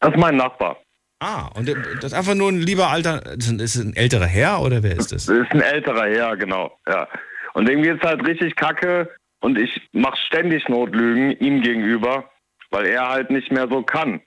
Das 0.00 0.14
ist 0.14 0.18
mein 0.18 0.36
Nachbar. 0.36 0.78
Ah, 1.20 1.50
und 1.54 1.68
das 1.68 2.04
ist 2.04 2.14
einfach 2.14 2.34
nur 2.34 2.48
ein 2.48 2.60
lieber 2.60 2.88
alter, 2.88 3.24
ist 3.36 3.60
es 3.60 3.76
ein 3.76 3.94
älterer 3.94 4.26
Herr 4.26 4.62
oder 4.62 4.82
wer 4.82 4.96
ist 4.96 5.12
das? 5.12 5.26
Das 5.26 5.36
ist 5.36 5.52
ein 5.52 5.60
älterer 5.60 6.06
Herr, 6.06 6.36
genau, 6.38 6.76
ja. 6.88 7.06
Und 7.52 7.68
dem 7.68 7.82
geht 7.82 8.02
es 8.02 8.08
halt 8.08 8.26
richtig 8.26 8.56
kacke 8.56 9.10
und 9.40 9.58
ich 9.58 9.78
mache 9.92 10.16
ständig 10.16 10.70
Notlügen 10.70 11.32
ihm 11.38 11.60
gegenüber, 11.60 12.30
weil 12.70 12.86
er 12.86 13.10
halt 13.10 13.30
nicht 13.30 13.52
mehr 13.52 13.68
so 13.68 13.82
kann. 13.82 14.22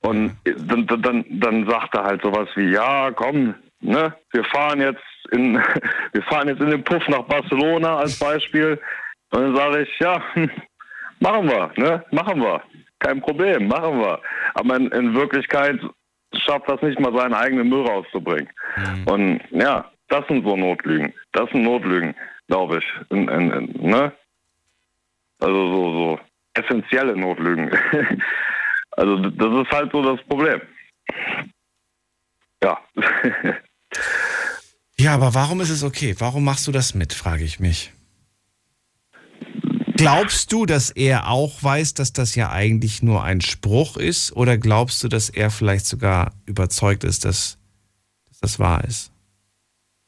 Und 0.00 0.36
dann, 0.44 0.86
dann, 0.86 1.24
dann 1.28 1.68
sagt 1.68 1.94
er 1.94 2.04
halt 2.04 2.22
sowas 2.22 2.48
wie, 2.56 2.70
ja, 2.70 3.10
komm, 3.10 3.54
ne, 3.80 4.14
wir 4.32 4.44
fahren 4.44 4.80
jetzt 4.80 5.04
in, 5.32 5.62
wir 6.12 6.22
fahren 6.22 6.48
jetzt 6.48 6.62
in 6.62 6.70
den 6.70 6.82
Puff 6.82 7.06
nach 7.08 7.24
Barcelona 7.24 7.98
als 7.98 8.18
Beispiel. 8.18 8.80
Und 9.32 9.42
dann 9.42 9.56
sage 9.56 9.82
ich, 9.82 9.98
ja, 9.98 10.22
machen 11.20 11.48
wir, 11.48 11.70
ne, 11.76 12.04
machen 12.10 12.40
wir. 12.40 12.62
Kein 12.98 13.20
Problem, 13.20 13.68
machen 13.68 14.00
wir. 14.00 14.20
Aber 14.54 14.76
in, 14.76 14.90
in 14.92 15.14
Wirklichkeit 15.14 15.78
schafft 16.44 16.68
das 16.68 16.80
nicht 16.82 16.98
mal, 16.98 17.14
seinen 17.14 17.34
eigenen 17.34 17.68
Müll 17.68 17.86
rauszubringen. 17.86 18.48
Mhm. 18.76 19.04
Und 19.06 19.40
ja, 19.50 19.90
das 20.08 20.26
sind 20.28 20.44
so 20.44 20.56
Notlügen. 20.56 21.12
Das 21.32 21.50
sind 21.50 21.62
Notlügen, 21.62 22.14
glaube 22.48 22.78
ich. 22.78 22.84
In, 23.10 23.28
in, 23.28 23.90
ne? 23.90 24.12
Also 25.40 25.74
so, 25.74 25.92
so 25.92 26.20
essentielle 26.54 27.16
Notlügen. 27.16 27.70
also 28.92 29.16
das 29.18 29.66
ist 29.66 29.72
halt 29.72 29.92
so 29.92 30.02
das 30.02 30.24
Problem. 30.26 30.60
Ja. 32.62 32.78
ja, 34.96 35.14
aber 35.14 35.34
warum 35.34 35.60
ist 35.60 35.70
es 35.70 35.84
okay? 35.84 36.14
Warum 36.18 36.44
machst 36.44 36.66
du 36.66 36.72
das 36.72 36.94
mit, 36.94 37.12
frage 37.12 37.44
ich 37.44 37.60
mich. 37.60 37.92
Glaubst 39.96 40.52
du, 40.52 40.66
dass 40.66 40.90
er 40.90 41.28
auch 41.28 41.62
weiß, 41.62 41.94
dass 41.94 42.12
das 42.12 42.34
ja 42.34 42.50
eigentlich 42.50 43.02
nur 43.02 43.24
ein 43.24 43.40
Spruch 43.40 43.96
ist? 43.96 44.34
Oder 44.34 44.58
glaubst 44.58 45.02
du, 45.02 45.08
dass 45.08 45.28
er 45.28 45.50
vielleicht 45.50 45.86
sogar 45.86 46.32
überzeugt 46.46 47.04
ist, 47.04 47.24
dass, 47.24 47.58
dass 48.28 48.38
das 48.40 48.58
wahr 48.58 48.84
ist? 48.84 49.12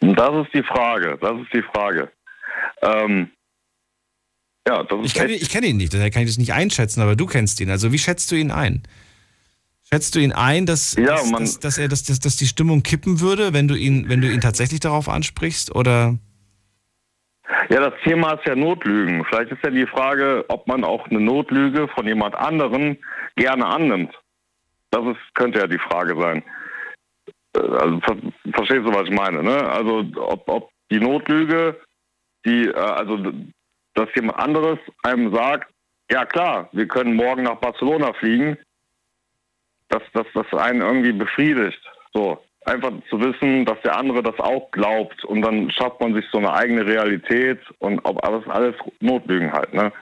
Das 0.01 0.47
ist 0.47 0.55
die 0.55 0.63
Frage. 0.63 1.19
Das 1.21 1.33
ist 1.41 1.53
die 1.53 1.63
Frage. 1.63 2.11
Ähm, 2.83 3.31
ja, 4.67 4.83
das 4.85 5.01
ist 5.01 5.07
ich 5.07 5.15
kenne 5.15 5.39
kenn 5.39 5.65
ihn 5.65 5.77
nicht, 5.79 5.95
daher 5.95 6.11
kann 6.11 6.23
ich 6.23 6.29
das 6.29 6.39
nicht 6.39 6.53
einschätzen, 6.53 7.01
aber 7.01 7.17
du 7.17 7.27
kennst 7.27 7.61
ihn. 7.61 7.71
Also 7.71 7.93
wie 7.93 7.99
schätzt 7.99 8.31
du 8.31 8.37
ihn 8.37 8.51
ein? 8.51 8.83
Schätzt 9.91 10.15
du 10.15 10.19
ihn 10.19 10.33
ein, 10.33 10.67
dass, 10.67 10.95
ja, 10.95 11.17
dass, 11.17 11.31
dass, 11.31 11.59
dass, 11.61 11.79
er, 11.79 11.89
dass, 11.89 12.03
dass, 12.03 12.21
dass 12.21 12.37
die 12.37 12.47
Stimmung 12.47 12.83
kippen 12.83 13.21
würde, 13.21 13.55
wenn 13.55 13.69
du 13.69 13.75
ihn, 13.75 14.09
wenn 14.11 14.21
du 14.21 14.31
ihn 14.31 14.43
tatsächlich 14.43 14.81
darauf 14.81 15.09
ansprichst? 15.09 15.75
Oder? 15.75 16.19
Ja, 17.71 17.81
das 17.81 17.95
Thema 18.05 18.35
ist 18.35 18.47
ja 18.47 18.55
Notlügen. 18.55 19.25
Vielleicht 19.25 19.53
ist 19.53 19.65
ja 19.65 19.71
die 19.71 19.87
Frage, 19.87 20.45
ob 20.49 20.67
man 20.67 20.85
auch 20.85 21.07
eine 21.09 21.21
Notlüge 21.21 21.89
von 21.89 22.07
jemand 22.07 22.35
anderen 22.35 22.99
gerne 23.37 23.67
annimmt. 23.67 24.15
Das 24.91 25.05
ist, 25.07 25.35
könnte 25.35 25.61
ja 25.61 25.67
die 25.67 25.79
Frage 25.79 26.21
sein. 26.21 26.43
Äh, 27.55 27.61
also 27.61 28.01
ver 28.01 28.17
verstehst 28.53 28.87
du, 28.87 28.95
was 28.95 29.09
ich 29.09 29.15
meine? 29.15 29.43
Ne? 29.43 29.57
Also 29.71 30.05
ob, 30.17 30.49
ob 30.49 30.71
die 30.91 31.01
Notlüge, 31.01 31.81
die, 32.45 32.69
äh, 32.69 32.75
also 32.75 33.19
dass 33.95 34.09
jemand 34.15 34.39
anderes 34.39 34.79
einem 35.03 35.35
sagt, 35.35 35.73
ja 36.11 36.25
klar, 36.25 36.69
wir 36.73 36.87
können 36.87 37.15
morgen 37.15 37.43
nach 37.43 37.57
Barcelona 37.57 38.13
fliegen, 38.15 38.57
dass 39.89 40.03
das, 40.13 40.27
das 40.35 40.53
einen 40.53 40.83
irgendwie 40.83 41.13
befriedigt. 41.13 41.81
So 42.13 42.43
einfach 42.69 42.93
zu 43.11 43.21
wissen, 43.21 43.65
dass 43.65 43.81
der 43.83 43.97
andere 43.97 44.23
das 44.23 44.39
auch 44.39 44.71
glaubt 44.71 45.25
und 45.25 45.43
dann 45.43 45.71
schafft 45.71 46.01
man 46.01 46.15
sich 46.15 46.25
so 46.31 46.39
eine 46.39 46.53
eigene 46.53 46.87
Realität 46.87 47.59
und 47.79 48.01
ob 48.05 48.25
alles 48.25 48.47
alles 48.49 48.75
Notlügen 49.01 49.53
halt, 49.53 49.75
ne? 49.75 49.93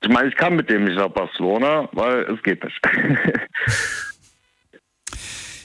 Ich 0.00 0.08
meine, 0.08 0.28
ich 0.28 0.36
kann 0.36 0.54
mit 0.54 0.70
dem 0.70 0.84
nicht 0.84 0.96
nach 0.96 1.08
Barcelona, 1.08 1.88
weil 1.92 2.20
es 2.22 2.40
geht 2.44 2.62
nicht. 2.62 2.80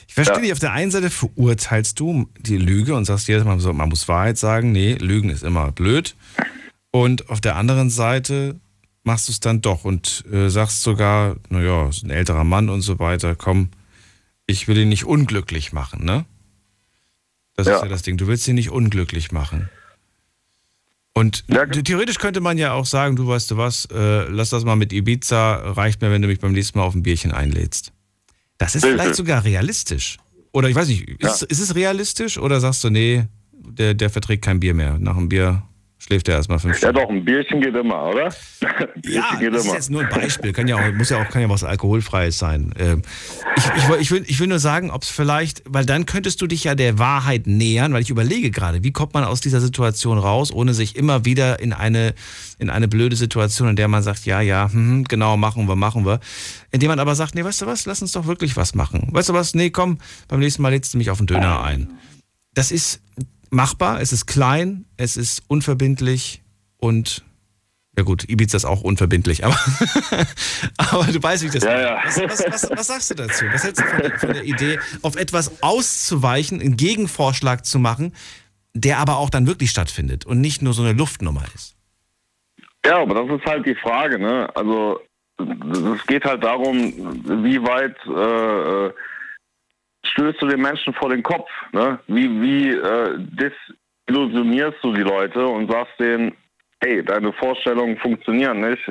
ich 0.08 0.14
verstehe 0.14 0.36
ja. 0.36 0.42
dich, 0.42 0.52
auf 0.52 0.58
der 0.58 0.72
einen 0.72 0.90
Seite 0.90 1.08
verurteilst 1.08 2.00
du 2.00 2.28
die 2.40 2.58
Lüge 2.58 2.94
und 2.94 3.04
sagst 3.04 3.28
jedes 3.28 3.44
Mal, 3.44 3.56
man 3.72 3.88
muss 3.88 4.08
Wahrheit 4.08 4.36
sagen, 4.36 4.72
nee, 4.72 4.94
Lügen 4.94 5.30
ist 5.30 5.44
immer 5.44 5.70
blöd. 5.70 6.16
Und 6.90 7.30
auf 7.30 7.40
der 7.40 7.54
anderen 7.54 7.90
Seite 7.90 8.58
machst 9.04 9.28
du 9.28 9.32
es 9.32 9.38
dann 9.38 9.60
doch 9.60 9.84
und 9.84 10.24
äh, 10.32 10.48
sagst 10.48 10.82
sogar, 10.82 11.36
naja, 11.48 11.88
ist 11.88 12.02
ein 12.04 12.10
älterer 12.10 12.44
Mann 12.44 12.68
und 12.68 12.80
so 12.80 12.98
weiter, 12.98 13.36
komm, 13.36 13.70
ich 14.46 14.68
will 14.68 14.78
ihn 14.78 14.88
nicht 14.88 15.04
unglücklich 15.04 15.72
machen, 15.72 16.04
ne? 16.04 16.24
Das 17.56 17.66
ja. 17.66 17.76
ist 17.76 17.82
ja 17.82 17.88
das 17.88 18.02
Ding. 18.02 18.16
Du 18.16 18.26
willst 18.26 18.46
ihn 18.48 18.56
nicht 18.56 18.70
unglücklich 18.70 19.32
machen. 19.32 19.68
Und 21.12 21.44
ja. 21.46 21.64
theoretisch 21.66 22.18
könnte 22.18 22.40
man 22.40 22.58
ja 22.58 22.72
auch 22.72 22.86
sagen, 22.86 23.14
du 23.14 23.28
weißt 23.28 23.52
du 23.52 23.56
was, 23.56 23.86
äh, 23.86 24.28
lass 24.28 24.50
das 24.50 24.64
mal 24.64 24.74
mit 24.74 24.92
Ibiza, 24.92 25.72
reicht 25.72 26.02
mir, 26.02 26.10
wenn 26.10 26.20
du 26.20 26.26
mich 26.26 26.40
beim 26.40 26.52
nächsten 26.52 26.78
Mal 26.78 26.84
auf 26.84 26.94
ein 26.94 27.04
Bierchen 27.04 27.30
einlädst. 27.30 27.92
Das 28.58 28.74
ist 28.74 28.82
Hilfe. 28.82 28.98
vielleicht 28.98 29.14
sogar 29.14 29.44
realistisch. 29.44 30.18
Oder 30.52 30.68
ich 30.68 30.74
weiß 30.74 30.88
nicht, 30.88 31.08
ist, 31.08 31.42
ja. 31.42 31.46
ist, 31.48 31.60
es 31.60 31.74
realistisch 31.76 32.38
oder 32.38 32.60
sagst 32.60 32.82
du, 32.82 32.90
nee, 32.90 33.26
der, 33.52 33.94
der 33.94 34.10
verträgt 34.10 34.44
kein 34.44 34.58
Bier 34.58 34.74
mehr. 34.74 34.98
Nach 34.98 35.16
einem 35.16 35.28
Bier 35.28 35.62
schläft 36.06 36.28
er 36.28 36.36
erstmal 36.36 36.58
fünf 36.58 36.76
Stunden. 36.76 36.96
Ja 36.96 37.02
doch, 37.02 37.10
ein 37.10 37.24
Bierchen 37.24 37.62
geht 37.62 37.74
immer, 37.74 38.10
oder? 38.10 38.24
ja, 39.04 39.36
geht 39.38 39.54
das 39.54 39.64
ist 39.64 39.72
jetzt 39.72 39.90
nur 39.90 40.02
ein 40.02 40.08
Beispiel. 40.10 40.52
Kann 40.52 40.68
ja 40.68 40.76
auch, 40.76 40.92
muss 40.92 41.08
ja 41.08 41.22
auch, 41.22 41.30
kann 41.30 41.40
ja 41.40 41.48
was 41.48 41.64
Alkoholfreies 41.64 42.38
sein. 42.38 42.74
Ähm, 42.78 43.02
ich, 43.56 43.64
ich, 43.64 44.00
ich, 44.00 44.10
will, 44.10 44.24
ich 44.26 44.38
will 44.38 44.48
nur 44.48 44.58
sagen, 44.58 44.90
ob 44.90 45.02
es 45.02 45.08
vielleicht, 45.08 45.62
weil 45.66 45.86
dann 45.86 46.04
könntest 46.04 46.42
du 46.42 46.46
dich 46.46 46.64
ja 46.64 46.74
der 46.74 46.98
Wahrheit 46.98 47.46
nähern, 47.46 47.94
weil 47.94 48.02
ich 48.02 48.10
überlege 48.10 48.50
gerade, 48.50 48.84
wie 48.84 48.92
kommt 48.92 49.14
man 49.14 49.24
aus 49.24 49.40
dieser 49.40 49.62
Situation 49.62 50.18
raus, 50.18 50.52
ohne 50.52 50.74
sich 50.74 50.94
immer 50.94 51.24
wieder 51.24 51.60
in 51.60 51.72
eine, 51.72 52.14
in 52.58 52.68
eine 52.68 52.86
blöde 52.86 53.16
Situation, 53.16 53.68
in 53.68 53.76
der 53.76 53.88
man 53.88 54.02
sagt, 54.02 54.26
ja, 54.26 54.42
ja, 54.42 54.70
hm, 54.70 55.04
genau, 55.04 55.38
machen 55.38 55.66
wir, 55.66 55.76
machen 55.76 56.04
wir. 56.04 56.20
Indem 56.70 56.88
man 56.88 56.98
aber 56.98 57.14
sagt, 57.14 57.34
nee, 57.34 57.44
weißt 57.44 57.62
du 57.62 57.66
was, 57.66 57.86
lass 57.86 58.02
uns 58.02 58.12
doch 58.12 58.26
wirklich 58.26 58.58
was 58.58 58.74
machen. 58.74 59.08
Weißt 59.12 59.30
du 59.30 59.32
was, 59.32 59.54
nee, 59.54 59.70
komm, 59.70 59.98
beim 60.28 60.40
nächsten 60.40 60.60
Mal 60.60 60.68
lädst 60.68 60.92
du 60.92 60.98
mich 60.98 61.08
auf 61.08 61.16
den 61.16 61.26
Döner 61.26 61.62
ein. 61.62 61.94
Das 62.52 62.70
ist, 62.70 63.00
machbar, 63.54 64.00
es 64.00 64.12
ist 64.12 64.26
klein, 64.26 64.84
es 64.96 65.16
ist 65.16 65.42
unverbindlich 65.48 66.42
und 66.76 67.24
ja 67.96 68.02
gut, 68.02 68.28
Ibiza 68.28 68.56
ist 68.56 68.64
auch 68.64 68.82
unverbindlich, 68.82 69.44
aber, 69.44 69.56
aber 70.78 71.04
du 71.04 71.22
weißt, 71.22 71.42
wie 71.42 71.46
ich 71.46 71.52
das 71.52 71.62
ja, 71.62 71.80
ja. 71.80 72.02
Was, 72.04 72.20
was, 72.20 72.44
was, 72.48 72.70
was, 72.70 72.86
sagst 72.88 73.10
du 73.10 73.14
dazu? 73.14 73.44
Was 73.52 73.62
hältst 73.62 73.80
du 73.80 73.86
von 73.86 74.00
der, 74.00 74.18
von 74.18 74.32
der, 74.32 74.44
Idee, 74.44 74.80
auf 75.02 75.14
etwas 75.14 75.62
auszuweichen, 75.62 76.60
einen 76.60 76.76
Gegenvorschlag 76.76 77.64
zu 77.64 77.78
machen, 77.78 78.12
der 78.74 78.98
aber 78.98 79.18
auch 79.18 79.30
dann 79.30 79.46
wirklich 79.46 79.70
stattfindet 79.70 80.26
und 80.26 80.40
nicht 80.40 80.60
nur 80.60 80.74
so 80.74 80.82
eine 80.82 80.92
Luftnummer 80.92 81.44
ist? 81.54 81.76
Ja, 82.84 82.98
aber 82.98 83.14
das 83.14 83.38
ist 83.38 83.46
halt 83.46 83.64
die 83.64 83.76
Frage, 83.76 84.18
ne? 84.18 84.48
Also 84.56 85.00
es 85.38 86.06
geht 86.06 86.24
halt 86.24 86.42
darum, 86.42 86.92
wie 87.44 87.62
weit 87.62 87.96
äh, 88.06 88.92
stößt 90.14 90.40
du 90.40 90.46
den 90.46 90.60
Menschen 90.60 90.94
vor 90.94 91.10
den 91.10 91.22
Kopf? 91.22 91.48
Ne? 91.72 91.98
Wie, 92.06 92.28
wie 92.40 92.70
äh, 92.70 93.18
desillusionierst 94.08 94.78
du 94.82 94.92
die 94.92 95.02
Leute 95.02 95.46
und 95.46 95.70
sagst 95.70 95.98
denen, 95.98 96.32
hey, 96.80 97.04
deine 97.04 97.32
Vorstellungen 97.32 97.96
funktionieren 97.98 98.60
nicht? 98.60 98.86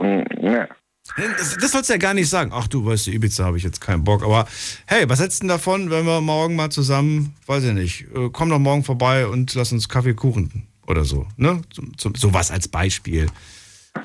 Hm, 0.00 0.24
ne. 0.40 0.68
Das, 1.16 1.56
das 1.56 1.72
sollst 1.72 1.88
du 1.88 1.94
ja 1.94 1.98
gar 1.98 2.14
nicht 2.14 2.28
sagen. 2.28 2.52
Ach 2.54 2.68
du, 2.68 2.84
weißt 2.84 3.06
du, 3.06 3.10
Ibiza 3.10 3.44
habe 3.44 3.56
ich 3.56 3.64
jetzt 3.64 3.80
keinen 3.80 4.04
Bock. 4.04 4.22
Aber 4.22 4.46
hey, 4.86 5.08
was 5.08 5.20
hältst 5.20 5.40
du 5.40 5.44
denn 5.44 5.48
davon, 5.48 5.90
wenn 5.90 6.04
wir 6.04 6.20
morgen 6.20 6.56
mal 6.56 6.70
zusammen, 6.70 7.34
weiß 7.46 7.64
ich 7.64 7.72
nicht, 7.72 8.02
äh, 8.14 8.28
komm 8.32 8.50
doch 8.50 8.58
morgen 8.58 8.84
vorbei 8.84 9.26
und 9.26 9.54
lass 9.54 9.72
uns 9.72 9.88
Kaffee 9.88 10.14
Kuchen 10.14 10.68
oder 10.86 11.04
so. 11.04 11.26
Ne? 11.36 11.62
So, 11.72 11.82
so, 11.96 12.10
sowas 12.14 12.50
als 12.50 12.68
Beispiel. 12.68 13.26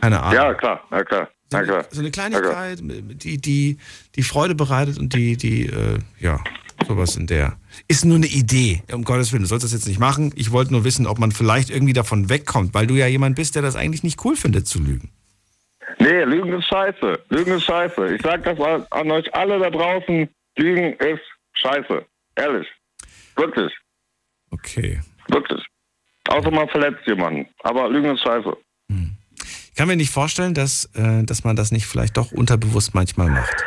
Keine 0.01 0.21
Ahnung. 0.21 0.35
Ja, 0.35 0.53
klar, 0.53 0.81
ja 0.89 1.03
klar. 1.03 1.29
So 1.51 1.57
eine, 1.57 1.85
so 1.91 1.99
eine 2.01 2.11
Kleinigkeit, 2.11 2.79
die, 2.81 3.37
die, 3.37 3.77
die 4.15 4.23
Freude 4.23 4.55
bereitet 4.55 4.97
und 4.97 5.13
die, 5.13 5.37
die, 5.37 5.67
äh, 5.67 5.99
ja, 6.19 6.43
sowas 6.87 7.15
in 7.15 7.27
der. 7.27 7.57
Ist 7.87 8.05
nur 8.05 8.17
eine 8.17 8.27
Idee, 8.27 8.81
um 8.91 9.03
Gottes 9.03 9.31
Willen. 9.31 9.43
Du 9.43 9.47
sollst 9.47 9.63
das 9.63 9.73
jetzt 9.73 9.87
nicht 9.87 9.99
machen. 9.99 10.33
Ich 10.35 10.51
wollte 10.51 10.71
nur 10.71 10.83
wissen, 10.83 11.05
ob 11.05 11.19
man 11.19 11.31
vielleicht 11.31 11.69
irgendwie 11.69 11.93
davon 11.93 12.29
wegkommt, 12.29 12.73
weil 12.73 12.87
du 12.87 12.95
ja 12.95 13.07
jemand 13.07 13.35
bist, 13.35 13.55
der 13.55 13.61
das 13.61 13.75
eigentlich 13.75 14.03
nicht 14.03 14.23
cool 14.25 14.35
findet 14.35 14.67
zu 14.67 14.79
lügen. 14.79 15.11
Nee, 15.99 16.23
Lügen 16.23 16.53
ist 16.53 16.67
scheiße. 16.67 17.19
Lügen 17.29 17.53
ist 17.53 17.63
scheiße. 17.63 18.15
Ich 18.15 18.21
sag 18.21 18.43
das 18.43 18.59
an 18.91 19.11
euch 19.11 19.33
alle 19.33 19.59
da 19.59 19.69
draußen. 19.69 20.27
Lügen 20.57 20.93
ist 20.93 21.21
scheiße. 21.53 22.05
Ehrlich. 22.35 22.67
Wirklich. 23.35 23.71
Okay. 24.51 24.99
Wirklich. 25.29 25.63
Außer 26.27 26.51
man 26.51 26.67
verletzt 26.69 27.05
jemanden. 27.05 27.47
Aber 27.63 27.89
Lügen 27.89 28.15
ist 28.15 28.23
scheiße. 28.23 28.57
Hm. 28.89 29.11
Ich 29.75 29.77
kann 29.77 29.89
mir 29.89 29.97
nicht 29.97 30.11
vorstellen, 30.11 30.53
dass, 30.53 30.85
äh, 30.95 31.25
dass 31.25 31.43
man 31.43 31.57
das 31.57 31.73
nicht 31.73 31.85
vielleicht 31.85 32.15
doch 32.15 32.31
unterbewusst 32.31 32.95
manchmal 32.95 33.29
macht. 33.29 33.65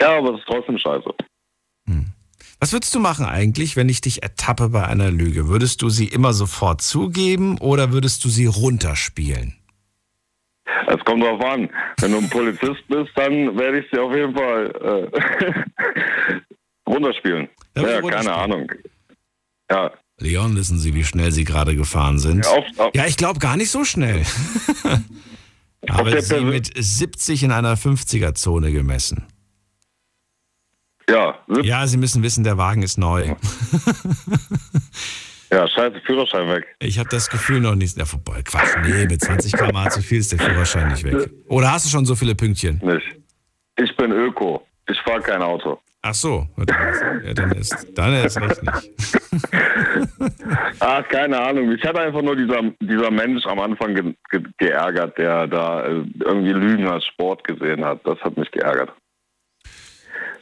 Ja, 0.00 0.16
aber 0.16 0.34
es 0.34 0.38
ist 0.38 0.46
trotzdem 0.46 0.78
scheiße. 0.78 1.10
Hm. 1.88 2.12
Was 2.60 2.72
würdest 2.72 2.94
du 2.94 3.00
machen 3.00 3.26
eigentlich, 3.26 3.74
wenn 3.74 3.88
ich 3.88 4.00
dich 4.00 4.22
ertappe 4.22 4.68
bei 4.68 4.86
einer 4.86 5.10
Lüge? 5.10 5.48
Würdest 5.48 5.82
du 5.82 5.88
sie 5.88 6.06
immer 6.06 6.32
sofort 6.32 6.82
zugeben 6.82 7.58
oder 7.58 7.90
würdest 7.90 8.24
du 8.24 8.28
sie 8.28 8.46
runterspielen? 8.46 9.56
Es 10.86 11.04
kommt 11.04 11.24
drauf 11.24 11.44
an. 11.44 11.68
Wenn 11.98 12.12
du 12.12 12.18
ein 12.18 12.30
Polizist 12.30 12.86
bist, 12.86 13.10
dann 13.16 13.58
werde 13.58 13.80
ich 13.80 13.86
sie 13.90 13.98
auf 13.98 14.14
jeden 14.14 14.36
Fall 14.36 15.10
äh, 15.10 16.40
runterspielen. 16.88 17.48
Ja, 17.76 17.88
ja 17.88 18.00
keine 18.02 18.32
Ahnung. 18.32 18.70
Ja. 19.68 19.90
Leon, 20.18 20.56
wissen 20.56 20.78
Sie, 20.78 20.94
wie 20.94 21.04
schnell 21.04 21.32
Sie 21.32 21.44
gerade 21.44 21.74
gefahren 21.74 22.18
sind? 22.18 22.46
Auf, 22.46 22.64
auf. 22.78 22.94
Ja, 22.94 23.06
ich 23.06 23.16
glaube 23.16 23.40
gar 23.40 23.56
nicht 23.56 23.70
so 23.70 23.84
schnell. 23.84 24.24
Aber 25.88 26.22
Sie 26.22 26.40
mit 26.40 26.70
70 26.76 27.42
in 27.42 27.52
einer 27.52 27.76
50er-Zone 27.76 28.72
gemessen. 28.72 29.26
Ja. 31.08 31.38
Ja, 31.62 31.86
Sie 31.86 31.98
müssen 31.98 32.22
wissen, 32.22 32.44
der 32.44 32.56
Wagen 32.56 32.82
ist 32.82 32.96
neu. 32.96 33.26
ja, 35.50 35.68
scheiße, 35.68 36.00
Führerschein 36.06 36.48
weg. 36.48 36.64
Ich 36.78 36.98
habe 36.98 37.08
das 37.10 37.28
Gefühl 37.28 37.60
noch 37.60 37.74
nicht. 37.74 37.98
Ja, 37.98 38.06
vorbei. 38.06 38.42
Quatsch, 38.42 38.76
nee, 38.82 39.06
mit 39.06 39.20
20 39.20 39.52
km 39.52 39.90
zu 39.90 40.00
viel 40.00 40.20
ist 40.20 40.32
der 40.32 40.38
Führerschein 40.38 40.88
nicht 40.88 41.04
weg. 41.04 41.30
Oder 41.48 41.72
hast 41.72 41.84
du 41.86 41.90
schon 41.90 42.06
so 42.06 42.14
viele 42.14 42.34
Pünktchen? 42.34 42.80
Nicht. 42.82 43.20
Ich 43.76 43.94
bin 43.96 44.12
Öko. 44.12 44.66
Ich 44.88 44.98
fahre 45.02 45.20
kein 45.20 45.42
Auto. 45.42 45.78
Ach 46.06 46.12
so, 46.12 46.46
ja, 46.58 47.32
dann 47.32 47.52
ist 47.52 47.74
dann 47.94 48.12
ist 48.12 48.38
recht 48.38 48.62
nicht. 48.62 48.90
Ach, 50.78 51.08
keine 51.08 51.40
Ahnung. 51.40 51.72
Ich 51.72 51.82
hatte 51.82 51.98
einfach 51.98 52.20
nur 52.20 52.36
dieser, 52.36 52.60
dieser 52.78 53.10
Mensch 53.10 53.46
am 53.46 53.58
Anfang 53.58 53.94
ge 53.94 54.14
ge 54.30 54.42
geärgert, 54.58 55.16
der 55.16 55.46
da 55.46 55.86
äh, 55.86 56.04
irgendwie 56.20 56.52
Lügen 56.52 56.86
als 56.88 57.06
Sport 57.06 57.42
gesehen 57.44 57.82
hat. 57.82 58.00
Das 58.04 58.20
hat 58.20 58.36
mich 58.36 58.50
geärgert. 58.50 58.92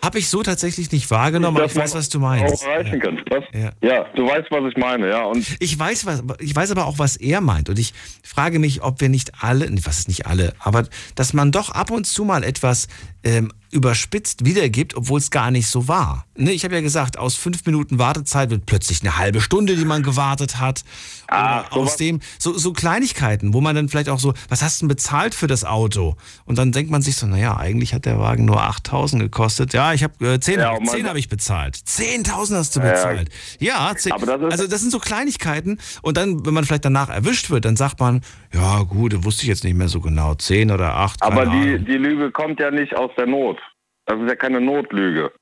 Habe 0.04 0.18
ich 0.18 0.28
so 0.28 0.42
tatsächlich 0.42 0.90
nicht 0.90 1.08
wahrgenommen, 1.12 1.58
aber 1.58 1.66
ich 1.66 1.76
weiß, 1.76 1.94
was 1.94 2.08
du 2.08 2.18
meinst. 2.18 2.64
Auch 2.64 2.68
erreichen 2.68 2.94
ja. 2.94 2.98
kannst. 2.98 3.22
Was? 3.30 3.44
Ja. 3.52 3.70
ja. 3.88 4.04
du 4.16 4.26
weißt, 4.26 4.50
was 4.50 4.68
ich 4.68 4.76
meine, 4.76 5.10
ja. 5.10 5.22
Und 5.22 5.46
ich 5.60 5.78
weiß, 5.78 6.06
was, 6.06 6.24
ich 6.40 6.56
weiß 6.56 6.72
aber 6.72 6.86
auch, 6.86 6.98
was 6.98 7.14
er 7.16 7.40
meint. 7.40 7.68
Und 7.68 7.78
ich 7.78 7.94
frage 8.24 8.58
mich, 8.58 8.82
ob 8.82 9.00
wir 9.00 9.08
nicht 9.08 9.30
alle, 9.40 9.70
was 9.84 10.00
ist 10.00 10.08
nicht 10.08 10.26
alle, 10.26 10.54
aber 10.58 10.88
dass 11.14 11.34
man 11.34 11.52
doch 11.52 11.70
ab 11.70 11.92
und 11.92 12.04
zu 12.04 12.24
mal 12.24 12.42
etwas 12.42 12.88
ähm, 13.22 13.52
überspitzt 13.72 14.44
wiedergibt, 14.44 14.94
obwohl 14.94 15.18
es 15.18 15.30
gar 15.30 15.50
nicht 15.50 15.66
so 15.66 15.88
war. 15.88 16.26
Ne, 16.36 16.52
ich 16.52 16.64
habe 16.64 16.74
ja 16.74 16.82
gesagt, 16.82 17.18
aus 17.18 17.34
fünf 17.34 17.64
Minuten 17.64 17.98
Wartezeit 17.98 18.50
wird 18.50 18.66
plötzlich 18.66 19.00
eine 19.00 19.16
halbe 19.16 19.40
Stunde, 19.40 19.76
die 19.76 19.86
man 19.86 20.02
gewartet 20.02 20.60
hat. 20.60 20.84
Ah, 21.28 21.64
so 21.72 21.80
aus 21.80 21.96
dem, 21.96 22.20
so, 22.38 22.56
so 22.56 22.74
Kleinigkeiten, 22.74 23.54
wo 23.54 23.62
man 23.62 23.74
dann 23.74 23.88
vielleicht 23.88 24.10
auch 24.10 24.20
so, 24.20 24.34
was 24.50 24.62
hast 24.62 24.80
du 24.80 24.84
denn 24.84 24.88
bezahlt 24.88 25.34
für 25.34 25.46
das 25.46 25.64
Auto? 25.64 26.16
Und 26.44 26.58
dann 26.58 26.72
denkt 26.72 26.90
man 26.90 27.00
sich 27.00 27.16
so, 27.16 27.26
naja, 27.26 27.56
eigentlich 27.56 27.94
hat 27.94 28.04
der 28.04 28.18
Wagen 28.18 28.44
nur 28.44 28.62
8000 28.62 29.22
gekostet. 29.22 29.72
Ja, 29.72 29.94
ich 29.94 30.02
habe 30.02 30.34
äh, 30.34 30.38
10, 30.38 30.60
ja, 30.60 30.78
10 30.78 31.08
habe 31.08 31.18
ich 31.18 31.30
bezahlt. 31.30 31.76
10.000 31.76 32.56
hast 32.56 32.76
du 32.76 32.80
bezahlt. 32.80 33.30
Ja, 33.58 33.88
ja 33.88 33.96
10, 33.96 34.12
das 34.18 34.28
also 34.28 34.66
das 34.66 34.82
sind 34.82 34.90
so 34.90 34.98
Kleinigkeiten. 34.98 35.78
Und 36.02 36.18
dann, 36.18 36.44
wenn 36.44 36.52
man 36.52 36.64
vielleicht 36.64 36.84
danach 36.84 37.08
erwischt 37.08 37.48
wird, 37.48 37.64
dann 37.64 37.76
sagt 37.76 38.00
man, 38.00 38.20
ja 38.52 38.82
gut, 38.82 39.24
wusste 39.24 39.44
ich 39.44 39.48
jetzt 39.48 39.64
nicht 39.64 39.76
mehr 39.76 39.88
so 39.88 40.00
genau, 40.00 40.34
10 40.34 40.70
oder 40.70 40.96
8. 40.96 41.22
Aber 41.22 41.46
die, 41.46 41.78
die 41.78 41.96
Lüge 41.96 42.30
kommt 42.30 42.60
ja 42.60 42.70
nicht 42.70 42.94
aus 42.94 43.10
der 43.16 43.26
Not. 43.26 43.61
Das 44.06 44.20
ist 44.20 44.28
ja 44.28 44.36
keine 44.36 44.60
Notlüge. 44.60 45.32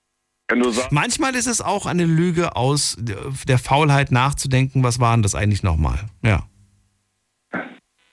Manchmal 0.91 1.35
ist 1.37 1.47
es 1.47 1.61
auch 1.61 1.87
eine 1.87 2.05
Lüge 2.05 2.57
aus 2.57 2.97
der 2.99 3.59
Faulheit 3.59 4.11
nachzudenken, 4.11 4.82
was 4.82 4.99
war 4.99 5.15
denn 5.15 5.23
das 5.23 5.35
eigentlich 5.35 5.62
nochmal? 5.62 5.99
Ja. 6.23 6.43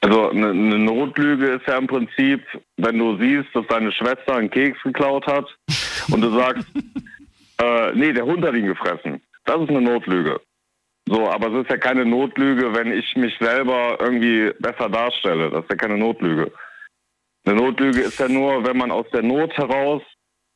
Also 0.01 0.29
eine, 0.29 0.51
eine, 0.51 0.77
Notlüge 0.77 1.47
ist 1.47 1.67
ja 1.67 1.77
im 1.77 1.87
Prinzip, 1.87 2.45
wenn 2.77 2.97
du 2.97 3.17
siehst, 3.17 3.47
dass 3.53 3.65
deine 3.67 3.91
Schwester 3.91 4.35
einen 4.35 4.51
Keks 4.51 4.81
geklaut 4.83 5.25
hat 5.25 5.45
und 6.11 6.21
du 6.21 6.31
sagst, 6.37 6.67
äh, 7.61 7.91
nee, 7.93 8.13
der 8.13 8.25
Hund 8.25 8.45
hat 8.45 8.53
ihn 8.53 8.67
gefressen. 8.67 9.21
Das 9.45 9.59
ist 9.59 9.69
eine 9.69 9.81
Notlüge. 9.81 10.39
So, 11.07 11.29
aber 11.29 11.47
es 11.47 11.63
ist 11.63 11.71
ja 11.71 11.77
keine 11.77 12.05
Notlüge, 12.05 12.73
wenn 12.73 12.91
ich 12.91 13.15
mich 13.15 13.35
selber 13.39 13.97
irgendwie 13.99 14.51
besser 14.59 14.89
darstelle. 14.89 15.49
Das 15.49 15.63
ist 15.63 15.71
ja 15.71 15.75
keine 15.75 15.97
Notlüge. 15.97 16.51
Eine 17.45 17.55
Notlüge 17.55 18.01
ist 18.01 18.19
ja 18.19 18.27
nur, 18.27 18.65
wenn 18.65 18.77
man 18.77 18.91
aus 18.91 19.05
der 19.11 19.23
Not 19.23 19.53
heraus 19.57 20.03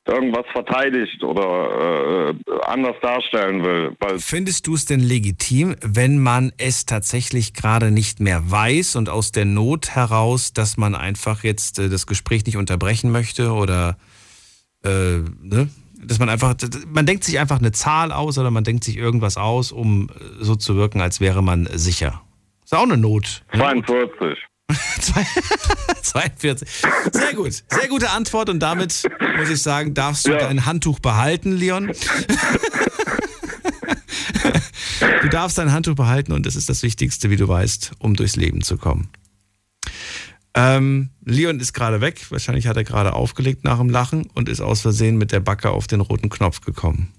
irgendwas 0.07 0.45
verteidigt 0.51 1.23
oder 1.23 2.29
äh, 2.29 2.35
anders 2.65 2.95
darstellen 3.01 3.63
will. 3.63 3.95
Findest 4.17 4.67
du 4.67 4.73
es 4.73 4.85
denn 4.85 4.99
legitim, 4.99 5.75
wenn 5.81 6.19
man 6.19 6.51
es 6.57 6.85
tatsächlich 6.85 7.53
gerade 7.53 7.91
nicht 7.91 8.19
mehr 8.19 8.49
weiß 8.49 8.95
und 8.95 9.09
aus 9.09 9.31
der 9.31 9.45
Not 9.45 9.91
heraus, 9.91 10.53
dass 10.53 10.77
man 10.77 10.95
einfach 10.95 11.43
jetzt 11.43 11.79
äh, 11.79 11.89
das 11.89 12.07
Gespräch 12.07 12.45
nicht 12.45 12.57
unterbrechen 12.57 13.11
möchte 13.11 13.51
oder 13.51 13.97
äh, 14.83 15.19
ne? 15.41 15.69
dass 16.03 16.19
man 16.19 16.29
einfach, 16.29 16.55
man 16.87 17.05
denkt 17.05 17.23
sich 17.23 17.39
einfach 17.39 17.59
eine 17.59 17.71
Zahl 17.71 18.11
aus 18.11 18.37
oder 18.37 18.49
man 18.49 18.63
denkt 18.63 18.83
sich 18.83 18.97
irgendwas 18.97 19.37
aus, 19.37 19.71
um 19.71 20.09
äh, 20.09 20.43
so 20.43 20.55
zu 20.55 20.75
wirken, 20.75 21.01
als 21.01 21.21
wäre 21.21 21.43
man 21.43 21.67
sicher. 21.73 22.21
Ist 22.63 22.73
auch 22.73 22.83
eine 22.83 22.97
Not. 22.97 23.43
42. 23.55 24.37
42. 26.01 26.67
Sehr 27.11 27.33
gut. 27.33 27.53
Sehr 27.53 27.87
gute 27.89 28.09
Antwort 28.11 28.49
und 28.49 28.59
damit 28.59 29.03
muss 29.37 29.49
ich 29.49 29.61
sagen, 29.61 29.93
darfst 29.93 30.27
du 30.27 30.31
ja. 30.31 30.39
dein 30.39 30.65
Handtuch 30.65 30.99
behalten, 30.99 31.51
Leon. 31.53 31.87
du 35.21 35.29
darfst 35.29 35.57
dein 35.57 35.71
Handtuch 35.71 35.95
behalten 35.95 36.31
und 36.31 36.45
das 36.45 36.55
ist 36.55 36.69
das 36.69 36.83
Wichtigste, 36.83 37.29
wie 37.29 37.37
du 37.37 37.47
weißt, 37.47 37.91
um 37.99 38.15
durchs 38.15 38.35
Leben 38.35 38.61
zu 38.61 38.77
kommen. 38.77 39.09
Ähm, 40.53 41.09
Leon 41.23 41.59
ist 41.59 41.73
gerade 41.73 42.01
weg. 42.01 42.25
Wahrscheinlich 42.29 42.67
hat 42.67 42.75
er 42.75 42.83
gerade 42.83 43.13
aufgelegt 43.13 43.63
nach 43.63 43.77
dem 43.77 43.89
Lachen 43.89 44.25
und 44.33 44.49
ist 44.49 44.59
aus 44.59 44.81
Versehen 44.81 45.17
mit 45.17 45.31
der 45.31 45.39
Backe 45.39 45.69
auf 45.69 45.87
den 45.87 46.01
roten 46.01 46.29
Knopf 46.29 46.61
gekommen. 46.61 47.13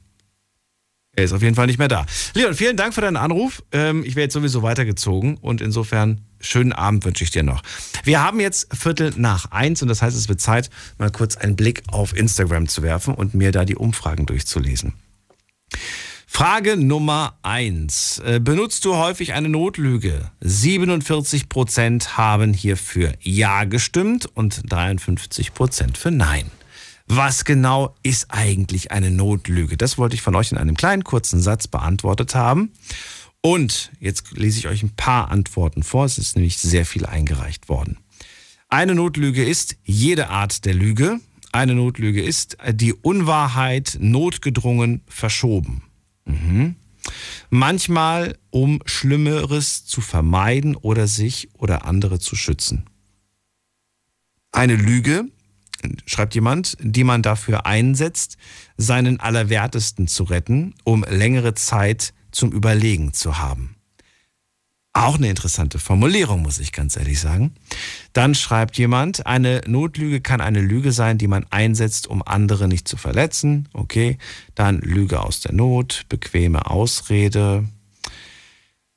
Er 1.15 1.25
ist 1.25 1.35
auf 1.35 1.43
jeden 1.43 1.55
Fall 1.55 1.67
nicht 1.67 1.79
mehr 1.79 1.89
da. 1.89 2.07
Leon, 2.33 2.55
vielen 2.55 2.79
Dank 2.79 2.95
für 2.95 3.03
deinen 3.03 3.19
Anruf. 3.19 3.63
Ähm, 3.71 4.03
ich 4.03 4.17
werde 4.17 4.23
jetzt 4.23 4.33
sowieso 4.33 4.63
weitergezogen 4.63 5.37
und 5.37 5.61
insofern 5.61 6.23
schönen 6.41 6.73
Abend 6.73 7.05
wünsche 7.05 7.23
ich 7.23 7.31
dir 7.31 7.43
noch. 7.43 7.63
Wir 8.03 8.25
haben 8.25 8.41
jetzt 8.41 8.75
Viertel 8.75 9.13
nach 9.17 9.51
eins 9.51 9.83
und 9.83 9.89
das 9.89 10.01
heißt, 10.01 10.17
es 10.17 10.31
wird 10.31 10.41
Zeit, 10.41 10.71
mal 10.97 11.11
kurz 11.11 11.37
einen 11.37 11.55
Blick 11.55 11.83
auf 11.89 12.17
Instagram 12.17 12.67
zu 12.67 12.83
werfen 12.83 13.15
und 13.15 13.35
mir 13.35 13.53
da 13.53 13.67
die 13.67 13.77
Umfragen 13.77 14.25
durchzulesen. 14.25 14.95
Frage 16.27 16.79
Nummer 16.79 17.39
eins: 17.43 18.19
äh, 18.25 18.41
Benutzt 18.41 18.87
du 18.87 18.97
häufig 18.97 19.35
eine 19.35 19.51
Notlüge? 19.51 20.31
47 20.41 21.51
Prozent 21.51 22.17
haben 22.17 22.55
hier 22.55 22.79
für 22.79 23.13
Ja 23.21 23.65
gestimmt 23.65 24.31
und 24.33 24.63
53 24.73 25.53
Prozent 25.53 25.99
für 25.99 26.11
Nein. 26.11 26.51
Was 27.15 27.45
genau 27.45 27.95
ist 28.03 28.29
eigentlich 28.31 28.91
eine 28.91 29.11
Notlüge? 29.11 29.77
Das 29.77 29.99
wollte 29.99 30.15
ich 30.15 30.23
von 30.23 30.35
euch 30.35 30.51
in 30.51 30.57
einem 30.57 30.79
kleinen 30.79 31.05
kurzen 31.05 31.43
Satz 31.43 31.69
beantwortet 31.69 32.35
haben. 32.35 32.73
Und 33.43 33.93
jetzt 34.01 34.31
lese 34.31 34.59
ich 34.59 34.67
euch 34.67 34.83
ein 34.83 34.97
paar 34.97 35.31
Antworten 35.31 35.83
vor. 35.83 36.07
Es 36.07 36.17
ist 36.17 36.37
nämlich 36.37 36.57
sehr 36.57 36.87
viel 36.87 37.05
eingereicht 37.05 37.69
worden. 37.69 37.99
Eine 38.71 38.95
Notlüge 38.95 39.45
ist 39.45 39.77
jede 39.85 40.31
Art 40.31 40.65
der 40.65 40.73
Lüge. 40.73 41.21
Eine 41.53 41.75
Notlüge 41.75 42.23
ist 42.23 42.57
die 42.73 42.95
Unwahrheit 42.95 43.99
notgedrungen 44.01 45.03
verschoben. 45.07 45.83
Mhm. 46.25 46.77
Manchmal, 47.51 48.39
um 48.49 48.81
Schlimmeres 48.87 49.85
zu 49.85 50.01
vermeiden 50.01 50.77
oder 50.77 51.07
sich 51.07 51.51
oder 51.59 51.85
andere 51.85 52.21
zu 52.21 52.37
schützen. 52.37 52.87
Eine 54.51 54.77
Lüge 54.77 55.27
schreibt 56.07 56.35
jemand, 56.35 56.77
die 56.81 57.05
man 57.05 57.23
dafür 57.23 57.67
einsetzt, 57.67 58.37
seinen 58.77 59.21
Allerwertesten 59.21 60.09
zu 60.09 60.25
retten, 60.25 60.75
um 60.85 61.05
längere 61.09 61.55
Zeit 61.55 62.15
zum 62.31 62.53
Überlegen 62.53 63.13
zu 63.13 63.39
haben. 63.39 63.77
Auch 64.95 65.17
eine 65.17 65.31
interessante 65.31 65.79
Formulierung, 65.79 66.43
muss 66.43 66.59
ich 66.59 66.71
ganz 66.71 66.97
ehrlich 66.97 67.19
sagen. 67.19 67.55
Dann 68.13 68.35
schreibt 68.35 68.77
jemand, 68.77 69.27
eine 69.27 69.63
Notlüge 69.67 70.21
kann 70.21 70.43
eine 70.43 70.61
Lüge 70.61 70.93
sein, 70.93 71.17
die 71.17 71.29
man 71.29 71.47
einsetzt, 71.49 72.07
um 72.07 72.23
andere 72.23 72.69
nicht 72.69 72.87
zu 72.87 72.99
verletzen. 72.99 73.71
Okay. 73.73 74.19
Dann 74.55 74.81
Lüge 74.81 75.23
aus 75.23 75.41
der 75.41 75.53
Not, 75.53 76.05
bequeme 76.11 76.67
Ausrede, 76.71 77.65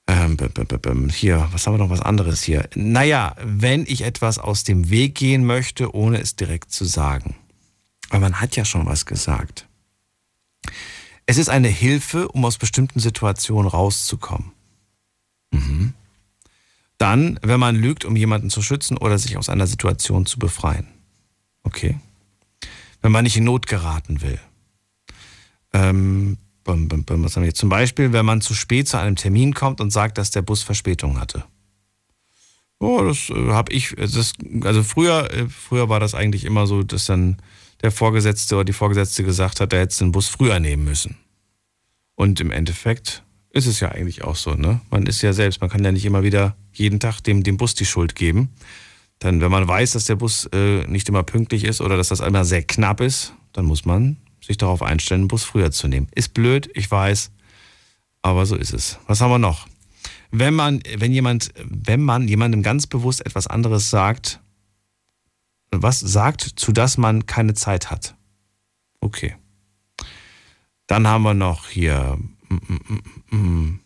ähm, 0.07 1.09
hier, 1.09 1.47
was 1.51 1.65
haben 1.65 1.73
wir 1.73 1.79
noch 1.79 1.89
was 1.89 2.01
anderes 2.01 2.43
hier? 2.43 2.69
Naja, 2.75 3.35
wenn 3.41 3.85
ich 3.87 4.01
etwas 4.01 4.37
aus 4.37 4.63
dem 4.63 4.89
Weg 4.89 5.15
gehen 5.15 5.45
möchte, 5.45 5.95
ohne 5.95 6.19
es 6.19 6.35
direkt 6.35 6.71
zu 6.71 6.85
sagen. 6.85 7.35
Aber 8.09 8.19
man 8.19 8.39
hat 8.39 8.55
ja 8.55 8.65
schon 8.65 8.85
was 8.85 9.05
gesagt. 9.05 9.67
Es 11.25 11.37
ist 11.37 11.49
eine 11.49 11.69
Hilfe, 11.69 12.27
um 12.27 12.45
aus 12.45 12.57
bestimmten 12.57 12.99
Situationen 12.99 13.69
rauszukommen. 13.69 14.51
Mhm. 15.51 15.93
Dann, 16.97 17.39
wenn 17.41 17.59
man 17.59 17.75
lügt, 17.75 18.05
um 18.05 18.15
jemanden 18.15 18.49
zu 18.49 18.61
schützen 18.61 18.97
oder 18.97 19.17
sich 19.17 19.37
aus 19.37 19.49
einer 19.49 19.67
Situation 19.67 20.25
zu 20.25 20.39
befreien. 20.39 20.87
Okay. 21.63 21.99
Wenn 23.01 23.11
man 23.11 23.23
nicht 23.23 23.37
in 23.37 23.43
Not 23.43 23.67
geraten 23.67 24.21
will. 24.21 24.39
Ähm, 25.73 26.37
was 26.65 27.35
haben 27.35 27.43
wir? 27.43 27.53
Zum 27.53 27.69
Beispiel, 27.69 28.11
wenn 28.11 28.25
man 28.25 28.41
zu 28.41 28.53
spät 28.53 28.87
zu 28.87 28.97
einem 28.97 29.15
Termin 29.15 29.53
kommt 29.53 29.81
und 29.81 29.91
sagt, 29.91 30.17
dass 30.17 30.31
der 30.31 30.41
Bus 30.41 30.63
Verspätung 30.63 31.19
hatte. 31.19 31.43
Oh, 32.79 33.01
das 33.03 33.29
äh, 33.29 33.51
habe 33.51 33.71
ich, 33.71 33.95
das, 33.95 34.33
also 34.63 34.83
früher, 34.83 35.31
äh, 35.31 35.47
früher 35.47 35.89
war 35.89 35.99
das 35.99 36.13
eigentlich 36.13 36.43
immer 36.43 36.67
so, 36.67 36.83
dass 36.83 37.05
dann 37.05 37.37
der 37.81 37.91
Vorgesetzte 37.91 38.55
oder 38.55 38.65
die 38.65 38.73
Vorgesetzte 38.73 39.23
gesagt 39.23 39.59
hat, 39.59 39.71
der 39.71 39.81
hätte 39.81 39.97
den 39.97 40.11
Bus 40.11 40.27
früher 40.27 40.59
nehmen 40.59 40.83
müssen. 40.83 41.17
Und 42.15 42.39
im 42.39 42.51
Endeffekt 42.51 43.23
ist 43.51 43.67
es 43.67 43.79
ja 43.79 43.89
eigentlich 43.89 44.23
auch 44.23 44.35
so, 44.35 44.55
ne? 44.55 44.81
Man 44.89 45.05
ist 45.05 45.21
ja 45.21 45.33
selbst, 45.33 45.61
man 45.61 45.69
kann 45.69 45.83
ja 45.83 45.91
nicht 45.91 46.05
immer 46.05 46.23
wieder 46.23 46.55
jeden 46.73 46.99
Tag 46.99 47.21
dem, 47.21 47.43
dem 47.43 47.57
Bus 47.57 47.75
die 47.75 47.85
Schuld 47.85 48.15
geben. 48.15 48.49
Dann, 49.19 49.39
wenn 49.39 49.51
man 49.51 49.67
weiß, 49.67 49.93
dass 49.93 50.05
der 50.05 50.15
Bus 50.15 50.49
äh, 50.51 50.85
nicht 50.87 51.07
immer 51.07 51.23
pünktlich 51.23 51.63
ist 51.63 51.79
oder 51.79 51.95
dass 51.95 52.09
das 52.09 52.21
einmal 52.21 52.43
sehr 52.43 52.63
knapp 52.63 52.99
ist, 52.99 53.33
dann 53.53 53.65
muss 53.65 53.85
man 53.85 54.17
sich 54.45 54.57
darauf 54.57 54.81
einstellen, 54.81 55.21
einen 55.21 55.27
Bus 55.27 55.43
früher 55.43 55.71
zu 55.71 55.87
nehmen. 55.87 56.07
Ist 56.13 56.33
blöd, 56.33 56.69
ich 56.73 56.89
weiß, 56.89 57.31
aber 58.21 58.45
so 58.45 58.55
ist 58.55 58.73
es. 58.73 58.99
Was 59.07 59.21
haben 59.21 59.31
wir 59.31 59.39
noch? 59.39 59.67
Wenn 60.31 60.53
man, 60.53 60.81
wenn 60.97 61.11
jemand, 61.11 61.49
wenn 61.63 62.03
man 62.03 62.27
jemandem 62.27 62.63
ganz 62.63 62.87
bewusst 62.87 63.25
etwas 63.25 63.47
anderes 63.47 63.89
sagt, 63.89 64.39
was 65.71 65.99
sagt, 65.99 66.41
zu 66.41 66.71
das 66.71 66.97
man 66.97 67.25
keine 67.25 67.53
Zeit 67.53 67.91
hat. 67.91 68.15
Okay. 68.99 69.35
Dann 70.87 71.07
haben 71.07 71.23
wir 71.23 71.33
noch 71.33 71.69
hier 71.69 72.17
mm, 72.49 72.55
mm, 72.55 73.37
mm, 73.37 73.79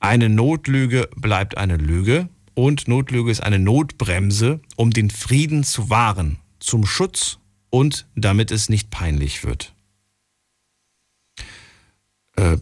eine 0.00 0.28
Notlüge 0.28 1.08
bleibt 1.16 1.56
eine 1.56 1.76
Lüge 1.76 2.28
und 2.54 2.88
Notlüge 2.88 3.30
ist 3.30 3.42
eine 3.42 3.58
Notbremse, 3.58 4.60
um 4.76 4.90
den 4.90 5.10
Frieden 5.10 5.64
zu 5.64 5.88
wahren, 5.88 6.38
zum 6.60 6.84
Schutz 6.84 7.38
und 7.74 8.06
damit 8.14 8.52
es 8.52 8.68
nicht 8.68 8.90
peinlich 8.90 9.42
wird. 9.42 9.74
Äh, 12.36 12.56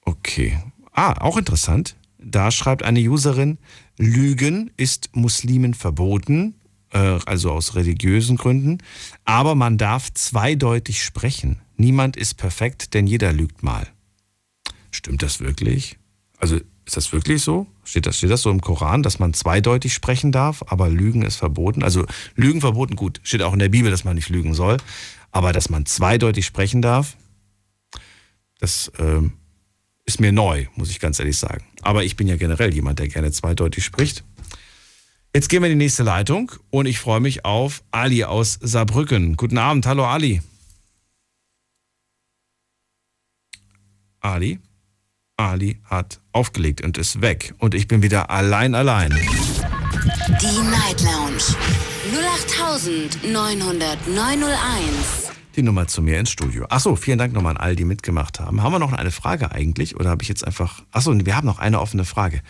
okay. 0.00 0.58
Ah, 0.90 1.12
auch 1.20 1.36
interessant. 1.36 1.94
Da 2.18 2.50
schreibt 2.50 2.82
eine 2.82 2.98
Userin, 2.98 3.58
Lügen 3.96 4.72
ist 4.76 5.10
Muslimen 5.14 5.74
verboten, 5.74 6.56
äh, 6.90 7.20
also 7.24 7.52
aus 7.52 7.76
religiösen 7.76 8.36
Gründen, 8.36 8.78
aber 9.24 9.54
man 9.54 9.78
darf 9.78 10.12
zweideutig 10.12 11.04
sprechen. 11.04 11.60
Niemand 11.76 12.16
ist 12.16 12.34
perfekt, 12.34 12.94
denn 12.94 13.06
jeder 13.06 13.32
lügt 13.32 13.62
mal. 13.62 13.86
Stimmt 14.90 15.22
das 15.22 15.38
wirklich? 15.38 16.00
Also 16.36 16.58
ist 16.84 16.96
das 16.96 17.12
wirklich 17.12 17.42
so? 17.42 17.66
Steht 17.84 18.06
das, 18.06 18.18
steht 18.18 18.30
das 18.30 18.42
so 18.42 18.50
im 18.50 18.60
Koran, 18.60 19.02
dass 19.02 19.18
man 19.18 19.34
zweideutig 19.34 19.92
sprechen 19.92 20.32
darf, 20.32 20.64
aber 20.66 20.88
Lügen 20.88 21.22
ist 21.22 21.36
verboten? 21.36 21.82
Also 21.82 22.04
Lügen 22.34 22.60
verboten, 22.60 22.96
gut, 22.96 23.20
steht 23.22 23.42
auch 23.42 23.52
in 23.52 23.58
der 23.58 23.68
Bibel, 23.68 23.90
dass 23.90 24.04
man 24.04 24.16
nicht 24.16 24.28
lügen 24.28 24.54
soll. 24.54 24.78
Aber 25.30 25.52
dass 25.52 25.70
man 25.70 25.86
zweideutig 25.86 26.44
sprechen 26.44 26.82
darf, 26.82 27.16
das 28.58 28.88
äh, 28.98 29.22
ist 30.04 30.20
mir 30.20 30.32
neu, 30.32 30.66
muss 30.74 30.90
ich 30.90 31.00
ganz 31.00 31.18
ehrlich 31.18 31.38
sagen. 31.38 31.64
Aber 31.82 32.04
ich 32.04 32.16
bin 32.16 32.28
ja 32.28 32.36
generell 32.36 32.74
jemand, 32.74 32.98
der 32.98 33.08
gerne 33.08 33.32
zweideutig 33.32 33.84
spricht. 33.84 34.24
Jetzt 35.34 35.48
gehen 35.48 35.62
wir 35.62 35.70
in 35.70 35.78
die 35.78 35.84
nächste 35.84 36.02
Leitung 36.02 36.52
und 36.70 36.86
ich 36.86 36.98
freue 36.98 37.20
mich 37.20 37.44
auf 37.44 37.82
Ali 37.90 38.24
aus 38.24 38.58
Saarbrücken. 38.60 39.36
Guten 39.36 39.56
Abend, 39.56 39.86
hallo 39.86 40.04
Ali. 40.04 40.42
Ali? 44.20 44.60
Ali 45.36 45.78
hat 45.84 46.20
aufgelegt 46.32 46.82
und 46.82 46.98
ist 46.98 47.20
weg. 47.20 47.54
Und 47.58 47.74
ich 47.74 47.88
bin 47.88 48.02
wieder 48.02 48.30
allein, 48.30 48.74
allein. 48.74 49.10
Die 49.10 50.70
Night 50.70 51.02
Lounge 51.02 51.42
0890901. 53.24 55.30
Die 55.56 55.62
Nummer 55.62 55.86
zu 55.86 56.02
mir 56.02 56.18
ins 56.18 56.30
Studio. 56.30 56.66
Achso, 56.68 56.96
vielen 56.96 57.18
Dank 57.18 57.32
nochmal 57.32 57.56
an 57.56 57.62
all, 57.62 57.76
die 57.76 57.84
mitgemacht 57.84 58.40
haben. 58.40 58.62
Haben 58.62 58.72
wir 58.72 58.78
noch 58.78 58.92
eine 58.92 59.10
Frage 59.10 59.52
eigentlich? 59.52 59.96
Oder 59.96 60.10
habe 60.10 60.22
ich 60.22 60.28
jetzt 60.28 60.46
einfach. 60.46 60.82
Achso, 60.90 61.14
wir 61.14 61.36
haben 61.36 61.46
noch 61.46 61.58
eine 61.58 61.80
offene 61.80 62.04
Frage. 62.04 62.40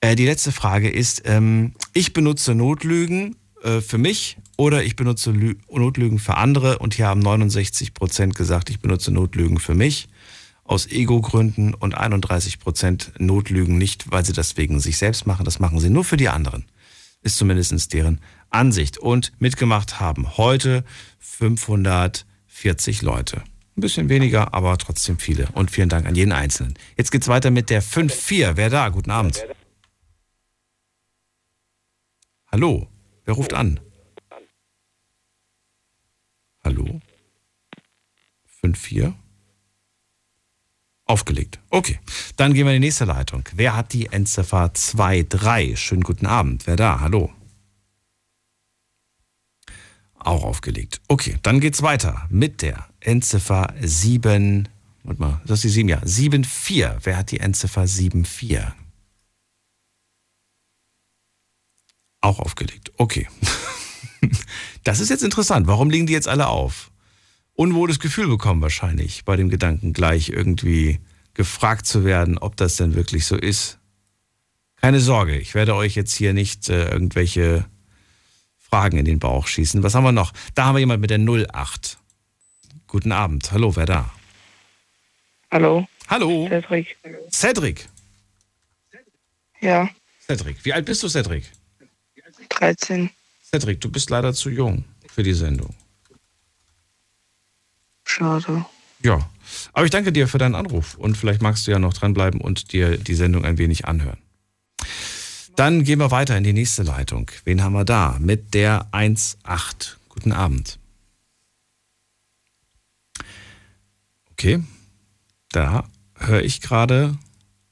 Äh, 0.00 0.16
die 0.16 0.26
letzte 0.26 0.52
Frage 0.52 0.90
ist: 0.90 1.22
ähm, 1.24 1.72
Ich 1.94 2.12
benutze 2.12 2.54
Notlügen 2.54 3.36
äh, 3.62 3.80
für 3.80 3.98
mich 3.98 4.36
oder 4.56 4.82
ich 4.82 4.96
benutze 4.96 5.30
Lü 5.30 5.54
Notlügen 5.70 6.18
für 6.18 6.36
andere. 6.36 6.78
Und 6.78 6.94
hier 6.94 7.06
haben 7.06 7.20
69 7.20 7.94
Prozent 7.94 8.34
gesagt, 8.34 8.70
ich 8.70 8.80
benutze 8.80 9.12
Notlügen 9.12 9.58
für 9.58 9.74
mich 9.74 10.08
aus 10.70 10.86
Ego-Gründen 10.86 11.74
und 11.74 11.96
31 11.96 12.60
Prozent 12.60 13.12
Notlügen 13.18 13.76
nicht, 13.76 14.12
weil 14.12 14.24
sie 14.24 14.32
das 14.32 14.56
wegen 14.56 14.78
sich 14.78 14.98
selbst 14.98 15.26
machen. 15.26 15.44
Das 15.44 15.58
machen 15.58 15.80
sie 15.80 15.90
nur 15.90 16.04
für 16.04 16.16
die 16.16 16.28
anderen. 16.28 16.64
Ist 17.22 17.38
zumindest 17.38 17.92
deren 17.92 18.20
Ansicht. 18.50 18.96
Und 18.96 19.32
mitgemacht 19.40 19.98
haben 19.98 20.36
heute 20.36 20.84
540 21.18 23.02
Leute. 23.02 23.38
Ein 23.76 23.80
bisschen 23.80 24.08
weniger, 24.08 24.54
aber 24.54 24.78
trotzdem 24.78 25.18
viele. 25.18 25.48
Und 25.54 25.72
vielen 25.72 25.88
Dank 25.88 26.06
an 26.06 26.14
jeden 26.14 26.30
Einzelnen. 26.30 26.74
Jetzt 26.96 27.10
geht's 27.10 27.26
weiter 27.26 27.50
mit 27.50 27.68
der 27.68 27.82
5-4. 27.82 28.52
Wer 28.54 28.70
da? 28.70 28.90
Guten 28.90 29.10
Abend. 29.10 29.44
Hallo. 32.46 32.86
Wer 33.24 33.34
ruft 33.34 33.54
an? 33.54 33.80
Hallo? 36.62 37.00
5-4? 38.62 39.14
Aufgelegt. 41.10 41.58
Okay. 41.70 41.98
Dann 42.36 42.54
gehen 42.54 42.66
wir 42.66 42.72
in 42.72 42.80
die 42.80 42.86
nächste 42.86 43.04
Leitung. 43.04 43.42
Wer 43.52 43.74
hat 43.74 43.92
die 43.92 44.06
Endziffer 44.06 44.68
23? 44.68 45.76
Schönen 45.76 46.04
guten 46.04 46.24
Abend. 46.24 46.68
Wer 46.68 46.76
da? 46.76 47.00
Hallo. 47.00 47.32
Auch 50.14 50.44
aufgelegt. 50.44 51.00
Okay, 51.08 51.36
dann 51.42 51.58
geht's 51.58 51.82
weiter 51.82 52.28
mit 52.30 52.62
der 52.62 52.86
Endziffer 53.00 53.74
7. 53.80 54.68
Warte 55.02 55.20
mal, 55.20 55.40
das 55.46 55.58
ist 55.58 55.64
die 55.64 55.68
7, 55.70 55.88
ja. 55.88 56.00
74. 56.00 56.86
Wer 57.02 57.16
hat 57.16 57.32
die 57.32 57.40
Endziffer 57.40 57.88
74? 57.88 58.58
Auch 62.20 62.38
aufgelegt. 62.38 62.92
Okay. 62.98 63.26
Das 64.84 65.00
ist 65.00 65.10
jetzt 65.10 65.22
interessant. 65.22 65.66
Warum 65.66 65.90
liegen 65.90 66.06
die 66.06 66.14
jetzt 66.14 66.28
alle 66.28 66.46
auf? 66.46 66.90
Unwohles 67.60 68.00
Gefühl 68.00 68.26
bekommen 68.26 68.62
wahrscheinlich 68.62 69.26
bei 69.26 69.36
dem 69.36 69.50
Gedanken, 69.50 69.92
gleich 69.92 70.30
irgendwie 70.30 70.98
gefragt 71.34 71.84
zu 71.84 72.06
werden, 72.06 72.38
ob 72.38 72.56
das 72.56 72.76
denn 72.76 72.94
wirklich 72.94 73.26
so 73.26 73.36
ist. 73.36 73.78
Keine 74.76 74.98
Sorge, 74.98 75.38
ich 75.38 75.54
werde 75.54 75.74
euch 75.74 75.94
jetzt 75.94 76.14
hier 76.14 76.32
nicht 76.32 76.70
äh, 76.70 76.88
irgendwelche 76.88 77.66
Fragen 78.58 78.96
in 78.96 79.04
den 79.04 79.18
Bauch 79.18 79.46
schießen. 79.46 79.82
Was 79.82 79.94
haben 79.94 80.04
wir 80.04 80.12
noch? 80.12 80.32
Da 80.54 80.64
haben 80.64 80.76
wir 80.76 80.80
jemand 80.80 81.02
mit 81.02 81.10
der 81.10 81.18
08. 81.18 81.98
Guten 82.86 83.12
Abend. 83.12 83.52
Hallo, 83.52 83.76
wer 83.76 83.84
da? 83.84 84.10
Hallo. 85.50 85.86
Hallo. 86.08 86.48
Cedric. 86.48 86.96
Cedric. 87.30 87.88
Ja. 89.60 89.90
Cedric. 90.26 90.64
Wie 90.64 90.72
alt 90.72 90.86
bist 90.86 91.02
du, 91.02 91.08
Cedric? 91.10 91.44
13. 92.48 93.10
Cedric, 93.42 93.82
du 93.82 93.90
bist 93.90 94.08
leider 94.08 94.32
zu 94.32 94.48
jung 94.48 94.84
für 95.08 95.22
die 95.22 95.34
Sendung. 95.34 95.74
Schade. 98.10 98.64
Ja. 99.02 99.30
Aber 99.72 99.84
ich 99.84 99.90
danke 99.90 100.12
dir 100.12 100.26
für 100.26 100.38
deinen 100.38 100.56
Anruf 100.56 100.94
und 100.96 101.16
vielleicht 101.16 101.42
magst 101.42 101.66
du 101.66 101.70
ja 101.70 101.78
noch 101.78 101.94
dranbleiben 101.94 102.40
und 102.40 102.72
dir 102.72 102.96
die 102.96 103.14
Sendung 103.14 103.44
ein 103.44 103.56
wenig 103.56 103.86
anhören. 103.86 104.18
Dann 105.54 105.84
gehen 105.84 106.00
wir 106.00 106.10
weiter 106.10 106.36
in 106.36 106.42
die 106.42 106.52
nächste 106.52 106.82
Leitung. 106.82 107.30
Wen 107.44 107.62
haben 107.62 107.72
wir 107.72 107.84
da? 107.84 108.16
Mit 108.18 108.52
der 108.54 108.86
1.8. 108.92 109.96
Guten 110.08 110.32
Abend. 110.32 110.78
Okay. 114.32 114.62
Da 115.52 115.84
höre 116.16 116.42
ich 116.42 116.60
gerade 116.60 117.16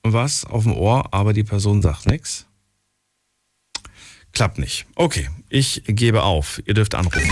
was 0.03 0.45
auf 0.45 0.63
dem 0.63 0.73
Ohr, 0.73 1.13
aber 1.13 1.33
die 1.33 1.45
Person 1.45 1.83
sagt 1.83 2.07
nichts. 2.07 2.47
Klappt 4.33 4.59
nicht. 4.59 4.87
Okay, 4.95 5.29
ich 5.49 5.83
gebe 5.87 6.23
auf. 6.23 6.63
Ihr 6.65 6.75
dürft 6.75 6.95
anrufen. 6.95 7.23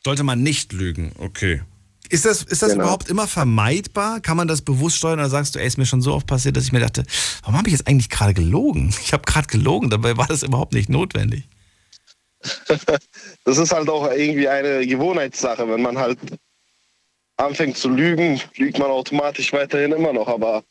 Sollte 0.03 0.23
man 0.23 0.41
nicht 0.43 0.71
lügen, 0.71 1.11
okay. 1.19 1.61
Ist 2.09 2.25
das, 2.25 2.43
ist 2.43 2.61
das 2.61 2.71
Genau. 2.71 2.83
überhaupt 2.83 3.09
immer 3.09 3.25
vermeidbar? 3.27 4.19
Kann 4.19 4.37
man 4.37 4.47
das 4.47 4.61
bewusst 4.61 4.97
steuern 4.97 5.19
oder 5.19 5.29
sagst 5.29 5.55
du, 5.55 5.59
ey, 5.59 5.65
ist 5.65 5.77
mir 5.79 5.87
schon 5.87 6.01
so 6.03 6.13
oft 6.13 6.27
passiert, 6.27 6.55
dass 6.55 6.65
ich 6.65 6.71
mir 6.71 6.79
dachte, 6.79 7.03
warum 7.41 7.57
habe 7.57 7.67
ich 7.67 7.73
jetzt 7.73 7.87
eigentlich 7.87 8.09
gerade 8.11 8.35
gelogen? 8.35 8.93
Ich 9.01 9.11
habe 9.11 9.23
gerade 9.23 9.47
gelogen, 9.47 9.89
dabei 9.89 10.15
war 10.15 10.27
das 10.27 10.43
überhaupt 10.43 10.73
nicht 10.73 10.89
notwendig. 10.89 11.47
Das 13.43 13.57
ist 13.57 13.71
halt 13.71 13.89
auch 13.89 14.11
irgendwie 14.11 14.47
eine 14.47 14.85
Gewohnheitssache. 14.85 15.67
Wenn 15.67 15.81
man 15.81 15.97
halt 15.97 16.17
anfängt 17.37 17.77
zu 17.77 17.89
lügen, 17.89 18.41
lügt 18.55 18.79
man 18.79 18.89
automatisch 18.89 19.51
weiterhin 19.53 19.91
immer 19.91 20.13
noch, 20.13 20.27
aber 20.27 20.63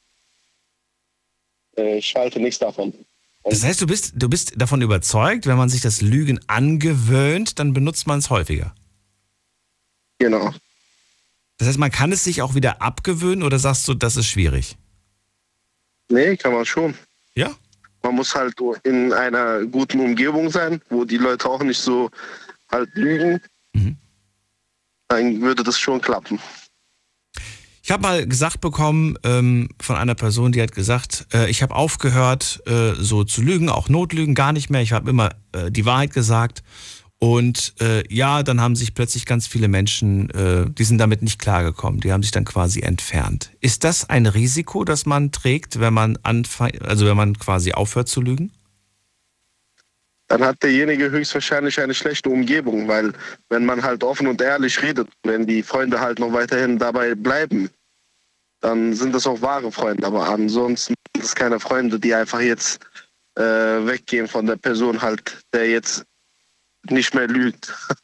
äh, 1.76 1.98
ich 1.98 2.14
halte 2.14 2.40
nichts 2.40 2.58
davon. 2.58 2.92
Das 3.44 3.62
heißt, 3.62 3.82
du 3.82 3.86
bist, 3.86 4.14
du 4.16 4.28
bist 4.28 4.54
davon 4.56 4.80
überzeugt, 4.80 5.46
wenn 5.46 5.58
man 5.58 5.68
sich 5.68 5.82
das 5.82 6.00
Lügen 6.00 6.40
angewöhnt, 6.46 7.58
dann 7.58 7.74
benutzt 7.74 8.06
man 8.06 8.18
es 8.18 8.30
häufiger. 8.30 8.74
Genau. 10.18 10.54
Das 11.58 11.68
heißt, 11.68 11.78
man 11.78 11.90
kann 11.90 12.10
es 12.10 12.24
sich 12.24 12.40
auch 12.40 12.54
wieder 12.54 12.80
abgewöhnen 12.80 13.42
oder 13.42 13.58
sagst 13.58 13.86
du, 13.86 13.94
das 13.94 14.16
ist 14.16 14.26
schwierig? 14.26 14.76
Nee, 16.08 16.36
kann 16.36 16.52
man 16.52 16.64
schon. 16.64 16.94
Ja? 17.34 17.50
Man 18.02 18.14
muss 18.14 18.34
halt 18.34 18.54
in 18.82 19.12
einer 19.12 19.64
guten 19.66 20.00
Umgebung 20.00 20.50
sein, 20.50 20.80
wo 20.88 21.04
die 21.04 21.18
Leute 21.18 21.48
auch 21.48 21.62
nicht 21.62 21.78
so 21.78 22.10
halt 22.70 22.94
lügen. 22.94 23.40
Dann 25.14 25.40
würde 25.40 25.62
das 25.62 25.78
schon 25.78 26.00
klappen. 26.00 26.40
Ich 27.82 27.90
habe 27.90 28.02
mal 28.02 28.26
gesagt 28.26 28.60
bekommen 28.62 29.18
ähm, 29.24 29.68
von 29.80 29.96
einer 29.96 30.14
Person, 30.14 30.52
die 30.52 30.62
hat 30.62 30.72
gesagt, 30.72 31.26
äh, 31.34 31.50
ich 31.50 31.62
habe 31.62 31.74
aufgehört, 31.74 32.62
äh, 32.66 32.94
so 32.98 33.24
zu 33.24 33.42
lügen, 33.42 33.68
auch 33.68 33.90
Notlügen, 33.90 34.34
gar 34.34 34.52
nicht 34.52 34.70
mehr. 34.70 34.80
Ich 34.80 34.92
habe 34.92 35.10
immer 35.10 35.30
äh, 35.52 35.70
die 35.70 35.84
Wahrheit 35.84 36.14
gesagt. 36.14 36.62
Und 37.18 37.74
äh, 37.80 38.02
ja, 38.12 38.42
dann 38.42 38.60
haben 38.60 38.74
sich 38.74 38.94
plötzlich 38.94 39.24
ganz 39.24 39.46
viele 39.46 39.68
Menschen, 39.68 40.30
äh, 40.30 40.66
die 40.68 40.84
sind 40.84 40.98
damit 40.98 41.22
nicht 41.22 41.38
klargekommen, 41.38 42.00
die 42.00 42.12
haben 42.12 42.22
sich 42.22 42.32
dann 42.32 42.44
quasi 42.44 42.80
entfernt. 42.80 43.50
Ist 43.60 43.84
das 43.84 44.08
ein 44.08 44.26
Risiko, 44.26 44.84
das 44.84 45.06
man 45.06 45.30
trägt, 45.30 45.78
wenn 45.78 45.94
man 45.94 46.18
anfängt, 46.22 46.82
also 46.82 47.06
wenn 47.06 47.16
man 47.16 47.38
quasi 47.38 47.72
aufhört 47.72 48.08
zu 48.08 48.20
lügen? 48.20 48.50
Dann 50.28 50.42
hat 50.44 50.62
derjenige 50.62 51.10
höchstwahrscheinlich 51.10 51.78
eine 51.80 51.94
schlechte 51.94 52.30
Umgebung, 52.30 52.88
weil 52.88 53.12
wenn 53.50 53.64
man 53.64 53.82
halt 53.82 54.02
offen 54.02 54.26
und 54.26 54.40
ehrlich 54.40 54.80
redet, 54.82 55.08
wenn 55.22 55.46
die 55.46 55.62
Freunde 55.62 56.00
halt 56.00 56.18
noch 56.18 56.32
weiterhin 56.32 56.78
dabei 56.78 57.14
bleiben, 57.14 57.68
dann 58.60 58.94
sind 58.94 59.14
das 59.14 59.26
auch 59.26 59.42
wahre 59.42 59.70
Freunde. 59.70 60.06
Aber 60.06 60.26
ansonsten 60.28 60.94
sind 61.14 61.24
es 61.24 61.34
keine 61.34 61.60
Freunde, 61.60 62.00
die 62.00 62.14
einfach 62.14 62.40
jetzt 62.40 62.80
äh, 63.36 63.42
weggehen 63.42 64.26
von 64.26 64.46
der 64.46 64.56
Person 64.56 65.02
halt, 65.02 65.42
der 65.52 65.68
jetzt 65.68 66.04
nicht 66.88 67.14
mehr 67.14 67.28
lügt. 67.28 67.74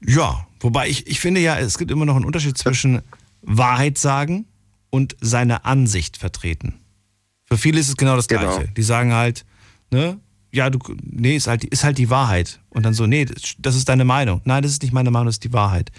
Ja, 0.00 0.46
wobei 0.60 0.88
ich, 0.88 1.08
ich 1.08 1.18
finde 1.18 1.40
ja, 1.40 1.58
es 1.58 1.76
gibt 1.76 1.90
immer 1.90 2.04
noch 2.06 2.14
einen 2.14 2.24
Unterschied 2.24 2.56
zwischen 2.56 3.02
Wahrheit 3.42 3.98
sagen 3.98 4.46
und 4.90 5.16
seine 5.20 5.64
Ansicht 5.64 6.16
vertreten. 6.16 6.80
Für 7.46 7.58
viele 7.58 7.80
ist 7.80 7.88
es 7.88 7.96
genau 7.96 8.14
das 8.14 8.28
Genau. 8.28 8.42
Gleiche. 8.42 8.68
Die 8.76 8.82
sagen 8.82 9.12
halt, 9.12 9.44
ne, 9.90 10.20
ja, 10.50 10.70
du, 10.70 10.78
nee, 11.02 11.36
ist 11.36 11.46
halt, 11.46 11.64
ist 11.64 11.84
halt 11.84 11.98
die 11.98 12.10
Wahrheit. 12.10 12.60
Und 12.70 12.84
dann 12.84 12.94
so, 12.94 13.06
nee, 13.06 13.26
das 13.58 13.76
ist 13.76 13.88
deine 13.88 14.04
Meinung. 14.04 14.40
Nein, 14.44 14.62
das 14.62 14.72
ist 14.72 14.82
nicht 14.82 14.92
meine 14.92 15.10
Meinung, 15.10 15.26
das 15.26 15.36
ist 15.36 15.44
die 15.44 15.52
Wahrheit. 15.52 15.92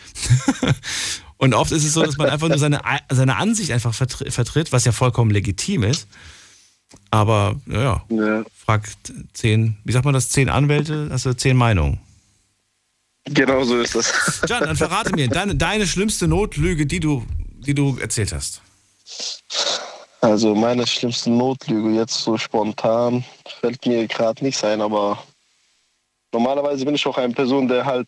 und 1.37 1.53
oft 1.53 1.71
ist 1.71 1.83
es 1.83 1.93
so, 1.93 2.03
dass 2.03 2.17
man 2.17 2.29
einfach 2.29 2.47
nur 2.47 2.57
seine, 2.57 2.81
seine 3.09 3.35
Ansicht 3.37 3.71
einfach 3.71 3.93
vertritt, 3.93 4.71
was 4.71 4.85
ja 4.85 4.91
vollkommen 4.91 5.31
legitim 5.31 5.83
ist. 5.83 6.07
Aber, 7.11 7.55
ja, 7.67 8.03
ja. 8.09 8.43
frag 8.55 8.89
zehn, 9.33 9.77
wie 9.83 9.91
sagt 9.91 10.05
man 10.05 10.13
das, 10.15 10.29
zehn 10.29 10.49
Anwälte, 10.49 11.09
hast 11.11 11.25
du 11.25 11.35
zehn 11.35 11.55
Meinungen. 11.55 11.99
Genau 13.25 13.63
so 13.63 13.79
ist 13.79 13.93
das. 13.93 14.41
Jan, 14.47 14.63
dann 14.63 14.75
verrate 14.75 15.13
mir 15.13 15.27
deine, 15.27 15.55
deine 15.55 15.85
schlimmste 15.85 16.27
Notlüge, 16.27 16.87
die 16.87 16.99
du, 16.99 17.23
die 17.59 17.75
du 17.75 17.97
erzählt 17.99 18.33
hast. 18.33 18.61
Also 20.21 20.55
meine 20.55 20.85
schlimmste 20.87 21.29
Notlüge 21.29 21.91
jetzt 21.91 22.23
so 22.23 22.37
spontan 22.37 23.23
fällt 23.59 23.85
mir 23.85 24.07
gerade 24.07 24.43
nichts 24.43 24.63
ein, 24.63 24.81
aber 24.81 25.23
normalerweise 26.31 26.85
bin 26.85 26.95
ich 26.95 27.05
auch 27.05 27.17
eine 27.17 27.33
Person, 27.33 27.67
der 27.67 27.85
halt 27.85 28.07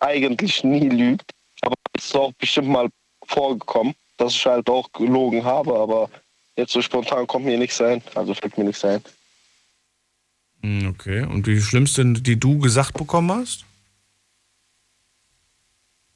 eigentlich 0.00 0.64
nie 0.64 0.88
lügt. 0.88 1.30
Aber 1.62 1.74
es 1.96 2.06
ist 2.06 2.16
auch 2.16 2.32
bestimmt 2.32 2.68
mal 2.68 2.88
vorgekommen, 3.26 3.94
dass 4.16 4.34
ich 4.34 4.46
halt 4.46 4.68
auch 4.68 4.90
gelogen 4.92 5.44
habe, 5.44 5.74
aber 5.74 6.10
jetzt 6.56 6.72
so 6.72 6.82
spontan 6.82 7.26
kommt 7.26 7.44
mir 7.44 7.58
nichts 7.58 7.80
ein. 7.80 8.02
Also 8.14 8.34
fällt 8.34 8.56
mir 8.58 8.64
nichts 8.64 8.84
ein. 8.84 9.02
Hm, 10.62 10.88
Okay, 10.90 11.22
und 11.22 11.46
die 11.46 11.60
schlimmste, 11.60 12.04
die 12.04 12.38
du 12.38 12.58
gesagt 12.58 12.94
bekommen 12.94 13.32
hast? 13.32 13.64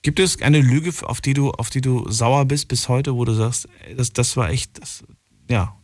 Gibt 0.02 0.20
es 0.20 0.42
eine 0.42 0.60
Lüge, 0.60 0.92
auf 1.08 1.22
die 1.22 1.32
du, 1.32 1.52
auf 1.52 1.70
die 1.70 1.80
du 1.80 2.10
sauer 2.10 2.44
bist 2.44 2.68
bis 2.68 2.90
heute, 2.90 3.14
wo 3.14 3.24
du 3.24 3.32
sagst, 3.32 3.68
das, 3.96 4.12
das 4.12 4.36
war 4.36 4.50
echt, 4.50 4.78
das, 4.78 5.02
ja, 5.48 5.74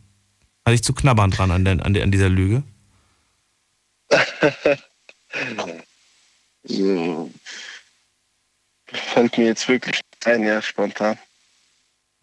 hatte 0.63 0.75
ich 0.75 0.83
zu 0.83 0.93
knabbern 0.93 1.31
dran 1.31 1.49
an, 1.49 1.65
der, 1.65 1.83
an, 1.83 1.95
der, 1.95 2.03
an 2.03 2.11
dieser 2.11 2.29
Lüge? 2.29 2.61
So. 6.63 7.31
Fällt 8.85 9.37
mir 9.37 9.45
jetzt 9.45 9.67
wirklich 9.67 10.01
ein, 10.25 10.43
ja, 10.43 10.61
spontan. 10.61 11.17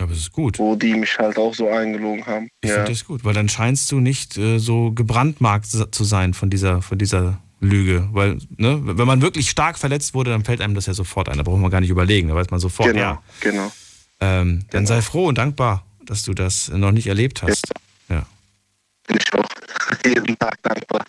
Aber 0.00 0.12
es 0.12 0.18
ist 0.18 0.32
gut. 0.32 0.58
Wo 0.58 0.76
die 0.76 0.94
mich 0.94 1.18
halt 1.18 1.38
auch 1.38 1.54
so 1.54 1.68
eingelogen 1.68 2.24
haben. 2.26 2.48
Ich 2.60 2.70
ja. 2.70 2.76
finde 2.76 2.92
das 2.92 3.04
gut, 3.04 3.24
weil 3.24 3.34
dann 3.34 3.48
scheinst 3.48 3.90
du 3.90 3.98
nicht 3.98 4.36
äh, 4.38 4.58
so 4.58 4.92
gebrandmarkt 4.92 5.66
zu 5.66 6.04
sein 6.04 6.34
von 6.34 6.50
dieser, 6.50 6.82
von 6.82 6.98
dieser 6.98 7.40
Lüge. 7.60 8.08
Weil, 8.12 8.38
ne, 8.56 8.80
wenn 8.82 9.06
man 9.06 9.22
wirklich 9.22 9.50
stark 9.50 9.76
verletzt 9.78 10.14
wurde, 10.14 10.30
dann 10.30 10.44
fällt 10.44 10.60
einem 10.60 10.74
das 10.74 10.86
ja 10.86 10.94
sofort 10.94 11.28
ein. 11.28 11.36
Da 11.36 11.42
braucht 11.42 11.58
man 11.58 11.70
gar 11.70 11.80
nicht 11.80 11.90
überlegen, 11.90 12.28
da 12.28 12.36
weiß 12.36 12.50
man 12.50 12.60
sofort, 12.60 12.90
Genau, 12.90 13.00
ja. 13.00 13.22
genau. 13.40 13.72
Ähm, 14.20 14.64
dann 14.70 14.86
sei 14.86 15.02
froh 15.02 15.26
und 15.26 15.38
dankbar, 15.38 15.84
dass 16.04 16.22
du 16.22 16.34
das 16.34 16.68
noch 16.68 16.92
nicht 16.92 17.08
erlebt 17.08 17.42
hast. 17.42 17.72
Ja. 18.08 18.24
Bin 19.06 19.16
ich 19.16 19.32
auch 19.34 19.47
jeden 20.04 20.38
Tag 20.38 20.62
dankbar. 20.62 21.04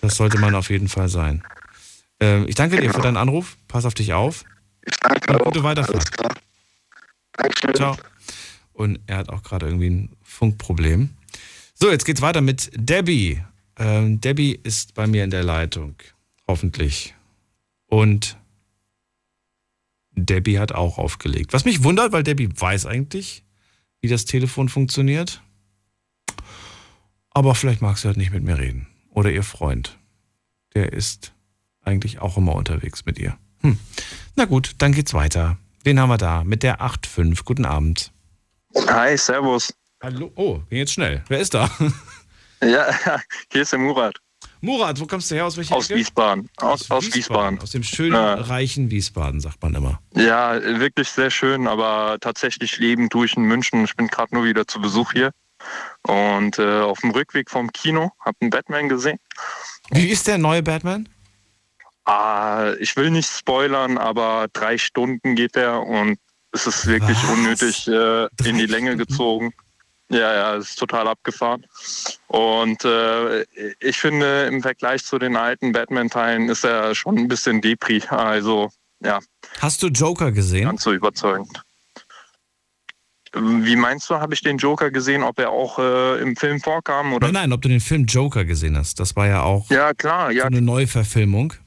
Das 0.00 0.16
sollte 0.16 0.38
man 0.38 0.54
auf 0.54 0.70
jeden 0.70 0.88
Fall 0.88 1.08
sein. 1.08 1.42
Ähm, 2.20 2.46
ich 2.48 2.54
danke 2.54 2.80
dir 2.80 2.92
für 2.92 3.00
deinen 3.00 3.16
Anruf. 3.16 3.56
Pass 3.68 3.84
auf 3.84 3.94
dich 3.94 4.12
auf. 4.12 4.44
Ich 4.84 4.96
danke 4.96 5.32
und 5.32 5.44
gute 5.44 5.62
Weiterfahrt. 5.62 6.10
Dankeschön. 7.32 7.74
Ciao. 7.74 7.96
Und 8.72 9.00
er 9.06 9.18
hat 9.18 9.28
auch 9.28 9.42
gerade 9.42 9.66
irgendwie 9.66 9.90
ein 9.90 10.16
Funkproblem. 10.22 11.10
So, 11.74 11.90
jetzt 11.90 12.04
geht's 12.04 12.22
weiter 12.22 12.40
mit 12.40 12.70
Debbie. 12.74 13.42
Ähm, 13.76 14.20
Debbie 14.20 14.58
ist 14.62 14.94
bei 14.94 15.06
mir 15.06 15.24
in 15.24 15.30
der 15.30 15.44
Leitung. 15.44 15.94
Hoffentlich. 16.46 17.14
Und 17.86 18.36
Debbie 20.12 20.58
hat 20.58 20.72
auch 20.72 20.98
aufgelegt. 20.98 21.52
Was 21.52 21.64
mich 21.64 21.84
wundert, 21.84 22.12
weil 22.12 22.22
Debbie 22.22 22.48
weiß 22.54 22.86
eigentlich, 22.86 23.44
wie 24.00 24.08
das 24.08 24.24
Telefon 24.24 24.68
funktioniert. 24.68 25.42
Aber 27.30 27.54
vielleicht 27.54 27.82
mag 27.82 27.98
sie 27.98 28.08
halt 28.08 28.16
nicht 28.16 28.32
mit 28.32 28.42
mir 28.42 28.58
reden. 28.58 28.86
Oder 29.10 29.30
ihr 29.30 29.42
Freund. 29.42 29.98
Der 30.74 30.92
ist 30.92 31.32
eigentlich 31.82 32.20
auch 32.20 32.36
immer 32.36 32.54
unterwegs 32.54 33.04
mit 33.06 33.18
ihr. 33.18 33.36
Hm. 33.62 33.78
Na 34.36 34.44
gut, 34.44 34.72
dann 34.78 34.92
geht's 34.92 35.14
weiter. 35.14 35.56
Wen 35.84 35.98
haben 36.00 36.10
wir 36.10 36.18
da? 36.18 36.44
Mit 36.44 36.62
der 36.62 36.80
8.5. 36.80 37.44
Guten 37.44 37.64
Abend. 37.64 38.12
Hi, 38.88 39.16
servus. 39.16 39.72
Hallo. 40.02 40.30
Oh, 40.36 40.60
ging 40.68 40.78
jetzt 40.78 40.92
schnell. 40.92 41.24
Wer 41.28 41.40
ist 41.40 41.54
da? 41.54 41.70
Ja, 42.60 42.88
hier 43.52 43.62
ist 43.62 43.70
der 43.70 43.78
Murat. 43.78 44.16
Murat, 44.60 44.98
wo 44.98 45.06
kommst 45.06 45.30
du 45.30 45.36
her? 45.36 45.46
Aus 45.46 45.56
welcher 45.56 45.76
Aus 45.76 45.88
Ecke? 45.88 46.00
Wiesbaden. 46.00 46.48
Aus, 46.56 46.90
aus 46.90 47.14
Wiesbaden. 47.14 47.60
Aus 47.60 47.70
dem 47.70 47.84
schönen, 47.84 48.14
Ja. 48.14 48.34
reichen 48.34 48.90
Wiesbaden, 48.90 49.38
sagt 49.40 49.62
man 49.62 49.76
immer. 49.76 50.00
Ja, 50.16 50.60
wirklich 50.60 51.08
sehr 51.08 51.30
schön, 51.30 51.68
aber 51.68 52.16
tatsächlich 52.20 52.78
leben 52.78 53.10
tue 53.10 53.26
ich 53.26 53.36
in 53.36 53.44
München. 53.44 53.84
Ich 53.84 53.94
bin 53.94 54.08
gerade 54.08 54.34
nur 54.34 54.44
wieder 54.44 54.66
zu 54.66 54.80
Besuch 54.80 55.12
hier. 55.12 55.30
Und 56.02 56.58
äh, 56.58 56.80
auf 56.80 57.00
dem 57.00 57.10
Rückweg 57.10 57.50
vom 57.50 57.70
Kino 57.72 58.10
habe 58.24 58.36
einen 58.40 58.50
Batman 58.50 58.88
gesehen. 58.88 59.18
Wie 59.90 60.08
ist 60.08 60.26
der 60.26 60.38
neue 60.38 60.62
Batman? 60.62 61.08
Ah, 62.04 62.72
ich 62.80 62.96
will 62.96 63.10
nicht 63.10 63.30
spoilern, 63.30 63.98
aber 63.98 64.46
drei 64.52 64.78
Stunden 64.78 65.34
geht 65.34 65.56
der 65.56 65.82
und 65.82 66.18
es 66.52 66.66
ist 66.66 66.86
wirklich 66.86 67.18
Was? 67.24 67.30
unnötig 67.30 67.88
äh, 67.88 68.26
in 68.48 68.56
die 68.56 68.66
Länge 68.66 68.96
gezogen. 68.96 69.52
Ja, 70.10 70.32
ja, 70.32 70.56
es 70.56 70.70
ist 70.70 70.78
total 70.78 71.06
abgefahren. 71.06 71.66
Und 72.28 72.82
äh, 72.86 73.42
ich 73.78 73.98
finde, 73.98 74.44
im 74.46 74.62
Vergleich 74.62 75.04
zu 75.04 75.18
den 75.18 75.36
alten 75.36 75.72
Batman-Teilen 75.72 76.48
ist 76.48 76.64
er 76.64 76.94
schon 76.94 77.18
ein 77.18 77.28
bisschen 77.28 77.60
Depri. 77.60 78.02
Also, 78.08 78.70
ja, 79.00 79.18
Hast 79.60 79.82
du 79.82 79.88
Joker 79.88 80.32
gesehen? 80.32 80.64
ganz 80.64 80.82
so 80.84 80.92
überzeugend. 80.94 81.62
Wie 83.34 83.76
meinst 83.76 84.08
du, 84.10 84.14
habe 84.16 84.34
ich 84.34 84.42
den 84.42 84.58
Joker 84.58 84.90
gesehen, 84.90 85.22
ob 85.22 85.38
er 85.38 85.50
auch 85.50 85.78
äh, 85.78 86.20
im 86.20 86.36
Film 86.36 86.60
vorkam? 86.60 87.12
Oder? 87.12 87.26
Nein, 87.26 87.34
nein, 87.34 87.52
ob 87.52 87.62
du 87.62 87.68
den 87.68 87.80
Film 87.80 88.04
Joker 88.06 88.44
gesehen 88.44 88.76
hast. 88.76 89.00
Das 89.00 89.16
war 89.16 89.26
ja 89.26 89.42
auch 89.42 89.70
Ja, 89.70 89.92
klar, 89.94 90.30
ja. 90.30 90.42
so 90.42 90.48
eine 90.48 90.60
Neuverfilmung. 90.62 91.52
Äh, 91.52 91.58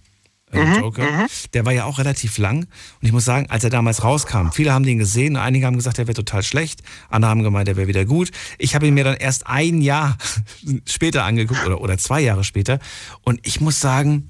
Mhm, 0.53 0.79
Joker. 0.81 1.27
Der 1.53 1.65
war 1.65 1.71
ja 1.71 1.85
auch 1.85 1.97
relativ 1.97 2.37
lang. 2.37 2.63
Und 2.63 2.67
ich 3.01 3.13
muss 3.13 3.23
sagen, 3.23 3.45
als 3.49 3.63
er 3.63 3.69
damals 3.69 4.03
rauskam, 4.03 4.49
viele 4.51 4.73
haben 4.73 4.85
den 4.85 4.97
gesehen. 4.97 5.37
Einige 5.37 5.65
haben 5.65 5.77
gesagt, 5.77 5.97
er 5.97 6.07
wäre 6.07 6.13
total 6.15 6.43
schlecht. 6.43 6.81
Andere 7.09 7.31
haben 7.31 7.43
gemeint, 7.43 7.69
er 7.69 7.77
wäre 7.77 7.87
wieder 7.87 8.03
gut. 8.03 8.31
Ich 8.57 8.75
habe 8.75 8.85
ihn 8.87 8.93
mir 8.93 9.05
dann 9.05 9.15
erst 9.15 9.47
ein 9.47 9.81
Jahr 9.81 10.17
später 10.85 11.23
angeguckt 11.23 11.65
oder, 11.65 11.79
oder 11.79 11.97
zwei 11.97 12.19
Jahre 12.19 12.43
später. 12.43 12.79
Und 13.23 13.39
ich 13.47 13.61
muss 13.61 13.79
sagen, 13.79 14.29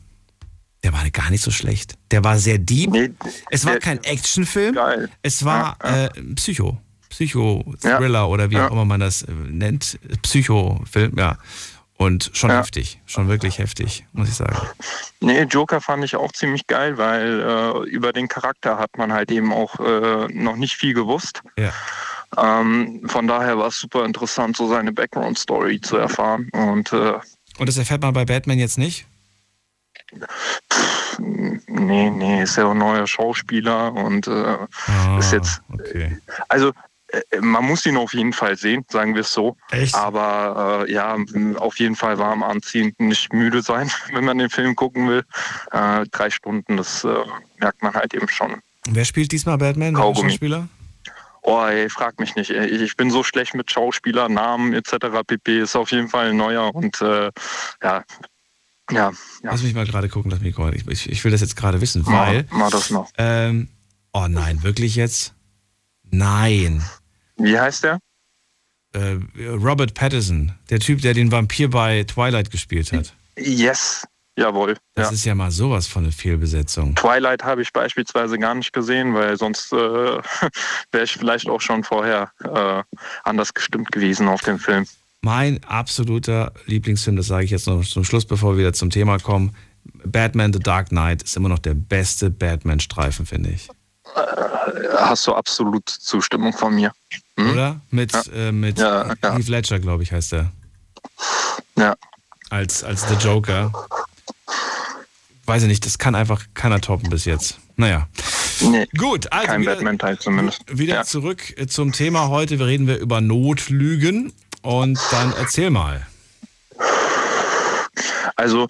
der 0.84 0.94
war 0.94 1.10
gar 1.10 1.30
nicht 1.32 1.44
so 1.44 1.52
schlecht. 1.52 1.96
Der 2.12 2.24
war 2.24 2.38
sehr 2.38 2.58
deep. 2.58 3.16
es 3.50 3.66
war 3.66 3.78
kein 3.78 4.04
Actionfilm. 4.04 4.76
Geil. 4.76 5.10
Es 5.22 5.44
war 5.46 5.78
Ja, 5.84 5.90
ja. 5.90 6.06
Äh, 6.06 6.10
Psycho. 6.36 6.78
Psycho-Thriller 7.12 8.28
oder 8.30 8.50
wie 8.50 8.56
Ja. 8.56 8.68
auch 8.68 8.72
immer 8.72 8.86
man 8.86 9.00
das 9.00 9.22
äh, 9.24 9.32
nennt. 9.32 10.00
Psycho-Film, 10.24 11.14
ja. 11.18 11.38
Und 11.98 12.32
schon 12.34 12.50
Ja. 12.50 12.58
heftig. 12.60 13.00
Schon 13.06 13.28
wirklich 13.28 13.60
heftig, 13.60 14.06
muss 14.14 14.28
ich 14.30 14.34
sagen. 14.36 14.56
Nee, 15.20 15.44
Joker 15.44 15.82
fand 15.82 16.04
ich 16.04 16.16
auch 16.16 16.32
ziemlich 16.32 16.66
geil, 16.66 16.98
weil 16.98 17.40
äh, 17.42 17.90
über 17.90 18.12
den 18.12 18.28
Charakter 18.28 18.80
hat 18.80 18.98
man 18.98 19.14
halt 19.14 19.30
eben 19.32 19.54
auch 19.54 19.80
äh, 19.80 20.28
noch 20.34 20.56
nicht 20.56 20.74
viel 20.76 20.96
gewusst. 20.96 21.44
Ja. 21.60 21.72
Ähm, 22.38 23.04
von 23.08 23.28
daher 23.28 23.58
war 23.60 23.68
es 23.68 23.80
super 23.80 24.04
interessant, 24.06 24.58
so 24.58 24.68
seine 24.68 24.92
Background-Story 24.92 25.80
zu 25.82 25.98
erfahren. 25.98 26.50
Und 26.54 26.92
äh, 26.92 27.20
Und 27.60 27.70
das 27.70 27.78
erfährt 27.78 28.02
man 28.02 28.14
bei 28.14 28.26
Batman 28.26 28.58
jetzt 28.58 28.80
nicht? 28.80 29.06
nee, 31.20 32.10
nee, 32.10 32.42
ist 32.44 32.58
ja 32.58 32.66
auch 32.66 32.72
ein 32.72 32.78
neuer 32.80 33.06
Schauspieler 33.08 33.94
und 33.94 34.28
äh, 34.28 34.58
ist 35.20 35.32
jetzt. 35.34 35.62
Ah, 35.70 35.74
Okay. 35.76 36.18
Also 36.50 36.72
man 37.42 37.66
muss 37.66 37.86
ihn 37.86 37.98
auf 37.98 38.14
jeden 38.14 38.34
Fall 38.34 38.58
sehen, 38.58 38.86
sagen 38.90 39.16
wir 39.16 39.22
es 39.22 39.34
so. 39.34 39.58
Echt? 39.72 39.96
Aber 39.96 40.86
äh, 40.88 40.92
ja, 40.92 41.18
auf 41.58 41.80
jeden 41.80 41.96
Fall 41.96 42.18
warm 42.18 42.44
anziehen, 42.44 42.94
nicht 42.98 43.34
müde 43.34 43.62
sein, 43.62 43.90
wenn 44.14 44.26
man 44.26 44.38
den 44.38 44.50
Film 44.50 44.76
gucken 44.76 45.08
will. 45.10 45.24
Äh, 45.72 46.06
drei 46.12 46.30
Stunden, 46.30 46.78
das 46.78 47.04
äh, 47.04 47.14
merkt 47.60 47.82
man 47.82 47.94
halt 47.94 48.14
eben 48.14 48.28
schon. 48.28 48.62
Wer 48.90 49.06
spielt 49.06 49.32
diesmal 49.32 49.58
Batman? 49.58 49.94
Kaugummi. 49.94 50.32
Schauspieler? 50.32 50.68
Oh, 51.44 51.66
ey, 51.66 51.90
frag 51.90 52.20
mich 52.20 52.36
nicht. 52.36 52.52
ey. 52.52 52.68
Ich 52.68 52.96
bin 52.96 53.10
so 53.10 53.24
schlecht 53.24 53.56
mit 53.56 53.72
Schauspieler, 53.72 54.30
Namen 54.30 54.74
etc. 54.74 55.08
pp. 55.26 55.60
Ist 55.62 55.76
auf 55.76 55.92
jeden 55.92 56.08
Fall 56.08 56.30
ein 56.30 56.38
neuer 56.38 56.74
und 56.74 57.02
äh, 57.02 57.32
ja, 57.84 58.04
ja, 58.92 59.10
ja. 59.10 59.12
Lass 59.44 59.64
mich 59.64 59.74
mal 59.74 59.86
gerade 59.86 60.10
gucken, 60.10 60.30
lass 60.32 60.42
mich 60.42 60.56
gucken. 60.56 60.74
Ich, 60.76 60.88
ich, 60.88 61.10
ich 61.10 61.24
will 61.24 61.32
das 61.32 61.42
jetzt 61.42 61.56
gerade 61.56 61.82
wissen, 61.82 62.04
Mal- 62.04 62.28
weil. 62.28 62.46
mal 62.52 62.70
das 62.70 62.90
noch. 62.92 63.10
Ähm, 63.18 63.70
oh 64.14 64.28
nein, 64.28 64.62
wirklich 64.64 64.96
jetzt? 64.96 65.34
Nein. 66.12 66.84
Wie 67.44 67.60
heißt 67.60 67.84
der? 67.84 68.00
Äh, 68.94 69.18
Robert 69.48 69.94
Pattinson, 69.94 70.54
der 70.70 70.80
Typ, 70.80 71.02
der 71.02 71.14
den 71.14 71.32
Vampir 71.32 71.70
bei 71.70 72.04
Twilight 72.04 72.52
gespielt 72.52 72.92
hat. 72.92 73.14
Yes, 73.38 74.06
jawohl. 74.38 74.78
Das 74.96 75.10
ja. 75.10 75.14
ist 75.14 75.26
ja 75.26 75.36
mal 75.36 75.52
sowas 75.52 75.88
von 75.88 76.04
eine 76.04 76.12
Fehlbesetzung. 76.12 76.96
Twilight 76.96 77.44
habe 77.44 77.62
ich 77.62 77.72
beispielsweise 77.72 78.38
gar 78.38 78.54
nicht 78.54 78.74
gesehen, 78.74 79.14
weil 79.14 79.38
sonst 79.38 79.72
äh, 79.72 79.76
wäre 80.92 81.04
ich 81.04 81.14
vielleicht 81.14 81.48
auch 81.48 81.62
schon 81.62 81.84
vorher 81.84 82.32
äh, 82.44 82.84
anders 83.24 83.54
gestimmt 83.54 83.92
gewesen 83.92 84.28
auf 84.28 84.42
den 84.42 84.60
Film. 84.60 84.86
Mein 85.22 85.64
absoluter 85.64 86.52
Lieblingsfilm, 86.66 87.16
das 87.16 87.28
sage 87.28 87.46
ich 87.46 87.52
jetzt 87.52 87.68
noch 87.68 87.84
zum 87.86 88.04
Schluss, 88.04 88.26
bevor 88.26 88.54
wir 88.54 88.60
wieder 88.60 88.74
zum 88.74 88.90
Thema 88.90 89.20
kommen. 89.20 89.56
Batman 90.04 90.52
The 90.52 90.60
Dark 90.60 90.90
Knight 90.90 91.24
ist 91.24 91.38
immer 91.38 91.50
noch 91.50 91.60
der 91.60 91.76
beste 91.76 92.30
Batman-Streifen, 92.30 93.26
finde 93.26 93.52
ich. 93.52 93.70
Hast 94.98 95.26
du 95.28 95.34
absolut 95.34 95.90
Zustimmung 95.90 96.54
von 96.54 96.76
mir. 96.76 96.92
Hm? 97.38 97.52
Oder? 97.52 97.82
Mit, 97.90 98.12
äh, 98.34 98.52
mit 98.52 98.78
Ja, 98.80 99.14
ja. 99.24 99.36
Heath 99.36 99.48
Ledger, 99.48 99.80
glaube 99.80 100.04
ich, 100.04 100.12
heißt 100.12 100.34
er. 100.34 100.52
Ja. 101.78 101.96
Als, 102.50 102.84
als 102.84 103.08
The 103.08 103.16
Joker. 103.16 103.72
Weiß 105.46 105.64
ich 105.64 105.68
nicht, 105.68 105.86
das 105.86 105.98
kann 105.98 106.16
einfach 106.16 106.44
keiner 106.54 106.80
toppen 106.82 107.10
bis 107.10 107.26
jetzt. 107.26 107.58
Naja. 107.78 108.08
Nee, 108.60 108.88
Gut, 108.98 109.32
also 109.32 109.48
kein 109.48 109.62
wieder, 109.62 109.74
Batman-Teil 109.76 110.20
zumindest. 110.20 110.62
wieder 110.68 110.96
Ja. 110.96 111.04
zurück 111.04 111.58
äh, 111.58 111.66
zum 111.68 111.94
Thema 111.94 112.28
heute. 112.30 112.60
Wir 112.60 112.68
reden 112.68 112.86
wir 112.88 112.98
über 112.98 113.22
Notlügen. 113.22 114.34
Und 114.62 115.00
dann 115.10 115.34
erzähl 115.34 115.72
mal. 115.72 116.06
Also 118.36 118.68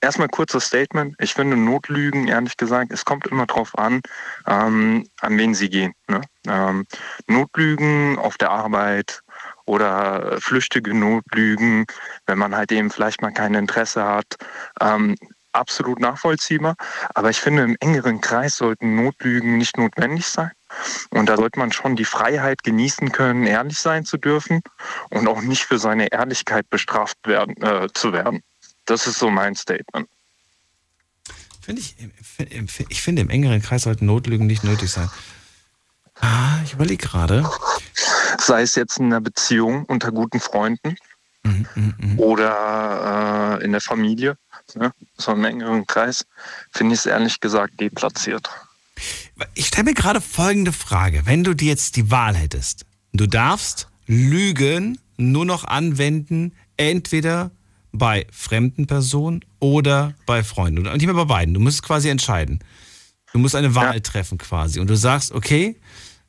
erstmal 0.00 0.28
kurzes 0.28 0.64
Statement. 0.64 1.14
Ich 1.18 1.34
finde 1.34 1.56
Notlügen, 1.56 2.28
ehrlich 2.28 2.56
gesagt, 2.56 2.92
es 2.92 3.04
kommt 3.04 3.26
immer 3.26 3.46
drauf 3.46 3.76
an, 3.78 4.00
ähm, 4.46 5.06
an 5.20 5.38
wen 5.38 5.54
sie 5.54 5.70
gehen. 5.70 5.94
Ne? 6.08 6.20
Ähm, 6.46 6.86
Notlügen 7.26 8.18
auf 8.18 8.36
der 8.38 8.50
Arbeit 8.50 9.20
oder 9.66 10.40
flüchtige 10.40 10.94
Notlügen, 10.94 11.86
wenn 12.26 12.38
man 12.38 12.56
halt 12.56 12.72
eben 12.72 12.90
vielleicht 12.90 13.22
mal 13.22 13.32
kein 13.32 13.54
Interesse 13.54 14.04
hat. 14.04 14.36
Ähm, 14.80 15.16
absolut 15.52 16.00
nachvollziehbar. 16.00 16.76
Aber 17.14 17.30
ich 17.30 17.40
finde, 17.40 17.62
im 17.62 17.76
engeren 17.80 18.20
Kreis 18.20 18.56
sollten 18.56 18.94
Notlügen 18.94 19.58
nicht 19.58 19.76
notwendig 19.76 20.26
sein. 20.26 20.52
Und 21.10 21.28
da 21.28 21.36
sollte 21.36 21.58
man 21.58 21.72
schon 21.72 21.96
die 21.96 22.04
Freiheit 22.04 22.62
genießen 22.62 23.10
können, 23.10 23.46
ehrlich 23.46 23.78
sein 23.78 24.04
zu 24.04 24.16
dürfen 24.16 24.62
und 25.10 25.26
auch 25.26 25.42
nicht 25.42 25.64
für 25.64 25.78
seine 25.78 26.12
Ehrlichkeit 26.12 26.70
bestraft 26.70 27.18
werden, 27.24 27.60
äh, 27.62 27.88
zu 27.92 28.12
werden. 28.12 28.42
Das 28.84 29.06
ist 29.06 29.18
so 29.18 29.30
mein 29.30 29.54
Statement. 29.54 30.08
Finde 31.60 31.82
ich, 31.82 31.94
ich 32.88 33.02
finde, 33.02 33.22
im 33.22 33.30
engeren 33.30 33.62
Kreis 33.62 33.82
sollten 33.82 34.06
Notlügen 34.06 34.46
nicht 34.46 34.64
nötig 34.64 34.90
sein. 34.90 35.10
Ah, 36.20 36.60
ich 36.64 36.72
überlege 36.72 37.06
gerade. 37.06 37.48
Sei 38.38 38.62
es 38.62 38.74
jetzt 38.74 38.98
in 38.98 39.06
einer 39.06 39.20
Beziehung 39.20 39.84
unter 39.84 40.10
guten 40.10 40.40
Freunden 40.40 40.96
mhm, 41.42 41.66
mh, 41.74 41.94
mh. 41.98 42.16
oder 42.16 43.58
äh, 43.60 43.64
in 43.64 43.72
der 43.72 43.80
Familie, 43.80 44.36
ne? 44.74 44.92
so 45.16 45.32
im 45.32 45.44
engeren 45.44 45.86
Kreis, 45.86 46.24
finde 46.72 46.94
ich 46.94 47.00
es 47.00 47.06
ehrlich 47.06 47.40
gesagt 47.40 47.80
deplatziert. 47.80 48.48
Ich 49.54 49.68
stelle 49.68 49.84
mir 49.84 49.94
gerade 49.94 50.20
folgende 50.20 50.72
Frage. 50.72 51.22
Wenn 51.24 51.44
du 51.44 51.54
dir 51.54 51.68
jetzt 51.68 51.96
die 51.96 52.10
Wahl 52.10 52.36
hättest, 52.36 52.84
du 53.12 53.26
darfst 53.26 53.88
Lügen 54.06 54.98
nur 55.16 55.44
noch 55.44 55.64
anwenden, 55.64 56.52
entweder 56.76 57.50
bei 57.92 58.26
fremden 58.30 58.86
Personen 58.86 59.44
oder 59.58 60.14
bei 60.26 60.42
Freunden. 60.44 60.86
Und 60.86 60.92
nicht 60.94 61.06
mehr 61.06 61.14
bei 61.14 61.24
beiden. 61.24 61.54
Du 61.54 61.60
musst 61.60 61.82
quasi 61.82 62.08
entscheiden. 62.08 62.60
Du 63.32 63.38
musst 63.38 63.54
eine 63.54 63.74
Wahl 63.74 63.94
ja. 63.94 64.00
treffen 64.00 64.38
quasi. 64.38 64.80
Und 64.80 64.88
du 64.88 64.96
sagst, 64.96 65.32
okay, 65.32 65.76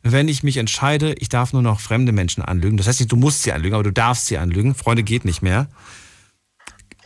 wenn 0.03 0.27
ich 0.27 0.43
mich 0.43 0.57
entscheide, 0.57 1.13
ich 1.13 1.29
darf 1.29 1.53
nur 1.53 1.61
noch 1.61 1.79
fremde 1.79 2.11
Menschen 2.11 2.43
anlügen. 2.43 2.77
Das 2.77 2.87
heißt 2.87 2.99
nicht, 2.99 3.11
du 3.11 3.15
musst 3.15 3.43
sie 3.43 3.51
anlügen, 3.51 3.75
aber 3.75 3.83
du 3.83 3.91
darfst 3.91 4.27
sie 4.27 4.37
anlügen. 4.37 4.75
Freunde 4.75 5.03
geht 5.03 5.25
nicht 5.25 5.41
mehr 5.41 5.67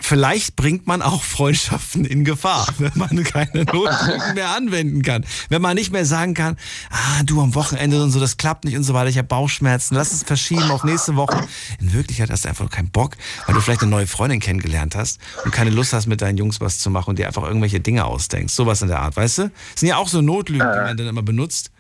vielleicht 0.06 0.56
bringt 0.56 0.86
man 0.86 1.02
auch 1.02 1.24
Freundschaften 1.24 2.06
in 2.06 2.24
Gefahr, 2.24 2.68
wenn 2.78 2.92
man 2.96 3.24
keine 3.24 3.64
Noten 3.66 4.36
mehr 4.36 4.50
anwenden 4.50 5.02
kann. 5.02 5.26
Wenn 5.50 5.62
man 5.62 5.76
nicht 5.76 5.92
mehr 5.92 6.06
sagen 6.06 6.36
kann, 6.36 6.58
ah, 6.92 7.24
du 7.24 7.42
am 7.42 7.56
Wochenende 7.56 8.02
und 8.02 8.12
so, 8.12 8.20
das 8.20 8.38
klappt 8.38 8.66
nicht 8.66 8.78
und 8.78 8.84
so 8.84 8.94
weiter, 8.94 9.10
ich 9.10 9.18
habe 9.18 9.28
Bauchschmerzen, 9.28 9.96
lass 9.96 10.12
es 10.12 10.24
verschieben 10.24 10.70
auf 10.70 10.84
nächste 10.84 11.16
Woche. 11.16 11.48
In 11.80 11.94
Wirklichkeit 11.94 12.30
hast 12.30 12.46
du 12.46 12.50
einfach 12.50 12.70
keinen 12.70 12.92
Bock, 12.92 13.18
weil 13.48 13.56
du 13.56 13.62
vielleicht 13.62 13.82
eine 13.82 13.90
neue 13.90 14.06
Freundin 14.06 14.40
kennengelernt 14.40 14.96
hast 14.96 15.20
und 15.44 15.52
keine 15.52 15.72
Lust 15.72 15.94
hast, 15.94 16.06
mit 16.06 16.22
deinen 16.22 16.38
Jungs 16.38 16.62
was 16.62 16.78
zu 16.78 16.92
machen 16.92 17.12
und 17.12 17.20
dir 17.20 17.28
einfach 17.28 17.44
irgendwelche 17.44 17.80
Dinge 17.80 18.06
ausdenkst. 18.06 18.54
Sowas 18.54 18.82
in 18.84 18.90
der 18.90 19.00
Art, 19.00 19.18
weißt 19.18 19.40
du? 19.40 19.42
Das 19.44 19.80
sind 19.80 19.90
ja 19.90 19.98
auch 19.98 20.08
so 20.08 20.22
Notlügen, 20.22 20.68
die 20.72 20.80
man 20.80 20.98
dann 20.98 21.08
immer 21.08 21.24
benutzt, 21.24 21.72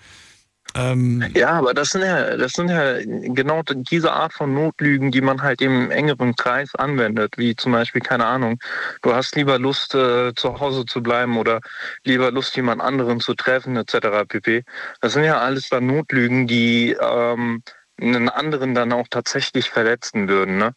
ähm 0.75 1.23
ja, 1.35 1.51
aber 1.51 1.73
das 1.73 1.89
sind 1.89 2.01
ja, 2.01 2.35
das 2.37 2.53
sind 2.53 2.69
ja 2.69 2.97
genau 3.01 3.61
diese 3.63 4.11
Art 4.11 4.33
von 4.33 4.53
Notlügen, 4.53 5.11
die 5.11 5.21
man 5.21 5.41
halt 5.41 5.61
im 5.61 5.89
engeren 5.89 6.35
Kreis 6.35 6.75
anwendet, 6.75 7.37
wie 7.37 7.55
zum 7.55 7.71
Beispiel, 7.71 8.01
keine 8.01 8.25
Ahnung, 8.25 8.59
du 9.01 9.13
hast 9.13 9.35
lieber 9.35 9.57
Lust, 9.57 9.95
äh, 9.95 10.33
zu 10.35 10.59
Hause 10.59 10.85
zu 10.85 11.01
bleiben 11.01 11.37
oder 11.37 11.61
lieber 12.03 12.31
Lust, 12.31 12.55
jemand 12.55 12.81
anderen 12.81 13.19
zu 13.19 13.33
treffen, 13.35 13.77
etc. 13.77 14.25
pp. 14.27 14.63
Das 15.01 15.13
sind 15.13 15.23
ja 15.23 15.39
alles 15.39 15.69
dann 15.69 15.87
Notlügen, 15.87 16.47
die 16.47 16.95
ähm, 16.99 17.63
einen 17.99 18.29
anderen 18.29 18.75
dann 18.75 18.91
auch 18.91 19.07
tatsächlich 19.09 19.69
verletzen 19.69 20.27
würden. 20.27 20.57
Ne? 20.57 20.73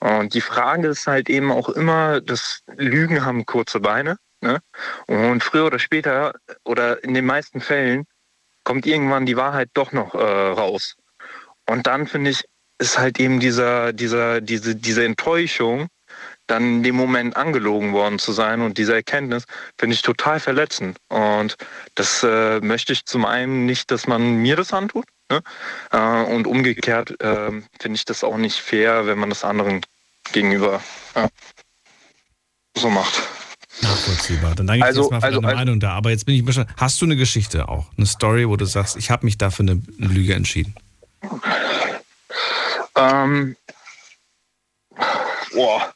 Und 0.00 0.34
die 0.34 0.40
Frage 0.40 0.88
ist 0.88 1.06
halt 1.06 1.28
eben 1.30 1.50
auch 1.50 1.68
immer, 1.68 2.20
dass 2.20 2.60
Lügen 2.76 3.24
haben 3.24 3.46
kurze 3.46 3.80
Beine. 3.80 4.16
Ne? 4.42 4.58
Und 5.06 5.42
früher 5.42 5.66
oder 5.66 5.78
später 5.78 6.34
oder 6.64 7.02
in 7.04 7.14
den 7.14 7.26
meisten 7.26 7.60
Fällen 7.60 8.06
kommt 8.70 8.86
irgendwann 8.86 9.26
die 9.26 9.36
Wahrheit 9.36 9.68
doch 9.74 9.90
noch 9.90 10.14
äh, 10.14 10.18
raus. 10.18 10.94
Und 11.68 11.88
dann 11.88 12.06
finde 12.06 12.30
ich, 12.30 12.44
ist 12.78 13.00
halt 13.00 13.18
eben 13.18 13.40
dieser, 13.40 13.92
dieser, 13.92 14.40
diese, 14.40 14.76
diese 14.76 15.04
Enttäuschung, 15.04 15.88
dann 16.46 16.62
in 16.62 16.82
dem 16.84 16.94
Moment 16.94 17.36
angelogen 17.36 17.92
worden 17.92 18.20
zu 18.20 18.30
sein 18.30 18.60
und 18.60 18.78
diese 18.78 18.94
Erkenntnis 18.94 19.46
finde 19.76 19.94
ich 19.94 20.02
total 20.02 20.38
verletzend. 20.38 20.98
Und 21.08 21.56
das 21.96 22.22
äh, 22.22 22.60
möchte 22.60 22.92
ich 22.92 23.06
zum 23.06 23.24
einen 23.24 23.66
nicht, 23.66 23.90
dass 23.90 24.06
man 24.06 24.36
mir 24.36 24.54
das 24.54 24.72
antut. 24.72 25.06
Ne? 25.32 25.42
Äh, 25.90 26.22
und 26.32 26.46
umgekehrt 26.46 27.20
äh, 27.20 27.50
finde 27.80 27.96
ich 27.96 28.04
das 28.04 28.22
auch 28.22 28.36
nicht 28.36 28.60
fair, 28.60 29.04
wenn 29.04 29.18
man 29.18 29.30
das 29.30 29.42
anderen 29.42 29.80
gegenüber 30.32 30.80
so 32.76 32.88
macht. 32.88 33.20
Nachvollziehbar. 33.82 34.54
Dann 34.54 34.66
danke 34.66 34.78
ich 34.78 34.84
also, 34.84 35.00
dir 35.00 35.04
jetzt 35.04 35.10
mal 35.12 35.20
für 35.20 35.26
also, 35.26 35.40
deine 35.40 35.48
also, 35.48 35.58
Meinung 35.58 35.80
da. 35.80 35.92
Aber 35.92 36.10
jetzt 36.10 36.26
bin 36.26 36.34
ich 36.34 36.44
bestimmt. 36.44 36.68
Hast 36.76 37.00
du 37.00 37.06
eine 37.06 37.16
Geschichte 37.16 37.68
auch? 37.68 37.86
Eine 37.96 38.06
Story, 38.06 38.48
wo 38.48 38.56
du 38.56 38.64
sagst, 38.64 38.96
ich 38.96 39.10
habe 39.10 39.24
mich 39.24 39.38
dafür 39.38 39.64
eine, 39.64 39.82
eine 39.98 40.08
Lüge 40.08 40.34
entschieden? 40.34 40.74
Ähm. 42.96 43.56
Boah. 45.52 45.92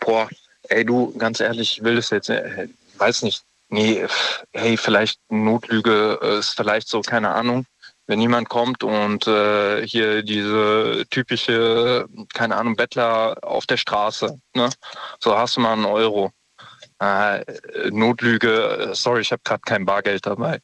Boah. 0.00 0.28
Ey, 0.68 0.84
du, 0.84 1.16
ganz 1.16 1.40
ehrlich, 1.40 1.78
ich 1.78 1.84
will 1.84 1.96
das 1.96 2.10
jetzt. 2.10 2.28
Äh, 2.28 2.68
weiß 2.98 3.22
nicht. 3.22 3.42
Nee, 3.68 4.06
hey, 4.52 4.76
vielleicht 4.76 5.18
Notlüge 5.28 6.20
ist 6.38 6.50
vielleicht 6.50 6.88
so, 6.88 7.00
keine 7.00 7.30
Ahnung 7.30 7.66
wenn 8.06 8.20
jemand 8.20 8.48
kommt 8.48 8.84
und 8.84 9.26
äh, 9.26 9.86
hier 9.86 10.22
diese 10.22 11.04
typische, 11.10 12.06
keine 12.34 12.56
Ahnung, 12.56 12.76
Bettler 12.76 13.36
auf 13.42 13.66
der 13.66 13.76
Straße, 13.76 14.38
ne? 14.54 14.70
so 15.20 15.36
hast 15.36 15.56
du 15.56 15.60
mal 15.60 15.72
einen 15.72 15.86
Euro. 15.86 16.30
Äh, 16.98 17.44
Notlüge, 17.90 18.90
sorry, 18.92 19.20
ich 19.20 19.32
habe 19.32 19.42
gerade 19.44 19.62
kein 19.62 19.84
Bargeld 19.84 20.26
dabei. 20.26 20.60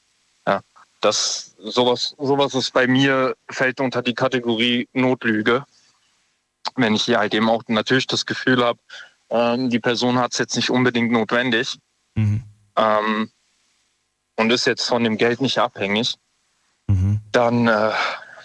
Ja, 0.46 0.60
das 1.00 1.54
sowas, 1.58 2.14
sowas 2.18 2.54
ist 2.54 2.72
bei 2.72 2.86
mir 2.86 3.36
fällt 3.50 3.80
unter 3.80 4.02
die 4.02 4.14
Kategorie 4.14 4.88
Notlüge. 4.92 5.64
Wenn 6.76 6.94
ich 6.94 7.04
hier 7.04 7.18
halt 7.18 7.34
eben 7.34 7.50
auch 7.50 7.62
natürlich 7.68 8.06
das 8.06 8.24
Gefühl 8.24 8.64
habe, 8.64 8.78
ähm, 9.30 9.68
die 9.68 9.80
Person 9.80 10.18
hat 10.18 10.32
es 10.32 10.38
jetzt 10.38 10.56
nicht 10.56 10.70
unbedingt 10.70 11.12
notwendig 11.12 11.78
mhm. 12.14 12.42
ähm, 12.76 13.30
und 14.36 14.50
ist 14.50 14.66
jetzt 14.66 14.86
von 14.86 15.04
dem 15.04 15.18
Geld 15.18 15.40
nicht 15.40 15.58
abhängig, 15.58 16.16
mhm. 16.86 17.20
dann 17.30 17.66
äh, 17.68 17.92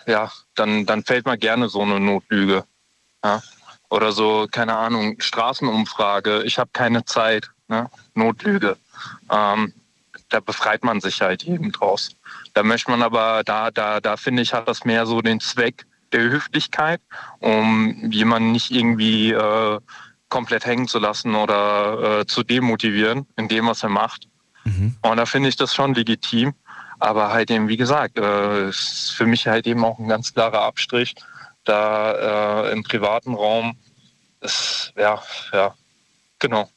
ja, 0.07 0.31
dann, 0.55 0.85
dann 0.85 1.03
fällt 1.03 1.26
mir 1.26 1.38
gerne 1.38 1.69
so 1.69 1.81
eine 1.81 1.99
Notlüge. 1.99 2.64
Ja? 3.23 3.43
Oder 3.89 4.11
so, 4.11 4.47
keine 4.51 4.76
Ahnung, 4.76 5.19
Straßenumfrage, 5.19 6.43
ich 6.43 6.57
habe 6.57 6.69
keine 6.73 7.05
Zeit 7.05 7.49
ne? 7.68 7.89
Notlüge. 8.14 8.77
Ähm, 9.30 9.73
da 10.30 10.39
befreit 10.39 10.84
man 10.84 10.99
sich 10.99 11.22
halt 11.22 11.44
eben 11.44 11.72
draus. 11.72 12.11
Da 12.53 12.64
möchte 12.64 12.91
man 12.91 13.02
aber, 13.02 13.44
da, 13.45 13.72
da, 13.72 13.99
da 13.99 14.18
finde 14.18 14.41
ich, 14.41 14.53
hat 14.53 14.68
das 14.68 14.84
mehr 14.85 15.06
so 15.06 15.22
den 15.22 15.39
Zweck 15.39 15.85
der 16.11 16.22
Höflichkeit, 16.22 17.02
um 17.39 18.11
jemanden 18.11 18.52
nicht 18.52 18.72
irgendwie 18.72 19.31
äh, 19.31 19.80
komplett 20.30 20.65
hängen 20.65 20.88
zu 20.88 20.99
lassen 20.99 21.35
oder 21.35 22.22
äh, 22.22 22.26
zu 22.26 22.44
demotivieren 22.44 23.26
in 23.38 23.48
dem, 23.48 23.68
was 23.68 23.84
er 23.84 23.89
macht. 23.89 24.27
Mhm. 24.65 24.95
Und 25.02 25.18
da 25.18 25.26
finde 25.26 25.49
ich 25.49 25.56
das 25.56 25.73
schon 25.73 25.94
legitim. 25.94 26.53
Aber 26.99 27.31
halt 27.31 27.52
eben, 27.52 27.68
wie 27.68 27.77
gesagt, 27.77 28.18
äh, 28.18 28.69
ist 28.69 29.11
für 29.11 29.27
mich 29.27 29.48
halt 29.48 29.68
eben 29.68 29.85
auch 29.85 29.99
ein 29.99 30.07
ganz 30.07 30.34
klarer 30.34 30.64
Abstrich, 30.64 31.14
da 31.64 32.64
äh, 32.65 32.72
im 32.72 32.81
privaten 32.81 33.35
Raum 33.35 33.77
ist, 34.41 34.94
ja, 34.95 35.22
ja, 35.53 35.76
genau 36.39 36.68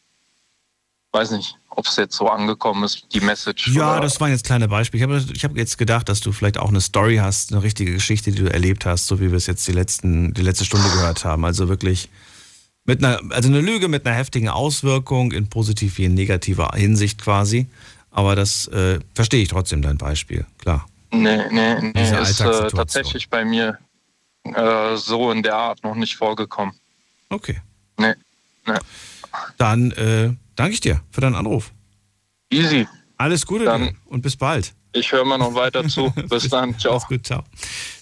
weiß 1.12 1.32
nicht, 1.32 1.56
ob 1.70 1.86
es 1.86 1.96
jetzt 1.96 2.16
so 2.16 2.28
angekommen 2.28 2.84
ist, 2.84 3.06
die 3.12 3.20
Message. 3.20 3.68
Ja, 3.68 4.00
das 4.00 4.20
waren 4.20 4.30
jetzt 4.30 4.44
kleine 4.44 4.68
Beispiele. 4.68 4.98
Ich 4.98 5.08
habe 5.08 5.32
ich 5.32 5.44
hab 5.44 5.56
jetzt 5.56 5.78
gedacht, 5.78 6.08
dass 6.08 6.20
du 6.20 6.32
vielleicht 6.32 6.58
auch 6.58 6.68
eine 6.68 6.80
Story 6.80 7.16
hast, 7.16 7.52
eine 7.52 7.62
richtige 7.62 7.92
Geschichte, 7.92 8.32
die 8.32 8.42
du 8.42 8.52
erlebt 8.52 8.86
hast, 8.86 9.06
so 9.06 9.20
wie 9.20 9.30
wir 9.30 9.36
es 9.36 9.46
jetzt 9.46 9.66
die, 9.66 9.72
letzten, 9.72 10.34
die 10.34 10.42
letzte 10.42 10.64
Stunde 10.64 10.88
gehört 10.90 11.24
haben. 11.24 11.44
Also 11.44 11.68
wirklich 11.68 12.08
mit 12.84 13.04
einer, 13.04 13.20
also 13.30 13.48
eine 13.48 13.60
Lüge 13.60 13.88
mit 13.88 14.06
einer 14.06 14.16
heftigen 14.16 14.48
Auswirkung 14.48 15.32
in 15.32 15.48
positiv 15.48 15.98
wie 15.98 16.04
in 16.04 16.14
negativer 16.14 16.70
Hinsicht 16.74 17.22
quasi. 17.22 17.66
Aber 18.10 18.34
das 18.34 18.66
äh, 18.68 18.98
verstehe 19.14 19.42
ich 19.42 19.48
trotzdem, 19.48 19.82
dein 19.82 19.98
Beispiel, 19.98 20.44
klar. 20.58 20.88
Nee, 21.12 21.42
nee, 21.50 21.80
nee, 21.80 21.92
Diese 21.94 22.16
ist 22.16 22.40
äh, 22.40 22.68
tatsächlich 22.68 23.28
bei 23.28 23.44
mir 23.44 23.78
äh, 24.44 24.96
so 24.96 25.30
in 25.30 25.42
der 25.42 25.54
Art 25.54 25.82
noch 25.82 25.94
nicht 25.94 26.16
vorgekommen. 26.16 26.74
Okay. 27.28 27.60
Nee, 27.98 28.14
nee. 28.66 28.78
Dann 29.58 29.90
äh, 29.92 30.32
Danke 30.60 30.74
ich 30.74 30.82
dir 30.82 31.00
für 31.10 31.22
deinen 31.22 31.36
Anruf. 31.36 31.72
Easy. 32.52 32.86
Alles 33.16 33.46
Gute 33.46 33.64
dann, 33.64 33.96
und 34.04 34.20
bis 34.20 34.36
bald. 34.36 34.74
Ich 34.92 35.10
höre 35.10 35.24
mal 35.24 35.38
noch 35.38 35.54
weiter 35.54 35.88
zu. 35.88 36.10
Bis 36.28 36.50
dann. 36.50 36.78
Ciao. 36.78 36.92
Alles 36.92 37.06
gut, 37.06 37.24
ciao. 37.24 37.44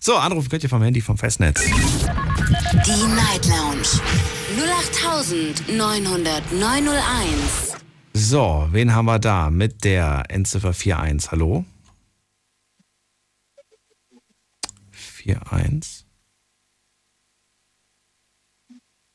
So, 0.01 0.17
Anruf 0.17 0.49
könnt 0.49 0.65
ihr 0.65 0.69
vom 0.69 0.83
Handy 0.83 1.01
vom 1.01 1.17
Festnetz. 1.17 1.65
Die 1.65 1.71
Night 3.15 3.47
Lounge 3.47 3.87
0890901. 5.71 7.77
So, 8.13 8.67
wen 8.73 8.93
haben 8.93 9.05
wir 9.05 9.21
da 9.21 9.51
mit 9.51 9.85
der 9.85 10.25
Endziffer 10.31 10.71
41? 10.71 11.31
Hallo? 11.31 11.65
41. 15.25 16.07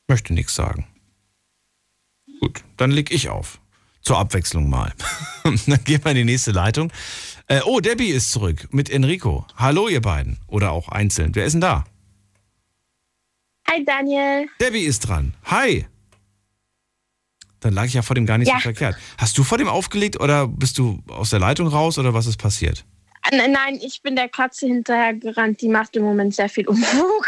Möchte 0.08 0.32
nichts 0.32 0.54
sagen. 0.54 0.86
Gut, 2.40 2.62
dann 2.76 2.90
leg 2.90 3.10
ich 3.10 3.28
auf. 3.28 3.60
Zur 4.02 4.18
Abwechslung 4.18 4.68
mal. 4.68 4.92
dann 5.44 5.84
gehen 5.84 6.04
wir 6.04 6.10
in 6.10 6.16
die 6.18 6.24
nächste 6.24 6.52
Leitung. 6.52 6.92
Äh, 7.46 7.60
oh, 7.64 7.80
Debbie 7.80 8.08
ist 8.08 8.32
zurück 8.32 8.68
mit 8.70 8.90
Enrico. 8.90 9.46
Hallo, 9.56 9.88
ihr 9.88 10.00
beiden. 10.02 10.38
Oder 10.46 10.72
auch 10.72 10.88
einzeln. 10.88 11.34
Wer 11.34 11.44
ist 11.46 11.52
denn 11.52 11.60
da? 11.60 11.84
Hi, 13.70 13.84
Daniel. 13.84 14.46
Debbie 14.60 14.80
ist 14.84 15.00
dran. 15.00 15.34
Hi. 15.44 15.86
Dann 17.60 17.72
lag 17.72 17.84
ich 17.86 17.94
ja 17.94 18.02
vor 18.02 18.14
dem 18.14 18.26
gar 18.26 18.36
nicht 18.36 18.48
Ja. 18.48 18.56
so 18.56 18.60
verkehrt. 18.60 18.96
Hast 19.16 19.38
du 19.38 19.44
vor 19.44 19.56
dem 19.56 19.68
aufgelegt 19.68 20.20
oder 20.20 20.46
bist 20.46 20.76
du 20.76 21.02
aus 21.08 21.30
der 21.30 21.38
Leitung 21.40 21.68
raus 21.68 21.98
oder 21.98 22.12
was 22.12 22.26
ist 22.26 22.36
passiert? 22.36 22.84
Nein, 23.32 23.78
ich 23.82 24.02
bin 24.02 24.16
der 24.16 24.28
Katze 24.28 24.66
hinterher 24.66 25.14
gerannt. 25.14 25.60
Die 25.62 25.68
macht 25.68 25.96
im 25.96 26.02
Moment 26.02 26.34
sehr 26.34 26.48
viel 26.48 26.68
Unfug. 26.68 27.26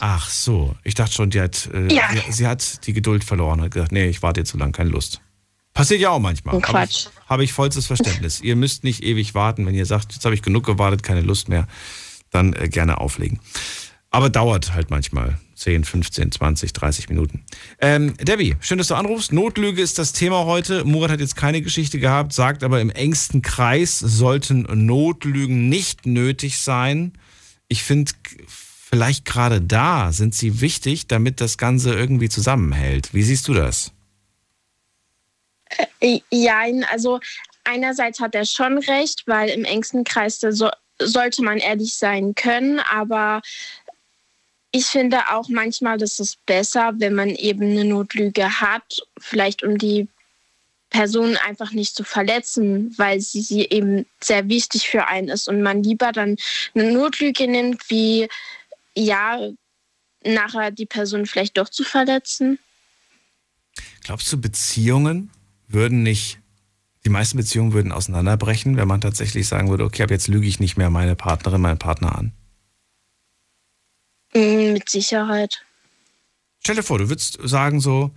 Ach 0.00 0.28
so, 0.28 0.74
ich 0.84 0.94
dachte 0.94 1.12
schon, 1.14 1.30
die 1.30 1.40
hat, 1.40 1.68
äh, 1.72 1.92
Ja. 1.92 2.08
sie, 2.26 2.32
sie 2.32 2.46
hat 2.46 2.86
die 2.86 2.92
Geduld 2.94 3.24
verloren, 3.24 3.60
hat 3.60 3.70
gesagt, 3.72 3.92
nee, 3.92 4.06
ich 4.06 4.22
warte 4.22 4.40
jetzt 4.40 4.50
so 4.50 4.58
lange, 4.58 4.72
keine 4.72 4.90
Lust. 4.90 5.20
Passiert 5.74 6.00
ja 6.00 6.10
auch 6.10 6.20
manchmal. 6.20 6.54
Oh, 6.54 6.62
Habe 6.62 6.70
Quatsch. 6.72 7.08
ich, 7.08 7.28
habe 7.28 7.44
ich 7.44 7.52
vollstes 7.52 7.86
Verständnis. 7.86 8.40
ihr 8.40 8.56
müsst 8.56 8.84
nicht 8.84 9.02
ewig 9.02 9.34
warten, 9.34 9.66
wenn 9.66 9.74
ihr 9.74 9.86
sagt, 9.86 10.12
jetzt 10.12 10.24
habe 10.24 10.34
ich 10.34 10.42
genug 10.42 10.64
gewartet, 10.64 11.02
keine 11.02 11.20
Lust 11.20 11.48
mehr, 11.48 11.66
dann 12.30 12.52
äh, 12.54 12.68
gerne 12.68 12.98
auflegen. 12.98 13.40
Aber 14.10 14.30
dauert 14.30 14.72
halt 14.74 14.90
manchmal 14.90 15.38
10, 15.54 15.84
15, 15.84 16.32
20, 16.32 16.72
30 16.72 17.08
Minuten. 17.08 17.44
Ähm, 17.80 18.16
Debbie, 18.18 18.56
schön, 18.60 18.78
dass 18.78 18.88
du 18.88 18.94
anrufst. 18.94 19.32
Notlüge 19.32 19.80
ist 19.80 19.98
das 19.98 20.12
Thema 20.12 20.44
heute. 20.44 20.84
Murat 20.84 21.10
hat 21.10 21.20
jetzt 21.20 21.36
keine 21.36 21.62
Geschichte 21.62 21.98
gehabt, 21.98 22.32
sagt 22.32 22.64
aber 22.64 22.80
im 22.80 22.90
engsten 22.90 23.42
Kreis 23.42 23.98
sollten 23.98 24.66
Notlügen 24.86 25.68
nicht 25.68 26.06
nötig 26.06 26.58
sein. 26.58 27.12
Ich 27.68 27.82
finde, 27.82 28.12
vielleicht 28.46 29.24
gerade 29.24 29.60
da 29.60 30.12
sind 30.12 30.34
sie 30.34 30.60
wichtig, 30.60 31.06
damit 31.08 31.40
das 31.40 31.58
Ganze 31.58 31.94
irgendwie 31.94 32.28
zusammenhält. 32.28 33.14
Wie 33.14 33.22
siehst 33.22 33.48
du 33.48 33.54
das? 33.54 33.92
Äh, 36.00 36.20
Jein, 36.30 36.84
also 36.84 37.20
einerseits 37.64 38.20
hat 38.20 38.34
er 38.34 38.44
schon 38.44 38.78
recht, 38.78 39.24
weil 39.26 39.50
im 39.50 39.64
engsten 39.64 40.04
Kreis 40.04 40.40
so, 40.40 40.70
sollte 41.00 41.42
man 41.42 41.58
ehrlich 41.58 41.94
sein 41.94 42.34
können, 42.34 42.80
aber 42.80 43.42
ich 44.74 44.86
finde 44.86 45.20
auch 45.30 45.48
manchmal, 45.48 45.98
dass 45.98 46.18
es 46.18 46.34
besser, 46.34 46.94
wenn 46.96 47.14
man 47.14 47.28
eben 47.28 47.62
eine 47.62 47.84
Notlüge 47.84 48.60
hat, 48.60 49.06
vielleicht 49.20 49.62
um 49.62 49.78
die 49.78 50.08
Person 50.90 51.36
einfach 51.36 51.70
nicht 51.70 51.94
zu 51.94 52.02
verletzen, 52.02 52.92
weil 52.96 53.20
sie, 53.20 53.40
sie 53.40 53.66
eben 53.66 54.04
sehr 54.20 54.48
wichtig 54.48 54.88
für 54.88 55.06
einen 55.06 55.28
ist 55.28 55.48
und 55.48 55.62
man 55.62 55.84
lieber 55.84 56.10
dann 56.10 56.36
eine 56.74 56.90
Notlüge 56.90 57.46
nimmt, 57.46 57.88
wie 57.88 58.28
ja, 58.96 59.48
nachher 60.24 60.72
die 60.72 60.86
Person 60.86 61.26
vielleicht 61.26 61.56
doch 61.56 61.68
zu 61.68 61.84
verletzen. 61.84 62.58
Glaubst 64.02 64.32
du, 64.32 64.40
Beziehungen 64.40 65.30
würden 65.68 66.02
nicht, 66.02 66.40
die 67.04 67.10
meisten 67.10 67.36
Beziehungen 67.36 67.74
würden 67.74 67.92
auseinanderbrechen, 67.92 68.76
wenn 68.76 68.88
man 68.88 69.00
tatsächlich 69.00 69.46
sagen 69.46 69.70
würde, 69.70 69.84
okay, 69.84 70.02
ab 70.02 70.10
jetzt 70.10 70.26
lüge 70.26 70.48
ich 70.48 70.58
nicht 70.58 70.76
mehr 70.76 70.90
meine 70.90 71.14
Partnerin, 71.14 71.60
meinen 71.60 71.78
Partner 71.78 72.18
an? 72.18 72.32
Mm, 74.34 74.72
Mit 74.72 74.88
Sicherheit. 74.88 75.62
Stell 76.60 76.76
dir 76.76 76.82
vor, 76.82 76.98
du 76.98 77.08
würdest 77.08 77.38
sagen 77.42 77.80
so, 77.80 78.10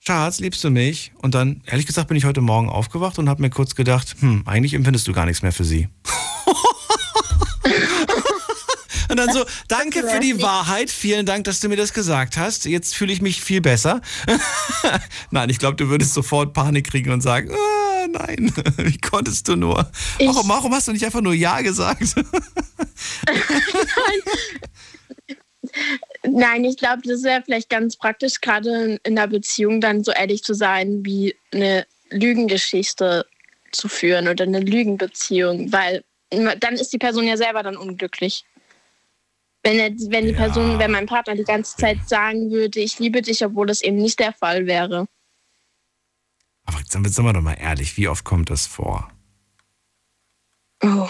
Schatz, 0.00 0.40
liebst 0.40 0.62
du 0.64 0.70
mich? 0.70 1.12
Und 1.22 1.34
dann, 1.34 1.62
ehrlich 1.66 1.86
gesagt, 1.86 2.08
bin 2.08 2.16
ich 2.16 2.24
heute 2.24 2.40
Morgen 2.40 2.68
aufgewacht 2.68 3.18
und 3.18 3.28
habe 3.28 3.42
mir 3.42 3.50
kurz 3.50 3.74
gedacht, 3.74 4.16
hm, 4.20 4.42
eigentlich 4.46 4.74
empfindest 4.74 5.06
du 5.08 5.12
gar 5.12 5.26
nichts 5.26 5.42
mehr 5.42 5.52
für 5.52 5.64
sie. 5.64 5.88
Und 9.14 9.18
dann 9.18 9.32
so, 9.32 9.44
danke 9.68 10.02
für 10.02 10.18
die 10.18 10.42
Wahrheit, 10.42 10.90
vielen 10.90 11.24
Dank, 11.24 11.44
dass 11.44 11.60
du 11.60 11.68
mir 11.68 11.76
das 11.76 11.92
gesagt 11.92 12.36
hast. 12.36 12.64
Jetzt 12.64 12.96
fühle 12.96 13.12
ich 13.12 13.22
mich 13.22 13.40
viel 13.40 13.60
besser. 13.60 14.00
nein, 15.30 15.50
ich 15.50 15.60
glaube, 15.60 15.76
du 15.76 15.88
würdest 15.88 16.14
sofort 16.14 16.52
Panik 16.52 16.90
kriegen 16.90 17.12
und 17.12 17.20
sagen, 17.20 17.52
ah, 17.52 18.06
nein, 18.10 18.52
wie 18.78 18.98
konntest 18.98 19.46
du 19.46 19.54
nur? 19.54 19.88
Warum, 20.18 20.48
warum 20.48 20.74
hast 20.74 20.88
du 20.88 20.92
nicht 20.92 21.04
einfach 21.04 21.20
nur 21.20 21.32
Ja 21.32 21.60
gesagt? 21.60 22.16
Nein, 23.26 24.22
ich 26.22 26.76
glaube, 26.76 27.02
das 27.04 27.22
wäre 27.22 27.42
vielleicht 27.44 27.68
ganz 27.70 27.96
praktisch, 27.96 28.40
gerade 28.40 28.98
in 29.02 29.16
der 29.16 29.26
Beziehung 29.26 29.80
dann 29.80 30.04
so 30.04 30.12
ehrlich 30.12 30.42
zu 30.42 30.54
sein, 30.54 31.04
wie 31.04 31.36
eine 31.52 31.86
Lügengeschichte 32.10 33.26
zu 33.72 33.88
führen 33.88 34.28
oder 34.28 34.44
eine 34.44 34.60
Lügenbeziehung, 34.60 35.72
weil 35.72 36.04
dann 36.30 36.74
ist 36.74 36.92
die 36.92 36.98
Person 36.98 37.24
ja 37.24 37.36
selber 37.36 37.62
dann 37.62 37.76
unglücklich. 37.76 38.44
Wenn, 39.62 39.78
er, 39.78 39.90
wenn 40.10 40.26
die 40.26 40.32
Person, 40.32 40.78
wenn 40.78 40.90
mein 40.90 41.06
Partner 41.06 41.34
die 41.34 41.44
ganze 41.44 41.76
Zeit 41.76 42.06
sagen 42.06 42.50
würde, 42.50 42.80
ich 42.80 42.98
liebe 42.98 43.22
dich, 43.22 43.44
obwohl 43.44 43.66
das 43.66 43.82
eben 43.82 43.96
nicht 43.96 44.20
der 44.20 44.32
Fall 44.32 44.66
wäre. 44.66 45.06
Aber 46.66 46.78
jetzt 46.78 46.92
sind 46.92 47.24
wir 47.24 47.32
doch 47.32 47.40
mal 47.40 47.54
ehrlich, 47.54 47.96
wie 47.96 48.08
oft 48.08 48.24
kommt 48.24 48.50
das 48.50 48.66
vor? 48.66 49.10
Oh. 50.82 51.08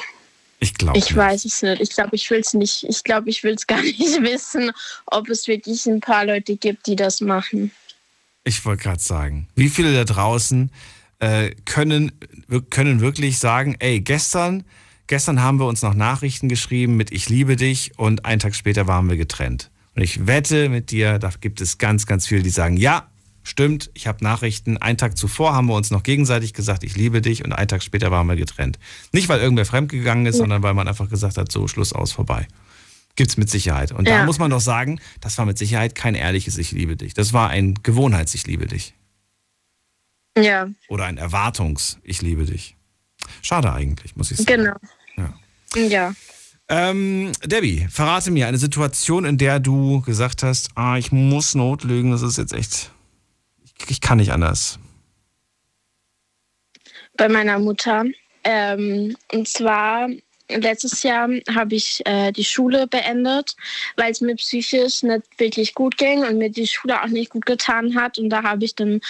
Ich 0.65 0.74
glaube 0.74 0.99
Ich 0.99 1.15
weiß 1.15 1.45
es 1.45 1.62
nicht. 1.62 1.81
Ich 1.82 1.91
glaube, 1.91 2.16
ich 2.16 2.31
will 2.31 2.41
es 2.41 2.55
nicht. 2.55 2.85
Ich 2.89 3.05
glaube, 3.05 3.28
ich 3.28 3.45
will 3.45 3.55
es 3.55 3.66
gar 3.66 3.82
nicht 3.82 3.99
wissen, 3.99 4.73
ob 5.07 5.28
es 5.28 5.47
wirklich 5.47 5.85
ein 5.86 6.01
paar 6.01 6.24
Leute 6.24 6.57
gibt, 6.57 6.86
die 6.86 6.97
das 6.97 7.20
machen. 7.20 7.70
Ich 8.45 8.65
wollte 8.65 8.82
gerade 8.82 9.01
sagen, 9.01 9.49
wie 9.55 9.69
viele 9.69 9.95
da 9.95 10.05
draußen 10.05 10.70
äh, 11.19 11.51
können, 11.65 12.12
können 12.70 13.01
wirklich 13.01 13.39
sagen, 13.39 13.77
ey, 13.78 14.01
gestern, 14.01 14.65
gestern 15.07 15.43
haben 15.43 15.59
wir 15.59 15.66
uns 15.66 15.82
noch 15.82 15.95
Nachrichten 15.95 16.49
geschrieben 16.49 16.97
mit 16.97 17.12
Ich 17.12 17.28
liebe 17.28 17.57
dich 17.57 17.93
und 17.99 18.24
einen 18.24 18.41
Tag 18.41 18.55
später 18.55 18.86
waren 18.86 19.09
wir 19.09 19.16
getrennt. 19.16 19.70
Und 19.95 20.03
ich 20.03 20.27
wette 20.27 20.69
mit 20.70 20.91
dir, 20.91 21.19
da 21.19 21.31
gibt 21.41 21.61
es 21.61 21.78
ganz, 21.78 22.07
ganz 22.07 22.27
viele, 22.27 22.43
die 22.43 22.51
sagen, 22.51 22.77
ja, 22.77 23.11
stimmt, 23.44 23.90
ich 23.94 24.06
habe 24.08 24.24
Nachrichten. 24.24 24.76
Einen 24.78 24.98
Tag 24.98 25.16
zuvor 25.16 25.54
haben 25.54 25.66
wir 25.68 25.74
uns 25.74 25.90
noch 25.92 26.02
gegenseitig 26.02 26.52
gesagt, 26.52 26.82
ich 26.82 26.96
liebe 26.96 27.20
dich 27.22 27.44
und 27.44 27.52
einen 27.52 27.68
Tag 27.68 27.82
später 27.84 28.10
waren 28.10 28.26
wir 28.26 28.34
getrennt. 28.36 28.78
Nicht, 29.12 29.28
weil 29.28 29.38
irgendwer 29.40 29.64
fremdgegangen 29.66 30.26
ist, 30.26 30.34
Ja. 30.36 30.40
sondern 30.40 30.62
weil 30.62 30.74
man 30.74 30.88
einfach 30.88 31.08
gesagt 31.08 31.36
hat, 31.38 31.52
so, 31.52 31.68
Schluss 31.68 31.92
aus, 31.92 32.10
vorbei. 32.10 32.48
Gibt's 33.16 33.36
mit 33.36 33.48
Sicherheit. 33.48 33.92
Und 33.92 34.08
da 34.08 34.12
Ja. 34.18 34.24
muss 34.26 34.40
man 34.40 34.50
doch 34.50 34.60
sagen, 34.60 34.98
das 35.20 35.38
war 35.38 35.46
mit 35.46 35.56
Sicherheit 35.58 35.94
kein 35.94 36.16
ehrliches 36.16 36.58
Ich 36.58 36.72
liebe 36.72 36.96
dich. 36.96 37.14
Das 37.14 37.32
war 37.32 37.48
ein 37.50 37.74
Gewohnheits 37.84 38.34
Ich 38.34 38.46
liebe 38.48 38.66
dich. 38.66 38.94
Ja, 40.36 40.68
Oder 40.88 41.04
ein 41.04 41.16
Erwartungs 41.18 41.98
Ich 42.02 42.20
liebe 42.22 42.44
dich. 42.44 42.76
Schade 43.40 43.72
eigentlich, 43.72 44.16
muss 44.16 44.30
ich 44.32 44.38
sagen. 44.38 44.46
genau. 44.46 44.74
Ja. 45.16 45.34
Ja. 45.88 46.14
Ähm, 46.68 47.30
Debbie, 47.44 47.86
verrate 47.90 48.30
mir 48.30 48.48
eine 48.48 48.58
Situation, 48.58 49.24
in 49.26 49.38
der 49.38 49.60
du 49.60 50.00
gesagt 50.00 50.42
hast, 50.42 50.70
ah, 50.76 50.96
ich 50.96 51.12
muss 51.12 51.54
notlügen, 51.54 52.10
das 52.10 52.22
ist 52.22 52.38
jetzt 52.38 52.52
echt, 52.54 52.90
ich, 53.88 54.01
kann 54.01 54.18
nicht 54.18 54.32
anders. 54.32 54.78
bei 57.16 57.28
meiner 57.28 57.59
Mutter. 57.59 58.05
Ähm, 58.44 59.16
und 59.32 59.48
zwar 59.48 60.09
letztes 60.51 61.02
Jahr 61.02 61.28
habe 61.55 61.74
ich 61.74 62.02
äh, 62.05 62.30
die 62.30 62.44
Schule 62.44 62.86
beendet, 62.86 63.56
weil 63.96 64.12
es 64.12 64.20
mir 64.20 64.34
psychisch 64.36 65.02
nicht 65.02 65.22
wirklich 65.38 65.74
gut 65.74 65.96
ging 65.96 66.22
und 66.22 66.36
mir 66.36 66.51
die 66.51 66.66
Schule 66.66 67.02
auch 67.02 67.09
nicht 67.09 67.30
gut 67.30 67.46
getan 67.46 67.94
hat. 67.94 68.18
Und 68.18 68.28
da 68.28 68.42
habe 68.42 68.64
ich 68.64 68.74
dann 68.74 69.01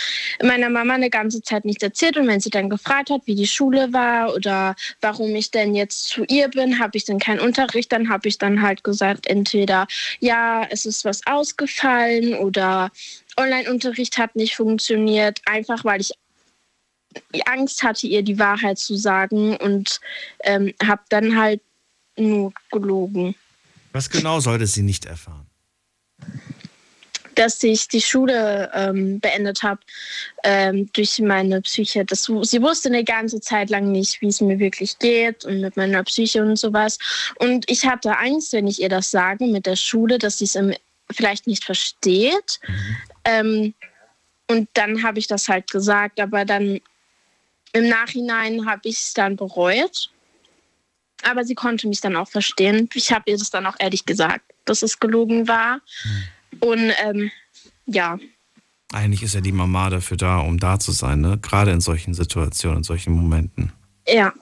meiner 0.42 0.70
Mama 0.70 0.94
eine 0.94 1.10
ganze 1.10 1.42
Zeit 1.42 1.64
nichts 1.64 1.82
erzählt. 1.82 2.16
Und 2.16 2.28
wenn 2.28 2.38
sie 2.40 2.50
dann 2.50 2.70
gefragt 2.70 3.10
hat, 3.10 3.22
wie 3.24 3.34
die 3.34 3.48
Schule 3.48 3.92
war 3.92 4.32
oder 4.34 4.76
warum 5.00 5.34
ich 5.34 5.50
denn 5.50 5.74
jetzt 5.74 6.08
zu 6.08 6.24
ihr 6.28 6.48
bin, 6.48 6.78
habe 6.78 6.96
ich 6.96 7.04
dann 7.04 7.18
keinen 7.18 7.40
Unterricht. 7.40 7.90
Dann 7.90 8.08
habe 8.08 8.28
ich 8.28 8.38
dann 8.38 8.62
halt 8.62 8.84
gesagt, 8.84 9.26
entweder 9.26 9.88
ja, 10.20 10.64
es 10.70 10.86
ist 10.86 11.04
was 11.04 11.26
ausgefallen 11.26 12.34
oder 12.34 12.92
Online-Unterricht 13.36 14.18
hat 14.18 14.36
nicht 14.36 14.56
funktioniert, 14.56 15.40
einfach 15.44 15.84
weil 15.84 16.00
ich 16.00 16.12
Angst 17.46 17.82
hatte, 17.82 18.06
ihr 18.06 18.22
die 18.22 18.38
Wahrheit 18.38 18.78
zu 18.78 18.96
sagen 18.96 19.56
und 19.56 20.00
ähm, 20.42 20.74
habe 20.82 21.02
dann 21.08 21.36
halt 21.38 21.60
nur 22.16 22.52
gelogen, 22.70 23.34
Was 23.92 24.10
genau 24.10 24.40
sollte 24.40 24.66
sie 24.66 24.82
nicht 24.82 25.04
erfahren? 25.04 25.46
dass 27.34 27.62
ich 27.62 27.88
die 27.88 28.00
Schule 28.00 28.70
ähm, 28.74 29.20
beendet 29.20 29.62
habe 29.62 29.80
ähm, 30.44 30.88
durch 30.92 31.18
meine 31.18 31.60
Psyche. 31.62 32.04
Das, 32.04 32.24
sie 32.42 32.62
wusste 32.62 32.88
eine 32.88 33.04
ganze 33.04 33.40
Zeit 33.40 33.70
lang 33.70 33.90
nicht, 33.90 34.20
wie 34.20 34.28
es 34.28 34.40
mir 34.40 34.58
wirklich 34.58 34.98
geht 34.98 35.44
und 35.44 35.60
mit 35.60 35.76
meiner 35.76 36.02
Psyche 36.04 36.42
und 36.42 36.56
sowas. 36.56 36.98
Und 37.36 37.68
ich 37.70 37.86
hatte 37.86 38.18
Angst, 38.18 38.52
wenn 38.52 38.66
ich 38.66 38.80
ihr 38.80 38.88
das 38.88 39.10
sage 39.10 39.46
mit 39.46 39.66
der 39.66 39.76
Schule, 39.76 40.18
dass 40.18 40.38
sie 40.38 40.44
es 40.44 40.58
vielleicht 41.10 41.46
nicht 41.46 41.64
versteht. 41.64 42.60
Ähm, 43.24 43.74
und 44.48 44.68
dann 44.74 45.02
habe 45.02 45.18
ich 45.18 45.26
das 45.26 45.48
halt 45.48 45.70
gesagt, 45.70 46.20
aber 46.20 46.44
dann 46.44 46.80
im 47.72 47.88
Nachhinein 47.88 48.66
habe 48.66 48.82
ich 48.84 48.96
es 48.96 49.14
dann 49.14 49.36
bereut. 49.36 50.10
Aber 51.22 51.44
sie 51.44 51.54
konnte 51.54 51.88
mich 51.88 52.00
dann 52.00 52.16
auch 52.16 52.28
verstehen. 52.28 52.88
Ich 52.94 53.10
habe 53.12 53.30
ihr 53.30 53.38
das 53.38 53.50
dann 53.50 53.66
auch 53.66 53.76
ehrlich 53.78 54.04
gesagt, 54.04 54.44
dass 54.66 54.82
es 54.82 55.00
gelogen 55.00 55.48
war. 55.48 55.80
Und 56.60 56.92
ähm, 57.02 57.30
ja, 57.86 58.18
Eigentlich 58.94 59.24
ist 59.24 59.34
ja 59.34 59.40
die 59.40 59.50
Mama 59.50 59.90
dafür 59.90 60.16
da, 60.16 60.38
um 60.38 60.60
da 60.60 60.78
zu 60.78 60.92
sein, 60.92 61.20
ne? 61.20 61.36
Gerade 61.38 61.72
in 61.72 61.80
solchen 61.80 62.14
Situationen, 62.14 62.78
in 62.78 62.84
solchen 62.84 63.12
Momenten. 63.12 63.72
ja. 64.06 64.32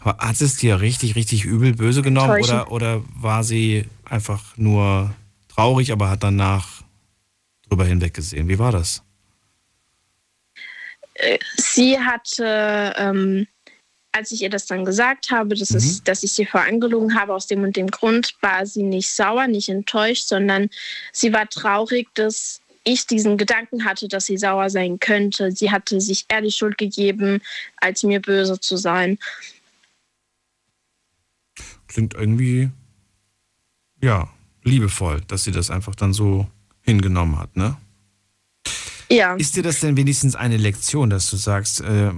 Aber 0.00 0.16
hat 0.18 0.36
sie 0.36 0.44
es 0.44 0.56
dir 0.56 0.80
richtig, 0.80 1.16
richtig 1.16 1.44
übel 1.44 1.74
böse 1.74 2.00
genommen 2.00 2.40
oder, 2.40 2.70
oder 2.70 3.02
war 3.14 3.42
sie 3.42 3.86
einfach 4.04 4.56
nur 4.56 5.12
traurig, 5.48 5.90
aber 5.90 6.08
hat 6.08 6.22
danach 6.22 6.75
drüber 7.68 7.84
hinweggesehen? 7.84 8.48
Wie 8.48 8.58
war 8.58 8.72
das? 8.72 9.02
Äh, 11.14 11.38
sie 11.56 11.98
hatte, 11.98 12.94
ähm, 12.96 13.46
als 14.12 14.30
ich 14.32 14.42
ihr 14.42 14.50
das 14.50 14.66
dann 14.66 14.84
gesagt 14.84 15.30
habe, 15.30 15.54
dass, 15.54 15.70
es, 15.70 16.02
dass 16.02 16.22
ich 16.22 16.32
sie 16.32 16.46
vorangelogen 16.46 17.18
habe, 17.18 17.34
aus 17.34 17.46
dem 17.46 17.62
und 17.62 17.76
dem 17.76 17.88
Grund, 17.88 18.34
war 18.40 18.66
sie 18.66 18.82
nicht 18.82 19.10
sauer, 19.10 19.46
nicht 19.46 19.68
enttäuscht, 19.68 20.28
sondern 20.28 20.70
sie 21.12 21.32
war 21.32 21.48
traurig, 21.48 22.08
dass 22.14 22.60
ich 22.84 23.06
diesen 23.06 23.36
Gedanken 23.36 23.84
hatte, 23.84 24.08
dass 24.08 24.26
sie 24.26 24.38
sauer 24.38 24.70
sein 24.70 25.00
könnte. 25.00 25.50
Sie 25.50 25.72
hatte 25.72 26.00
sich 26.00 26.24
ehrlich 26.28 26.56
Schuld 26.56 26.78
gegeben, 26.78 27.42
als 27.78 28.04
mir 28.04 28.20
böse 28.20 28.60
zu 28.60 28.76
sein. 28.76 29.18
Klingt 31.88 32.14
irgendwie, 32.14 32.70
ja, 34.00 34.28
liebevoll, 34.62 35.20
dass 35.26 35.44
sie 35.44 35.52
das 35.52 35.70
einfach 35.70 35.94
dann 35.94 36.12
so 36.12 36.46
hingenommen 36.86 37.38
hat, 37.38 37.56
ne? 37.56 37.76
Ja. 39.08 39.36
Ist 39.36 39.54
dir 39.54 39.62
das 39.62 39.80
denn 39.80 39.96
wenigstens 39.96 40.34
eine 40.34 40.56
Lektion, 40.56 41.10
dass 41.10 41.30
du 41.30 41.36
sagst, 41.36 41.80
äh, 41.80 42.10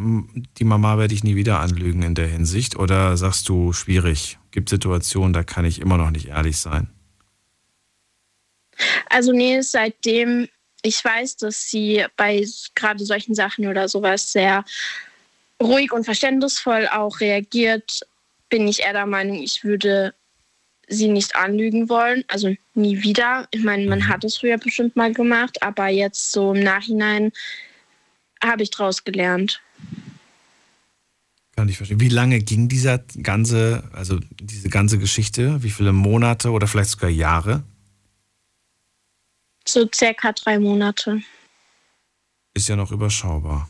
die 0.59 0.65
Mama 0.65 0.97
werde 0.97 1.13
ich 1.15 1.23
nie 1.23 1.37
wieder 1.37 1.61
anlügen 1.61 2.03
in 2.03 2.15
der 2.15 2.29
Hinsicht? 2.29 2.77
Oder 2.77 3.17
sagst 3.17 3.49
du, 3.49 3.75
schwierig, 3.75 4.39
gibt 4.53 4.71
Situationen, 4.71 5.35
da 5.35 5.43
kann 5.43 5.67
ich 5.67 5.81
immer 5.81 5.99
noch 5.99 6.11
nicht 6.11 6.29
ehrlich 6.29 6.57
sein? 6.57 6.89
Also 9.11 9.33
nee, 9.33 9.61
seitdem 9.61 10.49
ich 10.83 11.05
weiß, 11.05 11.37
dass 11.37 11.69
sie 11.69 12.05
bei 12.17 12.47
gerade 12.75 13.05
solchen 13.05 13.35
Sachen 13.35 13.67
oder 13.67 13.89
sowas 13.89 14.33
sehr 14.33 14.65
ruhig 15.61 15.93
und 15.93 16.05
verständnisvoll 16.05 16.89
auch 16.89 17.21
reagiert, 17.21 18.07
bin 18.49 18.69
ich 18.69 18.81
eher 18.81 18.93
der 18.93 19.07
Meinung, 19.07 19.43
ich 19.43 19.65
würde 19.65 20.15
sie 20.89 21.09
nicht 21.09 21.37
anlügen 21.37 21.89
wollen. 21.89 22.25
Also 22.29 22.55
nie 22.75 23.03
wieder. 23.03 23.47
Ich 23.51 23.63
meine, 23.63 23.87
man 23.87 24.01
Mhm. 24.01 24.09
hat 24.09 24.25
es 24.25 24.39
früher 24.39 24.59
bestimmt 24.59 24.97
mal 24.97 25.13
gemacht, 25.13 25.63
aber 25.63 25.89
jetzt 25.89 26.33
so 26.33 26.53
im 26.55 26.63
Nachhinein 26.63 27.33
habe 28.43 28.63
ich 28.63 28.71
draus 28.71 29.05
gelernt. 29.05 29.61
Kann 31.57 31.69
ich 31.69 31.77
verstehen. 31.77 32.01
Wie 32.01 32.09
lange 32.09 32.39
ging 32.39 32.69
dieser 32.69 32.99
ganze, 33.23 33.83
also 33.93 34.21
diese 34.41 34.69
ganze 34.69 34.99
Geschichte? 34.99 35.63
Wie 35.63 35.71
viele 35.71 35.93
Monate 35.93 36.51
oder 36.53 36.69
vielleicht 36.69 36.91
sogar 36.91 37.11
Jahre? 37.11 37.65
So 39.67 39.89
circa 39.93 40.33
drei 40.33 40.59
Monate. 40.59 41.21
Ist 42.55 42.69
ja 42.69 42.77
noch 42.77 42.93
überschaubar. 42.93 43.69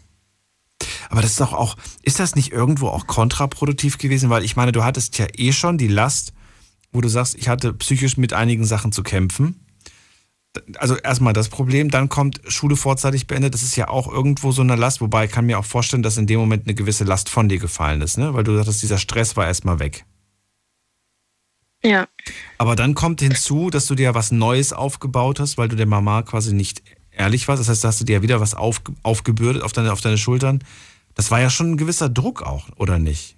Aber 1.11 1.23
das 1.23 1.33
ist 1.33 1.41
doch 1.41 1.55
auch, 1.55 1.77
ist 2.03 2.21
das 2.21 2.37
nicht 2.37 2.53
irgendwo 2.53 2.89
auch 2.89 3.07
kontraproduktiv 3.07 3.97
gewesen? 3.99 4.29
Weil 4.31 4.45
ich 4.45 4.55
meine, 4.55 4.73
du 4.73 4.85
hattest 4.85 5.17
ja 5.19 5.27
eh 5.37 5.53
schon 5.53 5.79
die 5.79 5.89
Last, 5.89 6.35
wo 6.93 7.01
du 7.01 7.09
sagst, 7.09 7.35
ich 7.35 7.49
hatte 7.49 7.73
psychisch 7.75 8.17
mit 8.17 8.33
einigen 8.33 8.65
Sachen 8.65 8.93
zu 8.93 9.03
kämpfen. 9.03 9.65
Also 10.79 10.97
erstmal 10.97 11.35
das 11.35 11.49
Problem, 11.49 11.91
dann 11.91 12.09
kommt 12.09 12.41
Schule 12.49 12.75
vorzeitig 12.75 13.27
beendet. 13.27 13.55
Das 13.55 13.63
ist 13.63 13.77
ja 13.77 13.89
auch 13.89 14.11
irgendwo 14.11 14.51
so 14.51 14.63
eine 14.63 14.77
Last, 14.77 15.01
wobei 15.01 15.27
ich 15.27 15.31
kann 15.31 15.47
mir 15.47 15.59
auch 15.59 15.65
vorstellen, 15.65 16.03
dass 16.03 16.17
in 16.17 16.27
dem 16.27 16.41
Moment 16.41 16.67
eine 16.67 16.75
gewisse 16.75 17.05
Last 17.05 17.29
von 17.29 17.49
dir 17.49 17.59
gefallen 17.59 18.01
ist, 18.01 18.19
ne? 18.19 18.35
Weil 18.35 18.45
du 18.45 18.57
sagtest, 18.57 18.83
dieser 18.83 18.99
Stress 18.99 19.37
war 19.37 19.47
erstmal 19.47 19.79
weg. 19.79 20.05
Ja. 21.85 22.09
Aber 22.57 22.75
dann 22.75 22.95
kommt 22.95 23.21
hinzu, 23.21 23.71
dass 23.71 23.87
du 23.87 23.95
dir 23.95 24.15
was 24.15 24.33
Neues 24.33 24.73
aufgebaut 24.73 25.39
hast, 25.39 25.59
weil 25.59 25.69
du 25.69 25.77
der 25.77 25.87
Mama 25.87 26.23
quasi 26.23 26.53
nicht 26.53 26.83
ehrlich 27.13 27.47
warst. 27.47 27.61
Das 27.61 27.69
heißt, 27.69 27.85
da 27.85 27.89
hast 27.89 28.01
du 28.01 28.05
dir 28.05 28.17
ja 28.17 28.23
wieder 28.23 28.41
was 28.41 28.55
auf, 28.55 28.81
aufgebürdet 29.03 29.63
auf 29.63 29.73
deine, 29.73 29.93
auf 29.93 30.01
deine 30.01 30.19
Schultern. 30.19 30.65
Das 31.15 31.31
war 31.31 31.41
ja 31.41 31.51
schon 31.51 31.73
ein 31.73 31.77
gewisser 31.77 32.09
Druck 32.09 32.43
auch, 32.43 32.69
oder 32.77 32.99
nicht? 32.99 33.38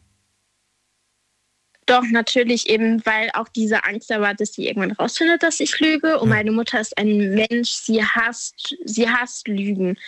Doch, 1.90 2.04
natürlich 2.04 2.68
eben, 2.68 3.04
weil 3.04 3.30
auch 3.34 3.48
diese 3.48 3.84
Angst 3.84 4.12
da 4.12 4.20
war, 4.20 4.32
dass 4.34 4.52
sie 4.52 4.68
irgendwann 4.68 4.92
rausfindet, 4.92 5.42
dass 5.42 5.58
ich 5.58 5.80
lüge. 5.80 6.20
Und 6.20 6.28
meine 6.28 6.52
Mutter 6.52 6.80
ist 6.80 6.96
ein 6.96 7.34
Mensch, 7.34 7.70
sie 7.70 8.04
hasst, 8.04 8.76
sie 8.84 9.10
hasst 9.10 9.48
Lügen. 9.48 9.98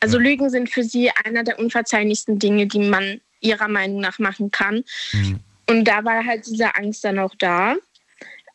Also 0.00 0.18
Lügen 0.18 0.50
sind 0.50 0.70
für 0.70 0.82
sie 0.82 1.08
einer 1.24 1.44
der 1.44 1.60
unverzeihlichsten 1.60 2.40
Dinge, 2.40 2.66
die 2.66 2.80
man 2.80 3.20
ihrer 3.40 3.68
Meinung 3.68 4.00
nach 4.00 4.18
machen 4.18 4.50
kann. 4.50 4.82
Und 5.68 5.84
da 5.84 6.04
war 6.04 6.26
halt 6.26 6.46
diese 6.46 6.74
Angst 6.74 7.04
dann 7.04 7.20
auch 7.20 7.36
da. 7.38 7.76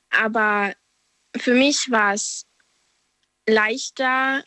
Aber 0.10 0.74
für 1.38 1.54
mich 1.54 1.90
war 1.90 2.14
es 2.14 2.46
leichter, 3.48 4.44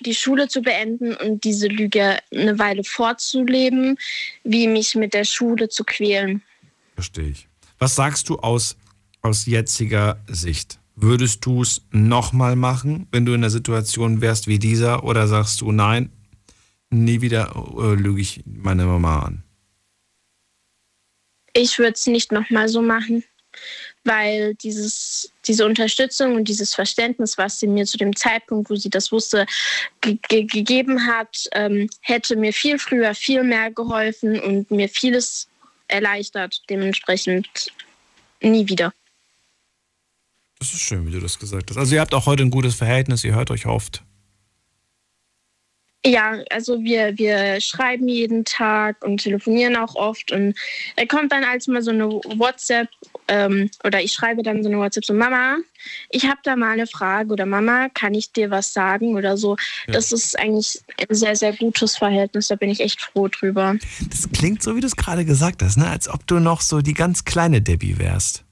die 0.00 0.14
Schule 0.14 0.48
zu 0.48 0.62
beenden 0.62 1.14
und 1.14 1.44
diese 1.44 1.68
Lüge 1.68 2.20
eine 2.32 2.58
Weile 2.58 2.84
fortzuleben, 2.84 3.98
wie 4.44 4.66
mich 4.66 4.94
mit 4.94 5.12
der 5.12 5.24
Schule 5.24 5.68
zu 5.68 5.84
quälen. 5.84 6.42
Verstehe 6.94 7.28
ich. 7.28 7.48
Was 7.78 7.94
sagst 7.94 8.28
du 8.28 8.38
aus, 8.38 8.76
aus 9.22 9.46
jetziger 9.46 10.22
Sicht? 10.28 10.78
Würdest 10.94 11.44
du 11.44 11.60
es 11.60 11.82
nochmal 11.90 12.56
machen, 12.56 13.06
wenn 13.12 13.26
du 13.26 13.32
in 13.32 13.40
einer 13.40 13.50
Situation 13.50 14.22
wärst 14.22 14.46
wie 14.46 14.58
dieser? 14.58 15.04
Oder 15.04 15.28
sagst 15.28 15.60
du, 15.60 15.70
nein, 15.72 16.10
nie 16.88 17.20
wieder 17.20 17.52
äh, 17.78 17.94
lüge 17.94 18.22
ich 18.22 18.42
meine 18.46 18.86
Mama 18.86 19.20
an? 19.20 19.42
Ich 21.52 21.78
würde 21.78 21.92
es 21.92 22.06
nicht 22.06 22.32
nochmal 22.32 22.68
so 22.68 22.80
machen, 22.80 23.24
weil 24.04 24.54
dieses, 24.54 25.30
diese 25.46 25.66
Unterstützung 25.66 26.36
und 26.36 26.48
dieses 26.48 26.74
Verständnis, 26.74 27.36
was 27.36 27.60
sie 27.60 27.66
mir 27.66 27.84
zu 27.84 27.98
dem 27.98 28.14
Zeitpunkt, 28.16 28.70
wo 28.70 28.76
sie 28.76 28.90
das 28.90 29.12
wusste, 29.12 29.46
ge 30.00 30.18
ge 30.28 30.44
gegeben 30.44 31.06
hat, 31.06 31.46
ähm, 31.52 31.90
hätte 32.00 32.36
mir 32.36 32.52
viel 32.52 32.78
früher 32.78 33.14
viel 33.14 33.42
mehr 33.42 33.70
geholfen 33.70 34.38
und 34.40 34.70
mir 34.70 34.88
vieles 34.88 35.48
erleichtert. 35.88 36.62
Dementsprechend 36.68 37.72
nie 38.42 38.68
wieder. 38.68 38.92
Das 40.58 40.72
ist 40.72 40.80
schön, 40.80 41.06
wie 41.06 41.10
du 41.10 41.20
das 41.20 41.38
gesagt 41.38 41.70
hast. 41.70 41.76
Also 41.76 41.94
ihr 41.94 42.00
habt 42.00 42.14
auch 42.14 42.26
heute 42.26 42.42
ein 42.42 42.50
gutes 42.50 42.74
Verhältnis, 42.74 43.24
ihr 43.24 43.34
hört 43.34 43.50
euch 43.50 43.66
oft. 43.66 44.02
Ja, 46.06 46.38
also 46.50 46.82
wir, 46.84 47.18
wir 47.18 47.60
schreiben 47.60 48.06
jeden 48.06 48.44
Tag 48.44 49.04
und 49.04 49.18
telefonieren 49.22 49.74
auch 49.74 49.96
oft 49.96 50.30
und 50.30 50.54
er 50.94 51.06
kommt 51.08 51.32
dann 51.32 51.42
als 51.42 51.66
mal 51.66 51.82
so 51.82 51.90
eine 51.90 52.08
WhatsApp 52.08 52.88
ähm, 53.26 53.68
oder 53.82 54.00
ich 54.00 54.12
schreibe 54.12 54.44
dann 54.44 54.62
so 54.62 54.68
eine 54.68 54.78
WhatsApp 54.78 55.04
so 55.04 55.14
Mama, 55.14 55.56
ich 56.10 56.24
habe 56.26 56.38
da 56.44 56.54
mal 56.54 56.70
eine 56.70 56.86
Frage 56.86 57.32
oder 57.32 57.44
Mama, 57.44 57.88
kann 57.88 58.14
ich 58.14 58.32
dir 58.32 58.50
was 58.50 58.72
sagen 58.72 59.16
oder 59.16 59.36
so. 59.36 59.56
Ja. 59.86 59.94
Das 59.94 60.12
ist 60.12 60.38
eigentlich 60.38 60.80
ein 60.96 61.14
sehr, 61.14 61.34
sehr 61.34 61.52
gutes 61.52 61.96
Verhältnis, 61.96 62.48
da 62.48 62.54
bin 62.54 62.70
ich 62.70 62.80
echt 62.80 63.02
froh 63.02 63.26
drüber. 63.26 63.74
Das 64.08 64.30
klingt 64.30 64.62
so, 64.62 64.76
wie 64.76 64.80
du 64.80 64.86
es 64.86 64.96
gerade 64.96 65.24
gesagt 65.24 65.60
hast, 65.62 65.76
ne? 65.76 65.88
als 65.88 66.08
ob 66.08 66.24
du 66.28 66.38
noch 66.38 66.60
so 66.60 66.82
die 66.82 66.94
ganz 66.94 67.24
kleine 67.24 67.60
Debbie 67.62 67.98
wärst. 67.98 68.45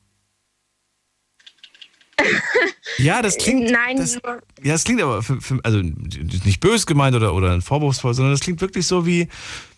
Ja, 2.98 3.22
das 3.22 3.36
klingt. 3.36 3.70
Nein, 3.70 3.96
das, 3.96 4.14
ja, 4.62 4.72
das 4.72 4.84
klingt 4.84 5.02
aber 5.02 5.22
für, 5.22 5.40
für, 5.40 5.58
also 5.62 5.78
nicht 5.80 6.60
bös 6.60 6.86
gemeint 6.86 7.16
oder, 7.16 7.34
oder 7.34 7.60
vorwurfsvoll, 7.60 8.14
sondern 8.14 8.32
das 8.32 8.40
klingt 8.40 8.60
wirklich 8.60 8.86
so 8.86 9.06
wie: 9.06 9.28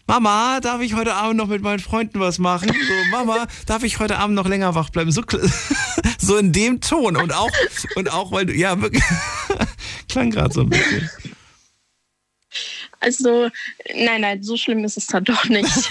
Mama, 0.07 0.61
darf 0.61 0.81
ich 0.83 0.95
heute 0.95 1.15
Abend 1.15 1.37
noch 1.37 1.49
mit 1.49 1.63
meinen 1.63 1.81
Freunden 1.81 2.21
was 2.21 2.39
machen? 2.39 2.69
So, 2.69 3.11
Mama, 3.11 3.47
darf 3.67 3.83
ich 3.83 3.99
heute 3.99 4.19
Abend 4.19 4.37
noch 4.37 4.47
länger 4.47 4.75
wach 4.75 4.91
bleiben? 4.91 5.11
So, 5.11 5.23
so 6.19 6.37
in 6.37 6.53
dem 6.53 6.81
Ton 6.81 7.17
und 7.17 7.35
auch, 7.35 7.51
und 7.97 8.13
auch 8.13 8.31
weil 8.31 8.47
du, 8.47 8.55
ja, 8.55 8.81
wirklich, 8.81 9.03
klang 10.09 10.31
gerade 10.31 10.55
so 10.55 10.61
ein 10.61 10.69
bisschen. 10.69 11.11
Also, 13.01 13.51
nein, 13.95 14.21
nein, 14.21 14.43
so 14.43 14.57
schlimm 14.57 14.85
ist 14.85 14.97
es 14.97 15.07
dann 15.07 15.25
doch 15.25 15.45
nicht. 15.47 15.91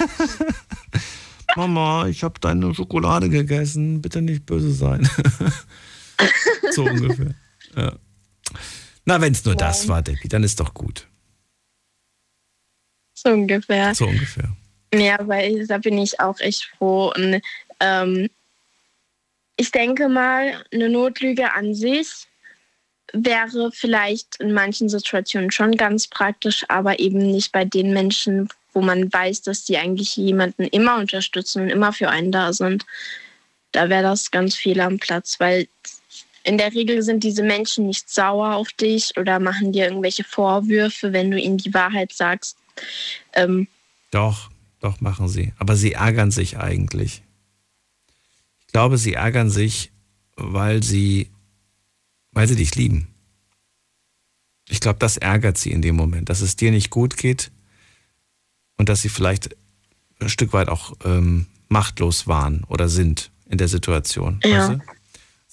Mama, 1.55 2.07
ich 2.07 2.23
habe 2.23 2.39
deine 2.39 2.73
Schokolade 2.73 3.29
gegessen, 3.29 4.01
bitte 4.01 4.21
nicht 4.21 4.45
böse 4.45 4.73
sein. 4.73 5.09
so 6.71 6.83
ungefähr. 6.83 7.35
Ja. 7.75 7.93
Na, 9.05 9.21
wenn 9.21 9.33
es 9.33 9.45
nur 9.45 9.55
das 9.55 9.87
war, 9.87 10.01
Debbie, 10.01 10.27
dann 10.27 10.43
ist 10.43 10.59
doch 10.59 10.73
gut. 10.73 11.07
so 13.13 13.29
ungefähr. 13.29 13.93
So 13.93 14.05
ungefähr. 14.05 14.55
Ja, 14.93 15.17
weil 15.27 15.67
da 15.67 15.77
bin 15.77 15.97
ich 15.97 16.19
auch 16.19 16.39
echt 16.39 16.65
froh. 16.77 17.11
Und 17.15 17.41
ähm, 17.79 18.29
ich 19.57 19.71
denke 19.71 20.09
mal, 20.09 20.63
eine 20.71 20.89
Notlüge 20.89 21.53
an 21.53 21.73
sich 21.73 22.27
wäre 23.13 23.71
vielleicht 23.71 24.37
in 24.37 24.53
manchen 24.53 24.89
Situationen 24.89 25.51
schon 25.51 25.77
ganz 25.77 26.07
praktisch, 26.07 26.65
aber 26.67 26.99
eben 26.99 27.19
nicht 27.19 27.51
bei 27.51 27.63
den 27.63 27.93
Menschen, 27.93 28.49
wo 28.73 28.81
man 28.81 29.11
weiß, 29.11 29.43
dass 29.43 29.63
die 29.63 29.77
eigentlich 29.77 30.15
jemanden 30.17 30.63
immer 30.63 30.97
unterstützen 30.97 31.63
und 31.63 31.69
immer 31.69 31.93
für 31.93 32.09
einen 32.09 32.31
da 32.31 32.51
sind. 32.51 32.85
Da 33.71 33.89
wäre 33.89 34.03
das 34.03 34.31
ganz 34.31 34.55
viel 34.55 34.81
am 34.81 34.99
Platz, 34.99 35.39
weil 35.39 35.67
in 36.45 36.59
der 36.59 36.73
Regel 36.73 37.01
sind 37.01 37.23
diese 37.23 37.43
Menschen 37.43 37.87
nicht 37.87 38.09
sauer 38.09 38.55
auf 38.55 38.71
dich 38.73 39.17
oder 39.17 39.39
machen 39.39 39.71
dir 39.71 39.85
irgendwelche 39.85 40.23
Vorwürfe, 40.23 41.11
wenn 41.11 41.31
du 41.31 41.39
ihnen 41.39 41.57
die 41.57 41.73
Wahrheit 41.73 42.13
sagst. 42.13 42.57
Ähm, 43.33 43.67
Doch, 44.11 44.51
doch 44.79 45.01
machen 45.01 45.27
sie. 45.27 45.53
Aber 45.57 45.75
sie 45.75 45.93
ärgern 45.93 46.29
sich 46.29 46.57
eigentlich. 46.57 47.23
Ich 48.59 48.67
glaube, 48.67 48.99
sie 48.99 49.13
ärgern 49.13 49.49
sich, 49.49 49.91
weil 50.35 50.83
sie, 50.83 51.31
weil 52.31 52.47
sie 52.47 52.55
dich 52.55 52.75
lieben. 52.75 53.07
Ich 54.69 54.81
glaube, 54.81 54.99
das 54.99 55.17
ärgert 55.17 55.57
sie 55.57 55.71
in 55.71 55.81
dem 55.81 55.95
Moment, 55.95 56.29
dass 56.29 56.41
es 56.41 56.55
dir 56.55 56.71
nicht 56.71 56.91
gut 56.91 57.17
geht 57.17 57.51
und 58.77 58.89
dass 58.89 59.01
sie 59.01 59.09
vielleicht 59.09 59.55
ein 60.19 60.29
Stück 60.29 60.53
weit 60.53 60.69
auch 60.69 60.93
ähm, 61.03 61.47
machtlos 61.69 62.27
waren 62.27 62.63
oder 62.65 62.87
sind 62.87 63.31
in 63.49 63.57
der 63.57 63.67
Situation. 63.67 64.39
Ja. 64.43 64.69
Weißt 64.69 64.69
du? 64.81 64.94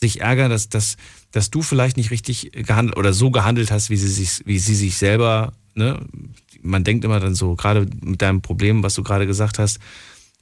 Sich 0.02 0.20
ärgern, 0.20 0.50
dass, 0.50 0.68
dass, 0.68 0.96
dass 1.30 1.50
du 1.50 1.62
vielleicht 1.62 1.96
nicht 1.96 2.10
richtig 2.10 2.50
gehandelt 2.52 2.96
oder 2.96 3.12
so 3.12 3.30
gehandelt 3.30 3.70
hast, 3.70 3.88
wie 3.88 3.96
sie 3.96 4.08
sich, 4.08 4.42
wie 4.44 4.58
sie 4.58 4.74
sich 4.74 4.96
selber, 4.96 5.52
ne? 5.74 6.04
Man 6.60 6.84
denkt 6.84 7.04
immer 7.04 7.18
dann 7.18 7.34
so, 7.34 7.54
gerade 7.56 7.88
mit 8.02 8.20
deinem 8.20 8.42
Problem, 8.42 8.82
was 8.82 8.94
du 8.94 9.02
gerade 9.02 9.26
gesagt 9.26 9.58
hast, 9.58 9.78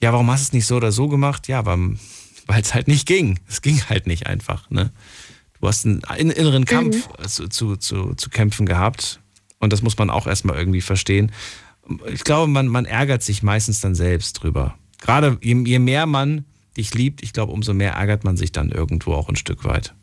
ja, 0.02 0.12
warum 0.12 0.30
hast 0.30 0.40
du 0.40 0.44
es 0.44 0.52
nicht 0.54 0.66
so 0.66 0.76
oder 0.76 0.92
so 0.92 1.08
gemacht? 1.08 1.46
Ja, 1.46 1.64
weil 2.46 2.62
es 2.62 2.74
halt 2.74 2.88
nicht 2.88 3.06
ging. 3.06 3.38
Es 3.46 3.62
ging 3.62 3.80
halt 3.88 4.06
nicht 4.06 4.26
einfach, 4.26 4.70
ne? 4.70 4.92
du 5.60 5.68
hast 5.68 5.86
einen 5.86 6.30
inneren 6.30 6.64
Kampf 6.64 7.08
mhm. 7.08 7.28
zu, 7.28 7.48
zu, 7.48 7.76
zu, 7.76 8.14
zu 8.14 8.30
kämpfen 8.30 8.66
gehabt. 8.66 9.20
Und 9.58 9.72
das 9.72 9.82
muss 9.82 9.98
man 9.98 10.10
auch 10.10 10.26
erstmal 10.26 10.56
irgendwie 10.56 10.80
verstehen. 10.80 11.32
Ich 12.12 12.24
glaube, 12.24 12.50
man, 12.50 12.66
man 12.66 12.86
ärgert 12.86 13.22
sich 13.22 13.42
meistens 13.42 13.80
dann 13.80 13.94
selbst 13.94 14.42
drüber. 14.42 14.78
Gerade 15.00 15.38
je, 15.42 15.54
je 15.64 15.78
mehr 15.78 16.06
man 16.06 16.44
dich 16.80 16.94
liebt, 16.94 17.22
ich 17.22 17.32
glaube, 17.32 17.52
umso 17.52 17.74
mehr 17.74 17.92
ärgert 17.92 18.24
man 18.24 18.36
sich 18.36 18.52
dann 18.52 18.70
irgendwo 18.70 19.12
auch 19.12 19.28
ein 19.28 19.36
Stück 19.36 19.64
weit. 19.64 19.94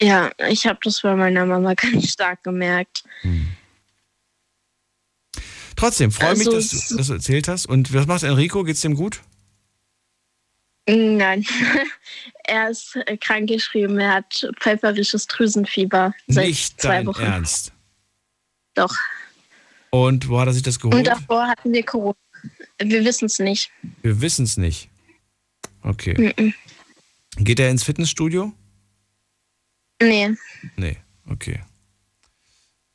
Ja, 0.00 0.30
ich 0.48 0.66
habe 0.66 0.78
das 0.82 1.02
bei 1.02 1.14
meiner 1.14 1.46
Mama 1.46 1.74
ganz 1.76 2.12
stark 2.12 2.42
gemerkt. 2.42 3.04
Hm. 3.22 3.48
Trotzdem, 5.76 6.12
freue 6.12 6.30
also, 6.30 6.52
mich, 6.52 6.70
dass 6.70 6.88
du 6.88 6.96
das 6.96 7.10
erzählt 7.10 7.48
hast. 7.48 7.66
Und 7.66 7.92
was 7.92 8.06
macht 8.06 8.22
Enrico? 8.22 8.62
Geht's 8.62 8.80
dem 8.82 8.94
gut? 8.94 9.22
Nein, 10.86 11.46
er 12.44 12.68
ist 12.68 12.98
krankgeschrieben. 13.20 13.98
Er 13.98 14.14
hat 14.14 14.48
pfeiferisches 14.60 15.26
Drüsenfieber 15.26 16.14
seit 16.28 16.46
Nicht 16.46 16.80
zwei 16.80 16.98
dein 16.98 17.06
Wochen. 17.06 17.22
Ernst? 17.22 17.72
Doch. 18.74 18.94
Und 19.90 20.28
wo 20.28 20.38
hat 20.40 20.48
er 20.48 20.52
sich 20.52 20.62
das 20.62 20.78
geholt? 20.78 20.94
Und 20.94 21.06
davor 21.06 21.46
hatten 21.46 21.72
wir 21.72 21.84
Corona. 21.84 22.16
Wir 22.78 23.04
wissen 23.04 23.26
es 23.26 23.38
nicht. 23.38 23.70
Wir 24.02 24.20
wissen 24.20 24.44
es 24.44 24.56
nicht. 24.56 24.90
Okay. 25.84 26.14
-mm. 26.14 26.52
Geht 27.36 27.60
er 27.60 27.70
ins 27.70 27.84
Fitnessstudio? 27.84 28.52
Nee. 30.00 30.30
Nee, 30.76 30.96
okay. 31.30 31.60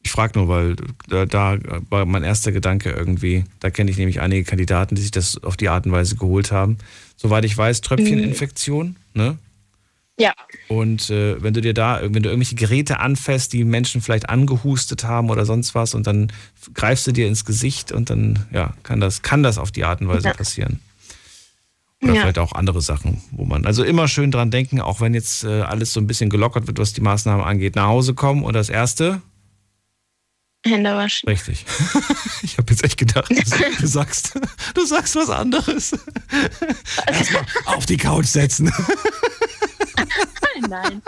Ich 0.02 0.12
frage 0.12 0.40
nur, 0.40 0.48
weil 0.48 0.76
da, 1.08 1.26
da, 1.26 1.58
war 1.90 2.06
mein 2.06 2.24
erster 2.24 2.52
Gedanke 2.52 2.90
irgendwie. 2.90 3.44
Da 3.60 3.70
kenne 3.70 3.92
ich 3.92 3.98
nämlich 3.98 4.22
einige 4.22 4.44
Kandidaten, 4.44 4.96
die 4.96 5.02
sich 5.02 5.12
das 5.12 5.44
auf 5.44 5.58
die 5.58 5.70
Art 5.70 5.86
und 5.86 5.92
Weise 5.92 6.16
geholt 6.16 6.52
haben. 6.52 6.78
Soweit 7.18 7.46
ich 7.46 7.56
weiß, 7.56 7.82
Tröpfcheninfektion, 7.82 8.96
ne? 9.14 9.38
Ja. 10.18 10.34
Und 10.68 11.10
äh, 11.10 11.42
wenn 11.42 11.54
du 11.54 11.62
dir 11.62 11.74
da, 11.74 12.02
wenn 12.02 12.24
du 12.24 12.30
irgendwelche 12.30 12.56
Geräte 12.56 13.00
anfasst, 13.00 13.54
die 13.54 13.64
Menschen 13.64 14.02
vielleicht 14.02 14.30
angehustet 14.30 15.06
haben 15.06 15.30
oder 15.30 15.46
sonst 15.46 15.76
was, 15.76 15.94
und 15.94 16.08
dann 16.08 16.32
greifst 16.74 17.08
du 17.08 17.12
dir 17.12 17.28
ins 17.28 17.46
Gesicht 17.46 17.92
und 17.92 18.10
dann, 18.10 18.46
ja, 18.52 18.74
kann 18.84 19.00
das, 19.00 19.22
kann 19.22 19.44
das 19.44 19.58
auf 19.58 19.72
die 19.72 19.86
Art 19.86 20.02
und 20.02 20.10
Weise 20.10 20.28
ja. 20.28 20.34
passieren. 20.34 20.82
Oder 22.02 22.14
ja. 22.14 22.22
vielleicht 22.22 22.40
auch 22.40 22.54
andere 22.54 22.82
Sachen, 22.82 23.22
wo 23.32 23.44
man, 23.44 23.66
also 23.66 23.84
immer 23.84 24.08
schön 24.08 24.32
dran 24.32 24.52
denken, 24.52 24.80
auch 24.80 25.02
wenn 25.02 25.14
jetzt 25.14 25.44
äh, 25.44 25.62
alles 25.62 25.92
so 25.92 26.00
ein 26.00 26.08
bisschen 26.08 26.30
gelockert 26.30 26.68
wird, 26.68 26.80
was 26.80 26.94
die 26.94 27.02
Maßnahmen 27.02 27.44
angeht, 27.44 27.76
nach 27.76 27.88
Hause 27.88 28.14
kommen 28.14 28.44
und 28.44 28.54
das 28.54 28.70
Erste, 28.70 29.22
Hände 30.66 30.94
waschen. 30.96 31.30
Richtig. 31.30 31.66
Ich 32.42 32.58
habe 32.58 32.72
jetzt 32.72 32.84
echt 32.84 32.98
gedacht, 32.98 33.30
du, 33.30 33.88
sagst, 33.88 34.40
du 34.74 34.86
sagst 34.86 35.16
was 35.16 35.30
anderes. 35.30 35.92
Erstmal 37.08 37.46
auf 37.66 37.86
die 37.86 37.98
Couch 37.98 38.26
setzen. 38.26 38.72
Nein. 40.68 41.02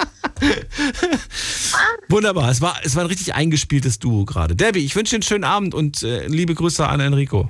Wunderbar, 2.09 2.51
es 2.51 2.61
war, 2.61 2.75
es 2.83 2.95
war 2.95 3.03
ein 3.03 3.07
richtig 3.07 3.33
eingespieltes 3.33 3.99
Duo 3.99 4.25
gerade. 4.25 4.55
Debbie, 4.55 4.85
ich 4.85 4.95
wünsche 4.95 5.11
dir 5.11 5.17
einen 5.17 5.23
schönen 5.23 5.43
Abend 5.45 5.73
und 5.73 6.03
äh, 6.03 6.27
liebe 6.27 6.53
Grüße 6.53 6.85
an 6.85 6.99
Enrico. 6.99 7.49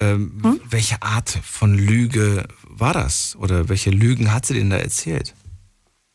ähm, 0.00 0.40
hm? 0.42 0.60
welche 0.68 1.02
Art 1.02 1.28
von 1.42 1.74
Lüge 1.74 2.46
war 2.62 2.94
das? 2.94 3.36
Oder 3.36 3.68
welche 3.68 3.90
Lügen 3.90 4.32
hat 4.32 4.46
sie 4.46 4.54
denn 4.54 4.70
da 4.70 4.76
erzählt? 4.76 5.34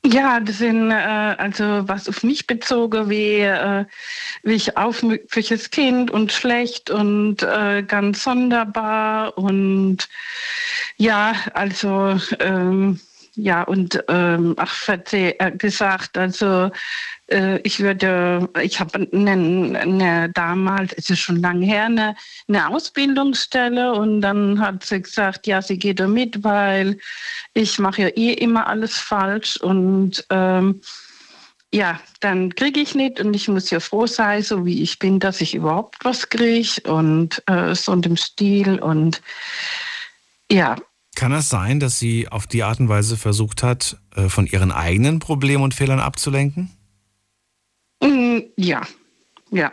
Ja, 0.05 0.39
das 0.41 0.57
sind 0.57 0.91
äh, 0.91 0.95
also 0.95 1.87
was 1.87 2.09
auf 2.09 2.23
mich 2.23 2.45
bezogen, 2.45 3.09
wie, 3.09 3.39
äh, 3.39 3.85
wie 4.43 4.53
ich 4.53 4.75
aufmüpfiges 4.75 5.69
Kind 5.71 6.11
und 6.11 6.31
schlecht 6.33 6.89
und 6.89 7.41
äh, 7.41 7.83
ganz 7.83 8.23
sonderbar 8.23 9.37
und 9.37 10.09
ja, 10.97 11.33
also 11.53 12.19
ähm, 12.39 12.99
ja, 13.35 13.63
und 13.63 14.03
ähm, 14.09 14.55
ach, 14.57 14.89
äh, 14.89 15.51
gesagt, 15.57 16.17
also 16.17 16.69
äh, 17.33 17.59
ich 17.63 17.79
würde, 17.79 18.47
ich 18.61 18.79
habe 18.79 19.07
eine, 19.11 19.79
eine, 19.79 20.29
damals, 20.33 20.93
es 20.93 21.09
ist 21.09 21.19
schon 21.19 21.41
lange 21.41 21.65
her, 21.65 21.85
eine, 21.85 22.15
eine 22.47 22.69
Ausbildungsstelle 22.69 23.93
und 23.93 24.21
dann 24.21 24.59
hat 24.59 24.85
sie 24.85 25.01
gesagt, 25.01 25.47
ja, 25.47 25.61
sie 25.61 25.77
geht 25.77 25.99
da 25.99 26.07
mit, 26.07 26.43
weil 26.43 26.97
ich 27.53 27.79
mache 27.79 28.03
ja 28.03 28.07
eh 28.09 28.33
immer 28.33 28.67
alles 28.67 28.97
falsch 28.97 29.57
und 29.57 30.25
ähm, 30.29 30.81
ja, 31.73 31.99
dann 32.19 32.53
kriege 32.53 32.79
ich 32.79 32.93
nicht 32.93 33.19
und 33.19 33.33
ich 33.33 33.47
muss 33.47 33.71
ja 33.71 33.79
froh 33.79 34.05
sein, 34.05 34.43
so 34.43 34.65
wie 34.65 34.83
ich 34.83 34.99
bin, 34.99 35.19
dass 35.19 35.41
ich 35.41 35.55
überhaupt 35.55 36.05
was 36.05 36.29
kriege 36.29 36.81
und 36.85 37.41
äh, 37.47 37.73
so 37.73 37.91
in 37.93 38.03
dem 38.03 38.15
Stil 38.15 38.79
und 38.79 39.21
ja, 40.51 40.75
kann 41.15 41.31
es 41.31 41.47
sein, 41.49 41.79
dass 41.79 41.99
sie 41.99 42.27
auf 42.27 42.47
die 42.47 42.63
Art 42.63 42.79
und 42.79 42.89
Weise 42.89 43.17
versucht 43.17 43.61
hat, 43.61 43.97
äh, 44.15 44.29
von 44.29 44.47
ihren 44.47 44.71
eigenen 44.71 45.19
Problemen 45.19 45.63
und 45.63 45.75
Fehlern 45.75 45.99
abzulenken? 45.99 46.71
Ja, 48.57 48.81
ja, 49.51 49.71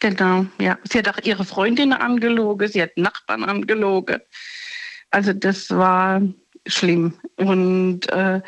genau, 0.00 0.46
ja. 0.60 0.78
Sie 0.84 0.98
hat 0.98 1.08
auch 1.08 1.22
ihre 1.24 1.44
Freundin 1.44 1.92
angelogen, 1.92 2.68
sie 2.68 2.82
hat 2.82 2.96
Nachbarn 2.96 3.44
angelogen. 3.44 4.20
Also 5.10 5.32
das 5.32 5.70
war 5.70 6.22
schlimm. 6.66 7.14
Und 7.36 8.08
äh, 8.10 8.40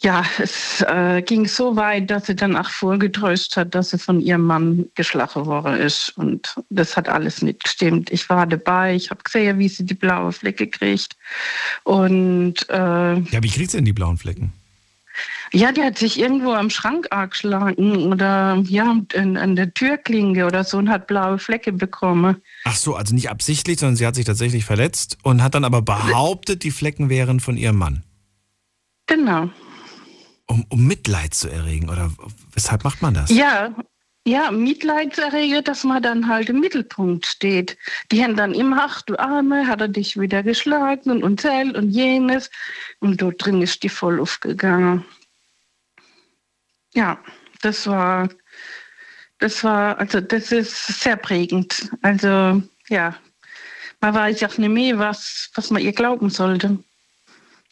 ja, 0.00 0.24
es 0.38 0.80
äh, 0.82 1.22
ging 1.22 1.46
so 1.46 1.74
weit, 1.74 2.08
dass 2.10 2.26
sie 2.26 2.36
dann 2.36 2.56
auch 2.56 2.70
vorgetäuscht 2.70 3.56
hat, 3.56 3.74
dass 3.74 3.90
sie 3.90 3.98
von 3.98 4.20
ihrem 4.20 4.42
Mann 4.42 4.88
geschlagen 4.94 5.46
worden 5.46 5.76
ist. 5.76 6.10
Und 6.16 6.54
das 6.70 6.96
hat 6.96 7.08
alles 7.08 7.42
nicht 7.42 7.64
gestimmt. 7.64 8.10
Ich 8.12 8.28
war 8.28 8.46
dabei, 8.46 8.94
ich 8.94 9.10
habe 9.10 9.24
gesehen, 9.24 9.58
wie 9.58 9.68
sie 9.68 9.84
die 9.84 9.94
blaue 9.94 10.30
Flecke 10.30 10.68
kriegt. 10.68 11.16
Und 11.82 12.68
äh, 12.68 13.18
ja, 13.18 13.42
wie 13.42 13.50
kriegt 13.50 13.72
sie 13.72 13.78
denn 13.78 13.86
die 13.86 13.92
blauen 13.92 14.18
Flecken? 14.18 14.52
Ja, 15.52 15.72
die 15.72 15.82
hat 15.82 15.98
sich 15.98 16.18
irgendwo 16.18 16.52
am 16.52 16.70
Schrank 16.70 17.08
geschlagen 17.30 18.12
oder 18.12 18.62
ja, 18.66 18.96
an, 19.16 19.36
an 19.36 19.56
der 19.56 19.72
Türklinge 19.74 20.46
oder 20.46 20.64
so 20.64 20.78
und 20.78 20.88
hat 20.88 21.06
blaue 21.06 21.38
Flecke 21.38 21.72
bekommen. 21.72 22.36
Ach 22.64 22.76
so, 22.76 22.94
also 22.94 23.14
nicht 23.14 23.30
absichtlich, 23.30 23.80
sondern 23.80 23.96
sie 23.96 24.06
hat 24.06 24.14
sich 24.14 24.24
tatsächlich 24.24 24.64
verletzt 24.64 25.18
und 25.22 25.42
hat 25.42 25.54
dann 25.54 25.64
aber 25.64 25.82
behauptet, 25.82 26.62
die 26.62 26.70
Flecken 26.70 27.08
wären 27.08 27.40
von 27.40 27.56
ihrem 27.56 27.76
Mann. 27.76 28.02
Genau 29.06 29.50
um, 30.48 30.64
um 30.70 30.86
Mitleid 30.86 31.34
zu 31.34 31.48
erregen? 31.48 31.88
Oder 31.88 32.10
weshalb 32.52 32.82
macht 32.82 33.02
man 33.02 33.14
das? 33.14 33.30
Ja, 33.30 33.74
ja, 34.26 34.50
Mitleid 34.50 35.14
zu 35.14 35.22
erregen, 35.22 35.62
dass 35.64 35.84
man 35.84 36.02
dann 36.02 36.28
halt 36.28 36.50
im 36.50 36.60
Mittelpunkt 36.60 37.26
steht. 37.26 37.78
Die 38.10 38.22
haben 38.22 38.36
dann 38.36 38.52
immer, 38.52 38.84
ach 38.84 39.02
du 39.02 39.18
Arme, 39.18 39.66
hat 39.66 39.80
er 39.80 39.88
dich 39.88 40.18
wieder 40.18 40.42
geschlagen 40.42 41.10
und, 41.10 41.22
und 41.22 41.40
zählt 41.40 41.76
und 41.76 41.90
jenes. 41.90 42.50
Und 42.98 43.22
dort 43.22 43.44
drin 43.44 43.62
ist 43.62 43.82
die 43.84 43.88
voll 43.88 44.20
aufgegangen. 44.20 45.04
Ja, 46.98 47.18
das 47.62 47.86
war, 47.86 48.28
das 49.38 49.62
war, 49.62 49.98
also 49.98 50.20
das 50.20 50.52
ist 50.52 51.00
sehr 51.02 51.16
prägend. 51.16 51.90
Also 52.02 52.62
ja, 52.88 53.14
man 54.00 54.14
weiß 54.14 54.42
auch 54.44 54.58
nicht 54.58 54.68
mehr, 54.68 54.98
was, 54.98 55.50
was 55.54 55.70
man 55.70 55.82
ihr 55.82 55.92
glauben 55.92 56.30
sollte 56.30 56.78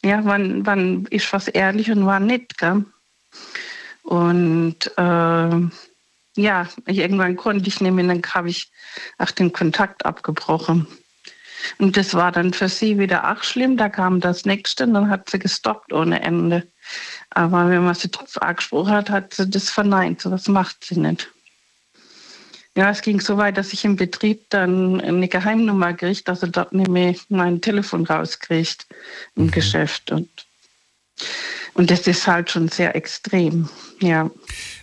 ja, 0.03 0.23
wann, 0.23 0.65
wann 0.65 1.05
ist 1.09 1.31
was 1.33 1.47
ehrlich 1.47 1.91
und 1.91 2.05
wann 2.05 2.25
nicht. 2.25 2.57
Gell? 2.57 2.85
Und 4.03 4.91
äh, 4.97 6.41
ja, 6.41 6.67
irgendwann 6.85 7.35
konnte 7.35 7.67
ich 7.67 7.81
nicht 7.81 7.91
mehr, 7.91 8.05
dann 8.05 8.21
habe 8.33 8.49
ich 8.49 8.71
auch 9.17 9.31
den 9.31 9.51
Kontakt 9.51 10.05
abgebrochen. 10.05 10.87
Und 11.79 11.97
das 11.97 12.13
war 12.13 12.31
dann 12.31 12.53
für 12.53 12.69
sie 12.69 12.99
wieder 12.99 13.31
auch 13.31 13.43
schlimm. 13.43 13.77
Da 13.77 13.89
kam 13.89 14.19
das 14.19 14.45
nächste 14.45 14.83
und 14.83 14.93
dann 14.93 15.09
hat 15.09 15.29
sie 15.29 15.39
gestoppt 15.39 15.91
ohne 15.91 16.21
Ende. 16.21 16.67
Aber 17.29 17.69
wenn 17.69 17.83
man 17.83 17.95
sie 17.95 18.09
drauf 18.09 18.41
angesprochen 18.41 18.91
hat, 18.91 19.09
hat 19.09 19.33
sie 19.33 19.49
das 19.49 19.69
verneint. 19.69 20.21
So 20.21 20.31
was 20.31 20.47
macht 20.47 20.85
sie 20.85 20.99
nicht. 20.99 21.29
Ja, 22.77 22.91
es 22.91 23.01
ging 23.01 23.19
so 23.19 23.37
weit, 23.37 23.57
dass 23.57 23.73
ich 23.73 23.83
im 23.85 23.95
Betrieb 23.95 24.51
dann 24.51 25.01
eine 25.01 25.27
Geheimnummer 25.27 25.95
kriegt, 25.95 26.27
dass 26.27 26.43
er 26.43 26.49
dort 26.49 26.73
nicht 26.73 26.89
mehr 26.89 27.15
mein 27.29 27.59
Telefon 27.59 28.05
rauskriegt 28.05 28.85
im 29.35 29.45
mhm. 29.45 29.51
Geschäft. 29.51 30.11
Und, 30.11 30.29
und 31.73 31.89
das 31.89 32.05
ist 32.05 32.27
halt 32.27 32.51
schon 32.51 32.69
sehr 32.69 32.95
extrem, 32.95 33.67
ja. 33.99 34.29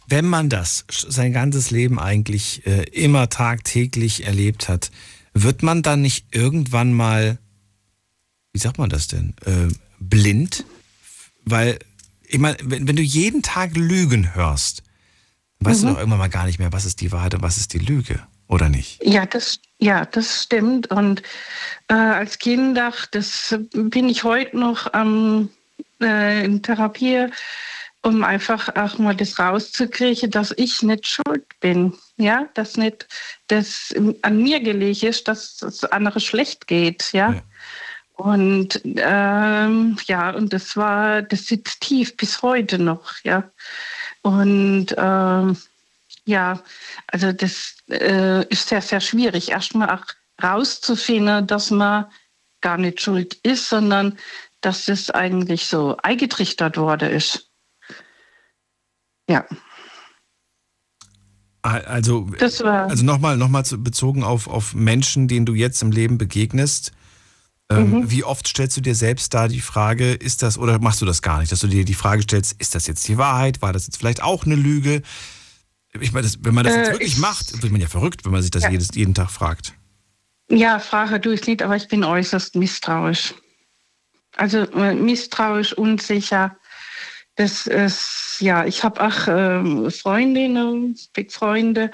Wenn 0.08 0.26
man 0.26 0.48
das 0.48 0.84
sein 0.88 1.32
ganzes 1.32 1.70
Leben 1.70 2.00
eigentlich 2.00 2.66
äh, 2.66 2.82
immer 2.90 3.28
tagtäglich 3.28 4.26
erlebt 4.26 4.68
hat, 4.68 4.90
wird 5.32 5.62
man 5.62 5.82
dann 5.82 6.02
nicht 6.02 6.26
irgendwann 6.32 6.92
mal, 6.92 7.38
wie 8.52 8.58
sagt 8.58 8.78
man 8.78 8.90
das 8.90 9.06
denn, 9.06 9.34
äh, 9.44 9.72
blind? 10.00 10.64
Weil, 11.44 11.78
ich 12.26 12.38
meine, 12.38 12.56
wenn, 12.62 12.88
wenn, 12.88 12.96
du 12.96 13.02
jeden 13.02 13.42
Tag 13.42 13.76
Lügen 13.76 14.34
hörst, 14.34 14.82
weißt 15.60 15.82
mhm. 15.82 15.86
du 15.86 15.92
doch 15.92 15.98
irgendwann 16.00 16.18
mal 16.18 16.28
gar 16.28 16.46
nicht 16.46 16.58
mehr, 16.58 16.72
was 16.72 16.84
ist 16.84 17.00
die 17.00 17.12
Wahrheit 17.12 17.34
und 17.34 17.42
was 17.42 17.56
ist 17.56 17.72
die 17.72 17.78
Lüge, 17.78 18.20
oder 18.48 18.68
nicht? 18.68 19.00
Ja, 19.04 19.26
das, 19.26 19.60
ja, 19.78 20.04
das 20.06 20.44
stimmt. 20.44 20.90
Und 20.90 21.22
äh, 21.88 21.94
als 21.94 22.38
Kind, 22.38 22.78
das 23.12 23.58
bin 23.72 24.08
ich 24.08 24.24
heute 24.24 24.58
noch 24.58 24.92
ähm, 24.94 25.48
äh, 26.00 26.44
in 26.44 26.62
Therapie 26.62 27.28
um 28.04 28.22
einfach 28.22 28.68
auch 28.76 28.98
mal 28.98 29.16
das 29.16 29.38
rauszukriegen, 29.38 30.30
dass 30.30 30.52
ich 30.56 30.82
nicht 30.82 31.06
schuld 31.06 31.46
bin. 31.60 31.94
Ja, 32.18 32.46
dass 32.52 32.76
nicht 32.76 33.08
das 33.48 33.94
an 34.22 34.42
mir 34.42 34.60
gelegen 34.60 35.06
ist, 35.06 35.26
dass 35.26 35.62
es 35.62 35.84
andere 35.84 36.20
schlecht 36.20 36.66
geht. 36.66 37.12
Ja. 37.12 37.32
ja. 37.32 37.42
Und 38.16 38.80
ähm, 38.84 39.96
ja, 40.06 40.30
und 40.30 40.52
das 40.52 40.76
war, 40.76 41.22
das 41.22 41.46
sitzt 41.46 41.80
tief 41.80 42.16
bis 42.16 42.42
heute 42.42 42.78
noch, 42.78 43.12
ja. 43.24 43.50
Und 44.22 44.94
ähm, 44.96 45.56
ja, 46.24 46.62
also 47.08 47.32
das 47.32 47.74
äh, 47.90 48.46
ist 48.48 48.68
sehr, 48.68 48.82
sehr 48.82 49.00
schwierig, 49.00 49.50
erstmal 49.50 49.90
auch 49.90 50.04
rauszufinden, 50.42 51.46
dass 51.46 51.70
man 51.70 52.06
gar 52.60 52.78
nicht 52.78 53.00
schuld 53.00 53.34
ist, 53.42 53.68
sondern 53.68 54.16
dass 54.60 54.88
es 54.88 55.10
eigentlich 55.10 55.66
so 55.66 55.96
eingetrichtert 56.02 56.76
worden 56.76 57.10
ist. 57.10 57.50
Ja. 59.28 59.44
Also, 61.62 62.28
also 62.38 63.04
nochmal 63.04 63.36
noch 63.38 63.48
mal 63.48 63.62
bezogen 63.78 64.22
auf, 64.22 64.48
auf 64.48 64.74
Menschen, 64.74 65.28
denen 65.28 65.46
du 65.46 65.54
jetzt 65.54 65.82
im 65.82 65.90
Leben 65.90 66.18
begegnest. 66.18 66.92
Ähm, 67.70 67.90
mhm. 67.90 68.10
Wie 68.10 68.24
oft 68.24 68.46
stellst 68.46 68.76
du 68.76 68.80
dir 68.80 68.94
selbst 68.94 69.32
da 69.32 69.48
die 69.48 69.60
Frage, 69.60 70.12
ist 70.12 70.42
das, 70.42 70.58
oder 70.58 70.78
machst 70.78 71.00
du 71.00 71.06
das 71.06 71.22
gar 71.22 71.40
nicht, 71.40 71.50
dass 71.50 71.60
du 71.60 71.66
dir 71.66 71.84
die 71.84 71.94
Frage 71.94 72.22
stellst, 72.22 72.56
ist 72.58 72.74
das 72.74 72.86
jetzt 72.86 73.06
die 73.08 73.16
Wahrheit? 73.16 73.62
War 73.62 73.72
das 73.72 73.86
jetzt 73.86 73.96
vielleicht 73.96 74.22
auch 74.22 74.44
eine 74.44 74.54
Lüge? 74.54 75.02
Ich 75.98 76.12
meine, 76.12 76.26
das, 76.26 76.38
wenn 76.42 76.54
man 76.54 76.64
das 76.64 76.74
äh, 76.74 76.78
jetzt 76.78 76.90
wirklich 76.92 77.12
ich, 77.14 77.18
macht, 77.18 77.62
wird 77.62 77.72
man 77.72 77.80
ja 77.80 77.88
verrückt, 77.88 78.24
wenn 78.24 78.32
man 78.32 78.42
sich 78.42 78.50
das 78.50 78.64
ja. 78.64 78.70
jedes, 78.70 78.88
jeden 78.94 79.14
Tag 79.14 79.30
fragt. 79.30 79.74
Ja, 80.50 80.78
Frage 80.78 81.20
tue 81.20 81.34
ich 81.34 81.46
nicht, 81.46 81.62
aber 81.62 81.76
ich 81.76 81.88
bin 81.88 82.04
äußerst 82.04 82.56
misstrauisch. 82.56 83.34
Also 84.36 84.58
äh, 84.72 84.94
misstrauisch, 84.94 85.72
unsicher 85.72 86.56
das 87.36 87.66
ist, 87.66 88.36
ja, 88.40 88.64
ich 88.64 88.84
habe 88.84 89.02
auch 89.02 89.26
äh, 89.26 89.90
Freundinnen, 89.90 90.96
Freunde, 91.28 91.90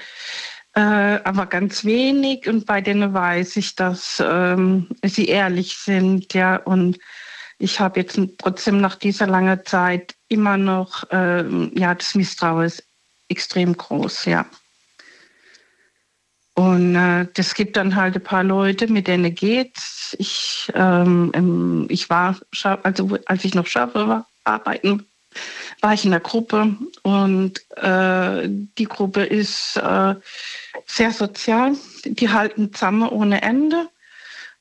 äh, 0.74 0.80
aber 0.80 1.46
ganz 1.46 1.84
wenig. 1.84 2.48
Und 2.48 2.66
bei 2.66 2.80
denen 2.80 3.12
weiß 3.12 3.56
ich, 3.56 3.74
dass 3.76 4.22
ähm, 4.24 4.88
sie 5.04 5.26
ehrlich 5.26 5.76
sind, 5.76 6.32
ja. 6.34 6.56
Und 6.56 6.98
ich 7.58 7.80
habe 7.80 8.00
jetzt 8.00 8.18
trotzdem 8.38 8.80
nach 8.80 8.96
dieser 8.96 9.26
langen 9.26 9.60
Zeit 9.64 10.14
immer 10.28 10.56
noch, 10.56 11.04
ähm, 11.10 11.72
ja, 11.74 11.94
das 11.94 12.14
Misstrauen 12.14 12.66
ist 12.66 12.84
extrem 13.28 13.76
groß, 13.76 14.26
ja. 14.26 14.46
Und 16.54 16.94
äh, 16.94 17.26
das 17.34 17.54
gibt 17.54 17.76
dann 17.76 17.96
halt 17.96 18.16
ein 18.16 18.22
paar 18.22 18.44
Leute, 18.44 18.86
mit 18.86 19.06
denen 19.06 19.34
geht's. 19.34 20.14
Ich, 20.18 20.70
ähm, 20.74 21.86
ich 21.88 22.10
war, 22.10 22.36
also 22.82 23.18
als 23.26 23.44
ich 23.44 23.54
noch 23.54 23.66
schaffe 23.66 24.08
war, 24.08 24.26
arbeiten 24.44 25.09
war 25.80 25.94
ich 25.94 26.04
in 26.04 26.10
der 26.10 26.20
Gruppe 26.20 26.76
und 27.02 27.60
äh, 27.76 28.48
die 28.48 28.84
Gruppe 28.84 29.24
ist 29.24 29.76
äh, 29.76 30.14
sehr 30.86 31.12
sozial. 31.12 31.72
Die 32.04 32.28
halten 32.28 32.72
zusammen 32.72 33.08
ohne 33.08 33.42
Ende. 33.42 33.88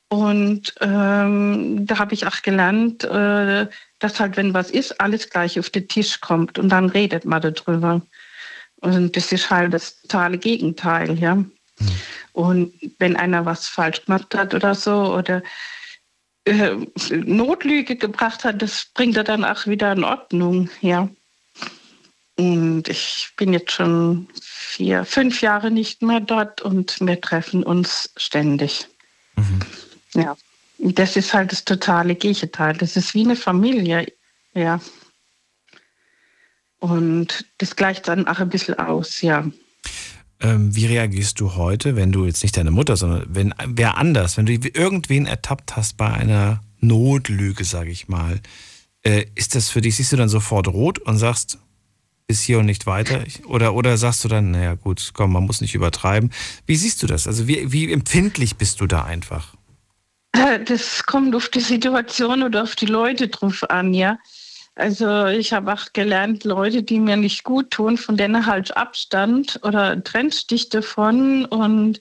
Und 0.10 0.74
ähm, 0.82 1.86
da 1.86 2.00
habe 2.00 2.14
ich 2.16 2.26
auch 2.26 2.42
gelernt, 2.42 3.04
äh, 3.04 3.68
dass 4.00 4.20
halt, 4.20 4.38
wenn 4.38 4.54
was 4.54 4.72
ist, 4.72 5.00
alles 5.00 5.30
gleich 5.30 5.60
auf 5.60 5.70
den 5.70 5.88
Tisch 5.88 6.20
kommt 6.20 6.58
und 6.58 6.70
dann 6.70 6.90
redet 6.90 7.26
man 7.26 7.42
darüber. 7.42 8.02
Und 8.78 9.16
das 9.16 9.32
ist 9.32 9.50
halt 9.52 9.74
das 9.74 10.02
totale 10.02 10.38
Gegenteil, 10.38 11.20
ja. 11.20 11.36
Mhm. 11.36 11.50
Und 12.34 12.74
wenn 12.98 13.16
einer 13.18 13.46
was 13.46 13.68
falsch 13.68 14.06
gemacht 14.06 14.34
hat 14.34 14.54
oder 14.54 14.74
so, 14.74 15.14
oder 15.14 15.44
äh, 16.50 16.76
Notlüge 17.12 17.96
gebracht 17.96 18.44
hat, 18.44 18.62
das 18.62 18.88
bringt 18.94 19.18
er 19.18 19.24
dann 19.24 19.46
auch 19.46 19.68
wieder 19.68 19.92
in 19.94 20.04
Ordnung, 20.04 20.70
ja. 20.82 21.10
Und 22.38 22.88
ich 22.88 23.30
bin 23.36 23.54
jetzt 23.54 23.74
schon 23.74 24.28
vier, 24.42 25.04
fünf 25.04 25.42
Jahre 25.42 25.72
nicht 25.72 26.02
mehr 26.02 26.22
dort 26.22 26.62
und 26.62 27.00
wir 27.02 27.20
treffen 27.20 27.64
uns 27.64 28.12
ständig. 28.16 28.88
Mhm. 29.36 29.60
Ja. 30.14 30.38
Das 30.78 31.18
ist 31.18 31.34
halt 31.34 31.52
das 31.52 31.66
totale 31.66 32.16
Gegenteil. 32.16 32.78
Das 32.78 32.96
ist 32.96 33.14
wie 33.14 33.26
eine 33.26 33.36
Familie, 33.36 34.08
ja. 34.54 34.80
Und 36.80 37.46
das 37.58 37.76
gleicht 37.76 38.08
dann 38.08 38.28
auch 38.28 38.40
ein 38.40 38.50
bisschen 38.50 38.80
aus, 38.80 39.22
ja. 39.22 39.46
Ähm, 40.42 40.74
wie 40.76 40.86
reagierst 40.86 41.40
du 41.40 41.56
heute, 41.56 41.96
wenn 41.96 42.12
du 42.12 42.26
jetzt 42.26 42.44
nicht 42.44 42.56
deine 42.56 42.72
Mutter, 42.72 42.96
sondern 42.96 43.26
wenn 43.28 43.54
wer 43.66 43.98
anders, 43.98 44.38
wenn 44.38 44.46
du 44.46 44.54
irgendwen 44.54 45.26
ertappt 45.26 45.76
hast 45.76 45.98
bei 45.98 46.12
einer 46.12 46.62
Notlüge, 46.80 47.66
sage 47.66 47.92
ich 47.92 48.08
mal, 48.08 48.40
äh, 49.04 49.26
ist 49.36 49.56
das 49.56 49.70
für 49.70 49.82
dich, 49.82 49.98
siehst 49.98 50.14
du 50.14 50.18
dann 50.18 50.30
sofort 50.30 50.68
rot 50.68 51.00
und 51.00 51.18
sagst, 51.18 51.60
bis 52.28 52.42
hier 52.42 52.60
und 52.60 52.68
nicht 52.68 52.86
weiter? 52.86 53.24
Oder, 53.48 53.74
oder 53.74 53.98
sagst 53.98 54.24
du 54.24 54.28
dann, 54.28 54.52
naja 54.52 54.76
gut, 54.76 55.12
komm, 55.14 55.34
man 55.34 55.46
muss 55.46 55.62
nicht 55.62 55.76
übertreiben. 55.76 56.32
Wie 56.66 56.76
siehst 56.76 57.02
du 57.02 57.08
das? 57.08 57.28
Also 57.28 57.48
wie, 57.48 57.72
wie 57.72 57.92
empfindlich 57.92 58.56
bist 58.56 58.82
du 58.82 58.88
da 58.88 59.04
einfach? 59.04 59.56
Äh, 60.34 60.64
das 60.64 61.06
kommt 61.06 61.36
auf 61.36 61.50
die 61.50 61.60
Situation 61.60 62.44
oder 62.44 62.64
auf 62.64 62.76
die 62.76 62.86
Leute 62.86 63.30
drauf 63.30 63.70
an, 63.70 63.94
ja. 63.94 64.20
Also 64.80 65.26
ich 65.26 65.52
habe 65.52 65.74
auch 65.74 65.92
gelernt, 65.92 66.46
Leute, 66.46 66.84
die 66.84 67.02
mir 67.02 67.18
nicht 67.18 67.44
gut 67.44 67.70
tun, 67.72 67.98
von 67.98 68.16
denen 68.16 68.46
halt 68.46 68.78
Abstand 68.78 69.60
oder 69.64 70.02
trennst 70.02 70.52
dich 70.52 70.70
davon. 70.70 71.44
Und 71.46 72.00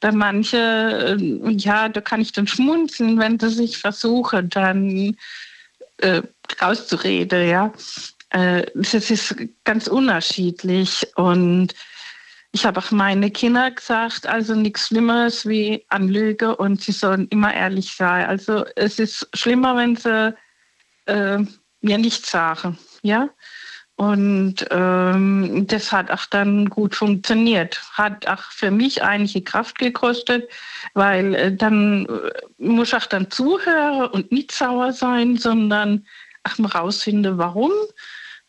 bei 0.00 0.12
manchen, 0.12 0.60
äh, 0.60 1.50
ja, 1.52 1.88
da 1.88 2.02
kann 2.02 2.20
ich 2.20 2.32
dann 2.32 2.46
schmunzeln, 2.46 3.18
wenn 3.18 3.40
sie 3.40 3.48
sich 3.48 3.78
versuchen, 3.78 4.50
dann 4.50 5.16
äh, 5.98 6.20
rauszureden, 6.60 7.48
ja. 7.48 7.72
Äh, 8.28 8.66
das 8.74 9.10
ist 9.10 9.34
ganz 9.64 9.86
unterschiedlich. 9.86 11.06
Und 11.16 11.74
ich 12.52 12.66
habe 12.66 12.80
auch 12.80 12.90
meine 12.90 13.30
Kinder 13.30 13.70
gesagt, 13.70 14.26
also 14.26 14.54
nichts 14.54 14.88
Schlimmeres 14.88 15.48
wie 15.48 15.86
Anlüge 15.88 16.54
und 16.54 16.82
sie 16.82 16.92
sollen 16.92 17.28
immer 17.28 17.54
ehrlich 17.54 17.94
sein. 17.94 18.26
Also 18.26 18.66
es 18.76 18.98
ist 18.98 19.26
schlimmer, 19.32 19.74
wenn 19.74 19.96
sie 19.96 20.34
äh, 21.06 21.44
mir 21.80 21.98
nichts 21.98 22.30
sagen. 22.30 22.78
Ja? 23.02 23.30
Und 24.00 24.66
ähm, 24.70 25.66
das 25.66 25.92
hat 25.92 26.10
auch 26.10 26.24
dann 26.24 26.70
gut 26.70 26.94
funktioniert. 26.94 27.78
Hat 27.92 28.26
auch 28.26 28.42
für 28.44 28.70
mich 28.70 29.02
einige 29.02 29.42
Kraft 29.42 29.78
gekostet, 29.78 30.48
weil 30.94 31.34
äh, 31.34 31.54
dann 31.54 32.06
äh, 32.06 32.30
muss 32.56 32.88
ich 32.88 32.94
auch 32.94 33.04
dann 33.04 33.30
zuhören 33.30 34.06
und 34.06 34.32
nicht 34.32 34.52
sauer 34.52 34.94
sein, 34.94 35.36
sondern 35.36 36.06
auch 36.44 36.56
mal 36.56 36.70
rausfinden, 36.70 37.36
warum 37.36 37.72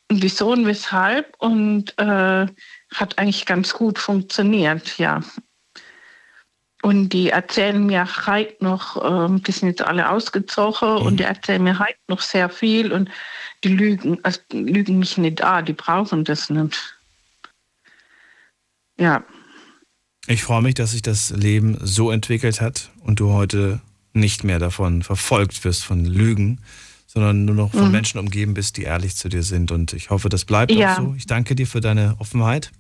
und 0.10 0.22
wieso 0.24 0.54
und 0.54 0.66
weshalb. 0.66 1.36
Und 1.40 1.98
äh, 1.98 2.46
hat 2.96 3.18
eigentlich 3.18 3.46
ganz 3.46 3.74
gut 3.74 4.00
funktioniert, 4.00 4.98
ja. 5.00 5.20
Und 6.82 7.10
die 7.10 7.30
erzählen 7.30 7.86
mir 7.86 8.08
heute 8.26 8.56
noch, 8.64 8.98
ähm, 9.04 9.44
die 9.44 9.52
sind 9.52 9.70
jetzt 9.70 9.84
alle 9.84 10.10
ausgezogen 10.10 10.96
mhm. 10.96 11.06
und 11.06 11.18
die 11.20 11.24
erzählen 11.24 11.64
mir 11.64 11.78
heute 11.78 12.00
noch 12.08 12.22
sehr 12.22 12.50
viel 12.50 12.92
und 12.92 13.10
die 13.64 13.70
lügen, 13.70 14.20
also 14.24 14.40
lügen 14.52 14.98
mich 14.98 15.18
nicht 15.18 15.44
an, 15.44 15.66
die 15.66 15.74
brauchen 15.74 16.24
das 16.24 16.50
nicht. 16.50 16.98
Ja. 18.98 19.24
Ich 20.28 20.44
freue 20.44 20.62
mich, 20.62 20.76
dass 20.76 20.92
sich 20.92 21.02
das 21.02 21.30
Leben 21.32 21.78
so 21.82 22.12
entwickelt 22.12 22.62
hat 22.62 22.90
und 23.02 23.20
du 23.20 23.32
heute 23.32 23.82
nicht 24.14 24.44
mehr 24.44 24.60
davon 24.60 25.04
verfolgt 25.04 25.64
wirst 25.64 25.84
von 25.84 26.06
Lügen, 26.06 26.62
sondern 27.08 27.46
nur 27.46 27.56
noch 27.56 27.72
von 27.72 27.86
mhm. 27.86 27.92
Menschen 27.92 28.20
umgeben 28.20 28.54
bist, 28.54 28.78
die 28.78 28.84
ehrlich 28.84 29.16
zu 29.16 29.30
dir 29.30 29.44
sind. 29.44 29.72
Und 29.72 29.94
ich 29.94 30.10
hoffe, 30.10 30.30
das 30.30 30.46
bleibt 30.46 30.72
ja. 30.72 30.94
auch 30.94 30.98
so. 30.98 31.14
Ich 31.18 31.28
danke 31.28 31.56
dir 31.56 31.68
für 31.68 31.82
deine 31.82 32.16
Offenheit. 32.20 32.72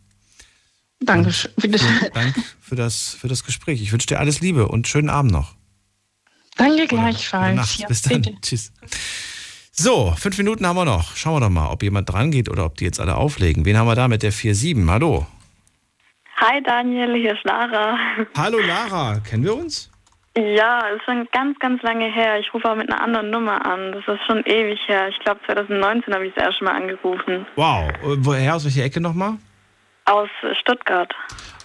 Dankeschön. 1.01 1.51
Vielen 1.59 2.13
Dank 2.13 2.35
für 2.61 2.75
das, 2.75 3.15
für 3.19 3.27
das 3.27 3.43
Gespräch. 3.43 3.81
Ich 3.81 3.91
wünsche 3.91 4.07
dir 4.07 4.19
alles 4.19 4.39
Liebe 4.41 4.67
und 4.67 4.87
schönen 4.87 5.09
Abend 5.09 5.31
noch. 5.31 5.55
Danke 6.57 6.85
gleichfalls. 6.87 7.77
Ja, 7.77 7.87
Bis 7.87 8.01
dann. 8.03 8.21
bitte. 8.21 8.37
Tschüss. 8.41 8.71
So, 9.71 10.13
fünf 10.17 10.37
Minuten 10.37 10.67
haben 10.67 10.75
wir 10.75 10.85
noch. 10.85 11.15
Schauen 11.15 11.35
wir 11.35 11.39
doch 11.39 11.49
mal, 11.49 11.69
ob 11.69 11.81
jemand 11.81 12.11
dran 12.11 12.29
geht 12.29 12.49
oder 12.49 12.65
ob 12.65 12.75
die 12.77 12.83
jetzt 12.85 12.99
alle 12.99 13.15
auflegen. 13.15 13.65
Wen 13.65 13.77
haben 13.77 13.87
wir 13.87 13.95
da 13.95 14.07
mit 14.07 14.21
der 14.21 14.31
4-7? 14.33 14.89
Hallo. 14.89 15.25
Hi 16.37 16.61
Daniel, 16.63 17.15
hier 17.15 17.33
ist 17.33 17.43
Lara. 17.43 17.97
Hallo 18.35 18.59
Lara, 18.59 19.19
kennen 19.19 19.43
wir 19.43 19.55
uns? 19.55 19.89
Ja, 20.37 20.79
ist 20.87 21.03
schon 21.05 21.27
ganz, 21.31 21.59
ganz 21.59 21.81
lange 21.83 22.11
her. 22.11 22.39
Ich 22.39 22.53
rufe 22.53 22.69
auch 22.69 22.75
mit 22.75 22.91
einer 22.91 23.01
anderen 23.01 23.29
Nummer 23.31 23.65
an. 23.65 23.91
Das 23.91 24.15
ist 24.15 24.25
schon 24.25 24.43
ewig 24.45 24.79
her. 24.87 25.09
Ich 25.09 25.19
glaube 25.19 25.39
2019 25.45 26.13
habe 26.13 26.25
ich 26.27 26.33
das 26.35 26.45
erste 26.45 26.63
Mal 26.63 26.75
angerufen. 26.75 27.45
Wow. 27.55 27.91
Woher, 28.01 28.55
aus 28.55 28.63
welcher 28.65 28.83
Ecke 28.83 29.01
nochmal? 29.01 29.37
Aus 30.05 30.29
äh, 30.43 30.55
Stuttgart. 30.55 31.13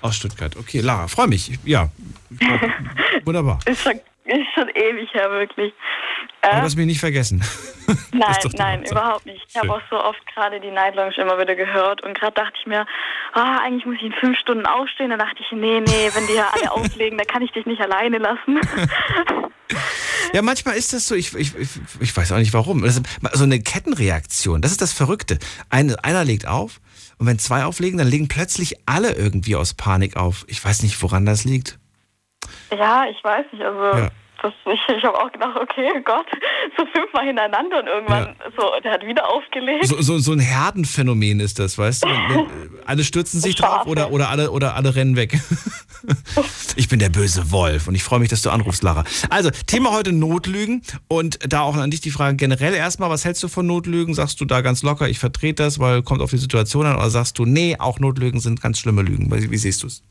Aus 0.02 0.16
Stuttgart. 0.16 0.56
Okay, 0.56 0.80
Lara, 0.80 1.08
freue 1.08 1.28
mich. 1.28 1.58
Ja, 1.64 1.88
wunderbar. 3.24 3.58
Ist 3.66 3.82
schon, 3.82 3.94
ist 4.24 4.46
schon 4.54 4.68
ewig 4.68 5.12
her, 5.14 5.30
wirklich. 5.30 5.72
Aber 6.42 6.52
Äh, 6.52 6.60
du 6.60 6.62
hast 6.62 6.76
mich 6.76 6.86
nicht 6.86 7.00
vergessen. 7.00 7.42
nein, 8.12 8.20
nein, 8.54 8.78
Hauptsache. 8.78 8.90
überhaupt 8.90 9.26
nicht. 9.26 9.44
Ich 9.48 9.56
habe 9.56 9.72
auch 9.72 9.80
so 9.90 9.96
oft 10.02 10.20
gerade 10.34 10.60
die 10.60 10.70
Night 10.70 10.94
Lounge 10.94 11.16
immer 11.16 11.38
wieder 11.38 11.54
gehört 11.54 12.02
und 12.02 12.18
gerade 12.18 12.34
dachte 12.34 12.54
ich 12.60 12.66
mir, 12.66 12.86
ah, 13.32 13.58
eigentlich 13.64 13.86
muss 13.86 13.96
ich 13.96 14.02
in 14.04 14.12
fünf 14.12 14.38
Stunden 14.38 14.66
aufstehen. 14.66 15.10
Dann 15.10 15.18
dachte 15.18 15.40
ich, 15.40 15.52
nee, 15.52 15.80
nee, 15.80 16.10
wenn 16.14 16.26
die 16.26 16.34
ja 16.34 16.48
alle 16.52 16.70
auflegen, 16.72 17.18
dann 17.18 17.26
kann 17.26 17.42
ich 17.42 17.52
dich 17.52 17.66
nicht 17.66 17.80
alleine 17.80 18.18
lassen. 18.18 18.60
Ja, 20.32 20.42
manchmal 20.42 20.76
ist 20.76 20.92
das 20.92 21.06
so, 21.06 21.14
ich, 21.14 21.34
ich, 21.34 21.52
ich, 22.00 22.16
weiß 22.16 22.32
auch 22.32 22.38
nicht 22.38 22.52
warum. 22.52 22.84
Ist 22.84 23.00
so 23.32 23.44
eine 23.44 23.60
Kettenreaktion, 23.60 24.60
das 24.60 24.70
ist 24.70 24.82
das 24.82 24.92
Verrückte. 24.92 25.38
Eine, 25.70 26.02
einer 26.04 26.24
legt 26.24 26.46
auf 26.46 26.80
und 27.18 27.26
wenn 27.26 27.38
zwei 27.38 27.64
auflegen, 27.64 27.98
dann 27.98 28.08
legen 28.08 28.28
plötzlich 28.28 28.76
alle 28.86 29.12
irgendwie 29.12 29.56
aus 29.56 29.74
Panik 29.74 30.16
auf. 30.16 30.44
Ich 30.48 30.62
weiß 30.64 30.82
nicht, 30.82 31.00
woran 31.02 31.26
das 31.26 31.44
liegt. 31.44 31.78
ja, 32.70 33.06
ich 33.10 33.22
weiß 33.22 33.46
nicht, 33.52 33.62
also... 33.62 33.98
Ja. 33.98 34.10
Das, 34.46 34.54
ich 34.72 34.96
ich 34.96 35.04
habe 35.04 35.18
auch 35.18 35.32
gedacht, 35.32 35.56
okay, 35.60 35.90
Gott, 36.04 36.26
so 36.78 36.86
fünfmal 36.86 37.26
hintereinander 37.26 37.80
und 37.80 37.86
irgendwann 37.86 38.36
so, 38.56 38.70
der 38.82 38.92
hat 38.92 39.04
wieder 39.04 39.28
aufgelegt. 39.28 39.86
So, 39.86 40.00
so, 40.00 40.18
so 40.18 40.32
ein 40.32 40.38
Herdenphänomen 40.38 41.40
ist 41.40 41.58
das, 41.58 41.76
weißt 41.76 42.04
du? 42.04 42.08
Alle 42.86 43.02
stürzen 43.02 43.40
sich 43.40 43.56
drauf 43.56 43.86
oder, 43.86 44.12
oder, 44.12 44.30
alle, 44.30 44.50
oder 44.52 44.76
alle 44.76 44.94
rennen 44.94 45.16
weg. 45.16 45.36
Ich 46.76 46.88
bin 46.88 47.00
der 47.00 47.08
böse 47.08 47.50
Wolf 47.50 47.88
und 47.88 47.96
ich 47.96 48.04
freue 48.04 48.20
mich, 48.20 48.28
dass 48.28 48.42
du 48.42 48.50
anrufst, 48.50 48.82
Lara. 48.82 49.04
Also, 49.28 49.50
Thema 49.66 49.90
heute 49.90 50.12
Notlügen 50.12 50.82
und 51.08 51.38
da 51.52 51.62
auch 51.62 51.74
an 51.76 51.90
dich 51.90 52.00
die 52.00 52.12
Frage 52.12 52.36
generell 52.36 52.74
erstmal, 52.74 53.10
was 53.10 53.24
hältst 53.24 53.42
du 53.42 53.48
von 53.48 53.66
Notlügen? 53.66 54.14
Sagst 54.14 54.40
du 54.40 54.44
da 54.44 54.60
ganz 54.60 54.82
locker, 54.82 55.08
ich 55.08 55.18
vertrete 55.18 55.64
das, 55.64 55.80
weil 55.80 56.02
kommt 56.02 56.22
auf 56.22 56.30
die 56.30 56.38
Situation 56.38 56.86
an 56.86 56.96
oder 56.96 57.10
sagst 57.10 57.38
du, 57.38 57.44
nee, 57.44 57.76
auch 57.78 57.98
Notlügen 57.98 58.38
sind 58.38 58.60
ganz 58.60 58.78
schlimme 58.78 59.02
Lügen? 59.02 59.32
Wie, 59.32 59.50
wie 59.50 59.56
siehst 59.56 59.82
du 59.82 59.88
es? 59.88 60.02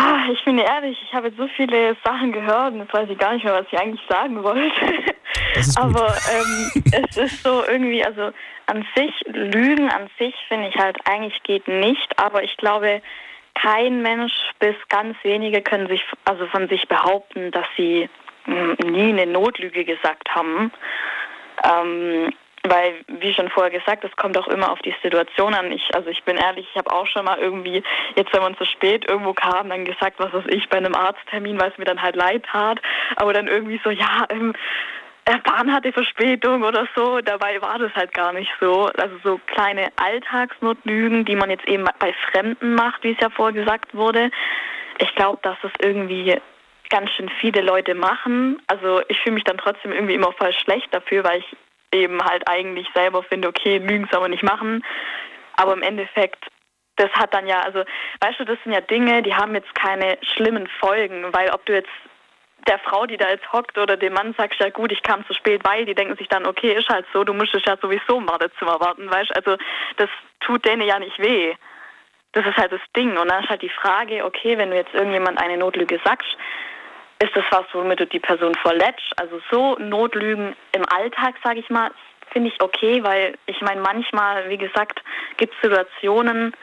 Ah, 0.00 0.28
ich 0.32 0.44
bin 0.44 0.58
ehrlich, 0.58 0.96
ich 1.02 1.12
habe 1.12 1.26
jetzt 1.26 1.38
so 1.38 1.48
viele 1.56 1.96
Sachen 2.04 2.30
gehört 2.30 2.72
und 2.72 2.78
jetzt 2.78 2.94
weiß 2.94 3.10
ich 3.10 3.18
gar 3.18 3.32
nicht 3.32 3.42
mehr, 3.42 3.54
was 3.54 3.66
ich 3.68 3.76
eigentlich 3.76 4.06
sagen 4.08 4.44
wollte. 4.44 4.70
Aber 5.76 6.14
ähm, 6.32 6.84
es 6.92 7.16
ist 7.16 7.42
so 7.42 7.64
irgendwie, 7.66 8.04
also 8.04 8.30
an 8.66 8.86
sich, 8.94 9.12
Lügen 9.26 9.90
an 9.90 10.08
sich 10.16 10.36
finde 10.46 10.68
ich 10.68 10.76
halt 10.76 10.98
eigentlich 11.04 11.42
geht 11.42 11.66
nicht, 11.66 12.16
aber 12.16 12.44
ich 12.44 12.56
glaube, 12.58 13.02
kein 13.60 14.00
Mensch 14.02 14.34
bis 14.60 14.76
ganz 14.88 15.16
wenige 15.24 15.62
können 15.62 15.88
sich 15.88 16.04
also 16.26 16.46
von 16.46 16.68
sich 16.68 16.86
behaupten, 16.86 17.50
dass 17.50 17.66
sie 17.76 18.08
mm, 18.46 18.90
nie 18.92 19.08
eine 19.08 19.26
Notlüge 19.26 19.84
gesagt 19.84 20.28
haben. 20.32 20.70
Ähm, 21.64 22.32
weil, 22.70 22.94
wie 23.06 23.32
schon 23.34 23.50
vorher 23.50 23.70
gesagt, 23.70 24.04
es 24.04 24.14
kommt 24.16 24.36
auch 24.38 24.48
immer 24.48 24.70
auf 24.70 24.80
die 24.80 24.94
Situation 25.02 25.54
an. 25.54 25.72
Ich, 25.72 25.94
also 25.94 26.08
ich 26.10 26.22
bin 26.24 26.36
ehrlich, 26.36 26.66
ich 26.70 26.76
habe 26.76 26.92
auch 26.92 27.06
schon 27.06 27.24
mal 27.24 27.38
irgendwie, 27.38 27.82
jetzt 28.16 28.32
wenn 28.32 28.42
man 28.42 28.56
zu 28.56 28.64
spät 28.64 29.08
irgendwo 29.08 29.32
kam, 29.32 29.68
dann 29.68 29.84
gesagt, 29.84 30.18
was 30.18 30.32
weiß 30.32 30.46
ich, 30.48 30.68
bei 30.68 30.78
einem 30.78 30.94
Arzttermin, 30.94 31.60
weil 31.60 31.70
es 31.70 31.78
mir 31.78 31.84
dann 31.84 32.02
halt 32.02 32.16
leid 32.16 32.44
tat, 32.50 32.80
aber 33.16 33.32
dann 33.32 33.48
irgendwie 33.48 33.80
so, 33.82 33.90
ja, 33.90 34.26
ähm, 34.30 34.54
äh, 35.28 35.38
Bahn 35.44 35.72
hatte 35.72 35.92
Verspätung 35.92 36.62
oder 36.62 36.88
so. 36.96 37.20
Dabei 37.20 37.60
war 37.60 37.78
das 37.78 37.94
halt 37.94 38.14
gar 38.14 38.32
nicht 38.32 38.50
so. 38.60 38.90
Also 38.96 39.16
so 39.22 39.40
kleine 39.46 39.88
Alltagsnotlügen, 39.96 41.26
die 41.26 41.36
man 41.36 41.50
jetzt 41.50 41.68
eben 41.68 41.84
bei 41.98 42.14
Fremden 42.30 42.74
macht, 42.74 43.04
wie 43.04 43.12
es 43.12 43.20
ja 43.20 43.28
vorher 43.28 43.52
gesagt 43.52 43.94
wurde. 43.94 44.30
Ich 44.98 45.14
glaube, 45.14 45.38
dass 45.42 45.56
das 45.62 45.72
irgendwie 45.80 46.40
ganz 46.88 47.10
schön 47.10 47.28
viele 47.40 47.60
Leute 47.60 47.94
machen. 47.94 48.60
Also 48.68 49.02
ich 49.08 49.20
fühle 49.20 49.34
mich 49.34 49.44
dann 49.44 49.58
trotzdem 49.58 49.92
irgendwie 49.92 50.14
immer 50.14 50.32
voll 50.32 50.52
schlecht 50.54 50.92
dafür, 50.92 51.24
weil 51.24 51.40
ich 51.40 51.56
eben 51.92 52.22
halt 52.22 52.48
eigentlich 52.48 52.88
selber 52.94 53.22
finde, 53.22 53.48
okay, 53.48 53.78
Lügen 53.78 54.08
soll 54.10 54.20
man 54.20 54.30
nicht 54.30 54.42
machen. 54.42 54.84
Aber 55.56 55.72
im 55.72 55.82
Endeffekt, 55.82 56.46
das 56.96 57.10
hat 57.12 57.34
dann 57.34 57.46
ja, 57.46 57.60
also 57.60 57.84
weißt 58.20 58.40
du, 58.40 58.44
das 58.44 58.58
sind 58.62 58.72
ja 58.72 58.80
Dinge, 58.80 59.22
die 59.22 59.34
haben 59.34 59.54
jetzt 59.54 59.74
keine 59.74 60.18
schlimmen 60.22 60.68
Folgen, 60.80 61.32
weil 61.32 61.50
ob 61.50 61.64
du 61.66 61.74
jetzt 61.74 61.90
der 62.66 62.78
Frau, 62.80 63.06
die 63.06 63.16
da 63.16 63.28
jetzt 63.30 63.50
hockt 63.52 63.78
oder 63.78 63.96
dem 63.96 64.12
Mann 64.12 64.34
sagst, 64.36 64.60
ja 64.60 64.68
gut, 64.68 64.92
ich 64.92 65.02
kam 65.02 65.26
zu 65.26 65.34
spät, 65.34 65.62
weil 65.64 65.86
die 65.86 65.94
denken 65.94 66.16
sich 66.16 66.28
dann, 66.28 66.46
okay, 66.46 66.74
ist 66.74 66.88
halt 66.88 67.06
so, 67.12 67.24
du 67.24 67.32
musstest 67.32 67.66
ja 67.66 67.76
sowieso 67.80 68.18
im 68.18 68.28
Wartezimmer 68.28 68.78
warten, 68.80 69.10
weißt 69.10 69.34
also 69.34 69.56
das 69.96 70.10
tut 70.40 70.64
denen 70.64 70.82
ja 70.82 70.98
nicht 70.98 71.18
weh. 71.18 71.54
Das 72.32 72.46
ist 72.46 72.56
halt 72.56 72.72
das 72.72 72.80
Ding. 72.94 73.16
Und 73.16 73.28
dann 73.30 73.42
ist 73.42 73.48
halt 73.48 73.62
die 73.62 73.70
Frage, 73.70 74.24
okay, 74.24 74.58
wenn 74.58 74.70
du 74.70 74.76
jetzt 74.76 74.92
irgendjemand 74.92 75.40
eine 75.40 75.56
Notlüge 75.56 75.98
sagst, 76.04 76.36
ist 77.20 77.34
das 77.34 77.44
was, 77.50 77.64
womit 77.72 78.00
du 78.00 78.06
die 78.06 78.20
Person 78.20 78.54
verletzt? 78.56 79.12
Also 79.16 79.40
so 79.50 79.76
Notlügen 79.78 80.54
im 80.72 80.84
Alltag, 80.88 81.34
sage 81.42 81.60
ich 81.60 81.68
mal, 81.70 81.90
finde 82.32 82.50
ich 82.50 82.62
okay, 82.62 83.02
weil 83.02 83.34
ich 83.46 83.60
meine, 83.60 83.80
manchmal, 83.80 84.48
wie 84.48 84.58
gesagt, 84.58 85.02
gibt 85.36 85.54
es 85.54 85.60
Situationen, 85.62 86.54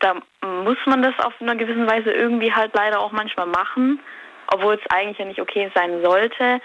da 0.00 0.14
muss 0.42 0.78
man 0.86 1.02
das 1.02 1.18
auf 1.18 1.34
einer 1.40 1.56
gewissen 1.56 1.88
Weise 1.88 2.12
irgendwie 2.12 2.52
halt 2.52 2.72
leider 2.74 3.00
auch 3.00 3.12
manchmal 3.12 3.46
machen, 3.46 4.00
obwohl 4.46 4.74
es 4.74 4.90
eigentlich 4.90 5.18
ja 5.18 5.24
nicht 5.24 5.40
okay 5.40 5.70
sein 5.74 6.02
sollte. 6.02 6.60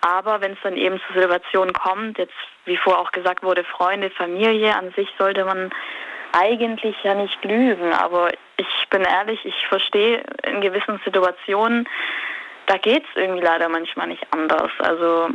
Aber 0.00 0.40
wenn 0.40 0.52
es 0.52 0.58
dann 0.62 0.76
eben 0.76 1.00
zu 1.06 1.20
Situationen 1.20 1.74
kommt, 1.74 2.18
jetzt 2.18 2.32
wie 2.64 2.76
vorher 2.76 3.02
auch 3.02 3.12
gesagt 3.12 3.42
wurde, 3.42 3.64
Freunde, 3.64 4.10
Familie, 4.10 4.74
an 4.76 4.92
sich 4.96 5.08
sollte 5.18 5.44
man 5.44 5.70
eigentlich 6.32 6.96
ja 7.02 7.14
nicht 7.14 7.44
lügen. 7.44 7.92
Aber 7.92 8.30
ich 8.56 8.88
bin 8.90 9.02
ehrlich, 9.02 9.44
ich 9.44 9.66
verstehe 9.68 10.22
in 10.44 10.60
gewissen 10.60 11.00
Situationen, 11.04 11.88
da 12.68 12.76
geht 12.76 13.02
es 13.04 13.16
irgendwie 13.16 13.42
leider 13.44 13.68
manchmal 13.68 14.08
nicht 14.08 14.24
anders. 14.30 14.70
Also 14.78 15.28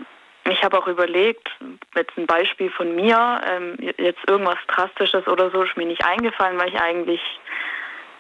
ich 0.50 0.64
habe 0.64 0.78
auch 0.78 0.88
überlegt, 0.88 1.50
jetzt 1.96 2.18
ein 2.18 2.26
Beispiel 2.26 2.70
von 2.72 2.96
mir, 2.96 3.42
ähm, 3.48 3.78
jetzt 3.98 4.20
irgendwas 4.28 4.58
Drastisches 4.68 5.28
oder 5.28 5.52
so 5.52 5.64
ist 5.64 5.76
mir 5.78 5.86
nicht 5.86 6.06
eingefallen, 6.06 6.58
weil 6.58 6.70
ich 6.70 6.80
eigentlich 6.80 7.22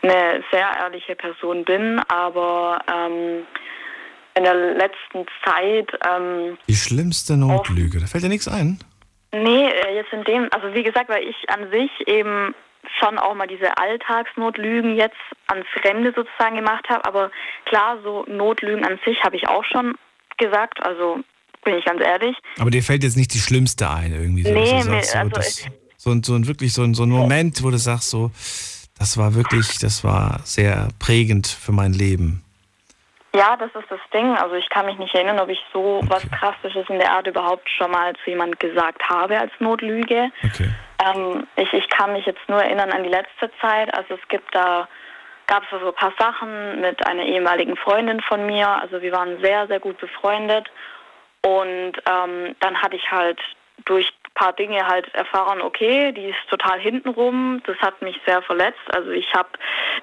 eine 0.02 0.44
sehr 0.52 0.68
ehrliche 0.80 1.15
Person 1.15 1.64
bin, 1.64 2.02
aber 2.10 2.80
ähm, 2.91 3.45
in 4.35 4.44
der 4.44 4.56
letzten 4.56 5.26
Zeit, 5.45 5.88
ähm, 6.07 6.57
Die 6.68 6.76
schlimmste 6.76 7.38
Notlüge. 7.38 7.99
Da 7.99 8.07
fällt 8.07 8.23
dir 8.23 8.30
nichts 8.30 8.48
ein? 8.48 8.80
nee, 9.31 9.68
äh, 9.68 9.95
jetzt 9.95 10.14
in 10.14 10.23
dem, 10.23 10.48
also 10.52 10.73
wie 10.73 10.84
gesagt, 10.84 11.10
weil 11.10 11.23
ich 11.23 11.49
an 11.49 11.69
sich 11.72 11.90
eben 12.07 12.53
schon 12.99 13.18
auch 13.18 13.34
mal 13.35 13.47
diese 13.47 13.77
Alltagsnotlügen 13.77 14.95
jetzt 14.95 15.15
an 15.47 15.64
Fremde 15.80 16.14
sozusagen 16.15 16.55
gemacht 16.55 16.85
habe, 16.89 17.05
aber 17.05 17.31
klar, 17.65 17.97
so 18.03 18.26
Notlügen 18.27 18.85
an 18.85 18.99
sich 19.05 19.23
habe 19.23 19.35
ich 19.35 19.47
auch 19.47 19.64
schon 19.65 19.95
gesagt, 20.38 20.84
also 20.84 21.19
bin 21.64 21.76
ich 21.76 21.85
ganz 21.85 22.01
ehrlich. 22.01 22.35
Aber 22.60 22.72
dir 22.72 22.84
fällt 22.84 23.03
jetzt 23.03 23.15
nicht 23.18 23.34
die 23.34 23.39
schlimmste 23.39 23.89
ein, 23.89 24.11
irgendwie. 24.11 24.43
So, 24.43 24.53
Nee, 24.53 24.84
mir- 24.84 25.03
sagst, 25.03 25.11
so, 25.11 25.18
also 25.18 25.30
das, 25.30 25.65
so, 25.97 26.11
ein- 26.11 26.23
so 26.23 26.35
ein 26.35 26.47
wirklich 26.47 26.73
so 26.73 26.84
ein, 26.84 26.93
so 26.93 27.03
ein 27.03 27.10
Moment, 27.10 27.64
wo 27.64 27.69
du 27.72 27.77
sagst, 27.77 28.10
so, 28.10 28.31
das 28.99 29.18
war 29.18 29.34
wirklich, 29.35 29.80
das 29.80 30.03
war 30.03 30.41
sehr 30.43 30.89
prägend 30.99 31.47
für 31.47 31.72
mein 31.72 31.93
Leben. 31.93 32.43
Ja, 33.35 33.55
das 33.57 33.72
ist 33.73 33.89
das 33.89 33.99
Ding. 34.14 34.38
Also 34.38 34.55
ich 34.55 34.69
kann 34.69 34.85
mich 34.85 34.99
nicht 34.99 35.15
erinnern, 35.15 35.39
ob 35.39 35.49
ich 35.49 35.60
so 35.73 36.01
was 36.07 36.23
Drastisches 36.30 36.88
in 36.88 36.99
der 36.99 37.11
Art 37.11 37.26
überhaupt 37.26 37.68
schon 37.69 37.89
mal 37.89 38.14
zu 38.23 38.30
jemand 38.30 38.60
gesagt 38.60 39.01
habe 39.10 39.39
als 39.39 39.51
Notlüge. 39.60 40.31
Ähm, 41.03 41.47
ich, 41.55 41.73
ich 41.73 41.89
kann 41.89 42.14
mich 42.14 42.26
jetzt 42.27 42.47
nur 42.47 42.61
erinnern 42.61 42.91
an 42.91 43.03
die 43.03 43.10
letzte 43.10 43.49
Zeit. 43.60 43.91
Also 43.97 44.14
es 44.14 44.27
gibt 44.27 44.53
da, 44.53 44.88
gab 45.47 45.64
es 45.64 45.69
so 45.72 45.88
ein 45.88 45.95
paar 45.95 46.14
Sachen 46.19 46.80
mit 46.81 47.05
einer 47.07 47.23
ehemaligen 47.23 47.76
Freundin 47.76 48.22
von 48.22 48.45
mir. 48.45 48.69
Also 48.69 49.01
wir 49.01 49.11
waren 49.11 49.41
sehr, 49.41 49.65
sehr 49.65 49.80
gut 49.80 49.97
befreundet. 49.97 50.69
Und 51.41 51.93
ähm, 52.05 52.55
dann 52.60 52.81
hatte 52.81 52.95
ich 52.95 53.11
halt 53.11 53.39
durch 53.85 54.14
paar 54.35 54.53
Dinge 54.53 54.88
halt 54.88 55.14
erfahren, 55.14 55.61
okay, 55.61 56.11
die 56.11 56.30
ist 56.30 56.49
total 56.49 56.80
hintenrum. 56.80 57.61
Das 57.65 57.77
hat 57.80 58.01
mich 58.01 58.19
sehr 58.26 58.41
verletzt. 58.41 58.81
Also 58.93 59.11
ich 59.11 59.34
habe 59.34 59.49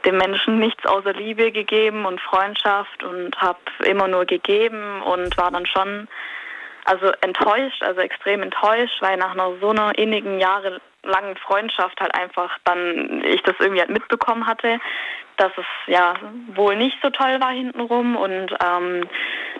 dem 0.04 0.16
Menschen 0.16 0.58
nichts 0.58 0.86
außer 0.86 1.12
Liebe 1.12 1.52
gegeben 1.52 2.04
und 2.04 2.20
Freundschaft 2.20 3.02
und 3.02 3.36
habe 3.40 3.58
immer 3.84 4.08
nur 4.08 4.24
gegeben 4.24 5.02
und 5.02 5.36
war 5.36 5.50
dann 5.50 5.66
schon 5.66 6.08
also 6.84 7.12
enttäuscht, 7.20 7.82
also 7.82 8.00
extrem 8.00 8.42
enttäuscht, 8.42 9.00
weil 9.00 9.16
nach 9.16 9.32
einer 9.32 9.52
so 9.60 9.70
einer 9.70 9.96
innigen, 9.98 10.40
jahrelangen 10.40 11.36
Freundschaft 11.44 12.00
halt 12.00 12.14
einfach 12.14 12.56
dann 12.64 13.22
ich 13.24 13.42
das 13.42 13.54
irgendwie 13.58 13.80
halt 13.80 13.90
mitbekommen 13.90 14.46
hatte, 14.46 14.80
dass 15.36 15.52
es 15.56 15.66
ja 15.86 16.14
wohl 16.54 16.76
nicht 16.76 16.96
so 17.02 17.10
toll 17.10 17.40
war 17.40 17.50
hintenrum 17.50 18.16
und 18.16 18.50
ähm, 18.64 19.08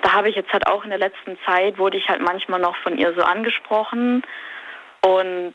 da 0.03 0.13
habe 0.13 0.29
ich 0.29 0.37
jetzt 0.37 0.53
halt 0.53 0.67
auch 0.67 0.85
in 0.85 0.91
der 0.91 0.99
letzten 0.99 1.39
Zeit, 1.47 1.79
wurde 1.79 1.99
ich 1.99 2.09
halt 2.09 2.21
manchmal 2.21 2.61
noch 2.61 2.77
von 2.77 2.97
ihr 2.97 3.15
so 3.15 3.23
angesprochen 3.23 4.23
und 5.03 5.55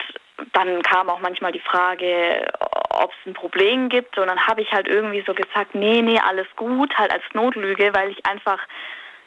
dann 0.53 0.81
kam 0.81 1.09
auch 1.09 1.19
manchmal 1.19 1.51
die 1.51 1.59
Frage, 1.59 2.51
ob 2.89 3.11
es 3.11 3.25
ein 3.25 3.33
Problem 3.33 3.89
gibt. 3.89 4.17
Und 4.17 4.27
dann 4.27 4.47
habe 4.47 4.61
ich 4.61 4.71
halt 4.71 4.87
irgendwie 4.87 5.23
so 5.25 5.33
gesagt, 5.33 5.75
nee, 5.75 6.01
nee, 6.01 6.19
alles 6.19 6.47
gut, 6.55 6.97
halt 6.97 7.11
als 7.11 7.23
Notlüge, 7.33 7.93
weil 7.93 8.11
ich 8.11 8.25
einfach 8.25 8.59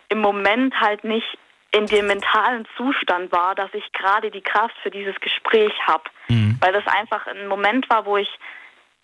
im 0.09 0.21
Moment 0.21 0.79
halt 0.81 1.05
nicht 1.05 1.39
in 1.71 1.87
dem 1.87 2.07
mentalen 2.07 2.67
Zustand 2.77 3.31
war, 3.31 3.55
dass 3.55 3.73
ich 3.75 3.93
gerade 3.93 4.31
die 4.31 4.41
Kraft 4.41 4.75
für 4.83 4.91
dieses 4.91 5.15
Gespräch 5.21 5.73
habe. 5.87 6.05
Mhm. 6.29 6.57
Weil 6.61 6.73
das 6.73 6.87
einfach 6.87 7.27
ein 7.27 7.47
Moment 7.47 7.89
war, 7.91 8.07
wo 8.07 8.17
ich 8.17 8.29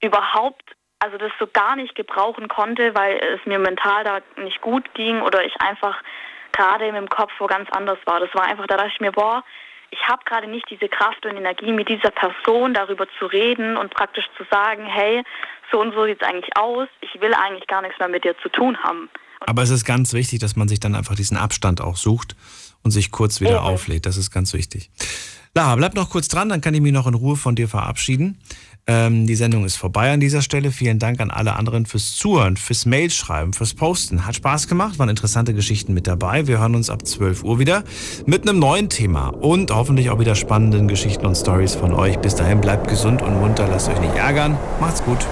überhaupt, 0.01 0.62
also 0.99 1.19
das 1.19 1.32
so 1.39 1.47
gar 1.47 1.77
nicht 1.77 1.95
gebrauchen 1.95 2.49
konnte, 2.49 2.95
weil 2.95 3.19
es 3.19 3.45
mir 3.45 3.59
mental 3.59 4.05
da 4.05 4.20
nicht 4.36 4.62
gut 4.62 4.95
ging 4.95 5.20
oder 5.20 5.45
ich 5.45 5.55
einfach 5.61 6.03
gerade 6.53 6.86
mit 6.86 6.97
dem 6.97 7.09
Kopf 7.09 7.32
wo 7.39 7.47
ganz 7.47 7.69
anders 7.70 7.99
war. 8.07 8.20
Das 8.20 8.35
war 8.35 8.45
einfach, 8.45 8.66
da 8.66 8.77
dachte 8.77 8.93
ich 8.95 9.01
mir, 9.01 9.12
boah, 9.12 9.45
ich 9.94 10.08
habe 10.08 10.24
gerade 10.24 10.48
nicht 10.48 10.66
diese 10.68 10.88
Kraft 10.88 11.24
und 11.24 11.36
Energie, 11.36 11.72
mit 11.72 11.88
dieser 11.88 12.10
Person 12.10 12.74
darüber 12.74 13.06
zu 13.18 13.26
reden 13.26 13.76
und 13.76 13.94
praktisch 13.94 14.24
zu 14.36 14.44
sagen, 14.50 14.84
hey, 14.86 15.22
so 15.70 15.80
und 15.80 15.94
so 15.94 16.04
sieht 16.04 16.20
es 16.20 16.28
eigentlich 16.28 16.56
aus, 16.56 16.88
ich 17.00 17.20
will 17.20 17.32
eigentlich 17.32 17.66
gar 17.68 17.80
nichts 17.80 17.98
mehr 18.00 18.08
mit 18.08 18.24
dir 18.24 18.36
zu 18.42 18.48
tun 18.48 18.76
haben. 18.82 19.08
Aber 19.46 19.62
es 19.62 19.70
ist 19.70 19.84
ganz 19.84 20.12
wichtig, 20.12 20.40
dass 20.40 20.56
man 20.56 20.68
sich 20.68 20.80
dann 20.80 20.94
einfach 20.94 21.14
diesen 21.14 21.36
Abstand 21.36 21.80
auch 21.80 21.96
sucht 21.96 22.34
und 22.82 22.90
sich 22.90 23.12
kurz 23.12 23.40
wieder 23.40 23.58
Eben. 23.58 23.66
auflädt. 23.66 24.06
Das 24.06 24.16
ist 24.16 24.30
ganz 24.30 24.52
wichtig. 24.52 24.90
Lara, 25.54 25.76
bleib 25.76 25.94
noch 25.94 26.10
kurz 26.10 26.26
dran, 26.26 26.48
dann 26.48 26.60
kann 26.60 26.74
ich 26.74 26.80
mich 26.80 26.92
noch 26.92 27.06
in 27.06 27.14
Ruhe 27.14 27.36
von 27.36 27.54
dir 27.54 27.68
verabschieden. 27.68 28.40
Ähm, 28.86 29.27
die 29.27 29.35
Sendung 29.35 29.65
ist 29.65 29.77
vorbei 29.77 30.12
an 30.12 30.20
dieser 30.20 30.43
Stelle. 30.43 30.70
Vielen 30.70 30.98
Dank 30.98 31.20
an 31.20 31.31
alle 31.31 31.55
anderen 31.55 31.86
fürs 31.86 32.16
Zuhören, 32.16 32.56
fürs 32.56 32.85
Mailschreiben, 32.85 33.52
fürs 33.52 33.74
Posten. 33.74 34.27
Hat 34.27 34.36
Spaß 34.36 34.69
gemacht, 34.69 34.98
waren 34.98 35.09
interessante 35.09 35.55
Geschichten 35.55 35.94
mit 35.94 36.06
dabei. 36.06 36.47
Wir 36.47 36.59
hören 36.59 36.74
uns 36.74 36.90
ab 36.90 37.06
12 37.06 37.44
Uhr 37.44 37.59
wieder 37.59 37.85
mit 38.27 38.48
einem 38.48 38.59
neuen 38.59 38.90
Thema 38.90 39.28
und 39.28 39.70
hoffentlich 39.70 40.11
auch 40.11 40.19
wieder 40.19 40.35
spannenden 40.35 40.89
Geschichten 40.89 41.24
und 41.24 41.35
Stories 41.35 41.74
von 41.74 41.94
euch. 41.94 42.19
Bis 42.19 42.35
dahin 42.35 42.61
bleibt 42.61 42.89
gesund 42.89 43.23
und 43.23 43.40
munter, 43.40 43.66
lasst 43.69 43.89
euch 43.89 44.01
nicht 44.01 44.16
ärgern. 44.16 44.59
Macht's 44.81 45.02
gut. 45.02 45.27